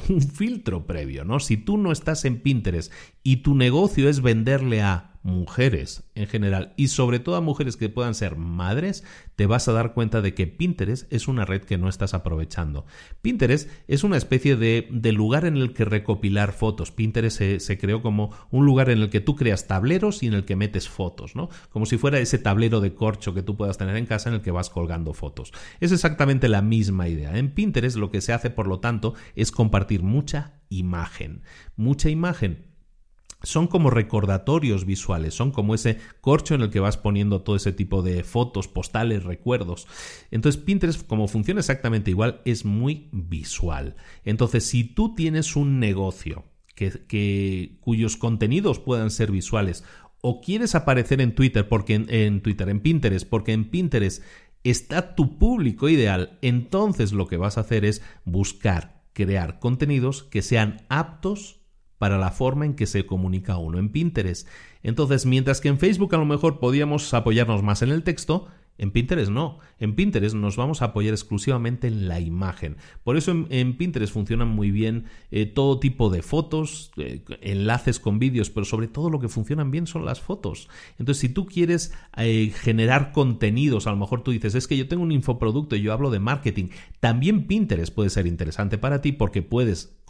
un 0.10 0.22
filtro 0.22 0.86
previo, 0.86 1.26
¿no? 1.26 1.40
Si 1.40 1.58
tú 1.58 1.78
no 1.78 1.92
estás 1.92 2.26
en 2.26 2.42
Pinterest 2.42 2.92
y 3.24 3.38
tu 3.38 3.56
negocio 3.56 4.10
es 4.10 4.22
venderle 4.22 4.82
a 4.82 5.11
mujeres 5.24 6.04
en 6.16 6.28
general 6.28 6.74
y 6.78 6.88
sobre 6.88 7.20
todo 7.20 7.36
a 7.36 7.42
mujeres 7.42 7.78
que 7.78 7.90
puedan 7.90 8.16
ser 8.16 8.36
madres, 8.36 9.04
te 9.36 9.46
vas 9.46 9.68
a 9.68 9.74
dar 9.74 9.94
cuenta 9.94 10.22
de 10.22 10.34
que 10.34 10.48
Pinterest 10.48 11.12
es 11.12 11.28
una 11.28 11.46
red 11.46 11.62
que 11.62 11.78
no 11.78 11.90
estás 11.90 12.14
aprovechando. 12.14 12.86
Pinterest 13.22 13.70
es 13.88 14.04
una 14.04 14.18
especie 14.18 14.56
de, 14.56 14.88
lugar 15.12 15.46
en 15.46 15.58
el 15.58 15.74
que 15.74 15.86
recopilar 15.86 16.54
fotos. 16.54 16.92
Pinterest 16.92 17.38
se, 17.38 17.60
se, 17.60 17.78
creó 17.78 18.02
como 18.02 18.34
un 18.50 18.66
lugar 18.66 18.90
en 18.90 19.00
el 19.00 19.10
que 19.10 19.20
tú 19.20 19.36
creas 19.36 19.68
tableros 19.68 20.24
y 20.24 20.28
en 20.28 20.34
el 20.34 20.46
que 20.46 20.56
metes 20.56 20.90
fotos, 20.90 21.36
¿no? 21.36 21.50
Como 21.70 21.86
si 21.86 21.98
fuera 21.98 22.20
ese 22.20 22.40
tablero 22.40 22.82
de 22.82 22.94
corcho 22.94 23.34
que 23.34 23.44
tú 23.44 23.58
puedas 23.58 23.78
tener 23.78 23.96
en 23.98 24.06
casa 24.06 24.30
en 24.30 24.36
el 24.36 24.42
que 24.42 24.52
vas 24.52 24.70
colgando 24.70 25.14
fotos. 25.14 25.52
Es 25.80 25.92
exactamente 25.92 26.50
la 26.50 26.62
misma 26.62 27.08
idea. 27.10 27.38
En 27.38 27.52
Pinterest 27.52 27.98
lo 27.98 28.12
que 28.12 28.22
se 28.22 28.34
hace, 28.34 28.50
por 28.50 28.68
lo 28.68 28.80
tanto, 28.80 29.14
es 29.36 29.52
compartir 29.52 30.02
mucha 30.02 30.62
imagen. 30.70 31.44
Mucha 31.76 32.10
imagen 32.10 32.71
son 33.44 33.68
como 33.68 33.90
recordatorios 33.90 34.86
visuales, 34.86 35.34
son 35.34 35.52
como 35.52 35.74
ese 35.76 35.98
corcho 36.22 36.56
en 36.56 36.62
el 36.62 36.70
que 36.70 36.80
vas 36.80 36.98
poniendo 36.98 37.42
todo 37.42 37.56
ese 37.56 37.72
tipo 37.72 38.02
de 38.02 38.24
fotos, 38.24 38.68
postales, 38.68 39.24
recuerdos. 39.24 39.88
Entonces 40.30 40.62
Pinterest, 40.62 41.06
como 41.06 41.28
funciona 41.28 41.60
exactamente 41.60 42.12
igual, 42.12 42.42
es 42.46 42.66
muy 42.66 43.10
visual. 43.12 43.96
Entonces, 44.26 44.66
si 44.66 44.84
tú 44.84 45.16
tienes 45.16 45.56
un 45.56 45.80
negocio 45.80 46.46
que, 46.76 47.78
cuyos 47.82 48.18
contenidos 48.18 48.80
puedan 48.80 49.12
ser 49.12 49.32
visuales, 49.32 49.84
o 50.22 50.42
quieres 50.42 50.76
aparecer 50.76 51.22
en 51.22 51.34
Twitter, 51.34 51.68
porque 51.68 51.96
en 51.96 52.42
Twitter, 52.42 52.70
en 52.70 52.80
Pinterest, 52.80 53.28
porque 53.28 53.54
en 53.54 53.70
Pinterest 53.70 54.24
está 54.64 55.16
tu 55.16 55.40
público 55.40 55.90
ideal, 55.90 56.38
entonces 56.42 57.12
lo 57.12 57.28
que 57.28 57.38
vas 57.38 57.58
a 57.58 57.62
hacer 57.62 57.86
es 57.86 58.04
buscar 58.24 59.02
crear 59.14 59.60
contenidos 59.60 60.24
que 60.24 60.42
sean 60.42 60.86
aptos 60.90 61.61
para 62.02 62.18
la 62.18 62.32
forma 62.32 62.66
en 62.66 62.74
que 62.74 62.88
se 62.88 63.06
comunica 63.06 63.58
uno 63.58 63.78
en 63.78 63.90
Pinterest. 63.90 64.48
Entonces, 64.82 65.28
mientras 65.28 65.62
que 65.62 65.68
en 65.68 65.78
Facebook 65.78 66.16
a 66.16 66.18
lo 66.18 66.26
mejor 66.26 66.58
podíamos 66.58 67.14
apoyarnos 67.14 67.62
más 67.62 67.84
en 67.84 67.90
el 67.90 68.02
texto, 68.02 68.48
en 68.80 68.90
Pinterest 68.90 69.30
no. 69.30 69.60
En 69.78 69.94
Pinterest 69.94 70.34
nos 70.34 70.58
vamos 70.58 70.82
a 70.82 70.86
apoyar 70.86 71.14
exclusivamente 71.14 71.88
en 71.88 72.08
la 72.08 72.20
imagen. 72.20 72.78
Por 73.04 73.18
eso 73.18 73.46
en, 73.50 73.78
Pinterest 73.78 74.12
funcionan 74.12 74.48
muy 74.48 74.72
bien 74.72 75.06
eh, 75.30 75.46
todo 75.46 75.80
tipo 75.80 76.10
de 76.10 76.24
fotos, 76.24 76.92
eh, 76.98 77.24
enlaces 77.42 78.00
con 78.00 78.18
vídeos, 78.18 78.50
pero 78.50 78.66
sobre 78.66 78.88
todo 78.88 79.12
lo 79.12 79.20
que 79.20 79.30
funcionan 79.30 79.70
bien 79.70 79.86
son 79.86 80.04
las 80.04 80.22
fotos. 80.22 80.70
Entonces, 80.98 81.22
si 81.22 81.30
tú 81.30 81.46
quieres 81.46 81.94
eh, 82.18 82.52
generar 82.56 83.12
contenidos, 83.12 83.86
a 83.86 83.92
lo 83.92 83.98
mejor 83.98 84.24
tú 84.24 84.32
dices, 84.32 84.56
es 84.56 84.68
que 84.68 84.78
yo 84.78 84.88
tengo 84.88 85.04
un 85.04 85.12
infoproducto 85.12 85.76
y 85.76 85.84
yo 85.84 85.94
hablo 85.94 86.10
de 86.10 86.20
marketing. 86.20 86.70
También 87.00 87.46
Pinterest 87.46 87.94
puede 87.94 88.10
ser 88.10 88.26
interesante 88.26 88.80
para 88.80 89.02
ti 89.02 89.12
porque 89.12 89.44
puedes 89.44 90.01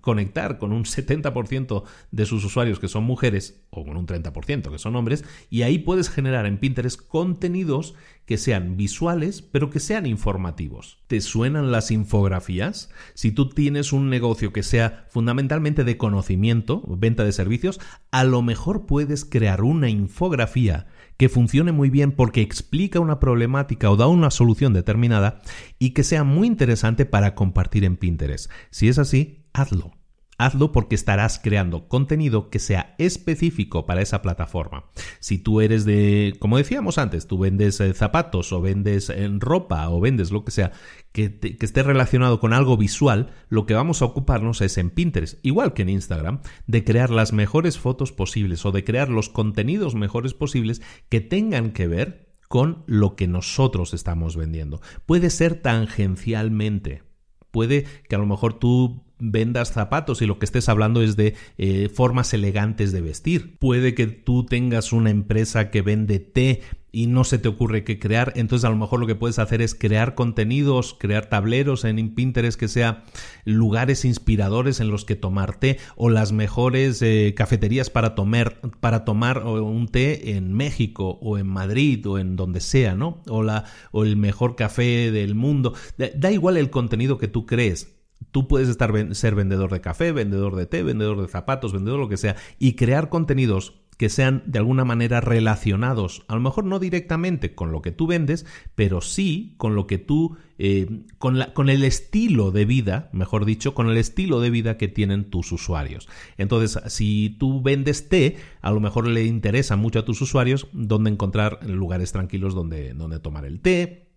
conectar 0.00 0.58
con 0.58 0.72
un 0.72 0.84
70% 0.84 1.82
de 2.10 2.26
sus 2.26 2.44
usuarios 2.44 2.78
que 2.78 2.88
son 2.88 3.04
mujeres 3.04 3.60
o 3.70 3.84
con 3.84 3.96
un 3.96 4.06
30% 4.06 4.70
que 4.70 4.78
son 4.78 4.96
hombres 4.96 5.24
y 5.50 5.62
ahí 5.62 5.78
puedes 5.78 6.08
generar 6.10 6.46
en 6.46 6.58
Pinterest 6.58 7.00
contenidos 7.00 7.94
que 8.28 8.36
sean 8.36 8.76
visuales, 8.76 9.40
pero 9.40 9.70
que 9.70 9.80
sean 9.80 10.04
informativos. 10.04 10.98
¿Te 11.06 11.22
suenan 11.22 11.72
las 11.72 11.90
infografías? 11.90 12.90
Si 13.14 13.32
tú 13.32 13.48
tienes 13.48 13.94
un 13.94 14.10
negocio 14.10 14.52
que 14.52 14.62
sea 14.62 15.06
fundamentalmente 15.08 15.82
de 15.82 15.96
conocimiento, 15.96 16.82
venta 16.86 17.24
de 17.24 17.32
servicios, 17.32 17.80
a 18.10 18.24
lo 18.24 18.42
mejor 18.42 18.84
puedes 18.84 19.24
crear 19.24 19.62
una 19.62 19.88
infografía 19.88 20.88
que 21.16 21.30
funcione 21.30 21.72
muy 21.72 21.88
bien 21.88 22.12
porque 22.12 22.42
explica 22.42 23.00
una 23.00 23.18
problemática 23.18 23.90
o 23.90 23.96
da 23.96 24.08
una 24.08 24.30
solución 24.30 24.74
determinada 24.74 25.40
y 25.78 25.94
que 25.94 26.04
sea 26.04 26.22
muy 26.22 26.48
interesante 26.48 27.06
para 27.06 27.34
compartir 27.34 27.82
en 27.86 27.96
Pinterest. 27.96 28.50
Si 28.70 28.88
es 28.88 28.98
así, 28.98 29.46
hazlo. 29.54 29.97
Hazlo 30.38 30.70
porque 30.70 30.94
estarás 30.94 31.40
creando 31.40 31.88
contenido 31.88 32.48
que 32.48 32.60
sea 32.60 32.94
específico 32.98 33.86
para 33.86 34.02
esa 34.02 34.22
plataforma. 34.22 34.84
Si 35.18 35.38
tú 35.38 35.60
eres 35.60 35.84
de, 35.84 36.36
como 36.38 36.58
decíamos 36.58 36.96
antes, 36.96 37.26
tú 37.26 37.38
vendes 37.38 37.80
eh, 37.80 37.92
zapatos 37.92 38.52
o 38.52 38.60
vendes 38.60 39.10
en 39.10 39.34
eh, 39.34 39.38
ropa 39.40 39.88
o 39.90 40.00
vendes 40.00 40.30
lo 40.30 40.44
que 40.44 40.52
sea, 40.52 40.70
que, 41.10 41.40
que, 41.40 41.56
esté 41.60 41.82
relacionado 41.82 42.38
con 42.38 42.52
algo 42.52 42.76
visual, 42.76 43.32
lo 43.48 43.66
que 43.66 43.74
vamos 43.74 44.00
a 44.00 44.04
ocuparnos 44.04 44.60
es 44.60 44.78
en 44.78 44.90
Pinterest, 44.90 45.44
igual 45.44 45.74
que 45.74 45.82
en 45.82 45.88
Instagram, 45.88 46.40
de 46.68 46.84
crear 46.84 47.10
las 47.10 47.32
mejores 47.32 47.76
fotos 47.76 48.12
posibles 48.12 48.64
o 48.64 48.70
de 48.70 48.84
crear 48.84 49.08
los 49.08 49.28
contenidos 49.28 49.96
mejores 49.96 50.34
posibles 50.34 50.82
que 51.08 51.20
tengan 51.20 51.72
que 51.72 51.88
ver 51.88 52.28
con 52.48 52.84
lo 52.86 53.14
que 53.14 53.28
nosotros 53.28 53.92
estamos 53.92 54.36
vendiendo. 54.36 54.80
Puede 55.04 55.30
ser 55.30 55.60
tangencialmente. 55.60 57.02
Puede 57.50 57.84
que 58.08 58.14
a 58.14 58.18
lo 58.18 58.26
mejor 58.26 58.54
tú 58.58 59.07
vendas 59.18 59.72
zapatos 59.72 60.22
y 60.22 60.26
lo 60.26 60.38
que 60.38 60.46
estés 60.46 60.68
hablando 60.68 61.02
es 61.02 61.16
de 61.16 61.34
eh, 61.56 61.88
formas 61.88 62.32
elegantes 62.34 62.92
de 62.92 63.00
vestir. 63.00 63.56
Puede 63.58 63.94
que 63.94 64.06
tú 64.06 64.44
tengas 64.46 64.92
una 64.92 65.10
empresa 65.10 65.70
que 65.70 65.82
vende 65.82 66.18
té 66.18 66.62
y 66.90 67.06
no 67.06 67.24
se 67.24 67.38
te 67.38 67.48
ocurre 67.48 67.84
qué 67.84 67.98
crear, 67.98 68.32
entonces 68.34 68.64
a 68.64 68.70
lo 68.70 68.76
mejor 68.76 68.98
lo 68.98 69.06
que 69.06 69.14
puedes 69.14 69.38
hacer 69.38 69.60
es 69.60 69.74
crear 69.74 70.14
contenidos, 70.14 70.96
crear 70.98 71.26
tableros 71.26 71.84
en 71.84 72.14
Pinterest 72.14 72.58
que 72.58 72.68
sea 72.68 73.04
lugares 73.44 74.04
inspiradores 74.04 74.80
en 74.80 74.88
los 74.88 75.04
que 75.04 75.14
tomar 75.14 75.58
té 75.58 75.78
o 75.96 76.08
las 76.08 76.32
mejores 76.32 77.02
eh, 77.02 77.34
cafeterías 77.36 77.90
para 77.90 78.14
tomar 78.14 78.60
para 78.80 79.04
tomar 79.04 79.44
un 79.44 79.88
té 79.88 80.36
en 80.36 80.54
México 80.54 81.18
o 81.20 81.36
en 81.36 81.46
Madrid 81.46 82.06
o 82.08 82.18
en 82.18 82.36
donde 82.36 82.60
sea, 82.60 82.94
¿no? 82.94 83.22
O 83.28 83.42
la 83.42 83.64
o 83.92 84.04
el 84.04 84.16
mejor 84.16 84.56
café 84.56 85.10
del 85.10 85.34
mundo. 85.34 85.74
Da 86.16 86.32
igual 86.32 86.56
el 86.56 86.70
contenido 86.70 87.18
que 87.18 87.28
tú 87.28 87.44
crees, 87.44 87.97
Tú 88.30 88.48
puedes 88.48 88.68
estar, 88.68 88.92
ser 89.14 89.34
vendedor 89.34 89.72
de 89.72 89.80
café, 89.80 90.12
vendedor 90.12 90.56
de 90.56 90.66
té, 90.66 90.82
vendedor 90.82 91.20
de 91.20 91.28
zapatos, 91.28 91.72
vendedor 91.72 91.98
de 91.98 92.04
lo 92.04 92.08
que 92.08 92.16
sea, 92.16 92.36
y 92.58 92.74
crear 92.74 93.08
contenidos 93.08 93.74
que 93.98 94.08
sean 94.08 94.44
de 94.46 94.60
alguna 94.60 94.84
manera 94.84 95.20
relacionados, 95.20 96.22
a 96.28 96.36
lo 96.36 96.40
mejor 96.40 96.64
no 96.64 96.78
directamente 96.78 97.56
con 97.56 97.72
lo 97.72 97.82
que 97.82 97.90
tú 97.90 98.06
vendes, 98.06 98.46
pero 98.76 99.00
sí 99.00 99.54
con 99.56 99.74
lo 99.74 99.88
que 99.88 99.98
tú, 99.98 100.36
eh, 100.56 101.02
con, 101.18 101.36
la, 101.36 101.52
con 101.52 101.68
el 101.68 101.82
estilo 101.82 102.52
de 102.52 102.64
vida, 102.64 103.10
mejor 103.12 103.44
dicho, 103.44 103.74
con 103.74 103.90
el 103.90 103.96
estilo 103.96 104.40
de 104.40 104.50
vida 104.50 104.78
que 104.78 104.86
tienen 104.86 105.30
tus 105.30 105.50
usuarios. 105.50 106.08
Entonces, 106.38 106.80
si 106.92 107.36
tú 107.40 107.60
vendes 107.60 108.08
té, 108.08 108.36
a 108.62 108.70
lo 108.70 108.78
mejor 108.78 109.08
le 109.08 109.24
interesa 109.24 109.74
mucho 109.74 109.98
a 109.98 110.04
tus 110.04 110.20
usuarios 110.20 110.68
dónde 110.72 111.10
encontrar 111.10 111.58
lugares 111.68 112.12
tranquilos 112.12 112.54
donde, 112.54 112.94
donde 112.94 113.18
tomar 113.18 113.44
el 113.44 113.58
té, 113.58 114.07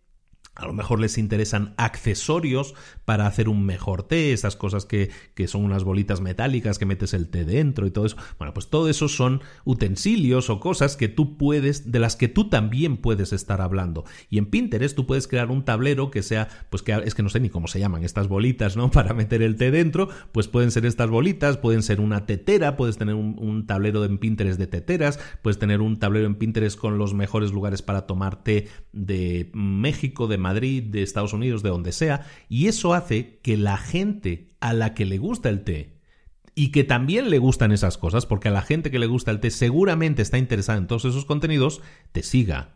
a 0.56 0.66
lo 0.66 0.74
mejor 0.74 1.00
les 1.00 1.18
interesan 1.18 1.74
accesorios 1.78 2.74
para 3.06 3.26
hacer 3.26 3.48
un 3.48 3.66
mejor 3.66 4.04
té, 4.04 4.34
esas 4.34 4.56
cosas 4.56 4.86
que, 4.86 5.10
que, 5.34 5.48
son 5.48 5.64
unas 5.64 5.84
bolitas 5.84 6.22
metálicas 6.22 6.78
que 6.78 6.86
metes 6.86 7.14
el 7.14 7.30
té 7.30 7.46
dentro 7.46 7.88
y 7.88 7.92
todo 7.92 8.06
eso. 8.06 8.18
Bueno, 8.38 8.54
pues 8.54 8.70
todo 8.70 8.90
eso 8.90 9.08
son 9.08 9.42
utensilios 9.64 10.50
o 10.50 10.60
cosas 10.60 10.98
que 10.98 11.08
tú 11.08 11.38
puedes, 11.38 11.92
de 11.92 12.00
las 12.00 12.16
que 12.16 12.28
tú 12.28 12.50
también 12.50 12.98
puedes 12.98 13.32
estar 13.34 13.62
hablando. 13.62 14.04
Y 14.30 14.38
en 14.38 14.46
Pinterest 14.46 14.96
tú 14.96 15.08
puedes 15.08 15.28
crear 15.28 15.52
un 15.52 15.64
tablero 15.64 16.12
que 16.12 16.22
sea, 16.22 16.50
pues 16.70 16.84
que 16.84 16.92
es 16.92 17.16
que 17.16 17.24
no 17.24 17.30
sé 17.30 17.40
ni 17.40 17.50
cómo 17.50 17.68
se 17.68 17.80
llaman 17.80 18.04
estas 18.04 18.28
bolitas, 18.28 18.76
¿no? 18.76 18.92
Para 19.02 19.14
meter 19.14 19.42
el 19.42 19.56
té 19.56 19.72
dentro, 19.72 20.10
pues 20.32 20.48
pueden 20.48 20.72
ser 20.72 20.86
estas 20.86 21.10
bolitas, 21.10 21.58
pueden 21.58 21.82
ser 21.82 22.02
una 22.02 22.26
tetera, 22.26 22.76
puedes 22.76 22.98
tener 22.98 23.16
un, 23.16 23.66
tablero 23.68 24.04
en 24.06 24.18
Pinterest 24.18 24.60
de 24.60 24.68
teteras, 24.68 25.20
puedes 25.42 25.60
tener 25.60 25.82
un 25.82 25.98
tablero 25.98 26.26
en 26.26 26.36
Pinterest 26.36 26.78
con 26.78 26.98
los 26.98 27.14
mejores 27.14 27.52
lugares 27.52 27.82
para 27.82 28.06
tomar 28.06 28.44
té 28.44 28.68
de 28.92 29.50
México, 29.54 30.28
de 30.28 30.38
Madrid, 30.42 30.84
de 30.84 31.04
Estados 31.04 31.34
Unidos, 31.34 31.64
de 31.64 31.70
donde 31.70 31.92
sea, 31.92 32.26
y 32.50 32.68
eso 32.68 32.94
hace 32.94 33.40
que 33.42 33.56
la 33.56 33.78
gente 33.78 34.50
a 34.60 34.74
la 34.74 34.94
que 34.94 35.06
le 35.06 35.18
gusta 35.18 35.50
el 35.50 35.64
té 35.64 36.02
y 36.54 36.72
que 36.72 36.84
también 36.84 37.30
le 37.30 37.38
gustan 37.38 37.72
esas 37.72 37.98
cosas, 37.98 38.26
porque 38.26 38.50
a 38.50 38.52
la 38.52 38.62
gente 38.62 38.92
que 38.92 39.00
le 39.00 39.08
gusta 39.08 39.32
el 39.32 39.40
té 39.40 39.52
seguramente 39.52 40.22
está 40.22 40.38
interesada 40.38 40.78
en 40.78 40.88
todos 40.88 41.06
esos 41.06 41.26
contenidos, 41.26 41.82
te 42.12 42.24
siga, 42.24 42.76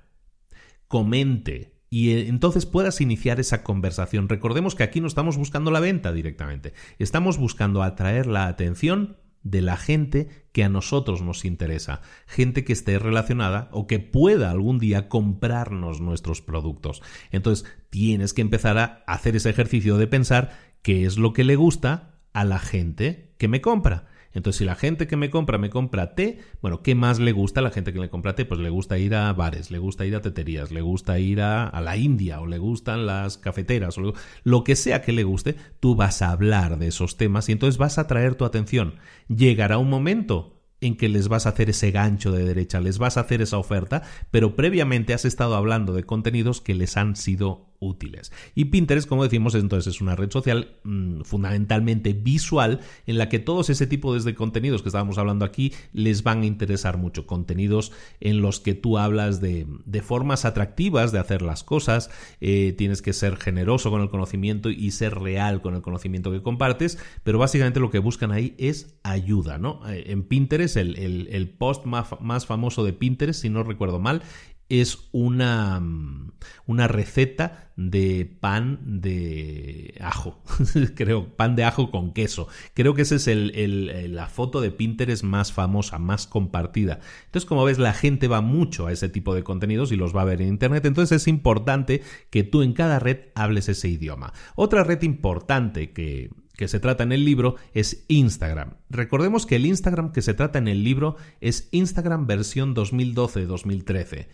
comente, 0.88 1.76
y 1.90 2.12
eh, 2.12 2.28
entonces 2.28 2.66
puedas 2.66 3.02
iniciar 3.02 3.40
esa 3.40 3.64
conversación. 3.64 4.30
Recordemos 4.30 4.76
que 4.76 4.84
aquí 4.84 5.02
no 5.02 5.08
estamos 5.08 5.38
buscando 5.38 5.72
la 5.72 5.80
venta 5.80 6.14
directamente, 6.14 6.74
estamos 7.00 7.38
buscando 7.38 7.84
atraer 7.84 8.28
la 8.28 8.48
atención 8.48 9.18
de 9.46 9.62
la 9.62 9.78
gente 9.78 10.28
que 10.52 10.64
a 10.64 10.70
nosotros 10.70 11.22
nos 11.22 11.46
interesa, 11.46 12.02
gente 12.26 12.66
que 12.66 12.74
esté 12.74 13.00
relacionada 13.00 13.70
o 13.72 13.88
que 13.88 14.00
pueda 14.00 14.52
algún 14.52 14.80
día 14.80 15.08
comprarnos 15.08 16.02
nuestros 16.02 16.42
productos. 16.42 17.02
Entonces 17.32 17.66
tienes 17.90 18.34
que 18.34 18.42
empezar 18.42 18.78
a 18.78 19.04
hacer 19.08 19.36
ese 19.36 19.52
ejercicio 19.52 19.98
de 19.98 20.08
pensar 20.08 20.58
qué 20.82 21.06
es 21.06 21.18
lo 21.18 21.32
que 21.32 21.44
le 21.44 21.56
gusta 21.56 22.18
a 22.34 22.44
la 22.44 22.60
gente 22.60 23.34
que 23.38 23.48
me 23.48 23.62
compra. 23.62 24.08
Entonces, 24.36 24.60
si 24.60 24.66
la 24.66 24.76
gente 24.76 25.08
que 25.08 25.16
me 25.16 25.30
compra 25.30 25.58
me 25.58 25.70
compra 25.70 26.14
té, 26.14 26.40
bueno, 26.62 26.84
¿qué 26.84 26.94
más 26.94 27.20
le 27.20 27.32
gusta 27.32 27.62
a 27.62 27.64
la 27.64 27.72
gente 27.72 27.94
que 27.94 28.00
le 28.00 28.10
compra 28.10 28.36
té? 28.36 28.46
Pues 28.46 28.60
le 28.60 28.70
gusta 28.70 29.00
ir 29.00 29.16
a 29.16 29.32
bares, 29.34 29.72
le 29.72 29.80
gusta 29.80 30.06
ir 30.06 30.16
a 30.16 30.22
teterías, 30.22 30.72
le 30.72 30.82
gusta 30.82 31.18
ir 31.18 31.42
a, 31.42 31.72
la 31.82 31.98
India 31.98 32.42
o 32.42 32.46
le 32.46 32.58
gustan 32.58 33.06
las 33.06 33.38
cafeteras 33.38 33.98
o 33.98 34.14
lo, 34.44 34.64
que 34.64 34.76
sea 34.76 35.02
que 35.02 35.14
le 35.14 35.24
guste, 35.24 35.56
tú 35.80 35.96
vas 35.96 36.22
a 36.22 36.32
hablar 36.32 36.78
de 36.78 36.88
esos 36.88 37.18
temas 37.18 37.48
y 37.48 37.54
entonces 37.54 37.78
vas 37.78 37.98
a 37.98 38.08
traer 38.08 38.36
tu 38.36 38.44
atención. 38.44 38.96
Llegará 39.28 39.78
un 39.78 39.90
momento 39.90 40.62
en 40.82 40.98
que 40.98 41.08
les 41.08 41.30
vas 41.30 41.46
a 41.46 41.50
hacer 41.50 41.70
ese 41.70 41.92
gancho 41.92 42.32
de 42.32 42.44
derecha, 42.44 42.82
les 42.82 42.98
vas 42.98 43.16
a 43.16 43.22
hacer 43.22 43.42
esa 43.42 43.58
oferta, 43.58 44.04
pero 44.32 44.56
previamente 44.56 45.14
has 45.14 45.24
estado 45.24 45.56
hablando 45.56 45.94
de 45.94 46.04
contenidos 46.04 46.60
que 46.60 46.76
les 46.76 46.98
han 46.98 47.16
sido 47.16 47.75
útiles. 47.80 48.32
Y 48.54 48.66
Pinterest, 48.66 49.08
como 49.08 49.24
decimos, 49.24 49.56
entonces 49.56 49.96
es 49.96 50.02
una 50.02 50.16
red 50.16 50.32
social 50.32 50.76
mm, 50.84 51.22
fundamentalmente 51.22 52.14
visual 52.14 52.80
en 53.06 53.18
la 53.18 53.30
que 53.30 53.40
todos 53.40 53.70
ese 53.70 53.88
tipo 53.88 54.18
de 54.18 54.36
contenidos 54.36 54.82
que 54.82 54.90
estábamos 54.90 55.18
hablando 55.18 55.46
aquí 55.46 55.74
les 55.94 56.24
van 56.24 56.42
a 56.42 56.46
interesar 56.46 56.98
mucho. 56.98 57.26
Contenidos 57.26 57.92
en 58.20 58.42
los 58.42 58.60
que 58.60 58.74
tú 58.74 58.98
hablas 58.98 59.42
de, 59.42 59.66
formas 60.02 60.46
atractivas 60.46 61.12
de 61.12 61.20
hacer 61.20 61.42
las 61.42 61.64
cosas, 61.64 62.10
eh, 62.42 62.74
tienes 62.78 63.02
que 63.02 63.14
ser 63.14 63.38
generoso 63.38 63.90
con 63.90 64.02
el 64.02 64.10
conocimiento 64.10 64.70
y 64.70 64.92
ser 64.92 65.16
real 65.16 65.62
con 65.62 65.76
el 65.76 65.82
conocimiento 65.82 66.32
que 66.32 66.42
compartes, 66.42 67.00
pero 67.24 67.40
básicamente 67.40 67.80
lo 67.80 67.90
que 67.90 68.00
buscan 68.00 68.32
ahí 68.32 68.56
es 68.58 68.98
ayuda, 69.04 69.58
¿no? 69.58 69.88
Eh, 69.90 70.06
en 70.08 70.24
Pinterest, 70.24 70.78
el, 70.78 71.56
post 71.58 71.86
más, 71.86 72.08
más 72.20 72.46
famoso 72.46 72.84
de 72.84 72.94
Pinterest, 72.94 73.42
si 73.42 73.50
no 73.50 73.64
recuerdo 73.64 74.00
mal, 74.00 74.22
es 74.70 75.10
una, 75.12 75.80
mm, 75.80 76.32
una 76.66 76.88
receta 76.88 77.72
de 77.76 78.26
pan 78.40 78.80
de 79.02 79.96
ajo. 80.02 80.42
Creo, 80.96 81.36
pan 81.36 81.56
de 81.56 81.66
ajo 81.66 81.92
con 81.92 82.14
queso. 82.14 82.48
Creo 82.74 82.94
que 82.94 83.04
esa 83.04 83.16
es 83.16 83.28
el, 83.28 84.16
la 84.16 84.28
foto 84.28 84.62
de 84.62 84.72
Pinterest 84.72 85.24
más 85.24 85.52
famosa, 85.52 86.00
más 86.00 86.26
compartida. 86.26 87.00
Entonces, 87.26 87.48
como 87.48 87.66
ves, 87.66 87.78
la 87.78 87.94
gente 87.94 88.28
va 88.28 88.42
mucho 88.42 88.88
a 88.88 88.92
ese 88.92 89.10
tipo 89.10 89.36
de 89.36 89.44
contenidos 89.44 89.92
y 89.92 89.98
los 89.98 90.16
va 90.16 90.22
a 90.22 90.26
ver 90.26 90.42
en 90.42 90.48
Internet. 90.48 90.86
Entonces, 90.86 91.22
es 91.22 91.28
importante 91.28 92.02
que 92.30 92.44
tú 92.44 92.62
en 92.62 92.74
cada 92.74 93.00
red 93.00 93.20
hables 93.36 93.70
ese 93.70 93.90
idioma. 93.90 94.34
Otra 94.56 94.84
red 94.84 95.02
importante 95.04 95.92
que, 95.92 96.32
que 96.56 96.68
se 96.68 96.80
trata 96.80 97.04
en 97.04 97.12
el 97.12 97.26
libro 97.26 97.56
es 97.74 98.06
Instagram. 98.08 98.76
Recordemos 98.90 99.46
que 99.46 99.58
el 99.58 99.66
Instagram 99.66 100.12
que 100.12 100.22
se 100.22 100.34
trata 100.34 100.60
en 100.60 100.68
el 100.68 100.84
libro 100.84 101.18
es 101.42 101.68
Instagram 101.72 102.26
versión 102.26 102.74
2012-2013. 102.74 104.28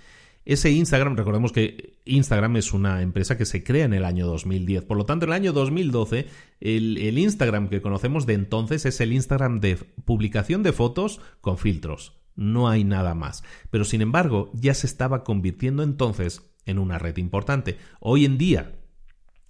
Ese 0.43 0.71
Instagram, 0.71 1.15
recordemos 1.15 1.51
que 1.51 1.99
Instagram 2.05 2.57
es 2.57 2.73
una 2.73 3.01
empresa 3.01 3.37
que 3.37 3.45
se 3.45 3.63
crea 3.63 3.85
en 3.85 3.93
el 3.93 4.05
año 4.05 4.25
2010. 4.25 4.83
Por 4.83 4.97
lo 4.97 5.05
tanto, 5.05 5.25
en 5.25 5.31
el 5.31 5.35
año 5.35 5.53
2012, 5.53 6.27
el, 6.59 6.97
el, 6.97 7.17
Instagram 7.19 7.69
que 7.69 7.81
conocemos 7.81 8.25
de 8.25 8.33
entonces 8.33 8.85
es 8.85 8.99
el 9.01 9.13
Instagram 9.13 9.59
de 9.59 9.77
publicación 10.03 10.63
de 10.63 10.73
fotos 10.73 11.21
con 11.41 11.57
filtros. 11.57 12.13
No 12.35 12.69
hay 12.69 12.83
nada 12.83 13.13
más. 13.13 13.43
Pero 13.69 13.85
sin 13.85 14.01
embargo, 14.01 14.51
ya 14.53 14.73
se 14.73 14.87
estaba 14.87 15.23
convirtiendo 15.23 15.83
entonces 15.83 16.51
en 16.65 16.79
una 16.79 16.97
red 16.97 17.17
importante. 17.17 17.77
Hoy 17.99 18.25
en 18.25 18.37
día, 18.37 18.79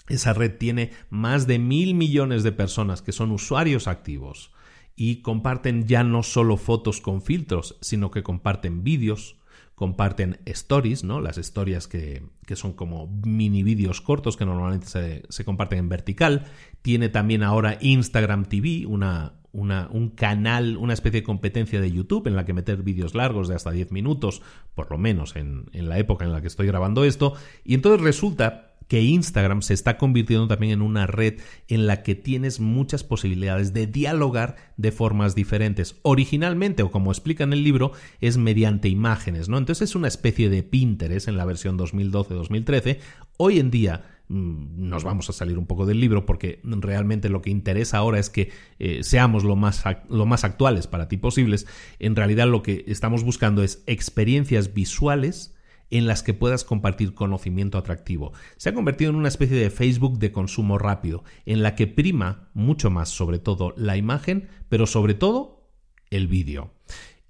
esa 0.10 0.34
red 0.34 0.58
tiene 0.58 0.92
más 1.10 1.48
de 1.48 1.60
mil 1.60 1.96
millones 1.96 2.44
de 2.44 2.52
personas 2.52 3.02
que 3.02 3.12
son 3.12 3.32
usuarios 3.32 3.88
activos 3.88 4.52
y 4.96 5.22
comparten 5.22 5.88
ya 5.88 6.04
no 6.04 6.22
solo 6.24 6.58
fotos 6.58 7.02
con 7.02 7.22
filtros, 7.22 7.78
sino 7.82 8.12
que 8.12 8.24
comparten 8.24 8.84
vídeos, 8.84 9.38
comparten 9.82 10.38
stories, 10.46 11.04
¿no? 11.04 11.22
Las 11.22 11.40
historias 11.40 11.88
que, 11.88 12.22
son 12.54 12.74
como 12.74 13.08
mini 13.26 13.64
vídeos 13.64 14.00
cortos 14.00 14.38
que 14.38 14.46
normalmente 14.46 14.86
se, 15.28 15.44
comparten 15.44 15.80
en 15.80 15.90
vertical. 15.90 16.46
Tiene 16.84 17.10
también 17.10 17.42
ahora 17.42 17.80
Instagram 17.82 18.46
TV, 18.46 18.86
una, 18.86 19.34
una, 19.54 19.90
un 19.92 20.12
canal, 20.12 20.78
una 20.78 20.94
especie 20.94 21.22
de 21.22 21.26
competencia 21.26 21.82
de 21.82 21.92
YouTube 21.92 22.28
en 22.28 22.36
la 22.36 22.46
que 22.46 22.54
meter 22.54 22.84
vídeos 22.84 23.16
largos 23.16 23.48
de 23.48 23.56
hasta 23.56 23.72
10 23.72 23.92
minutos, 23.92 24.44
por 24.76 24.92
lo 24.92 25.00
menos 25.00 25.36
en, 25.36 25.66
en 25.74 25.90
la 25.90 25.98
época 25.98 26.26
en 26.26 26.32
la 26.32 26.42
que 26.42 26.48
estoy 26.48 26.68
grabando 26.68 27.04
esto. 27.04 27.34
Y 27.66 27.74
entonces 27.74 28.02
resulta 28.02 28.70
que 28.92 29.02
Instagram 29.02 29.62
se 29.62 29.74
está 29.74 29.98
convirtiendo 29.98 30.50
también 30.50 30.74
en 30.74 30.82
una 30.82 31.08
red 31.08 31.39
en 31.70 31.88
la 31.88 32.04
que 32.04 32.14
tienes 32.14 32.60
muchas 32.60 33.06
posibilidades 33.06 33.72
de 33.72 33.88
dialogar 33.88 34.58
de 34.76 34.92
formas 34.92 35.34
diferentes. 35.34 35.96
Originalmente, 36.02 36.84
o 36.84 36.92
como 36.92 37.10
explica 37.10 37.46
en 37.46 37.54
el 37.54 37.64
libro, 37.64 37.94
es 38.20 38.36
mediante 38.36 38.89
imágenes, 38.89 39.48
¿no? 39.48 39.58
Entonces 39.58 39.92
es 39.92 39.96
una 39.96 40.10
especie 40.10 40.50
de 40.50 40.64
Pinterest 40.64 41.30
en 41.30 41.38
la 41.38 41.46
versión 41.46 41.80
2012-2013. 41.80 42.98
Hoy 43.38 43.60
en 43.60 43.72
día 43.72 44.04
mm, 44.28 44.89
nos 44.89 45.06
vamos 45.06 45.30
a 45.30 45.32
salir 45.32 45.58
un 45.58 45.68
poco 45.68 45.86
del 45.86 46.02
libro 46.02 46.26
porque 46.26 46.60
realmente 46.66 47.30
lo 47.30 47.42
que 47.42 47.50
interesa 47.50 47.98
ahora 47.98 48.20
es 48.20 48.30
que 48.30 48.52
eh, 48.78 49.06
seamos 49.06 49.46
lo 49.46 49.56
más, 49.56 49.86
lo 50.10 50.26
más 50.26 50.44
actuales 50.44 50.88
para 50.88 51.08
ti 51.08 51.16
posibles. 51.16 51.66
En 52.00 52.18
realidad 52.18 52.50
lo 52.50 52.62
que 52.62 52.84
estamos 52.88 53.24
buscando 53.24 53.64
es 53.64 53.84
experiencias 53.88 54.74
visuales 54.74 55.56
en 55.92 56.08
las 56.08 56.24
que 56.24 56.34
puedas 56.34 56.64
compartir 56.64 57.14
conocimiento 57.14 57.78
atractivo. 57.78 58.34
Se 58.58 58.70
ha 58.70 58.74
convertido 58.74 59.12
en 59.12 59.18
una 59.18 59.28
especie 59.28 59.58
de 59.58 59.70
Facebook 59.70 60.18
de 60.18 60.32
consumo 60.32 60.78
rápido, 60.78 61.24
en 61.46 61.62
la 61.62 61.76
que 61.76 61.88
prima 61.88 62.50
mucho 62.54 62.89
más 62.89 63.10
sobre 63.10 63.38
todo 63.38 63.74
la 63.78 63.98
imagen, 63.98 64.48
pero 64.70 64.88
sobre 64.88 65.14
todo 65.14 65.70
el 66.10 66.28
vídeo. 66.28 66.74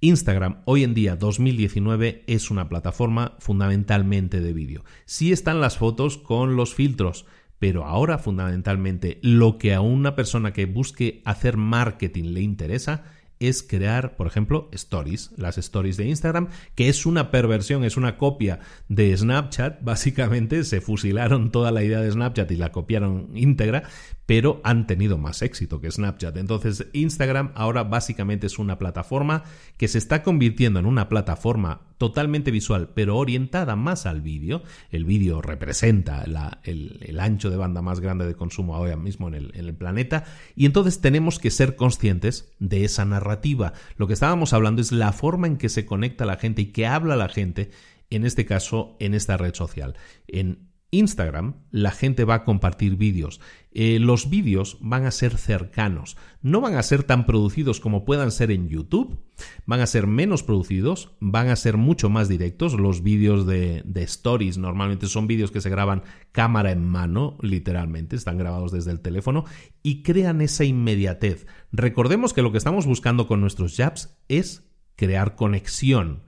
Instagram 0.04 0.62
hoy 0.66 0.84
en 0.84 0.96
día 0.96 1.16
2019 1.16 2.24
es 2.26 2.50
una 2.50 2.68
plataforma 2.70 3.36
fundamentalmente 3.40 4.42
de 4.42 4.54
vídeo. 4.54 4.84
Sí 5.06 5.32
están 5.32 5.62
las 5.62 5.78
fotos 5.78 6.18
con 6.18 6.56
los 6.56 6.74
filtros, 6.74 7.28
pero 7.60 7.86
ahora 7.86 8.18
fundamentalmente 8.18 9.20
lo 9.22 9.60
que 9.60 9.76
a 9.76 9.82
una 9.82 10.16
persona 10.16 10.54
que 10.54 10.66
busque 10.66 11.22
hacer 11.26 11.58
marketing 11.58 12.34
le 12.34 12.42
interesa 12.42 13.04
es 13.42 13.64
crear, 13.64 14.16
por 14.16 14.28
ejemplo, 14.28 14.70
stories, 14.72 15.32
las 15.38 15.58
stories 15.58 15.98
de 15.98 16.06
Instagram, 16.08 16.50
que 16.76 16.90
es 16.90 17.06
una 17.06 17.32
perversión, 17.32 17.84
es 17.84 17.98
una 17.98 18.18
copia 18.18 18.60
de 18.88 19.16
Snapchat. 19.16 19.80
Básicamente 19.84 20.64
se 20.64 20.80
fusilaron 20.80 21.52
toda 21.52 21.72
la 21.72 21.84
idea 21.84 22.02
de 22.02 22.12
Snapchat 22.12 22.52
y 22.52 22.56
la 22.56 22.72
copiaron 22.72 23.32
íntegra, 23.36 23.84
pero 24.32 24.62
han 24.64 24.88
tenido 24.88 25.18
más 25.18 25.42
éxito 25.42 25.82
que 25.82 25.92
Snapchat. 25.92 26.38
Entonces 26.38 26.88
Instagram 26.94 27.52
ahora 27.54 27.84
básicamente 27.84 28.48
es 28.48 28.60
una 28.60 28.80
plataforma 28.80 29.44
que 29.76 29.90
se 29.90 29.98
está 29.98 30.24
convirtiendo 30.24 30.80
en 30.80 30.86
una 30.86 31.10
plataforma 31.10 31.82
totalmente 31.98 32.50
visual, 32.50 32.92
pero 32.96 33.18
orientada 33.18 33.76
más 33.76 34.06
al 34.06 34.22
vídeo. 34.22 34.64
El 34.90 35.04
vídeo 35.04 35.42
representa 35.42 36.24
el, 36.64 37.20
ancho 37.20 37.50
de 37.50 37.58
banda 37.58 37.82
más 37.82 38.00
grande 38.00 38.26
de 38.26 38.36
consumo 38.36 38.74
ahora 38.74 38.96
mismo 38.96 39.28
en 39.28 39.52
el, 39.54 39.76
planeta 39.76 40.24
y 40.56 40.66
entonces 40.66 41.02
tenemos 41.02 41.38
que 41.38 41.52
ser 41.52 41.76
conscientes 41.76 42.54
de 42.58 42.86
esa 42.86 43.04
narrativa. 43.04 43.74
Lo 43.98 44.08
que 44.08 44.14
estábamos 44.14 44.54
hablando 44.54 44.82
es 44.82 44.94
la 44.94 45.12
forma 45.12 45.48
en 45.48 45.58
que 45.58 45.68
se 45.68 45.86
conecta 45.86 46.24
la 46.24 46.38
gente 46.38 46.62
y 46.62 46.66
que 46.68 46.88
habla 46.88 47.18
la 47.18 47.28
gente 47.28 47.70
en 48.10 48.26
este 48.26 48.46
caso 48.46 48.96
en 49.02 49.14
esta 49.14 49.36
red 49.36 49.54
social. 49.54 49.98
Instagram, 50.92 51.56
la 51.72 51.92
gente 51.92 52.26
va 52.26 52.36
a 52.36 52.44
compartir 52.44 52.98
vídeos. 52.98 53.40
Eh, 53.72 53.98
los 54.00 54.30
vídeos 54.30 54.78
van 54.82 55.06
a 55.06 55.12
ser 55.12 55.38
cercanos, 55.38 56.18
no 56.42 56.60
van 56.60 56.76
a 56.76 56.84
ser 56.84 57.04
tan 57.04 57.26
producidos 57.26 57.80
como 57.80 58.04
puedan 58.04 58.32
ser 58.32 58.52
en 58.52 58.68
YouTube, 58.68 59.18
van 59.66 59.80
a 59.80 59.88
ser 59.88 60.06
menos 60.06 60.44
producidos, 60.44 61.16
van 61.22 61.48
a 61.48 61.56
ser 61.56 61.78
mucho 61.78 62.10
más 62.10 62.28
directos. 62.28 62.74
Los 62.74 63.04
vídeos 63.04 63.48
de, 63.48 63.84
stories 63.96 64.58
normalmente 64.58 65.08
son 65.08 65.28
vídeos 65.28 65.52
que 65.52 65.62
se 65.62 65.70
graban 65.70 66.04
cámara 66.34 66.72
en 66.72 66.84
mano, 66.86 67.38
literalmente, 67.42 68.18
están 68.18 68.38
grabados 68.38 68.74
desde 68.74 68.92
el 68.92 69.00
teléfono 69.00 69.46
y 69.82 70.04
crean 70.04 70.42
esa 70.42 70.66
inmediatez. 70.66 71.48
Recordemos 71.72 72.34
que 72.34 72.42
lo 72.42 72.52
que 72.52 72.58
estamos 72.58 72.86
buscando 72.86 73.28
con 73.28 73.40
nuestros 73.40 73.78
jabs 73.78 74.18
es 74.28 74.70
crear 74.98 75.36
conexión. 75.36 76.24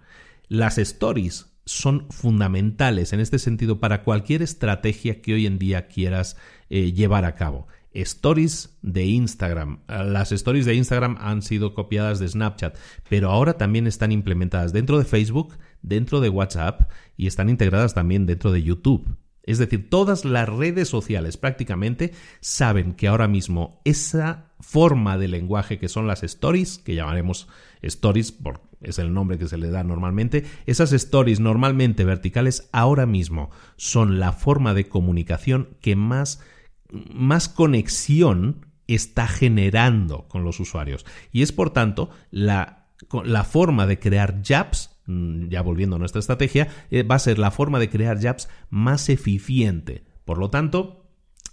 Las 0.48 0.78
stories 0.78 1.53
son 1.66 2.08
fundamentales 2.10 3.14
en 3.14 3.20
este 3.20 3.40
sentido 3.40 3.80
para 3.80 4.04
cualquier 4.04 4.42
estrategia 4.42 5.22
que 5.22 5.34
hoy 5.34 5.46
en 5.46 5.60
día 5.60 5.88
quieras 5.88 6.38
eh, 6.70 6.92
llevar 6.92 7.26
a 7.26 7.36
cabo. 7.36 7.68
Stories 7.94 8.78
de 8.82 9.06
Instagram. 9.06 9.80
Las 9.88 10.32
stories 10.32 10.66
de 10.66 10.74
Instagram 10.76 11.18
han 11.20 11.42
sido 11.42 11.74
copiadas 11.74 12.20
de 12.20 12.28
Snapchat, 12.28 12.76
pero 13.08 13.30
ahora 13.30 13.54
también 13.54 13.88
están 13.88 14.12
implementadas 14.12 14.74
dentro 14.74 14.98
de 14.98 15.06
Facebook, 15.06 15.58
dentro 15.82 16.20
de 16.20 16.30
WhatsApp 16.30 16.90
y 17.18 17.28
están 17.28 17.50
integradas 17.50 17.94
también 17.94 18.26
dentro 18.26 18.52
de 18.52 18.64
YouTube. 18.64 19.18
Es 19.44 19.58
decir, 19.58 19.90
todas 19.90 20.26
las 20.26 20.48
redes 20.50 20.88
sociales 20.88 21.38
prácticamente 21.38 22.14
saben 22.40 22.94
que 22.94 23.08
ahora 23.08 23.28
mismo 23.28 23.82
esa 23.84 24.53
forma 24.64 25.18
de 25.18 25.28
lenguaje 25.28 25.78
que 25.78 25.90
son 25.90 26.08
las 26.08 26.24
stories, 26.24 26.80
que 26.80 26.96
llamaremos 26.96 27.48
stories 27.82 28.32
por 28.32 28.62
es 28.84 29.00
el 29.00 29.14
nombre 29.14 29.38
que 29.38 29.48
se 29.48 29.58
le 29.58 29.70
da 29.70 29.84
normalmente, 29.84 30.44
esas 30.66 30.92
stories 30.92 31.40
normalmente 31.40 32.04
verticales 32.04 32.70
ahora 32.74 33.06
mismo 33.06 33.50
son 33.78 34.20
la 34.20 34.34
forma 34.34 34.74
de 34.74 34.90
comunicación 34.90 35.70
que 35.82 35.96
más, 35.96 36.44
más 36.92 37.48
conexión 37.48 38.66
está 38.88 39.28
generando 39.28 40.28
con 40.28 40.44
los 40.44 40.60
usuarios. 40.60 41.06
Y 41.32 41.42
es 41.42 41.54
por 41.54 41.70
tanto 41.70 42.10
la, 42.30 42.88
la 43.24 43.46
forma 43.46 43.88
de 43.88 44.00
crear 44.00 44.42
jabs, 44.44 44.98
mm, 45.06 45.48
ya 45.48 45.62
volviendo 45.62 45.96
a 45.96 46.00
nuestra 46.00 46.20
estrategia, 46.20 46.68
eh, 46.92 47.04
va 47.04 47.16
a 47.16 47.20
ser 47.20 47.40
la 47.40 47.52
forma 47.52 47.80
de 47.80 47.90
crear 47.90 48.22
jabs 48.22 48.50
más 48.70 49.08
eficiente. 49.08 50.04
Por 50.26 50.38
lo 50.38 50.50
tanto, 50.50 51.03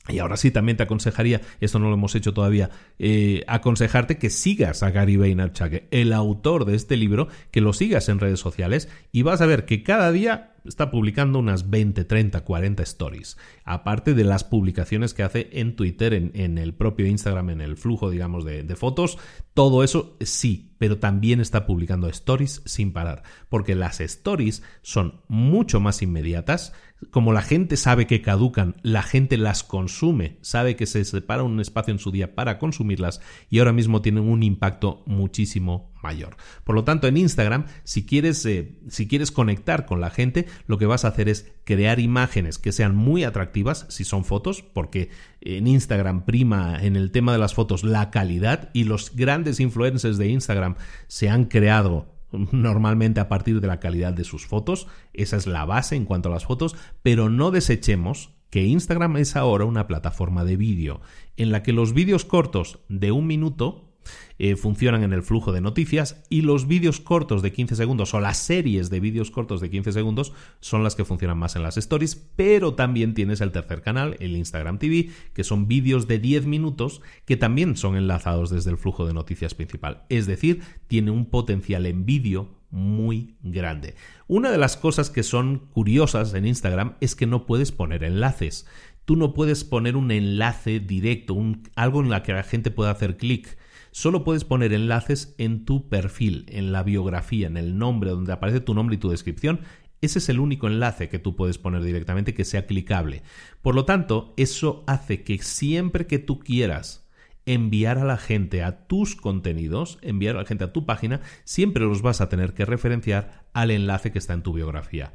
y 0.08 0.18
ahora 0.18 0.36
sí, 0.36 0.50
también 0.50 0.76
te 0.76 0.82
aconsejaría, 0.82 1.42
esto 1.60 1.78
no 1.78 1.88
lo 1.88 1.94
hemos 1.94 2.14
hecho 2.14 2.32
todavía, 2.32 2.70
eh, 2.98 3.44
aconsejarte 3.46 4.18
que 4.18 4.30
sigas 4.30 4.82
a 4.82 4.90
Gary 4.90 5.16
Vaynerchuk, 5.16 5.82
el 5.90 6.12
autor 6.12 6.64
de 6.64 6.74
este 6.74 6.96
libro, 6.96 7.28
que 7.50 7.60
lo 7.60 7.72
sigas 7.72 8.08
en 8.08 8.18
redes 8.18 8.40
sociales 8.40 8.88
y 9.12 9.22
vas 9.22 9.40
a 9.40 9.46
ver 9.46 9.66
que 9.66 9.82
cada 9.82 10.10
día 10.10 10.54
está 10.64 10.90
publicando 10.90 11.38
unas 11.38 11.70
20, 11.70 12.04
30, 12.04 12.40
40 12.40 12.82
stories. 12.82 13.36
Aparte 13.64 14.14
de 14.14 14.24
las 14.24 14.44
publicaciones 14.44 15.14
que 15.14 15.22
hace 15.22 15.48
en 15.52 15.76
Twitter, 15.76 16.12
en, 16.14 16.58
el 16.58 16.74
propio 16.74 17.06
Instagram, 17.06 17.50
en 17.50 17.60
el 17.60 17.76
flujo, 17.76 18.10
digamos, 18.10 18.44
de, 18.44 18.62
de 18.62 18.76
fotos, 18.76 19.18
todo 19.54 19.84
eso 19.84 20.16
sí 20.20 20.70
pero 20.80 20.96
también 20.96 21.42
está 21.42 21.66
publicando 21.66 22.08
stories 22.08 22.62
sin 22.64 22.94
parar, 22.94 23.22
porque 23.50 23.74
las 23.74 24.00
stories 24.00 24.62
son 24.80 25.20
mucho 25.28 25.78
más 25.78 26.00
inmediatas, 26.00 26.72
como 27.10 27.32
la 27.32 27.42
gente 27.42 27.76
sabe 27.76 28.06
que 28.06 28.20
caducan, 28.20 28.76
la 28.82 29.02
gente 29.02 29.36
las 29.36 29.64
consume, 29.64 30.36
sabe 30.42 30.76
que 30.76 30.86
se 30.86 31.04
separa 31.04 31.42
un 31.42 31.58
espacio 31.60 31.92
en 31.92 31.98
su 31.98 32.10
día 32.10 32.34
para 32.34 32.58
consumirlas 32.58 33.20
y 33.48 33.58
ahora 33.58 33.72
mismo 33.72 34.02
tienen 34.02 34.28
un 34.28 34.42
impacto 34.42 35.02
muchísimo 35.06 35.92
mayor. 36.02 36.36
Por 36.64 36.74
lo 36.74 36.84
tanto, 36.84 37.08
en 37.08 37.16
Instagram, 37.16 37.66
si 37.84 38.04
quieres, 38.04 38.44
eh, 38.46 38.78
si 38.88 39.08
quieres 39.08 39.30
conectar 39.30 39.86
con 39.86 40.00
la 40.00 40.10
gente, 40.10 40.46
lo 40.66 40.78
que 40.78 40.86
vas 40.86 41.04
a 41.04 41.08
hacer 41.08 41.28
es 41.28 41.52
crear 41.64 42.00
imágenes 42.00 42.58
que 42.58 42.72
sean 42.72 42.94
muy 42.94 43.24
atractivas, 43.24 43.86
si 43.88 44.04
son 44.04 44.24
fotos, 44.24 44.62
porque 44.62 45.10
en 45.40 45.66
Instagram 45.66 46.24
prima 46.24 46.78
en 46.80 46.96
el 46.96 47.10
tema 47.10 47.32
de 47.32 47.38
las 47.38 47.54
fotos 47.54 47.82
la 47.82 48.10
calidad 48.10 48.70
y 48.72 48.84
los 48.84 49.16
grandes 49.16 49.60
influencers 49.60 50.18
de 50.18 50.28
Instagram 50.28 50.76
se 51.08 51.28
han 51.28 51.46
creado 51.46 52.19
normalmente 52.32 53.20
a 53.20 53.28
partir 53.28 53.60
de 53.60 53.66
la 53.66 53.80
calidad 53.80 54.12
de 54.12 54.24
sus 54.24 54.46
fotos. 54.46 54.86
Esa 55.12 55.36
es 55.36 55.46
la 55.46 55.64
base 55.64 55.96
en 55.96 56.04
cuanto 56.04 56.28
a 56.28 56.32
las 56.32 56.44
fotos, 56.44 56.76
pero 57.02 57.28
no 57.28 57.50
desechemos 57.50 58.30
que 58.50 58.66
Instagram 58.66 59.16
es 59.16 59.36
ahora 59.36 59.64
una 59.64 59.86
plataforma 59.86 60.44
de 60.44 60.56
vídeo 60.56 61.00
en 61.36 61.52
la 61.52 61.62
que 61.62 61.72
los 61.72 61.94
vídeos 61.94 62.24
cortos 62.24 62.80
de 62.88 63.12
un 63.12 63.26
minuto 63.26 63.89
eh, 64.38 64.56
funcionan 64.56 65.02
en 65.02 65.12
el 65.12 65.22
flujo 65.22 65.52
de 65.52 65.60
noticias 65.60 66.24
y 66.28 66.42
los 66.42 66.66
vídeos 66.66 67.00
cortos 67.00 67.42
de 67.42 67.52
15 67.52 67.76
segundos 67.76 68.14
o 68.14 68.20
las 68.20 68.38
series 68.38 68.90
de 68.90 69.00
vídeos 69.00 69.30
cortos 69.30 69.60
de 69.60 69.70
15 69.70 69.92
segundos 69.92 70.32
son 70.60 70.82
las 70.82 70.94
que 70.94 71.04
funcionan 71.04 71.38
más 71.38 71.56
en 71.56 71.62
las 71.62 71.76
stories, 71.76 72.16
pero 72.36 72.74
también 72.74 73.14
tienes 73.14 73.40
el 73.40 73.52
tercer 73.52 73.82
canal, 73.82 74.16
el 74.20 74.36
Instagram 74.36 74.78
TV, 74.78 75.10
que 75.34 75.44
son 75.44 75.68
vídeos 75.68 76.08
de 76.08 76.18
10 76.18 76.46
minutos 76.46 77.02
que 77.24 77.36
también 77.36 77.76
son 77.76 77.96
enlazados 77.96 78.50
desde 78.50 78.70
el 78.70 78.78
flujo 78.78 79.06
de 79.06 79.14
noticias 79.14 79.54
principal. 79.54 80.04
Es 80.08 80.26
decir, 80.26 80.62
tiene 80.86 81.10
un 81.10 81.26
potencial 81.26 81.86
en 81.86 82.06
vídeo 82.06 82.60
muy 82.70 83.36
grande. 83.42 83.94
Una 84.26 84.50
de 84.50 84.58
las 84.58 84.76
cosas 84.76 85.10
que 85.10 85.22
son 85.22 85.58
curiosas 85.70 86.34
en 86.34 86.46
Instagram 86.46 86.94
es 87.00 87.14
que 87.14 87.26
no 87.26 87.46
puedes 87.46 87.72
poner 87.72 88.04
enlaces. 88.04 88.66
Tú 89.04 89.16
no 89.16 89.34
puedes 89.34 89.64
poner 89.64 89.96
un 89.96 90.10
enlace 90.10 90.78
directo, 90.78 91.36
algo 91.74 92.00
en 92.00 92.10
la 92.10 92.22
que 92.22 92.32
la 92.32 92.44
gente 92.44 92.70
pueda 92.70 92.92
hacer 92.92 93.16
clic 93.16 93.58
solo 93.90 94.24
puedes 94.24 94.44
poner 94.44 94.72
enlaces 94.72 95.34
en 95.38 95.64
tu 95.64 95.88
perfil, 95.88 96.46
en 96.48 96.72
la 96.72 96.82
biografía, 96.82 97.46
en 97.46 97.56
el 97.56 97.78
nombre, 97.78 98.10
donde 98.10 98.32
aparece 98.32 98.60
tu 98.60 98.74
nombre 98.74 98.96
y 98.96 98.98
tu 98.98 99.10
descripción. 99.10 99.60
Ese 100.00 100.18
es 100.18 100.28
el 100.28 100.40
único 100.40 100.66
enlace 100.66 101.08
que 101.08 101.18
tú 101.18 101.36
puedes 101.36 101.58
poner 101.58 101.82
directamente 101.82 102.34
que 102.34 102.44
sea 102.44 102.66
clicable. 102.66 103.22
Por 103.62 103.74
lo 103.74 103.84
tanto, 103.84 104.32
eso 104.36 104.84
hace 104.86 105.22
que 105.22 105.38
siempre 105.38 106.06
que 106.06 106.18
tú 106.18 106.40
quieras 106.40 107.08
enviar 107.46 107.98
a 107.98 108.04
la 108.04 108.16
gente 108.16 108.62
a 108.62 108.86
tus 108.86 109.16
contenidos, 109.16 109.98
enviar 110.02 110.36
a 110.36 110.40
la 110.40 110.46
gente 110.46 110.64
a 110.64 110.72
tu 110.72 110.86
página, 110.86 111.20
siempre 111.44 111.84
los 111.84 112.02
vas 112.02 112.20
a 112.20 112.28
tener 112.28 112.54
que 112.54 112.64
referenciar 112.64 113.44
al 113.52 113.70
enlace 113.70 114.12
que 114.12 114.18
está 114.18 114.34
en 114.34 114.42
tu 114.42 114.52
biografía. 114.52 115.14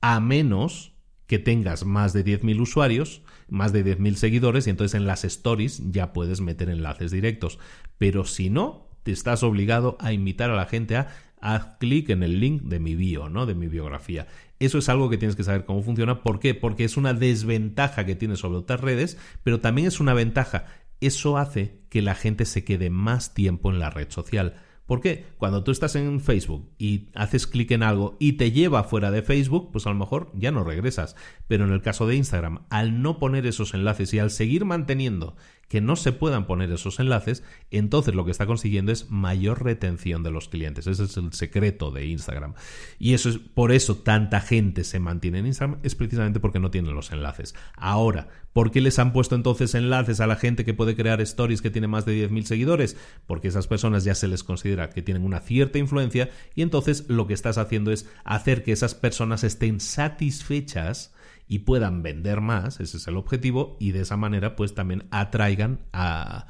A 0.00 0.20
menos 0.20 0.92
que 1.26 1.38
tengas 1.38 1.84
más 1.84 2.12
de 2.12 2.24
10.000 2.24 2.60
usuarios, 2.60 3.22
más 3.48 3.72
de 3.72 3.84
10.000 3.84 4.14
seguidores, 4.14 4.66
y 4.66 4.70
entonces 4.70 4.94
en 4.94 5.06
las 5.06 5.24
stories 5.24 5.82
ya 5.90 6.12
puedes 6.12 6.40
meter 6.40 6.70
enlaces 6.70 7.10
directos. 7.10 7.58
Pero 7.98 8.24
si 8.24 8.50
no, 8.50 8.88
te 9.02 9.12
estás 9.12 9.42
obligado 9.42 9.96
a 10.00 10.12
invitar 10.12 10.50
a 10.50 10.56
la 10.56 10.66
gente 10.66 10.96
a 10.96 11.08
haz 11.40 11.76
clic 11.78 12.10
en 12.10 12.22
el 12.22 12.40
link 12.40 12.62
de 12.62 12.80
mi 12.80 12.94
bio, 12.94 13.28
¿no? 13.28 13.46
De 13.46 13.54
mi 13.54 13.68
biografía. 13.68 14.26
Eso 14.58 14.78
es 14.78 14.88
algo 14.88 15.08
que 15.08 15.18
tienes 15.18 15.36
que 15.36 15.44
saber 15.44 15.64
cómo 15.64 15.82
funciona. 15.82 16.22
¿Por 16.22 16.40
qué? 16.40 16.54
Porque 16.54 16.84
es 16.84 16.96
una 16.96 17.14
desventaja 17.14 18.04
que 18.04 18.16
tienes 18.16 18.40
sobre 18.40 18.58
otras 18.58 18.80
redes, 18.80 19.18
pero 19.44 19.60
también 19.60 19.86
es 19.86 20.00
una 20.00 20.14
ventaja. 20.14 20.66
Eso 21.00 21.38
hace 21.38 21.80
que 21.90 22.02
la 22.02 22.14
gente 22.14 22.44
se 22.44 22.64
quede 22.64 22.90
más 22.90 23.34
tiempo 23.34 23.70
en 23.70 23.78
la 23.78 23.90
red 23.90 24.10
social. 24.10 24.54
¿Por 24.88 25.02
qué? 25.02 25.26
Cuando 25.36 25.64
tú 25.64 25.70
estás 25.70 25.96
en 25.96 26.18
Facebook 26.18 26.66
y 26.78 27.10
haces 27.14 27.46
clic 27.46 27.72
en 27.72 27.82
algo 27.82 28.16
y 28.18 28.38
te 28.38 28.52
lleva 28.52 28.84
fuera 28.84 29.10
de 29.10 29.20
Facebook, 29.20 29.70
pues 29.70 29.86
a 29.86 29.90
lo 29.90 29.96
mejor 29.96 30.32
ya 30.32 30.50
no 30.50 30.64
regresas. 30.64 31.14
Pero 31.46 31.66
en 31.66 31.72
el 31.74 31.82
caso 31.82 32.06
de 32.06 32.16
Instagram, 32.16 32.64
al 32.70 33.02
no 33.02 33.18
poner 33.18 33.44
esos 33.44 33.74
enlaces 33.74 34.14
y 34.14 34.18
al 34.18 34.30
seguir 34.30 34.64
manteniendo 34.64 35.36
que 35.68 35.80
no 35.80 35.96
se 35.96 36.12
puedan 36.12 36.46
poner 36.46 36.72
esos 36.72 36.98
enlaces, 36.98 37.42
entonces 37.70 38.14
lo 38.14 38.24
que 38.24 38.30
está 38.30 38.46
consiguiendo 38.46 38.90
es 38.90 39.10
mayor 39.10 39.62
retención 39.62 40.22
de 40.22 40.30
los 40.30 40.48
clientes. 40.48 40.86
Ese 40.86 41.04
es 41.04 41.16
el 41.16 41.32
secreto 41.32 41.90
de 41.90 42.06
Instagram. 42.06 42.54
Y 42.98 43.12
eso 43.12 43.28
es 43.28 43.38
por 43.38 43.72
eso 43.72 43.96
tanta 43.96 44.40
gente 44.40 44.82
se 44.84 44.98
mantiene 44.98 45.40
en 45.40 45.46
Instagram, 45.46 45.78
es 45.82 45.94
precisamente 45.94 46.40
porque 46.40 46.58
no 46.58 46.70
tienen 46.70 46.94
los 46.94 47.12
enlaces. 47.12 47.54
Ahora, 47.76 48.28
¿por 48.52 48.70
qué 48.70 48.80
les 48.80 48.98
han 48.98 49.12
puesto 49.12 49.34
entonces 49.34 49.74
enlaces 49.74 50.20
a 50.20 50.26
la 50.26 50.36
gente 50.36 50.64
que 50.64 50.74
puede 50.74 50.96
crear 50.96 51.20
stories 51.20 51.60
que 51.60 51.70
tiene 51.70 51.86
más 51.86 52.06
de 52.06 52.28
10.000 52.28 52.42
seguidores? 52.44 52.96
Porque 53.26 53.48
esas 53.48 53.66
personas 53.66 54.04
ya 54.04 54.14
se 54.14 54.28
les 54.28 54.42
considera 54.44 54.90
que 54.90 55.02
tienen 55.02 55.24
una 55.24 55.40
cierta 55.40 55.78
influencia 55.78 56.30
y 56.54 56.62
entonces 56.62 57.04
lo 57.08 57.26
que 57.26 57.34
estás 57.34 57.58
haciendo 57.58 57.92
es 57.92 58.08
hacer 58.24 58.62
que 58.62 58.72
esas 58.72 58.94
personas 58.94 59.44
estén 59.44 59.80
satisfechas 59.80 61.12
y 61.48 61.60
puedan 61.60 62.02
vender 62.02 62.40
más, 62.40 62.80
ese 62.80 62.98
es 62.98 63.08
el 63.08 63.16
objetivo, 63.16 63.76
y 63.80 63.92
de 63.92 64.02
esa 64.02 64.16
manera 64.16 64.54
pues 64.54 64.74
también 64.74 65.08
atraigan 65.10 65.80
a, 65.92 66.46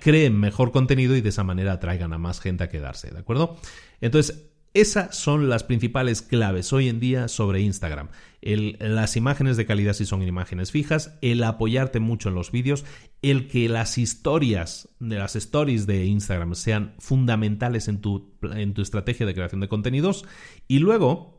creen 0.00 0.38
mejor 0.38 0.70
contenido 0.70 1.16
y 1.16 1.20
de 1.20 1.30
esa 1.30 1.42
manera 1.42 1.72
atraigan 1.72 2.12
a 2.12 2.18
más 2.18 2.40
gente 2.40 2.64
a 2.64 2.68
quedarse, 2.68 3.10
¿de 3.10 3.18
acuerdo? 3.18 3.56
Entonces, 4.00 4.50
esas 4.74 5.16
son 5.16 5.48
las 5.48 5.64
principales 5.64 6.20
claves 6.20 6.70
hoy 6.74 6.90
en 6.90 7.00
día 7.00 7.28
sobre 7.28 7.62
Instagram. 7.62 8.10
las 8.42 9.16
imágenes 9.16 9.56
de 9.56 9.64
calidad 9.64 9.94
si 9.94 10.04
son 10.04 10.22
imágenes 10.22 10.70
fijas, 10.70 11.16
el 11.22 11.42
apoyarte 11.44 11.98
mucho 11.98 12.28
en 12.28 12.34
los 12.34 12.52
vídeos, 12.52 12.84
el 13.22 13.48
que 13.48 13.70
las 13.70 13.96
historias 13.96 14.90
de 15.00 15.16
las 15.16 15.34
stories 15.34 15.86
de 15.86 16.04
Instagram 16.04 16.54
sean 16.54 16.94
fundamentales 16.98 17.88
en 17.88 18.02
tu, 18.02 18.36
en 18.42 18.74
tu 18.74 18.82
estrategia 18.82 19.24
de 19.24 19.32
creación 19.32 19.62
de 19.62 19.68
contenidos 19.68 20.26
y 20.68 20.80
luego 20.80 21.35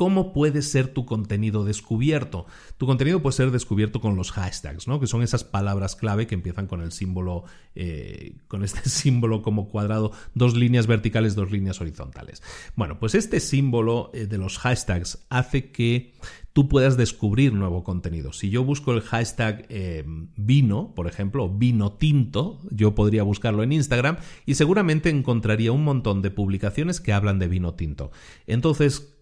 ¿Cómo 0.00 0.32
puede 0.32 0.62
ser 0.62 0.88
tu 0.88 1.04
contenido 1.04 1.62
descubierto? 1.62 2.46
Tu 2.78 2.86
contenido 2.86 3.20
puede 3.20 3.36
ser 3.36 3.50
descubierto 3.50 4.00
con 4.00 4.16
los 4.16 4.32
hashtags, 4.32 4.88
¿no? 4.88 4.98
Que 4.98 5.06
son 5.06 5.20
esas 5.20 5.44
palabras 5.44 5.94
clave 5.94 6.26
que 6.26 6.34
empiezan 6.34 6.66
con 6.66 6.80
el 6.80 6.90
símbolo, 6.90 7.44
eh, 7.74 8.38
con 8.48 8.64
este 8.64 8.80
símbolo 8.88 9.42
como 9.42 9.68
cuadrado, 9.68 10.12
dos 10.34 10.56
líneas 10.56 10.86
verticales, 10.86 11.34
dos 11.34 11.50
líneas 11.50 11.82
horizontales. 11.82 12.42
Bueno, 12.76 12.98
pues 12.98 13.14
este 13.14 13.40
símbolo 13.40 14.10
eh, 14.14 14.24
de 14.24 14.38
los 14.38 14.56
hashtags 14.56 15.26
hace 15.28 15.70
que 15.70 16.14
tú 16.54 16.66
puedas 16.66 16.96
descubrir 16.96 17.52
nuevo 17.52 17.84
contenido. 17.84 18.32
Si 18.32 18.48
yo 18.48 18.64
busco 18.64 18.92
el 18.92 19.02
hashtag 19.02 19.66
eh, 19.68 20.02
vino, 20.34 20.94
por 20.94 21.08
ejemplo, 21.08 21.50
vino 21.50 21.92
tinto, 21.92 22.58
yo 22.70 22.94
podría 22.94 23.22
buscarlo 23.22 23.62
en 23.62 23.72
Instagram 23.72 24.16
y 24.46 24.54
seguramente 24.54 25.10
encontraría 25.10 25.72
un 25.72 25.84
montón 25.84 26.22
de 26.22 26.30
publicaciones 26.30 27.02
que 27.02 27.12
hablan 27.12 27.38
de 27.38 27.48
vino 27.48 27.74
tinto. 27.74 28.12
Entonces, 28.46 29.19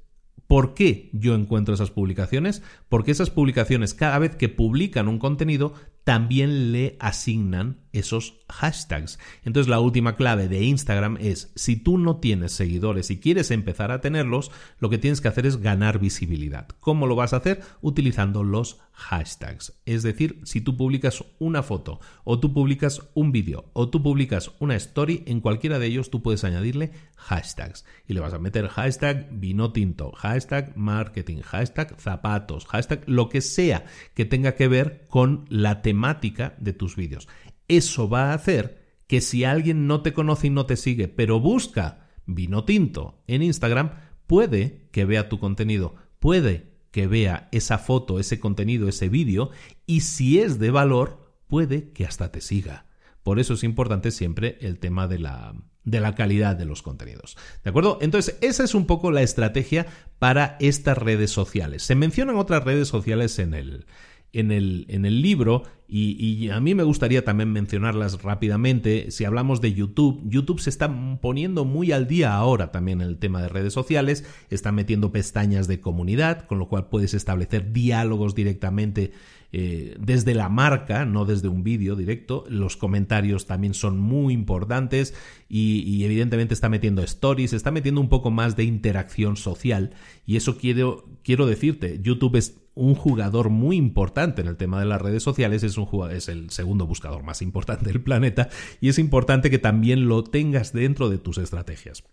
¿Por 0.49 0.73
qué 0.73 1.11
yo 1.13 1.35
encuentro 1.35 1.75
esas 1.75 1.91
publicaciones? 1.91 2.63
Porque 2.89 3.11
esas 3.11 3.29
publicaciones, 3.29 3.93
cada 3.93 4.19
vez 4.19 4.35
que 4.35 4.49
publican 4.49 5.07
un 5.07 5.19
contenido, 5.19 5.75
también 6.05 6.73
le 6.73 6.97
asignan 7.01 7.83
esos 7.93 8.41
hashtags. 8.49 9.19
Entonces 9.45 9.69
la 9.69 9.81
última 9.81 10.17
clave 10.17 10.49
de 10.49 10.63
Instagram 10.63 11.19
es, 11.21 11.53
si 11.55 11.77
tú 11.77 11.99
no 11.99 12.17
tienes 12.17 12.53
seguidores 12.53 13.11
y 13.11 13.19
quieres 13.19 13.51
empezar 13.51 13.91
a 13.91 14.01
tenerlos, 14.01 14.51
lo 14.79 14.91
que 14.91 14.99
tienes 14.99 15.21
que 15.21 15.29
hacer 15.29 15.47
es 15.47 15.59
ganar 15.59 15.99
visibilidad. 15.99 16.69
¿Cómo 16.81 17.07
lo 17.07 17.17
vas 17.17 17.33
a 17.33 17.39
hacer? 17.39 17.61
Utilizando 17.81 18.45
los 18.45 18.79
hashtags. 18.93 19.75
Es 19.87 20.03
decir, 20.03 20.41
si 20.45 20.61
tú 20.61 20.77
publicas 20.77 21.25
una 21.39 21.63
foto 21.63 22.01
o 22.25 22.41
tú 22.41 22.53
publicas 22.53 23.03
un 23.15 23.33
vídeo 23.33 23.71
o 23.73 23.89
tú 23.89 24.03
publicas 24.03 24.51
una 24.59 24.75
story, 24.77 25.23
en 25.27 25.41
cualquiera 25.41 25.79
de 25.79 25.87
ellos 25.87 26.11
tú 26.11 26.23
puedes 26.23 26.45
añadirle 26.45 26.93
hashtags. 27.17 27.85
Y 28.07 28.15
le 28.15 28.21
vas 28.21 28.35
a 28.35 28.39
meter 28.39 28.69
hashtag 28.69 29.29
vino 29.31 29.73
tinto, 29.73 30.13
hashtag 30.13 30.77
marketing, 30.77 31.43
hashtag 31.43 31.95
zapatos, 32.01 32.67
hashtag 32.67 33.05
lo 33.07 33.29
que 33.29 33.41
sea 33.41 33.85
que 34.15 34.25
tenga 34.25 34.55
que 34.55 34.69
ver 34.69 35.07
con 35.09 35.47
la 35.49 35.83
temática 35.83 36.55
de 36.59 36.73
tus 36.73 36.97
vídeos. 36.97 37.29
Eso 37.69 38.09
va 38.09 38.31
a 38.31 38.35
hacer 38.35 38.79
que 39.07 39.21
si 39.21 39.45
alguien 39.45 39.87
no 39.87 40.03
te 40.03 40.13
conoce 40.13 40.49
y 40.49 40.51
no 40.51 40.67
te 40.67 40.77
sigue, 40.77 41.09
pero 41.09 41.41
busca 41.41 42.09
vino 42.27 42.65
tinto 42.65 43.23
en 43.27 43.43
Instagram, 43.43 43.93
puede 44.27 44.89
que 44.93 45.05
vea 45.05 45.29
tu 45.29 45.39
contenido, 45.39 45.95
puede 46.19 46.75
que 46.91 47.07
vea 47.07 47.49
esa 47.53 47.79
foto, 47.79 48.19
ese 48.19 48.39
contenido, 48.39 48.89
ese 48.89 49.09
vídeo, 49.09 49.51
y 49.87 50.01
si 50.01 50.39
es 50.39 50.59
de 50.59 50.71
valor, 50.71 51.35
puede 51.47 51.91
que 51.93 52.05
hasta 52.05 52.31
te 52.31 52.41
siga. 52.41 52.87
Por 53.23 53.39
eso 53.39 53.55
es 53.55 53.65
importante 53.65 54.11
siempre 54.11 54.59
el 54.61 54.79
tema 54.79 55.09
de 55.09 55.19
la, 55.19 55.55
de 55.85 56.01
la 56.01 56.15
calidad 56.15 56.57
de 56.57 56.67
los 56.67 56.83
contenidos. 56.83 57.37
¿De 57.65 57.71
acuerdo? 57.71 57.99
Entonces, 58.01 58.39
esa 58.41 58.65
es 58.65 58.75
un 58.75 58.87
poco 58.87 59.11
la 59.11 59.23
estrategia 59.23 59.87
para 60.19 60.57
estas 60.61 60.99
redes 60.99 61.31
sociales. 61.31 61.83
Se 61.83 61.95
mencionan 61.95 62.37
otras 62.37 62.65
redes 62.65 62.89
sociales 62.89 63.39
en 63.39 63.55
el, 63.55 63.87
en 64.33 64.53
el, 64.53 64.87
en 64.89 65.05
el 65.05 65.23
libro 65.23 65.63
y, 65.91 66.51
a 66.51 66.61
mí 66.61 66.75
me 66.75 66.83
gustaría 66.83 67.25
también 67.25 67.51
mencionarlas 67.51 68.23
rápidamente. 68.23 69.11
Si 69.11 69.25
hablamos 69.25 69.63
de 69.63 69.73
YouTube, 69.73 70.21
YouTube 70.27 70.61
se 70.61 70.69
está 70.69 71.19
poniendo 71.23 71.65
muy 71.65 71.93
al 71.93 72.07
día 72.07 72.35
ahora 72.35 72.71
también 72.71 73.01
en 73.01 73.09
el 73.09 73.17
tema 73.17 73.41
de 73.41 73.49
redes 73.49 73.73
sociales, 73.73 74.27
está 74.51 74.71
metiendo 74.71 75.13
pestañas 75.13 75.67
de 75.67 75.81
comunidad, 75.81 76.45
con 76.45 76.59
lo 76.59 76.69
cual 76.69 76.89
puedes 76.89 77.15
establecer 77.15 77.73
diálogos 77.73 78.35
directamente 78.35 79.13
eh, 79.51 79.97
desde 79.99 80.35
la 80.35 80.51
marca, 80.51 81.07
no 81.07 81.25
desde 81.25 81.49
un 81.49 81.63
vídeo 81.63 81.97
directo. 81.97 82.45
Los 82.51 82.77
comentarios 82.77 83.47
también 83.47 83.73
son 83.73 83.99
muy 83.99 84.35
importantes 84.35 85.15
y, 85.49 86.05
evidentemente 86.05 86.53
está 86.53 86.69
metiendo 86.69 87.03
stories, 87.03 87.55
está 87.55 87.71
metiendo 87.71 88.03
un 88.03 88.11
poco 88.11 88.31
más 88.31 88.57
de 88.57 88.65
interacción 88.65 89.39
social 89.39 89.95
y 90.27 90.37
eso 90.37 90.59
quiero, 90.59 91.09
quiero 91.25 91.47
decirte, 91.47 91.99
YouTube 92.03 92.37
es 92.37 92.59
un 92.79 92.95
jugador 92.95 93.51
muy 93.51 93.77
importante 93.77 94.41
en 94.41 94.47
el 94.47 94.57
tema 94.57 94.79
de 94.79 94.87
las 94.87 95.03
redes 95.03 95.23
sociales, 95.23 95.65
es, 95.65 95.77
un 95.77 95.89
es 96.11 96.29
el 96.29 96.51
segundo 96.51 96.87
buscador 96.87 97.25
más 97.25 97.43
importante 97.43 97.87
del 97.87 98.01
planeta 98.01 98.49
y 98.81 98.89
es 98.89 98.99
importante 98.99 99.51
que 99.51 99.59
también 99.59 100.09
lo 100.09 100.23
tengas 100.23 100.73
dentro 100.73 101.11
de 101.11 101.19
tus 101.19 101.39
estrategias. 101.39 102.05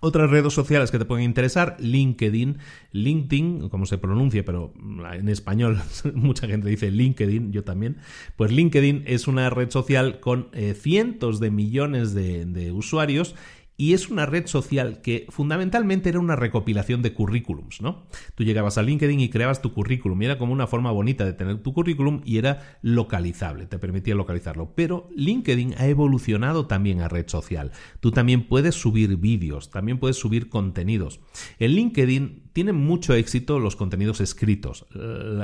Otras 0.00 0.30
redes 0.30 0.52
sociales 0.52 0.90
que 0.90 0.98
te 0.98 1.04
pueden 1.04 1.24
interesar, 1.24 1.76
LinkedIn, 1.78 2.58
LinkedIn, 2.90 3.68
como 3.68 3.86
se 3.86 3.98
pronuncia, 3.98 4.44
pero 4.44 4.72
en 5.12 5.28
español 5.28 5.78
mucha 6.14 6.48
gente 6.48 6.68
dice 6.68 6.90
LinkedIn, 6.90 7.52
yo 7.52 7.62
también. 7.62 7.98
Pues 8.36 8.50
LinkedIn 8.50 9.04
es 9.06 9.28
una 9.28 9.48
red 9.50 9.70
social 9.70 10.18
con 10.18 10.48
eh, 10.54 10.74
cientos 10.74 11.38
de 11.38 11.50
millones 11.52 12.14
de 12.14 12.72
usuarios 12.72 13.36
y 13.76 13.94
es 13.94 14.08
una 14.08 14.26
red 14.26 14.46
social 14.46 15.00
que 15.02 15.26
fundamentalmente 15.28 16.08
era 16.08 16.20
una 16.20 16.36
recopilación 16.36 17.02
de 17.02 17.14
currículums, 17.14 17.80
¿no? 17.80 18.06
Tú 18.34 18.44
llegabas 18.44 18.78
a 18.78 18.82
LinkedIn 18.82 19.20
y 19.20 19.28
creabas 19.28 19.62
tu 19.62 19.72
currículum 19.72 20.20
y 20.22 20.26
era 20.26 20.38
como 20.38 20.52
una 20.52 20.66
forma 20.66 20.90
bonita 20.90 21.24
de 21.24 21.32
tener 21.32 21.62
tu 21.62 21.72
currículum 21.72 22.20
y 22.24 22.38
era 22.38 22.78
localizable, 22.82 23.66
te 23.66 23.78
permitía 23.78 24.14
localizarlo. 24.14 24.74
Pero 24.74 25.08
LinkedIn 25.16 25.74
ha 25.78 25.86
evolucionado 25.86 26.66
también 26.66 27.00
a 27.00 27.08
red 27.08 27.28
social. 27.28 27.72
Tú 28.00 28.10
también 28.10 28.46
puedes 28.46 28.74
subir 28.74 29.16
vídeos, 29.16 29.70
también 29.70 29.98
puedes 29.98 30.16
subir 30.16 30.48
contenidos. 30.48 31.20
En 31.58 31.72
LinkedIn 31.72 32.50
tienen 32.52 32.76
mucho 32.76 33.14
éxito 33.14 33.58
los 33.58 33.76
contenidos 33.76 34.20
escritos, 34.20 34.86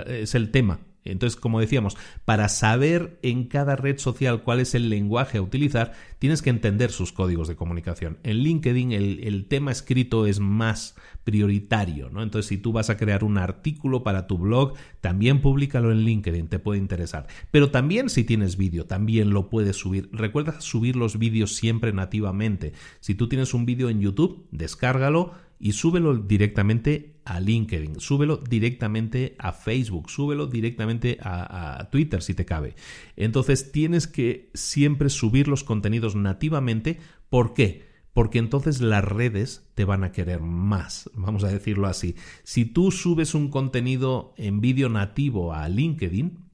es 0.07 0.35
el 0.35 0.51
tema. 0.51 0.81
Entonces, 1.13 1.39
como 1.39 1.61
decíamos, 1.61 1.97
para 2.25 2.49
saber 2.49 3.19
en 3.23 3.45
cada 3.45 3.77
red 3.77 3.99
social 3.99 4.43
cuál 4.43 4.61
es 4.61 4.75
el 4.75 4.89
lenguaje 4.89 5.39
a 5.39 5.43
utilizar, 5.43 5.93
tienes 6.19 6.43
que 6.43 6.51
entender 6.51 6.91
sus 6.91 7.13
códigos 7.13 7.49
de 7.49 7.57
comunicación. 7.57 8.19
En 8.23 8.39
LinkedIn 8.39 8.93
el, 8.93 9.47
tema 9.49 9.71
escrito 9.71 10.27
es 10.27 10.41
más 10.41 10.95
prioritario, 11.25 12.11
¿no? 12.11 12.23
Entonces, 12.23 12.49
si 12.49 12.59
tú 12.59 12.73
vas 12.73 12.91
a 12.91 12.97
crear 12.97 13.25
un 13.25 13.39
artículo 13.39 14.03
para 14.03 14.27
tu 14.27 14.39
blog, 14.39 14.75
también 15.01 15.41
públicalo 15.41 15.93
en 15.93 16.01
LinkedIn, 16.01 16.49
te 16.49 16.59
puede 16.59 16.79
interesar. 16.81 17.27
Pero 17.51 17.71
también 17.71 18.09
si 18.09 18.25
tienes 18.25 18.57
vídeo, 18.57 18.87
también 18.87 19.31
lo 19.31 19.51
puedes 19.51 19.77
subir. 19.77 20.09
Recuerda 20.13 20.61
subir 20.61 20.97
los 20.97 21.19
vídeos 21.19 21.55
siempre 21.55 21.93
nativamente. 21.93 22.73
Si 23.01 23.15
tú 23.15 23.29
tienes 23.29 23.55
un 23.55 23.67
vídeo 23.67 23.89
en 23.89 24.01
YouTube, 24.01 24.47
descárgalo 24.51 25.33
y 25.61 25.73
súbelo 25.73 26.17
directamente 26.17 27.18
a 27.29 27.41
LinkedIn, 27.41 28.01
súbelo 28.01 28.39
directamente 28.39 29.37
a 29.39 29.53
Facebook, 29.53 30.11
súbelo 30.11 30.47
directamente 30.47 31.19
a, 31.21 31.89
Twitter 31.93 32.23
si 32.23 32.33
te 32.35 32.47
cabe. 32.47 32.75
Entonces 33.17 33.71
tienes 33.71 34.07
que 34.07 34.51
siempre 34.55 35.11
subir 35.11 35.47
los 35.47 35.63
contenidos 35.63 36.17
nativamente. 36.17 36.99
¿Por 37.29 37.53
qué? 37.53 37.87
Porque 38.15 38.39
entonces 38.39 38.81
las 38.81 39.05
redes 39.05 39.69
te 39.75 39.85
van 39.85 40.05
a 40.05 40.11
querer 40.11 40.41
más, 40.41 41.11
vamos 41.15 41.45
a 41.45 41.49
decirlo 41.49 41.87
así. 41.87 42.17
Si 42.45 42.65
tú 42.65 42.91
subes 42.91 43.35
un 43.35 43.51
contenido 43.51 44.33
en 44.39 44.63
vídeo 44.63 44.89
nativo 44.89 45.53
a 45.53 45.69
LinkedIn, 45.69 46.48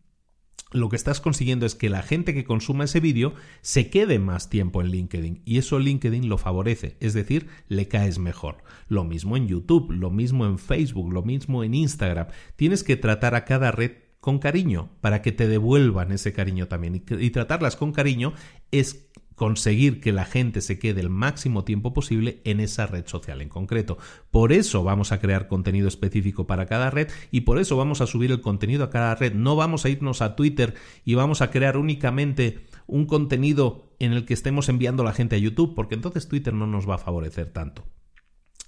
lo 0.74 0.88
que 0.88 0.96
estás 0.96 1.20
consiguiendo 1.20 1.66
es 1.66 1.74
que 1.76 1.88
la 1.88 2.02
gente 2.02 2.34
que 2.34 2.44
consuma 2.44 2.84
ese 2.84 3.00
vídeo 3.00 3.34
se 3.62 3.90
quede 3.90 4.18
más 4.18 4.50
tiempo 4.50 4.82
en 4.82 4.88
LinkedIn 4.88 5.42
y 5.44 5.58
eso 5.58 5.78
LinkedIn 5.78 6.28
lo 6.28 6.36
favorece, 6.36 6.96
es 7.00 7.14
decir, 7.14 7.46
le 7.68 7.86
caes 7.86 8.18
mejor. 8.18 8.58
Lo 8.88 9.04
mismo 9.04 9.36
en 9.36 9.46
YouTube, 9.46 9.92
lo 9.92 10.10
mismo 10.10 10.46
en 10.46 10.58
Facebook, 10.58 11.12
lo 11.12 11.22
mismo 11.22 11.62
en 11.62 11.74
Instagram. 11.74 12.26
Tienes 12.56 12.82
que 12.82 12.96
tratar 12.96 13.36
a 13.36 13.44
cada 13.44 13.70
red 13.70 13.92
con 14.18 14.38
cariño 14.40 14.88
para 15.00 15.22
que 15.22 15.32
te 15.32 15.46
devuelvan 15.46 16.10
ese 16.10 16.32
cariño 16.32 16.66
también 16.66 17.04
y, 17.08 17.30
tratarlas 17.30 17.76
con 17.76 17.92
cariño 17.92 18.32
es 18.70 19.10
conseguir 19.34 20.00
que 20.00 20.12
la 20.12 20.24
gente 20.24 20.60
se 20.60 20.78
quede 20.78 21.00
el 21.00 21.10
máximo 21.10 21.64
tiempo 21.64 21.92
posible 21.92 22.40
en 22.44 22.60
esa 22.60 22.86
red 22.86 23.06
social 23.06 23.40
en 23.40 23.48
concreto. 23.48 23.98
Por 24.30 24.52
eso 24.52 24.84
vamos 24.84 25.12
a 25.12 25.20
crear 25.20 25.48
contenido 25.48 25.88
específico 25.88 26.46
para 26.46 26.66
cada 26.66 26.90
red 26.90 27.08
y 27.30 27.42
por 27.42 27.58
eso 27.58 27.76
vamos 27.76 28.00
a 28.00 28.06
subir 28.06 28.30
el 28.30 28.40
contenido 28.40 28.84
a 28.84 28.90
cada 28.90 29.14
red. 29.14 29.34
No 29.34 29.56
vamos 29.56 29.84
a 29.84 29.88
irnos 29.88 30.22
a 30.22 30.36
Twitter 30.36 30.74
y 31.04 31.14
vamos 31.14 31.40
a 31.40 31.50
crear 31.50 31.76
únicamente 31.76 32.66
un 32.86 33.06
contenido 33.06 33.94
en 33.98 34.12
el 34.12 34.24
que 34.24 34.34
estemos 34.34 34.68
enviando 34.68 35.02
a 35.02 35.06
la 35.06 35.12
gente 35.12 35.36
a 35.36 35.38
YouTube, 35.38 35.74
porque 35.74 35.94
entonces 35.94 36.28
Twitter 36.28 36.52
no 36.52 36.66
nos 36.66 36.88
va 36.88 36.96
a 36.96 36.98
favorecer 36.98 37.50
tanto. 37.50 37.84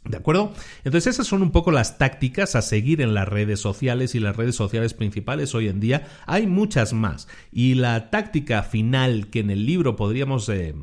¿De 0.09 0.17
acuerdo? 0.17 0.53
Entonces 0.85 1.15
esas 1.15 1.27
son 1.27 1.43
un 1.43 1.51
poco 1.51 1.73
las 1.73 1.99
tácticas 1.99 2.55
a 2.55 2.63
seguir 2.63 3.01
en 3.01 3.15
las 3.15 3.29
redes 3.29 3.61
sociales 3.61 4.15
y 4.15 4.21
las 4.21 4.37
redes 4.37 4.55
sociales 4.55 4.95
principales 4.95 5.55
hoy 5.55 5.69
en 5.69 5.81
día. 5.81 6.07
Hay 6.27 6.47
muchas 6.47 6.93
más. 6.93 7.29
Y 7.53 7.75
la 7.75 8.11
táctica 8.11 8.63
final 8.63 9.29
que 9.31 9.41
en 9.41 9.51
el 9.51 9.67
libro 9.67 9.97
podríamos... 9.97 10.49
Eh, 10.49 10.75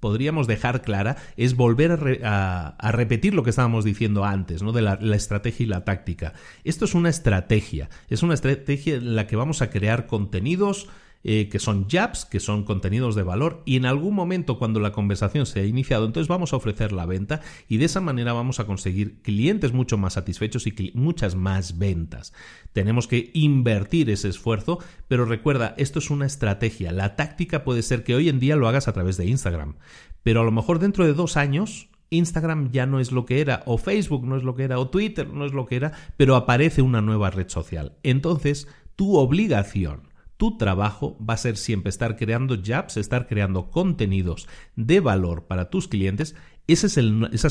podríamos 0.00 0.46
dejar 0.46 0.82
clara 0.82 1.16
es 1.36 1.54
volver 1.54 2.20
a, 2.24 2.90
repetir 2.90 3.34
lo 3.34 3.42
que 3.42 3.50
estábamos 3.50 3.84
diciendo 3.84 4.24
antes, 4.24 4.62
¿no? 4.62 4.72
De 4.72 4.82
la, 4.82 4.94
estrategia 5.14 5.64
y 5.64 5.68
la 5.68 5.84
táctica. 5.84 6.32
Esto 6.64 6.86
es 6.86 6.94
una 6.94 7.10
estrategia, 7.10 7.90
es 8.08 8.22
una 8.22 8.34
estrategia 8.34 8.94
en 8.96 9.14
la 9.14 9.26
que 9.26 9.36
vamos 9.36 9.62
a 9.62 9.70
crear 9.70 10.06
contenidos 10.06 10.88
eh, 11.22 11.48
que 11.50 11.58
son 11.58 11.86
jabs, 11.88 12.24
que 12.24 12.40
son 12.40 12.64
contenidos 12.64 13.14
de 13.14 13.22
valor, 13.22 13.62
y 13.66 13.76
en 13.76 13.84
algún 13.84 14.14
momento 14.14 14.58
cuando 14.58 14.80
la 14.80 14.92
conversación 14.92 15.44
se 15.44 15.60
ha 15.60 15.66
iniciado, 15.66 16.06
entonces 16.06 16.28
vamos 16.28 16.52
a 16.52 16.56
ofrecer 16.56 16.92
la 16.92 17.04
venta 17.04 17.40
y 17.68 17.76
de 17.76 17.84
esa 17.84 18.00
manera 18.00 18.32
vamos 18.32 18.58
a 18.58 18.66
conseguir 18.66 19.20
clientes 19.22 19.72
mucho 19.72 19.98
más 19.98 20.14
satisfechos 20.14 20.66
y 20.66 20.92
muchas 20.94 21.34
más 21.34 21.78
ventas. 21.78 22.32
Tenemos 22.72 23.06
que 23.06 23.30
invertir 23.34 24.08
ese 24.08 24.28
esfuerzo, 24.28 24.78
pero 25.08 25.24
recuerda, 25.26 25.74
esto 25.76 25.98
es 25.98 26.10
una 26.10 26.26
estrategia. 26.26 26.92
La 26.92 27.16
táctica 27.16 27.64
puede 27.64 27.82
ser 27.82 28.02
que 28.02 28.14
hoy 28.14 28.28
en 28.28 28.40
día 28.40 28.56
lo 28.56 28.68
hagas 28.68 28.88
a 28.88 28.92
través 28.92 29.16
de 29.16 29.26
Instagram, 29.26 29.76
pero 30.22 30.40
a 30.40 30.44
lo 30.44 30.52
mejor 30.52 30.78
dentro 30.78 31.04
de 31.04 31.14
dos 31.14 31.36
años 31.36 31.90
Instagram 32.10 32.70
ya 32.72 32.86
no 32.86 33.00
es 33.00 33.12
lo 33.12 33.24
que 33.24 33.40
era, 33.40 33.62
o 33.66 33.78
Facebook 33.78 34.26
no 34.26 34.36
es 34.36 34.42
lo 34.42 34.54
que 34.54 34.64
era, 34.64 34.78
o 34.78 34.88
Twitter 34.88 35.28
no 35.28 35.44
es 35.44 35.52
lo 35.52 35.66
que 35.66 35.76
era, 35.76 35.92
pero 36.16 36.34
aparece 36.36 36.82
una 36.82 37.00
nueva 37.00 37.30
red 37.30 37.48
social. 37.48 37.96
Entonces, 38.02 38.68
tu 38.96 39.16
obligación 39.16 40.09
tu 40.40 40.56
trabajo 40.56 41.18
va 41.20 41.34
a 41.34 41.36
ser 41.36 41.58
siempre 41.58 41.90
estar 41.90 42.16
creando 42.16 42.56
jobs, 42.56 42.96
estar 42.96 43.26
creando 43.26 43.70
contenidos 43.70 44.48
de 44.74 45.00
valor 45.00 45.44
para 45.44 45.68
tus 45.68 45.86
clientes. 45.86 46.34
esas 46.66 46.92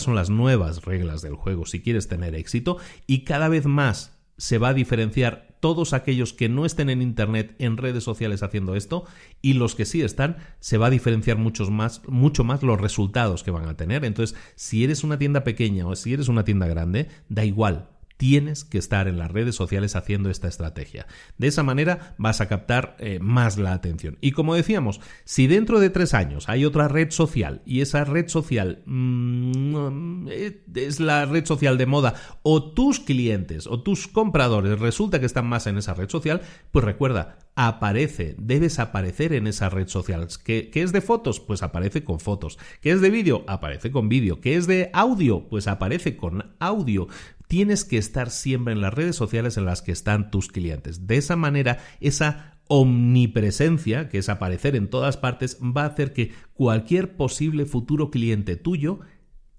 son 0.01 0.15
las 0.15 0.31
nuevas 0.31 0.85
reglas 0.85 1.21
del 1.21 1.35
juego 1.35 1.67
si 1.67 1.81
quieres 1.81 2.07
tener 2.07 2.33
éxito 2.33 2.77
y 3.05 3.25
cada 3.25 3.47
vez 3.47 3.67
más 3.67 4.17
se 4.37 4.57
va 4.57 4.69
a 4.69 4.73
diferenciar 4.73 5.55
todos 5.59 5.93
aquellos 5.93 6.33
que 6.33 6.49
no 6.49 6.65
estén 6.65 6.89
en 6.89 7.03
Internet, 7.03 7.55
en 7.59 7.77
redes 7.77 8.03
sociales 8.03 8.41
haciendo 8.41 8.75
esto, 8.75 9.03
y 9.41 9.53
los 9.53 9.75
que 9.75 9.85
sí 9.85 10.01
están, 10.01 10.37
se 10.59 10.77
va 10.79 10.87
a 10.87 10.89
diferenciar 10.89 11.37
más, 11.37 12.01
mucho 12.07 12.43
más 12.43 12.63
los 12.63 12.81
resultados 12.81 13.43
que 13.43 13.51
van 13.51 13.67
a 13.67 13.77
tener. 13.77 14.03
Entonces, 14.03 14.35
si 14.55 14.83
eres 14.83 15.03
una 15.03 15.19
tienda 15.19 15.43
pequeña 15.43 15.85
o 15.85 15.95
si 15.95 16.13
eres 16.13 16.27
una 16.27 16.45
tienda 16.45 16.65
grande, 16.65 17.09
da 17.27 17.43
igual 17.43 17.89
tienes 18.19 18.65
que 18.65 18.77
estar 18.77 19.07
en 19.07 19.17
las 19.17 19.31
redes 19.31 19.55
sociales 19.55 19.95
haciendo 19.95 20.29
esta 20.29 20.49
estrategia. 20.49 21.07
De 21.37 21.47
esa 21.47 21.63
manera 21.63 22.15
vas 22.17 22.41
a 22.41 22.49
captar 22.49 22.97
eh, 22.99 23.17
más 23.21 23.57
la 23.57 23.71
atención. 23.71 24.17
Y 24.19 24.33
como 24.33 24.55
decíamos, 24.55 24.99
si 25.23 25.47
dentro 25.47 25.79
de 25.79 25.89
tres 25.89 26.13
años 26.13 26.49
hay 26.49 26.65
otra 26.65 26.89
red 26.89 27.11
social 27.11 27.61
y 27.65 27.79
esa 27.79 28.03
red 28.03 28.27
social 28.27 28.83
mm, 28.85 30.27
eh, 30.31 30.63
es 30.75 30.99
la 30.99 31.25
red 31.27 31.45
social 31.45 31.77
de 31.77 31.85
moda 31.85 32.13
o 32.43 32.73
tus 32.73 32.99
clientes 32.99 33.67
o 33.67 33.83
tus 33.83 34.09
compradores 34.09 34.79
resulta 34.79 35.21
que 35.21 35.25
están 35.25 35.47
más 35.47 35.65
en 35.67 35.77
esa 35.77 35.93
red 35.93 36.09
social, 36.09 36.41
pues 36.71 36.83
recuerda, 36.83 37.37
aparece, 37.55 38.35
debes 38.37 38.79
aparecer 38.79 39.31
en 39.31 39.47
esa 39.47 39.69
red 39.69 39.87
social. 39.87 40.27
¿Qué, 40.43 40.69
es 40.73 40.91
de 40.91 40.99
fotos? 40.99 41.39
Pues 41.39 41.63
aparece 41.63 42.03
con 42.03 42.19
fotos. 42.19 42.59
¿Qué 42.81 42.91
es 42.91 42.99
de 42.99 43.09
vídeo? 43.09 43.45
Aparece 43.47 43.91
con 43.91 44.09
vídeo. 44.09 44.41
¿Qué 44.41 44.55
es 44.55 44.67
de 44.67 44.89
audio? 44.93 45.47
Pues 45.47 45.67
aparece 45.67 46.17
con 46.17 46.53
audio 46.59 47.07
tienes 47.49 47.83
que 47.83 47.97
estar 47.97 48.29
siempre 48.29 48.73
en 48.73 48.79
las 48.79 48.93
redes 48.93 49.15
sociales 49.15 49.57
en 49.57 49.65
las 49.65 49.81
que 49.81 49.91
están 49.91 50.29
tus 50.29 50.47
clientes. 50.49 51.07
De 51.07 51.17
esa 51.17 51.35
manera, 51.35 51.79
esa 51.99 52.59
omnipresencia, 52.67 54.07
que 54.07 54.19
es 54.19 54.29
aparecer 54.29 54.75
en 54.75 54.87
todas 54.87 55.17
partes, 55.17 55.57
va 55.59 55.81
a 55.81 55.87
hacer 55.87 56.13
que 56.13 56.31
cualquier 56.53 57.17
posible 57.17 57.65
futuro 57.65 58.11
cliente 58.11 58.55
tuyo 58.55 58.99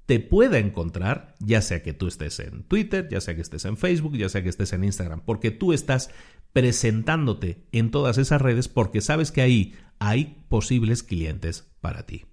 te 0.07 0.21
pueda 0.21 0.59
encontrar, 0.59 1.35
ya 1.41 1.63
sea 1.63 1.83
que 1.83 1.93
tú 1.93 2.07
estés 2.07 2.39
en 2.39 2.63
Twitter, 2.63 3.09
ya 3.11 3.21
sea 3.21 3.35
que 3.35 3.43
estés 3.43 3.65
en 3.65 3.77
Facebook, 3.77 4.17
ya 4.17 4.29
sea 4.29 4.45
que 4.45 4.49
estés 4.49 4.73
en 4.73 4.85
Instagram, 4.85 5.23
porque 5.25 5.51
tú 5.51 5.73
estás 5.73 6.11
presentándote 6.53 7.67
en 7.73 7.91
todas 7.91 8.19
esas 8.19 8.41
redes 8.41 8.69
porque 8.69 9.01
sabes 9.01 9.33
que 9.33 9.43
ahí 9.43 9.75
hay 9.99 10.45
posibles 10.49 11.03
clientes 11.03 11.69
para 11.81 12.07
ti. 12.07 12.30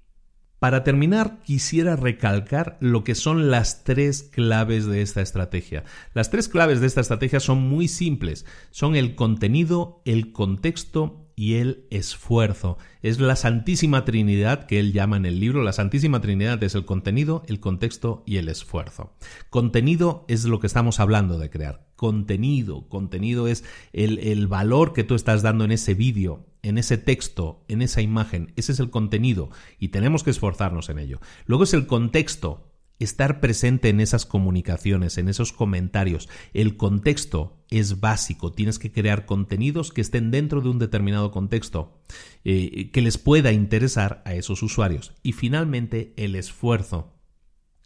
Para 0.59 0.84
terminar, 0.84 1.39
quisiera 1.43 1.95
recalcar 1.95 2.77
lo 2.79 3.03
que 3.03 3.13
son 3.13 3.51
las 3.51 3.84
tres 3.84 4.23
claves 4.23 4.88
de 4.88 5.03
esta 5.03 5.21
estrategia. 5.21 5.84
Las 6.13 6.31
tres 6.31 6.47
claves 6.47 6.81
de 6.81 6.88
esta 6.88 7.01
estrategia 7.01 7.39
son 7.39 7.61
muy 7.61 7.88
simples. 7.88 8.45
Son 8.71 8.95
el 8.95 9.13
contenido, 9.13 10.01
el 10.03 10.31
contexto 10.31 11.27
y 11.35 11.55
el 11.55 11.85
esfuerzo. 11.91 12.79
Es 13.03 13.19
la 13.19 13.35
Santísima 13.35 14.03
Trinidad 14.03 14.65
que 14.65 14.79
él 14.79 14.93
llama 14.93 15.17
en 15.17 15.27
el 15.27 15.39
libro. 15.39 15.61
La 15.61 15.73
Santísima 15.73 16.21
Trinidad 16.21 16.61
es 16.63 16.73
el 16.73 16.85
contenido, 16.85 17.43
el 17.47 17.59
contexto 17.59 18.23
y 18.25 18.38
el 18.38 18.49
esfuerzo. 18.49 19.13
Contenido 19.51 20.25
es 20.27 20.45
lo 20.45 20.59
que 20.59 20.67
estamos 20.67 20.99
hablando 20.99 21.38
de 21.38 21.51
crear. 21.51 21.86
Contenido. 21.97 22.87
Contenido 22.87 23.47
es 23.47 23.65
el, 23.91 24.47
valor 24.47 24.93
que 24.93 25.03
tú 25.03 25.15
estás 25.15 25.41
dando 25.41 25.65
en 25.65 25.71
ese 25.71 25.95
vídeo, 25.95 26.45
en 26.61 26.77
ese 26.77 26.99
texto, 26.99 27.65
en 27.67 27.81
esa 27.81 28.01
imagen. 28.01 28.53
Ese 28.55 28.71
es 28.71 28.79
el 28.79 28.91
contenido 28.91 29.49
y 29.79 29.89
tenemos 29.89 30.23
que 30.23 30.29
esforzarnos 30.29 30.89
en 30.89 30.99
ello. 30.99 31.19
Luego 31.47 31.63
es 31.63 31.73
el 31.73 31.87
contexto 31.87 32.71
estar 32.99 33.39
presente 33.39 33.89
en 33.89 33.99
esas 33.99 34.27
comunicaciones, 34.27 35.17
en 35.17 35.27
esos 35.27 35.53
comentarios. 35.53 36.29
El 36.53 36.77
contexto 36.77 37.57
es 37.71 37.99
básico. 37.99 38.51
Tienes 38.51 38.77
que 38.77 38.91
crear 38.91 39.25
contenidos 39.25 39.91
que 39.91 40.01
estén 40.01 40.29
dentro 40.29 40.61
de 40.61 40.69
un 40.69 40.77
determinado 40.77 41.31
contexto, 41.31 41.99
eh, 42.43 42.91
que 42.91 43.01
les 43.01 43.17
pueda 43.17 43.51
interesar 43.51 44.21
a 44.23 44.35
esos 44.35 44.61
usuarios. 44.61 45.13
Y 45.23 45.33
finalmente, 45.33 46.13
el 46.15 46.35
esfuerzo 46.35 47.16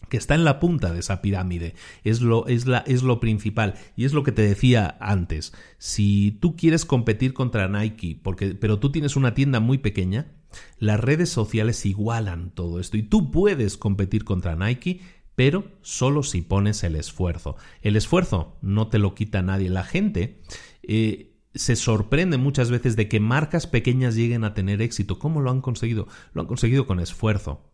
que 0.10 0.18
está 0.18 0.36
en 0.36 0.44
la 0.44 0.60
punta 0.60 0.92
de 0.92 1.00
esa 1.00 1.22
pirámide, 1.22 1.74
es 2.04 2.22
lo, 2.22 2.48
es, 2.48 2.66
la, 2.66 2.80
es 2.80 3.04
lo 3.04 3.20
principal. 3.20 3.76
Y 3.96 4.06
es 4.06 4.14
lo 4.14 4.24
que 4.24 4.32
te 4.32 4.42
decía 4.42 4.98
antes. 5.00 5.54
Si 5.78 6.38
tú 6.42 6.56
quieres 6.56 6.86
competir 6.86 7.34
contra 7.34 7.68
Nike, 7.68 8.20
porque, 8.22 8.56
pero 8.56 8.80
tú 8.80 8.92
tienes 8.92 9.16
una 9.16 9.34
tienda 9.34 9.60
muy 9.60 9.78
pequeña, 9.78 10.34
las 10.80 11.00
redes 11.00 11.30
sociales 11.30 11.86
igualan 11.86 12.52
todo 12.52 12.80
esto 12.80 12.98
y 12.98 13.04
tú 13.04 13.32
puedes 13.32 13.78
competir 13.78 14.24
contra 14.24 14.56
Nike, 14.56 15.02
pero 15.36 15.64
solo 15.82 16.24
si 16.24 16.42
pones 16.42 16.84
el 16.84 16.96
esfuerzo. 16.96 17.56
El 17.82 17.96
esfuerzo 17.96 18.58
no 18.62 18.88
te 18.90 19.00
lo 19.00 19.16
quita 19.16 19.42
nadie. 19.42 19.70
La 19.70 19.84
gente 19.84 20.42
eh, 20.84 21.32
se 21.54 21.76
sorprende 21.76 22.38
muchas 22.38 22.70
veces 22.70 22.96
de 22.96 23.08
que 23.08 23.20
marcas 23.20 23.68
pequeñas 23.68 24.16
lleguen 24.16 24.44
a 24.44 24.54
tener 24.54 24.82
éxito. 24.82 25.20
¿Cómo 25.20 25.42
lo 25.42 25.52
han 25.52 25.62
conseguido? 25.62 26.08
Lo 26.34 26.42
han 26.42 26.48
conseguido 26.48 26.86
con 26.86 27.00
esfuerzo. 27.00 27.71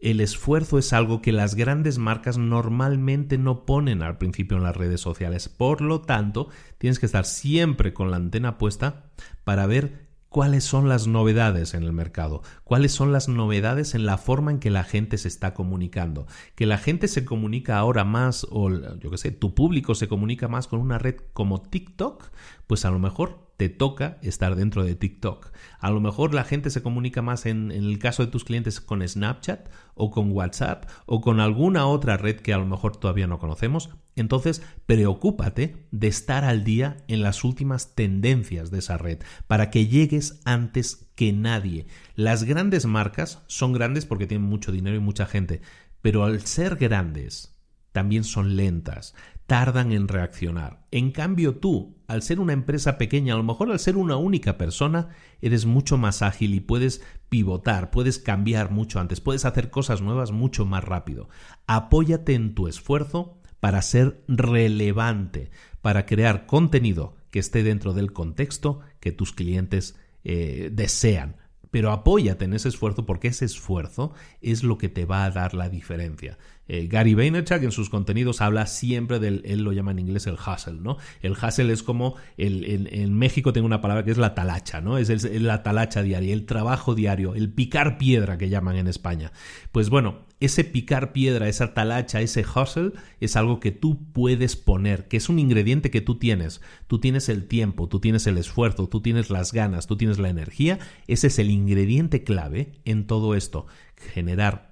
El 0.00 0.22
esfuerzo 0.22 0.78
es 0.78 0.94
algo 0.94 1.20
que 1.20 1.30
las 1.30 1.54
grandes 1.54 1.98
marcas 1.98 2.38
normalmente 2.38 3.36
no 3.36 3.66
ponen 3.66 4.02
al 4.02 4.16
principio 4.16 4.56
en 4.56 4.62
las 4.62 4.76
redes 4.76 5.02
sociales. 5.02 5.50
Por 5.50 5.82
lo 5.82 6.00
tanto, 6.00 6.48
tienes 6.78 6.98
que 6.98 7.04
estar 7.04 7.26
siempre 7.26 7.92
con 7.92 8.10
la 8.10 8.16
antena 8.16 8.56
puesta 8.56 9.10
para 9.44 9.66
ver 9.66 10.08
cuáles 10.30 10.64
son 10.64 10.88
las 10.88 11.06
novedades 11.06 11.74
en 11.74 11.82
el 11.82 11.92
mercado, 11.92 12.40
cuáles 12.64 12.92
son 12.92 13.12
las 13.12 13.28
novedades 13.28 13.94
en 13.94 14.06
la 14.06 14.16
forma 14.16 14.52
en 14.52 14.58
que 14.58 14.70
la 14.70 14.84
gente 14.84 15.18
se 15.18 15.28
está 15.28 15.52
comunicando. 15.52 16.26
Que 16.54 16.64
la 16.64 16.78
gente 16.78 17.06
se 17.06 17.26
comunica 17.26 17.76
ahora 17.76 18.04
más, 18.04 18.46
o 18.50 18.70
yo 18.70 19.10
qué 19.10 19.18
sé, 19.18 19.32
tu 19.32 19.54
público 19.54 19.94
se 19.94 20.08
comunica 20.08 20.48
más 20.48 20.66
con 20.66 20.80
una 20.80 20.98
red 20.98 21.16
como 21.34 21.60
TikTok, 21.60 22.30
pues 22.66 22.86
a 22.86 22.90
lo 22.90 22.98
mejor 23.00 23.49
te 23.60 23.68
toca 23.68 24.16
estar 24.22 24.56
dentro 24.56 24.84
de 24.84 24.94
TikTok. 24.94 25.52
A 25.80 25.90
lo 25.90 26.00
mejor 26.00 26.32
la 26.32 26.44
gente 26.44 26.70
se 26.70 26.82
comunica 26.82 27.20
más 27.20 27.44
en, 27.44 27.70
el 27.70 27.98
caso 27.98 28.24
de 28.24 28.32
tus 28.32 28.42
clientes 28.42 28.80
con 28.80 29.06
Snapchat 29.06 29.68
o 29.92 30.10
con 30.10 30.32
WhatsApp 30.32 30.88
o 31.04 31.20
con 31.20 31.40
alguna 31.40 31.84
otra 31.84 32.16
red 32.16 32.36
que 32.36 32.54
a 32.54 32.56
lo 32.56 32.64
mejor 32.64 32.96
todavía 32.96 33.26
no 33.26 33.38
conocemos. 33.38 33.90
Entonces, 34.16 34.62
preocúpate 34.86 35.76
de 35.90 36.08
estar 36.08 36.42
al 36.42 36.64
día 36.64 37.04
en 37.06 37.20
las 37.20 37.44
últimas 37.44 37.94
tendencias 37.94 38.70
de 38.70 38.78
esa 38.78 38.96
red 38.96 39.18
para 39.46 39.68
que 39.68 39.86
llegues 39.86 40.40
antes 40.46 41.10
que 41.14 41.34
nadie. 41.34 41.86
Las 42.14 42.44
grandes 42.44 42.86
marcas 42.86 43.42
son 43.46 43.74
grandes 43.74 44.06
porque 44.06 44.26
tienen 44.26 44.48
mucho 44.48 44.72
dinero 44.72 44.96
y 44.96 45.00
mucha 45.00 45.26
gente, 45.26 45.60
pero 46.00 46.24
al 46.24 46.46
ser 46.46 46.76
grandes 46.76 47.60
también 47.92 48.24
son 48.24 48.56
lentas 48.56 49.14
tardan 49.50 49.90
en 49.90 50.06
reaccionar. 50.06 50.86
En 50.92 51.10
cambio 51.10 51.56
tú, 51.56 51.96
al 52.06 52.22
ser 52.22 52.38
una 52.38 52.52
empresa 52.52 52.98
pequeña, 52.98 53.34
a 53.34 53.36
lo 53.36 53.42
mejor 53.42 53.72
al 53.72 53.80
ser 53.80 53.96
una 53.96 54.14
única 54.14 54.56
persona, 54.56 55.08
eres 55.40 55.66
mucho 55.66 55.98
más 55.98 56.22
ágil 56.22 56.54
y 56.54 56.60
puedes 56.60 57.02
pivotar, 57.28 57.90
puedes 57.90 58.20
cambiar 58.20 58.70
mucho 58.70 59.00
antes, 59.00 59.20
puedes 59.20 59.44
hacer 59.44 59.68
cosas 59.68 60.02
nuevas 60.02 60.30
mucho 60.30 60.66
más 60.66 60.84
rápido. 60.84 61.28
Apóyate 61.66 62.34
en 62.34 62.54
tu 62.54 62.68
esfuerzo 62.68 63.40
para 63.58 63.82
ser 63.82 64.22
relevante, 64.28 65.50
para 65.82 66.06
crear 66.06 66.46
contenido 66.46 67.16
que 67.32 67.40
esté 67.40 67.64
dentro 67.64 67.92
del 67.92 68.12
contexto 68.12 68.78
que 69.00 69.10
tus 69.10 69.32
clientes 69.32 69.96
eh, 70.22 70.70
desean. 70.72 71.38
Pero 71.72 71.90
apóyate 71.90 72.44
en 72.44 72.52
ese 72.52 72.68
esfuerzo 72.68 73.04
porque 73.04 73.28
ese 73.28 73.46
esfuerzo 73.46 74.12
es 74.40 74.62
lo 74.62 74.78
que 74.78 74.88
te 74.88 75.06
va 75.06 75.24
a 75.24 75.30
dar 75.32 75.54
la 75.54 75.68
diferencia. 75.68 76.38
Eh, 76.72 76.86
Gary 76.86 77.14
Vaynerchuk 77.14 77.64
en 77.64 77.72
sus 77.72 77.90
contenidos 77.90 78.40
habla 78.40 78.64
siempre 78.66 79.18
del, 79.18 79.42
él 79.44 79.64
lo 79.64 79.72
llama 79.72 79.90
en 79.90 79.98
inglés 79.98 80.28
el 80.28 80.34
hustle, 80.34 80.78
¿no? 80.80 80.98
El 81.20 81.32
hustle 81.32 81.72
es 81.72 81.82
como, 81.82 82.14
el, 82.36 82.86
en, 82.92 83.12
México 83.12 83.52
tengo 83.52 83.66
una 83.66 83.80
palabra 83.80 84.04
que 84.04 84.12
es 84.12 84.18
la 84.18 84.36
talacha, 84.36 84.80
¿no? 84.80 84.96
Es, 84.96 85.10
la 85.32 85.64
talacha 85.64 86.04
diaria, 86.04 86.32
el 86.32 86.46
trabajo 86.46 86.94
diario, 86.94 87.34
el 87.34 87.52
picar 87.52 87.98
piedra 87.98 88.38
que 88.38 88.48
llaman 88.48 88.76
en 88.76 88.86
España. 88.86 89.32
Pues 89.72 89.90
bueno, 89.90 90.26
ese 90.38 90.62
picar 90.62 91.12
piedra, 91.12 91.48
esa 91.48 91.74
talacha, 91.74 92.20
ese 92.20 92.44
hustle 92.44 92.92
es 93.18 93.34
algo 93.34 93.58
que 93.58 93.72
tú 93.72 94.12
puedes 94.12 94.54
poner, 94.54 95.08
que 95.08 95.16
es 95.16 95.28
un 95.28 95.40
ingrediente 95.40 95.90
que 95.90 96.02
tú 96.02 96.20
tienes. 96.20 96.60
Tú 96.86 97.00
tienes 97.00 97.28
el 97.28 97.48
tiempo, 97.48 97.88
tú 97.88 97.98
tienes 97.98 98.28
el 98.28 98.38
esfuerzo, 98.38 98.88
tú 98.88 99.00
tienes 99.00 99.28
las 99.28 99.52
ganas, 99.52 99.88
tú 99.88 99.96
tienes 99.96 100.20
la 100.20 100.28
energía. 100.28 100.78
Ese 101.08 101.26
es 101.26 101.40
el 101.40 101.50
ingrediente 101.50 102.22
clave 102.22 102.74
en 102.84 103.08
todo 103.08 103.34
esto. 103.34 103.66
Generar 103.96 104.69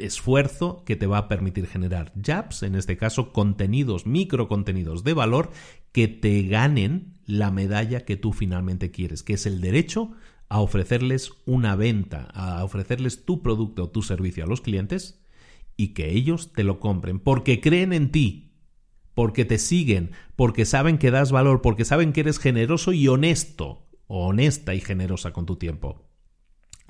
esfuerzo 0.00 0.82
que 0.84 0.96
te 0.96 1.06
va 1.06 1.18
a 1.18 1.28
permitir 1.28 1.66
generar 1.66 2.12
jabs, 2.20 2.62
en 2.62 2.74
este 2.74 2.96
caso 2.96 3.32
contenidos, 3.32 4.06
micro 4.06 4.48
contenidos 4.48 5.04
de 5.04 5.14
valor 5.14 5.50
que 5.92 6.08
te 6.08 6.42
ganen 6.42 7.14
la 7.26 7.50
medalla 7.50 8.04
que 8.04 8.16
tú 8.16 8.32
finalmente 8.32 8.90
quieres, 8.90 9.22
que 9.22 9.34
es 9.34 9.46
el 9.46 9.60
derecho 9.60 10.12
a 10.48 10.60
ofrecerles 10.60 11.32
una 11.44 11.76
venta, 11.76 12.28
a 12.32 12.64
ofrecerles 12.64 13.24
tu 13.24 13.42
producto 13.42 13.84
o 13.84 13.90
tu 13.90 14.02
servicio 14.02 14.44
a 14.44 14.46
los 14.46 14.60
clientes 14.60 15.22
y 15.76 15.88
que 15.88 16.10
ellos 16.12 16.52
te 16.52 16.64
lo 16.64 16.80
compren 16.80 17.18
porque 17.20 17.60
creen 17.60 17.92
en 17.92 18.10
ti, 18.10 18.54
porque 19.14 19.44
te 19.44 19.58
siguen, 19.58 20.12
porque 20.36 20.64
saben 20.64 20.98
que 20.98 21.10
das 21.10 21.32
valor, 21.32 21.60
porque 21.60 21.84
saben 21.84 22.12
que 22.12 22.20
eres 22.20 22.38
generoso 22.38 22.92
y 22.92 23.08
honesto, 23.08 23.86
honesta 24.06 24.74
y 24.74 24.80
generosa 24.80 25.32
con 25.32 25.44
tu 25.44 25.56
tiempo 25.56 26.07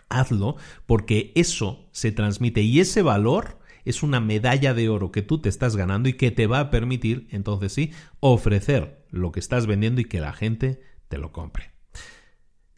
hazlo 0.09 0.57
porque 0.87 1.33
eso 1.35 1.89
se 1.93 2.13
transmite 2.13 2.63
y 2.63 2.81
ese 2.81 3.03
valor 3.03 3.59
es 3.85 4.03
una 4.03 4.21
medalla 4.21 4.75
de 4.75 4.89
oro 4.89 5.13
que 5.13 5.23
tú 5.23 5.41
te 5.41 5.49
estás 5.49 5.77
ganando 5.77 6.09
y 6.09 6.15
que 6.15 6.31
te 6.31 6.47
va 6.47 6.61
a 6.61 6.71
permitir, 6.71 7.27
entonces 7.31 7.73
sí, 7.73 7.93
ofrecer 8.21 9.05
lo 9.11 9.33
que 9.33 9.41
estás 9.41 9.67
vendiendo 9.67 10.01
y 10.01 10.05
que 10.05 10.21
la 10.21 10.33
gente 10.33 10.83
te 11.09 11.19
lo 11.19 11.33
compre. 11.33 11.78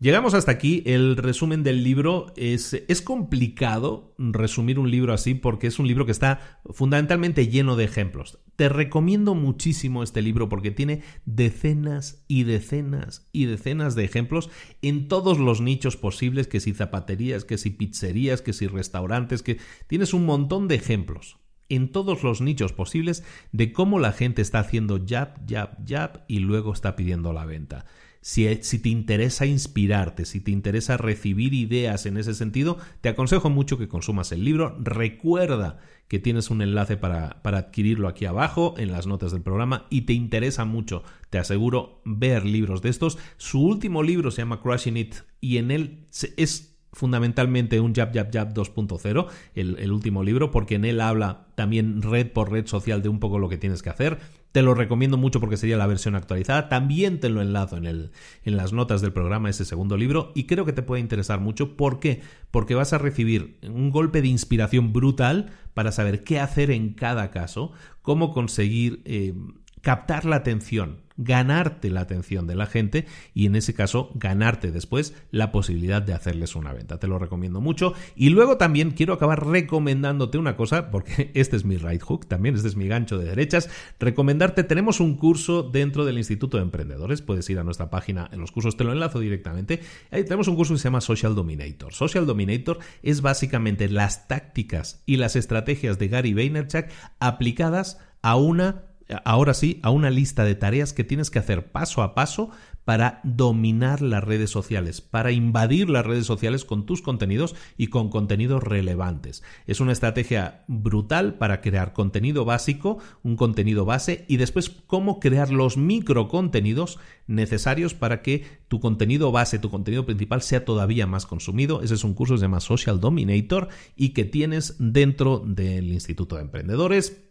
Llegamos 0.01 0.33
hasta 0.33 0.51
aquí. 0.51 0.83
El 0.87 1.19
resumen 1.19 1.63
del 1.63 1.85
libro 1.85 2.33
es, 2.35 2.73
es 2.89 3.03
complicado 3.03 4.15
resumir 4.17 4.79
un 4.79 4.91
libro 4.91 5.13
así 5.13 5.35
porque 5.35 5.67
es 5.67 5.79
un 5.79 5.87
libro 5.87 6.07
que 6.07 6.13
está 6.13 6.63
fundamentalmente 6.71 7.49
lleno 7.49 7.77
de 7.77 7.85
ejemplos. 7.85 8.39
Te 8.57 8.71
recomiendo 8.71 9.35
muchísimo 9.35 10.03
este 10.03 10.23
libro 10.23 10.49
porque 10.49 10.71
tiene 10.71 11.03
decenas 11.27 12.25
y 12.29 12.45
decenas 12.45 13.29
y 13.31 13.45
decenas 13.45 13.95
de 13.95 14.05
ejemplos 14.05 14.49
en 14.81 15.07
todos 15.07 15.39
los 15.39 15.61
nichos 15.61 15.99
posibles, 15.99 16.49
que 16.49 16.61
si 16.61 16.73
zapaterías, 16.73 17.45
que 17.45 17.59
si 17.59 17.69
pizzerías, 17.69 18.41
que 18.41 18.55
si 18.55 18.69
restaurantes, 18.69 19.43
que 19.43 19.59
tienes 19.87 20.15
un 20.15 20.25
montón 20.25 20.67
de 20.67 20.77
ejemplos 20.77 21.37
en 21.69 21.93
todos 21.93 22.23
los 22.23 22.41
nichos 22.41 22.73
posibles 22.73 23.23
de 23.53 23.75
cómo 23.75 23.99
la 23.99 24.13
gente 24.13 24.41
está 24.41 24.61
haciendo 24.61 24.99
jab, 25.07 25.47
jab, 25.47 25.77
jab 25.87 26.25
y 26.27 26.39
luego 26.39 26.73
está 26.73 26.97
pidiendo 26.97 27.35
la 27.35 27.45
venta. 27.45 27.85
Si, 28.23 28.45
te 28.55 28.89
interesa 28.91 29.47
inspirarte, 29.47 30.27
si 30.27 30.41
te 30.41 30.51
interesa 30.51 30.99
recibir 30.99 31.55
ideas 31.55 32.05
en 32.05 32.19
ese 32.19 32.35
sentido, 32.35 32.77
te 33.01 33.09
aconsejo 33.09 33.49
mucho 33.49 33.79
que 33.79 33.89
consumas 33.89 34.31
el 34.33 34.45
libro. 34.45 34.77
Recuerda 34.79 35.79
que 36.07 36.19
tienes 36.19 36.51
un 36.51 36.61
enlace 36.61 36.99
para, 36.99 37.43
para, 37.43 37.59
adquirirlo 37.59 38.09
aquí 38.09 38.27
abajo 38.27 38.75
en 38.77 38.93
las 38.93 39.07
notas 39.07 39.33
del 39.33 39.43
programa 39.43 39.87
y 39.89 40.03
te 40.03 40.13
interesa 40.13 40.67
mucho, 40.67 41.03
te 41.31 41.39
aseguro, 41.39 42.03
ver 42.05 42.45
libros 42.45 42.83
de 42.83 42.91
estos. 42.91 43.17
Su 43.39 43.63
último 43.63 44.03
libro 44.03 44.31
se 44.31 44.43
llama 44.43 44.61
Crushing 44.61 44.99
It 44.99 45.15
y 45.41 45.57
en 45.57 45.71
él 45.71 46.07
es 46.37 46.70
fundamentalmente 46.93 47.81
un 47.81 47.95
Jab 47.95 48.13
Jab 48.13 48.33
Jab 48.33 48.53
2.0, 48.53 49.27
el, 49.55 49.93
último 49.93 50.23
libro, 50.23 50.51
porque 50.51 50.75
en 50.75 50.85
él 50.85 51.01
habla 51.01 51.47
también 51.55 52.03
red 52.03 52.29
por 52.33 52.51
red 52.51 52.67
social 52.67 53.03
de 53.03 53.09
un 53.09 53.21
poco 53.21 53.39
lo 53.39 53.49
que 53.49 53.59
tienes 53.59 53.83
que 53.83 53.91
hacer. 53.91 54.19
Te 54.53 54.63
lo 54.63 54.75
recomiendo 54.75 55.17
mucho 55.17 55.39
porque 55.39 55.57
sería 55.57 55.77
la 55.77 55.87
versión 55.87 56.17
actualizada. 56.17 56.69
También 56.69 57.21
te 57.21 57.29
lo 57.29 57.41
enlazo 57.41 57.77
en, 57.77 57.87
el, 57.87 58.11
en 58.45 58.57
las 58.57 58.73
notas 58.73 59.01
del 59.01 59.13
programa, 59.13 59.49
ese 59.49 59.65
segundo 59.65 59.97
libro, 59.97 60.33
y 60.35 60.45
creo 60.45 60.65
que 60.65 60.73
te 60.73 60.83
puede 60.83 61.01
interesar 61.01 61.39
mucho. 61.41 61.77
¿Por 61.77 62.01
qué? 62.01 62.23
Porque 62.51 62.75
vas 62.75 62.93
a 62.93 62.99
recibir 62.99 63.59
un 63.63 63.91
golpe 63.91 64.23
de 64.23 64.29
inspiración 64.29 64.93
brutal 64.93 65.51
para 65.75 65.93
saber 65.93 66.25
qué 66.25 66.41
hacer 66.41 66.73
en 66.73 66.95
cada 66.95 67.31
caso, 67.31 67.73
cómo 68.03 68.33
conseguir 68.33 69.03
eh, 69.05 69.35
captar 69.83 70.25
la 70.25 70.37
atención 70.37 70.99
ganarte 71.21 71.91
la 71.91 72.01
atención 72.01 72.47
de 72.47 72.57
la 72.57 72.67
gente 72.67 73.07
y 73.35 73.47
en 73.47 73.55
ese 73.55 73.75
caso 73.75 74.11
ganarte 74.15 74.73
después 74.73 75.15
la 75.31 75.53
posibilidad 75.53 76.01
de 76.01 76.15
hacerles 76.15 76.57
una 76.57 76.73
venta. 76.73 76.99
Te 76.99 77.07
lo 77.07 77.19
recomiendo 77.19 77.61
mucho. 77.61 77.93
Y 78.17 78.31
luego 78.31 78.57
también 78.57 78.93
quiero 78.93 79.13
acabar 79.13 79.47
recomendándote 79.47 80.39
una 80.39 80.57
cosa, 80.57 80.91
porque 80.91 81.31
este 81.35 81.57
es 81.57 81.65
mi 81.65 81.77
right 81.77 82.03
hook, 82.03 82.27
también 82.27 82.55
este 82.57 82.69
es 82.69 82.77
mi 82.77 82.89
gancho 82.89 83.19
de 83.19 83.27
derechas. 83.27 83.69
Recomendarte, 83.99 84.65
tenemos 84.65 85.01
un 85.01 85.17
curso 85.17 85.63
dentro 85.63 86.05
del 86.05 86.19
Instituto 86.19 86.57
de 86.57 86.65
Emprendedores. 86.65 87.23
Puedes 87.23 87.49
ir 87.51 87.59
a 87.59 87.65
nuestra 87.65 87.91
página, 87.91 88.29
en 88.33 88.41
los 88.41 88.51
cursos 88.51 88.77
te 88.77 88.85
lo 88.85 88.93
enlazo 88.93 89.21
directamente. 89.21 89.81
Ahí 90.11 90.25
tenemos 90.25 90.49
un 90.49 90.57
curso 90.57 90.75
que 90.75 90.79
se 90.79 90.85
llama 90.85 91.03
Social 91.03 91.35
Dominator. 91.35 91.93
Social 91.93 92.27
Dominator 92.27 92.79
es 93.03 93.21
básicamente 93.21 93.89
las 93.89 94.27
tácticas 94.27 95.03
y 95.05 95.17
las 95.17 95.37
estrategias 95.37 95.99
de 95.99 96.09
Gary 96.09 96.33
Vaynerchuk 96.33 96.87
aplicadas 97.19 97.99
a 98.23 98.37
una 98.37 98.90
ahora 99.25 99.55
sí, 99.55 99.81
a 99.83 99.91
una 99.91 100.11
lista 100.11 100.45
de 100.45 100.55
tareas 100.55 100.93
que 100.93 101.05
tienes 101.05 101.31
que 101.31 101.39
hacer 101.39 101.73
paso 101.73 102.03
a 102.03 102.15
paso 102.15 102.51
para 102.85 103.21
dominar 103.23 104.01
las 104.01 104.25
redes 104.25 104.51
sociales, 104.51 105.01
para 105.01 105.33
invadir 105.33 105.89
las 105.89 106.05
redes 106.05 106.27
sociales 106.27 106.65
con 106.65 106.87
tus 106.87 107.03
contenidos 107.03 107.55
y 107.77 107.89
con 107.89 108.09
contenidos 108.09 108.65
relevantes. 108.65 109.43
Es 109.67 109.81
una 109.81 109.93
estrategia 109.93 110.65
brutal 110.67 111.35
para 111.35 111.61
crear 111.61 111.93
contenido 111.93 112.45
básico, 112.45 112.99
un 113.23 113.37
contenido 113.37 113.85
base 113.85 114.25
y 114.29 114.39
después 114.39 114.71
cómo 114.71 115.21
crear 115.21 115.51
los 115.51 115.77
micro 115.77 116.27
contenidos 116.27 116.99
necesarios 117.27 117.95
para 117.95 118.23
que 118.23 118.45
tu 118.67 118.81
contenido 118.81 119.31
base, 119.31 119.59
tu 119.59 119.71
contenido 119.71 120.05
principal 120.07 120.43
sea 120.43 120.65
todavía 120.65 121.07
más 121.07 121.27
consumido. 121.27 121.83
Ese 121.83 121.95
es 121.95 122.03
un 122.03 122.15
curso 122.15 122.35
que 122.35 122.39
se 122.39 122.45
llama 122.47 122.61
Social 122.61 122.99
Dominator 122.99 123.69
y 123.95 124.11
que 124.11 124.25
tienes 124.25 124.77
dentro 124.79 125.39
del 125.47 125.93
Instituto 125.93 126.37
de 126.37 126.43
Emprendedores 126.43 127.30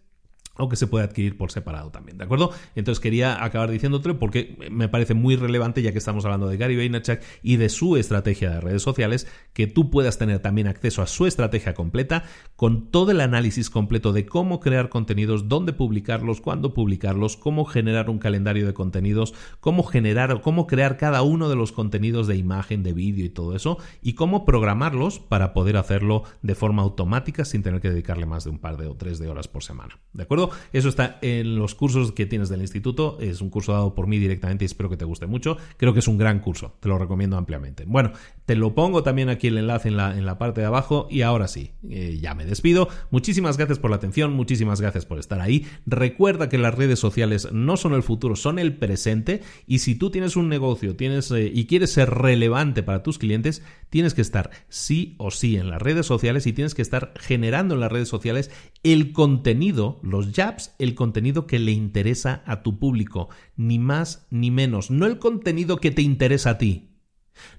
o 0.60 0.70
que 0.70 0.76
se 0.76 0.88
puede 0.88 1.06
adquirir 1.06 1.38
por 1.38 1.52
separado 1.52 1.90
también, 1.90 2.18
¿de 2.18 2.26
acuerdo? 2.26 2.52
Entonces 2.76 3.00
quería 3.00 3.44
acabar 3.44 3.72
diciéndote 3.72 4.14
porque 4.14 4.58
me 4.70 4.90
parece 4.90 5.14
muy 5.14 5.36
relevante, 5.36 5.82
ya 5.82 5.92
que 5.92 5.98
estamos 5.98 6.26
hablando 6.26 6.48
de 6.48 6.58
Gary 6.58 6.76
Vaynerchuk 6.76 7.20
y 7.42 7.58
de 7.58 7.70
su 7.70 7.98
estrategia 7.98 8.52
de 8.52 8.62
redes 8.62 8.82
sociales, 8.82 9.28
que 9.54 9.68
tú 9.68 9.90
puedas 9.90 10.18
tener 10.18 10.40
también 10.40 10.68
acceso 10.68 11.02
a 11.02 11.08
su 11.08 11.26
estrategia 11.26 11.74
completa 11.74 12.24
con 12.56 12.92
todo 12.92 13.12
el 13.12 13.22
análisis 13.22 13.70
completo 13.70 14.14
de 14.14 14.26
cómo 14.26 14.60
crear 14.60 14.90
contenidos, 14.90 15.48
dónde 15.48 15.74
publicarlos, 15.74 16.42
cuándo 16.42 16.74
publicarlos, 16.74 17.38
cómo 17.38 17.66
generar 17.66 18.10
un 18.10 18.20
calendario 18.20 18.66
de 18.66 18.74
contenidos, 18.74 19.34
cómo 19.60 19.84
generar 19.84 20.32
o 20.32 20.42
cómo 20.42 20.68
crear 20.68 20.98
cada 20.98 21.22
uno 21.22 21.50
de 21.50 21.56
los 21.56 21.72
contenidos 21.72 22.28
de 22.28 22.36
imagen, 22.36 22.84
de 22.84 22.94
vídeo 22.94 23.26
y 23.26 23.30
todo 23.30 23.56
eso, 23.56 23.78
y 24.02 24.14
cómo 24.14 24.46
programarlos 24.46 25.20
para 25.20 25.54
poder 25.54 25.78
hacerlo 25.78 26.24
de 26.42 26.56
forma 26.56 26.82
automática 26.82 27.46
sin 27.46 27.64
tener 27.64 27.82
que 27.82 27.90
dedicarle 27.90 28.26
más 28.26 28.44
de 28.44 28.50
un 28.50 28.60
par 28.60 28.78
de 28.78 28.88
o 28.88 28.96
tres 28.96 29.20
de 29.20 29.30
horas 29.30 29.48
por 29.48 29.64
semana, 29.64 30.00
¿de 30.14 30.24
acuerdo? 30.24 30.49
Eso 30.74 30.90
está 30.90 31.20
en 31.22 31.56
los 31.56 31.76
cursos 31.76 32.12
que 32.12 32.26
tienes 32.26 32.50
del 32.50 32.62
instituto. 32.62 33.18
Es 33.20 33.42
un 33.42 33.50
curso 33.50 33.74
dado 33.74 33.94
por 33.94 34.08
mí 34.08 34.18
directamente 34.18 34.66
y 34.66 34.68
espero 34.68 34.90
que 34.90 34.98
te 34.98 35.06
guste 35.06 35.28
mucho. 35.28 35.58
Creo 35.78 35.94
que 35.94 36.00
es 36.00 36.08
un 36.08 36.18
gran 36.18 36.40
curso. 36.40 36.76
Te 36.80 36.90
lo 36.90 36.98
recomiendo 36.98 37.38
ampliamente. 37.38 37.86
Bueno, 37.88 38.12
te 38.46 38.56
lo 38.56 38.74
pongo 38.76 39.04
también 39.04 39.30
aquí 39.30 39.48
el 39.48 39.58
enlace 39.58 39.90
en 39.90 39.98
la, 39.98 40.18
en 40.18 40.26
la 40.26 40.38
parte 40.38 40.62
de 40.62 40.68
abajo. 40.68 41.08
Y 41.10 41.22
ahora 41.22 41.48
sí, 41.48 41.72
eh, 41.90 42.18
ya 42.22 42.36
me 42.36 42.46
despido. 42.46 42.90
Muchísimas 43.12 43.58
gracias 43.58 43.80
por 43.80 43.90
la 43.90 43.98
atención. 43.98 44.34
Muchísimas 44.34 44.82
gracias 44.82 45.06
por 45.06 45.20
estar 45.20 45.42
ahí. 45.42 45.66
Recuerda 45.86 46.50
que 46.50 46.58
las 46.58 46.76
redes 46.76 47.00
sociales 47.00 47.50
no 47.52 47.78
son 47.78 47.94
el 47.94 48.04
futuro, 48.04 48.36
son 48.36 48.60
el 48.60 48.76
presente. 48.76 49.42
Y 49.68 49.80
si 49.80 49.96
tú 49.96 50.10
tienes 50.10 50.36
un 50.36 50.50
negocio 50.50 50.96
tienes, 50.96 51.32
eh, 51.32 51.52
y 51.54 51.66
quieres 51.66 51.92
ser 51.92 52.10
relevante 52.10 52.84
para 52.84 53.04
tus 53.04 53.18
clientes, 53.18 53.64
tienes 53.90 54.14
que 54.14 54.22
estar 54.22 54.52
sí 54.70 55.16
o 55.18 55.32
sí 55.32 55.58
en 55.58 55.70
las 55.70 55.82
redes 55.82 56.06
sociales 56.06 56.48
y 56.48 56.54
tienes 56.54 56.76
que 56.76 56.82
estar 56.82 57.14
generando 57.20 57.76
en 57.76 57.82
las 57.82 57.92
redes 57.92 58.10
sociales 58.10 58.52
el 58.84 59.12
contenido, 59.12 60.00
los 60.04 60.32
el 60.78 60.96
contenido 60.96 61.48
que 61.48 61.60
le 61.60 61.72
interesa 61.72 62.44
a 62.46 62.64
tu 62.64 62.80
público, 62.80 63.30
ni 63.56 63.80
más 63.80 64.28
ni 64.30 64.52
menos, 64.52 64.90
no 64.90 65.06
el 65.06 65.20
contenido 65.20 65.78
que 65.78 65.92
te 65.92 66.02
interesa 66.02 66.52
a 66.52 66.58
ti. 66.58 66.90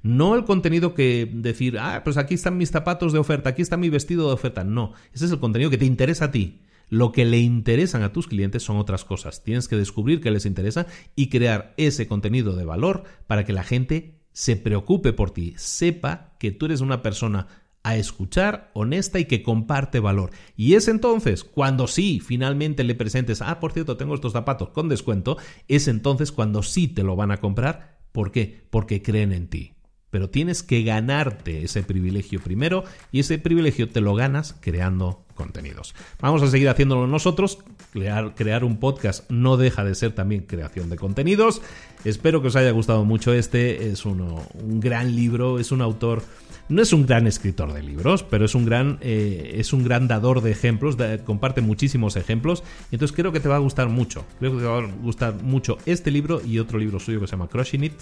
No 0.02 0.34
el 0.34 0.44
contenido 0.44 0.94
que 0.94 1.30
decir, 1.32 1.78
ah, 1.78 2.02
pues 2.04 2.16
aquí 2.16 2.34
están 2.34 2.58
mis 2.58 2.70
zapatos 2.70 3.12
de 3.12 3.18
oferta, 3.18 3.50
aquí 3.50 3.62
está 3.62 3.76
mi 3.76 3.88
vestido 3.88 4.28
de 4.28 4.34
oferta. 4.34 4.64
No, 4.64 4.92
ese 5.12 5.24
es 5.24 5.30
el 5.30 5.40
contenido 5.40 5.70
que 5.70 5.78
te 5.78 5.86
interesa 5.86 6.26
a 6.26 6.30
ti. 6.30 6.62
Lo 6.88 7.12
que 7.12 7.24
le 7.24 7.38
interesan 7.38 8.02
a 8.02 8.12
tus 8.12 8.26
clientes 8.26 8.62
son 8.62 8.76
otras 8.76 9.04
cosas. 9.04 9.42
Tienes 9.44 9.68
que 9.68 9.76
descubrir 9.76 10.20
qué 10.20 10.30
les 10.30 10.44
interesa 10.44 10.86
y 11.14 11.28
crear 11.28 11.72
ese 11.76 12.08
contenido 12.08 12.56
de 12.56 12.64
valor 12.64 13.04
para 13.26 13.44
que 13.44 13.52
la 13.52 13.62
gente 13.62 14.20
se 14.32 14.56
preocupe 14.56 15.12
por 15.12 15.30
ti, 15.32 15.54
sepa 15.56 16.36
que 16.38 16.52
tú 16.52 16.66
eres 16.66 16.80
una 16.80 17.02
persona 17.02 17.46
a 17.82 17.96
escuchar, 17.96 18.70
honesta 18.74 19.18
y 19.18 19.24
que 19.24 19.42
comparte 19.42 20.00
valor. 20.00 20.30
Y 20.56 20.74
es 20.74 20.88
entonces 20.88 21.44
cuando 21.44 21.86
sí, 21.86 22.20
finalmente 22.20 22.84
le 22.84 22.94
presentes, 22.94 23.42
ah, 23.42 23.58
por 23.60 23.72
cierto, 23.72 23.96
tengo 23.96 24.14
estos 24.14 24.32
zapatos 24.32 24.70
con 24.70 24.88
descuento, 24.88 25.38
es 25.68 25.88
entonces 25.88 26.32
cuando 26.32 26.62
sí 26.62 26.88
te 26.88 27.02
lo 27.02 27.16
van 27.16 27.30
a 27.30 27.38
comprar. 27.38 27.98
¿Por 28.12 28.32
qué? 28.32 28.64
Porque 28.70 29.02
creen 29.02 29.32
en 29.32 29.48
ti. 29.48 29.74
Pero 30.10 30.28
tienes 30.28 30.64
que 30.64 30.82
ganarte 30.82 31.62
ese 31.62 31.84
privilegio 31.84 32.40
primero 32.40 32.84
y 33.12 33.20
ese 33.20 33.38
privilegio 33.38 33.88
te 33.88 34.00
lo 34.00 34.14
ganas 34.16 34.56
creando 34.60 35.24
contenidos. 35.36 35.94
Vamos 36.20 36.42
a 36.42 36.48
seguir 36.48 36.68
haciéndolo 36.68 37.06
nosotros. 37.06 37.58
Crear, 37.92 38.34
crear, 38.34 38.64
un 38.64 38.78
podcast 38.78 39.30
no 39.30 39.56
deja 39.56 39.84
de 39.84 39.94
ser 39.94 40.12
también 40.12 40.42
creación 40.42 40.90
de 40.90 40.96
contenidos. 40.96 41.62
Espero 42.04 42.42
que 42.42 42.48
os 42.48 42.56
haya 42.56 42.72
gustado 42.72 43.04
mucho 43.04 43.32
este. 43.32 43.88
Es 43.88 44.04
uno, 44.04 44.42
un 44.54 44.80
gran 44.80 45.14
libro, 45.14 45.60
es 45.60 45.70
un 45.70 45.80
autor 45.80 46.24
no 46.70 46.80
es 46.80 46.92
un 46.92 47.04
gran 47.04 47.26
escritor 47.26 47.72
de 47.72 47.82
libros, 47.82 48.22
pero 48.22 48.44
es 48.44 48.54
un 48.54 48.64
gran, 48.64 48.98
eh, 49.02 49.56
es 49.56 49.72
un 49.72 49.84
gran 49.84 50.08
dador 50.08 50.40
de 50.40 50.52
ejemplos, 50.52 50.96
comparte 51.24 51.60
muchísimos 51.60 52.16
ejemplos, 52.16 52.62
entonces 52.90 53.14
creo 53.14 53.32
que 53.32 53.40
te 53.40 53.48
va 53.48 53.56
a 53.56 53.58
gustar 53.58 53.88
mucho. 53.88 54.24
Creo 54.38 54.52
que 54.52 54.58
te 54.58 54.64
va 54.64 54.78
a 54.78 54.86
gustar 55.02 55.34
mucho 55.42 55.76
este 55.84 56.10
libro 56.10 56.40
y 56.44 56.58
otro 56.58 56.78
libro 56.78 56.98
suyo 56.98 57.20
que 57.20 57.26
se 57.26 57.32
llama 57.32 57.48
Crushing 57.48 57.84
It, 57.84 57.92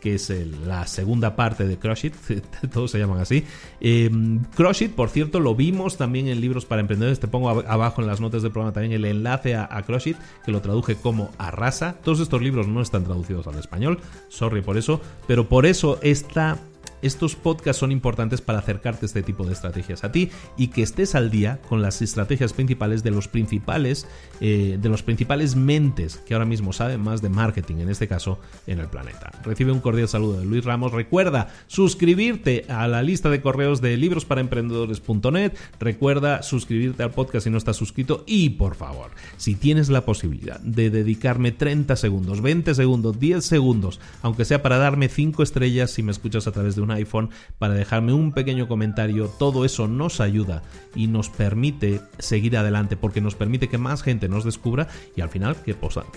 que 0.00 0.14
es 0.16 0.30
la 0.66 0.86
segunda 0.86 1.34
parte 1.34 1.66
de 1.66 1.78
Crush 1.78 2.06
It, 2.06 2.14
todos 2.72 2.90
se 2.90 2.98
llaman 2.98 3.20
así. 3.20 3.44
Eh, 3.80 4.10
Crush 4.54 4.82
It, 4.82 4.92
por 4.92 5.08
cierto, 5.08 5.40
lo 5.40 5.54
vimos 5.54 5.96
también 5.96 6.28
en 6.28 6.40
libros 6.40 6.66
para 6.66 6.80
emprendedores, 6.80 7.20
te 7.20 7.28
pongo 7.28 7.48
abajo 7.48 8.02
en 8.02 8.06
las 8.06 8.20
notas 8.20 8.42
del 8.42 8.52
programa 8.52 8.72
también 8.72 8.92
el 8.92 9.04
enlace 9.04 9.54
a, 9.54 9.68
a 9.70 9.82
Crush 9.82 10.08
It, 10.08 10.16
que 10.44 10.52
lo 10.52 10.60
traduje 10.60 10.96
como 10.96 11.30
Arrasa. 11.38 11.96
Todos 12.02 12.20
estos 12.20 12.42
libros 12.42 12.68
no 12.68 12.82
están 12.82 13.04
traducidos 13.04 13.46
al 13.46 13.58
español, 13.58 13.98
sorry 14.28 14.60
por 14.60 14.76
eso, 14.76 15.00
pero 15.26 15.48
por 15.48 15.64
eso 15.66 15.98
esta 16.02 16.58
estos 17.06 17.36
podcasts 17.36 17.80
son 17.80 17.92
importantes 17.92 18.40
para 18.40 18.58
acercarte 18.58 19.06
este 19.06 19.22
tipo 19.22 19.44
de 19.44 19.52
estrategias 19.52 20.04
a 20.04 20.12
ti 20.12 20.30
y 20.56 20.68
que 20.68 20.82
estés 20.82 21.14
al 21.14 21.30
día 21.30 21.60
con 21.68 21.82
las 21.82 22.02
estrategias 22.02 22.52
principales 22.52 23.02
de 23.02 23.10
los 23.10 23.28
principales, 23.28 24.06
eh, 24.40 24.78
de 24.80 24.88
los 24.88 25.02
principales 25.02 25.56
mentes 25.56 26.16
que 26.16 26.34
ahora 26.34 26.46
mismo 26.46 26.72
saben 26.72 27.00
más 27.00 27.22
de 27.22 27.28
marketing, 27.28 27.76
en 27.76 27.90
este 27.90 28.08
caso 28.08 28.38
en 28.66 28.78
el 28.80 28.88
planeta. 28.88 29.32
Recibe 29.44 29.72
un 29.72 29.80
cordial 29.80 30.08
saludo 30.08 30.40
de 30.40 30.46
Luis 30.46 30.64
Ramos. 30.64 30.92
Recuerda 30.92 31.48
suscribirte 31.66 32.64
a 32.68 32.88
la 32.88 33.02
lista 33.02 33.30
de 33.30 33.40
correos 33.40 33.80
de 33.80 33.96
librosparaemprendedores.net. 33.96 35.52
Recuerda 35.78 36.42
suscribirte 36.42 37.02
al 37.02 37.10
podcast 37.10 37.44
si 37.44 37.50
no 37.50 37.58
estás 37.58 37.76
suscrito 37.76 38.24
y 38.26 38.50
por 38.50 38.74
favor, 38.74 39.10
si 39.36 39.54
tienes 39.54 39.88
la 39.90 40.04
posibilidad 40.04 40.60
de 40.60 40.90
dedicarme 40.90 41.52
30 41.52 41.96
segundos, 41.96 42.40
20 42.40 42.74
segundos, 42.74 43.18
10 43.20 43.44
segundos, 43.44 44.00
aunque 44.22 44.44
sea 44.44 44.62
para 44.62 44.78
darme 44.78 45.08
5 45.08 45.42
estrellas 45.42 45.90
si 45.90 46.02
me 46.02 46.12
escuchas 46.12 46.46
a 46.46 46.52
través 46.52 46.76
de 46.76 46.82
una 46.82 46.93
iPhone 46.94 47.30
para 47.58 47.74
dejarme 47.74 48.12
un 48.12 48.32
pequeño 48.32 48.68
comentario. 48.68 49.28
Todo 49.28 49.64
eso 49.64 49.88
nos 49.88 50.20
ayuda 50.20 50.62
y 50.94 51.06
nos 51.06 51.28
permite 51.28 52.00
seguir 52.18 52.56
adelante 52.56 52.96
porque 52.96 53.20
nos 53.20 53.34
permite 53.34 53.68
que 53.68 53.78
más 53.78 54.02
gente 54.02 54.28
nos 54.28 54.44
descubra 54.44 54.88
y 55.16 55.20
al 55.20 55.28
final 55.28 55.56
que, 55.56 55.74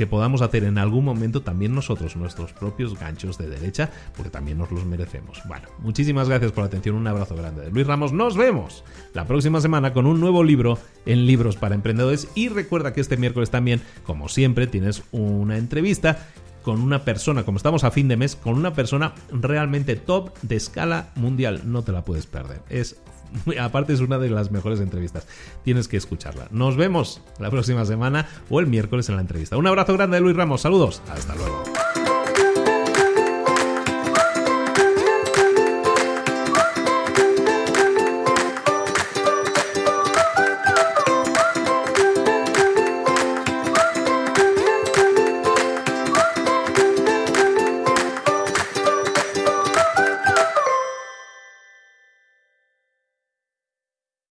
podamos 0.07 0.41
hacer 0.41 0.63
en 0.63 0.77
algún 0.77 1.05
momento 1.05 1.41
también 1.41 1.75
nosotros 1.75 2.15
nuestros 2.15 2.53
propios 2.53 2.97
ganchos 2.97 3.37
de 3.37 3.49
derecha 3.49 3.89
porque 4.15 4.29
también 4.29 4.57
nos 4.57 4.71
los 4.71 4.85
merecemos. 4.85 5.41
Bueno, 5.47 5.67
muchísimas 5.79 6.29
gracias 6.29 6.51
por 6.51 6.63
la 6.63 6.67
atención. 6.67 6.95
Un 6.95 7.07
abrazo 7.07 7.35
grande 7.35 7.63
de 7.63 7.71
Luis 7.71 7.87
Ramos. 7.87 8.13
Nos 8.13 8.37
vemos 8.37 8.83
la 9.13 9.25
próxima 9.25 9.61
semana 9.61 9.93
con 9.93 10.05
un 10.05 10.19
nuevo 10.19 10.43
libro 10.43 10.77
en 11.05 11.25
Libros 11.25 11.55
para 11.57 11.75
Emprendedores 11.75 12.27
y 12.35 12.49
recuerda 12.49 12.93
que 12.93 13.01
este 13.01 13.17
miércoles 13.17 13.49
también, 13.49 13.81
como 14.05 14.29
siempre, 14.29 14.67
tienes 14.67 15.03
una 15.11 15.57
entrevista 15.57 16.27
con 16.67 16.81
una 16.81 17.05
persona, 17.05 17.45
como 17.45 17.55
estamos 17.55 17.85
a 17.85 17.91
fin 17.91 18.09
de 18.09 18.17
mes, 18.17 18.35
con 18.35 18.55
una 18.55 18.73
persona 18.73 19.13
realmente 19.31 19.95
top 19.95 20.37
de 20.41 20.57
escala 20.57 21.11
mundial. 21.15 21.61
No 21.63 21.81
te 21.81 21.93
la 21.93 22.03
puedes 22.03 22.25
perder. 22.25 22.59
Es 22.69 22.97
aparte 23.61 23.93
es 23.93 24.01
una 24.01 24.17
de 24.17 24.29
las 24.29 24.51
mejores 24.51 24.81
entrevistas. 24.81 25.25
Tienes 25.63 25.87
que 25.87 25.95
escucharla. 25.95 26.49
Nos 26.51 26.75
vemos 26.75 27.21
la 27.39 27.49
próxima 27.49 27.85
semana 27.85 28.27
o 28.49 28.59
el 28.59 28.67
miércoles 28.67 29.07
en 29.07 29.15
la 29.15 29.21
entrevista. 29.21 29.55
Un 29.55 29.65
abrazo 29.65 29.93
grande 29.93 30.17
de 30.17 30.21
Luis 30.21 30.35
Ramos. 30.35 30.59
Saludos. 30.59 31.01
Hasta 31.09 31.35
luego. 31.35 31.63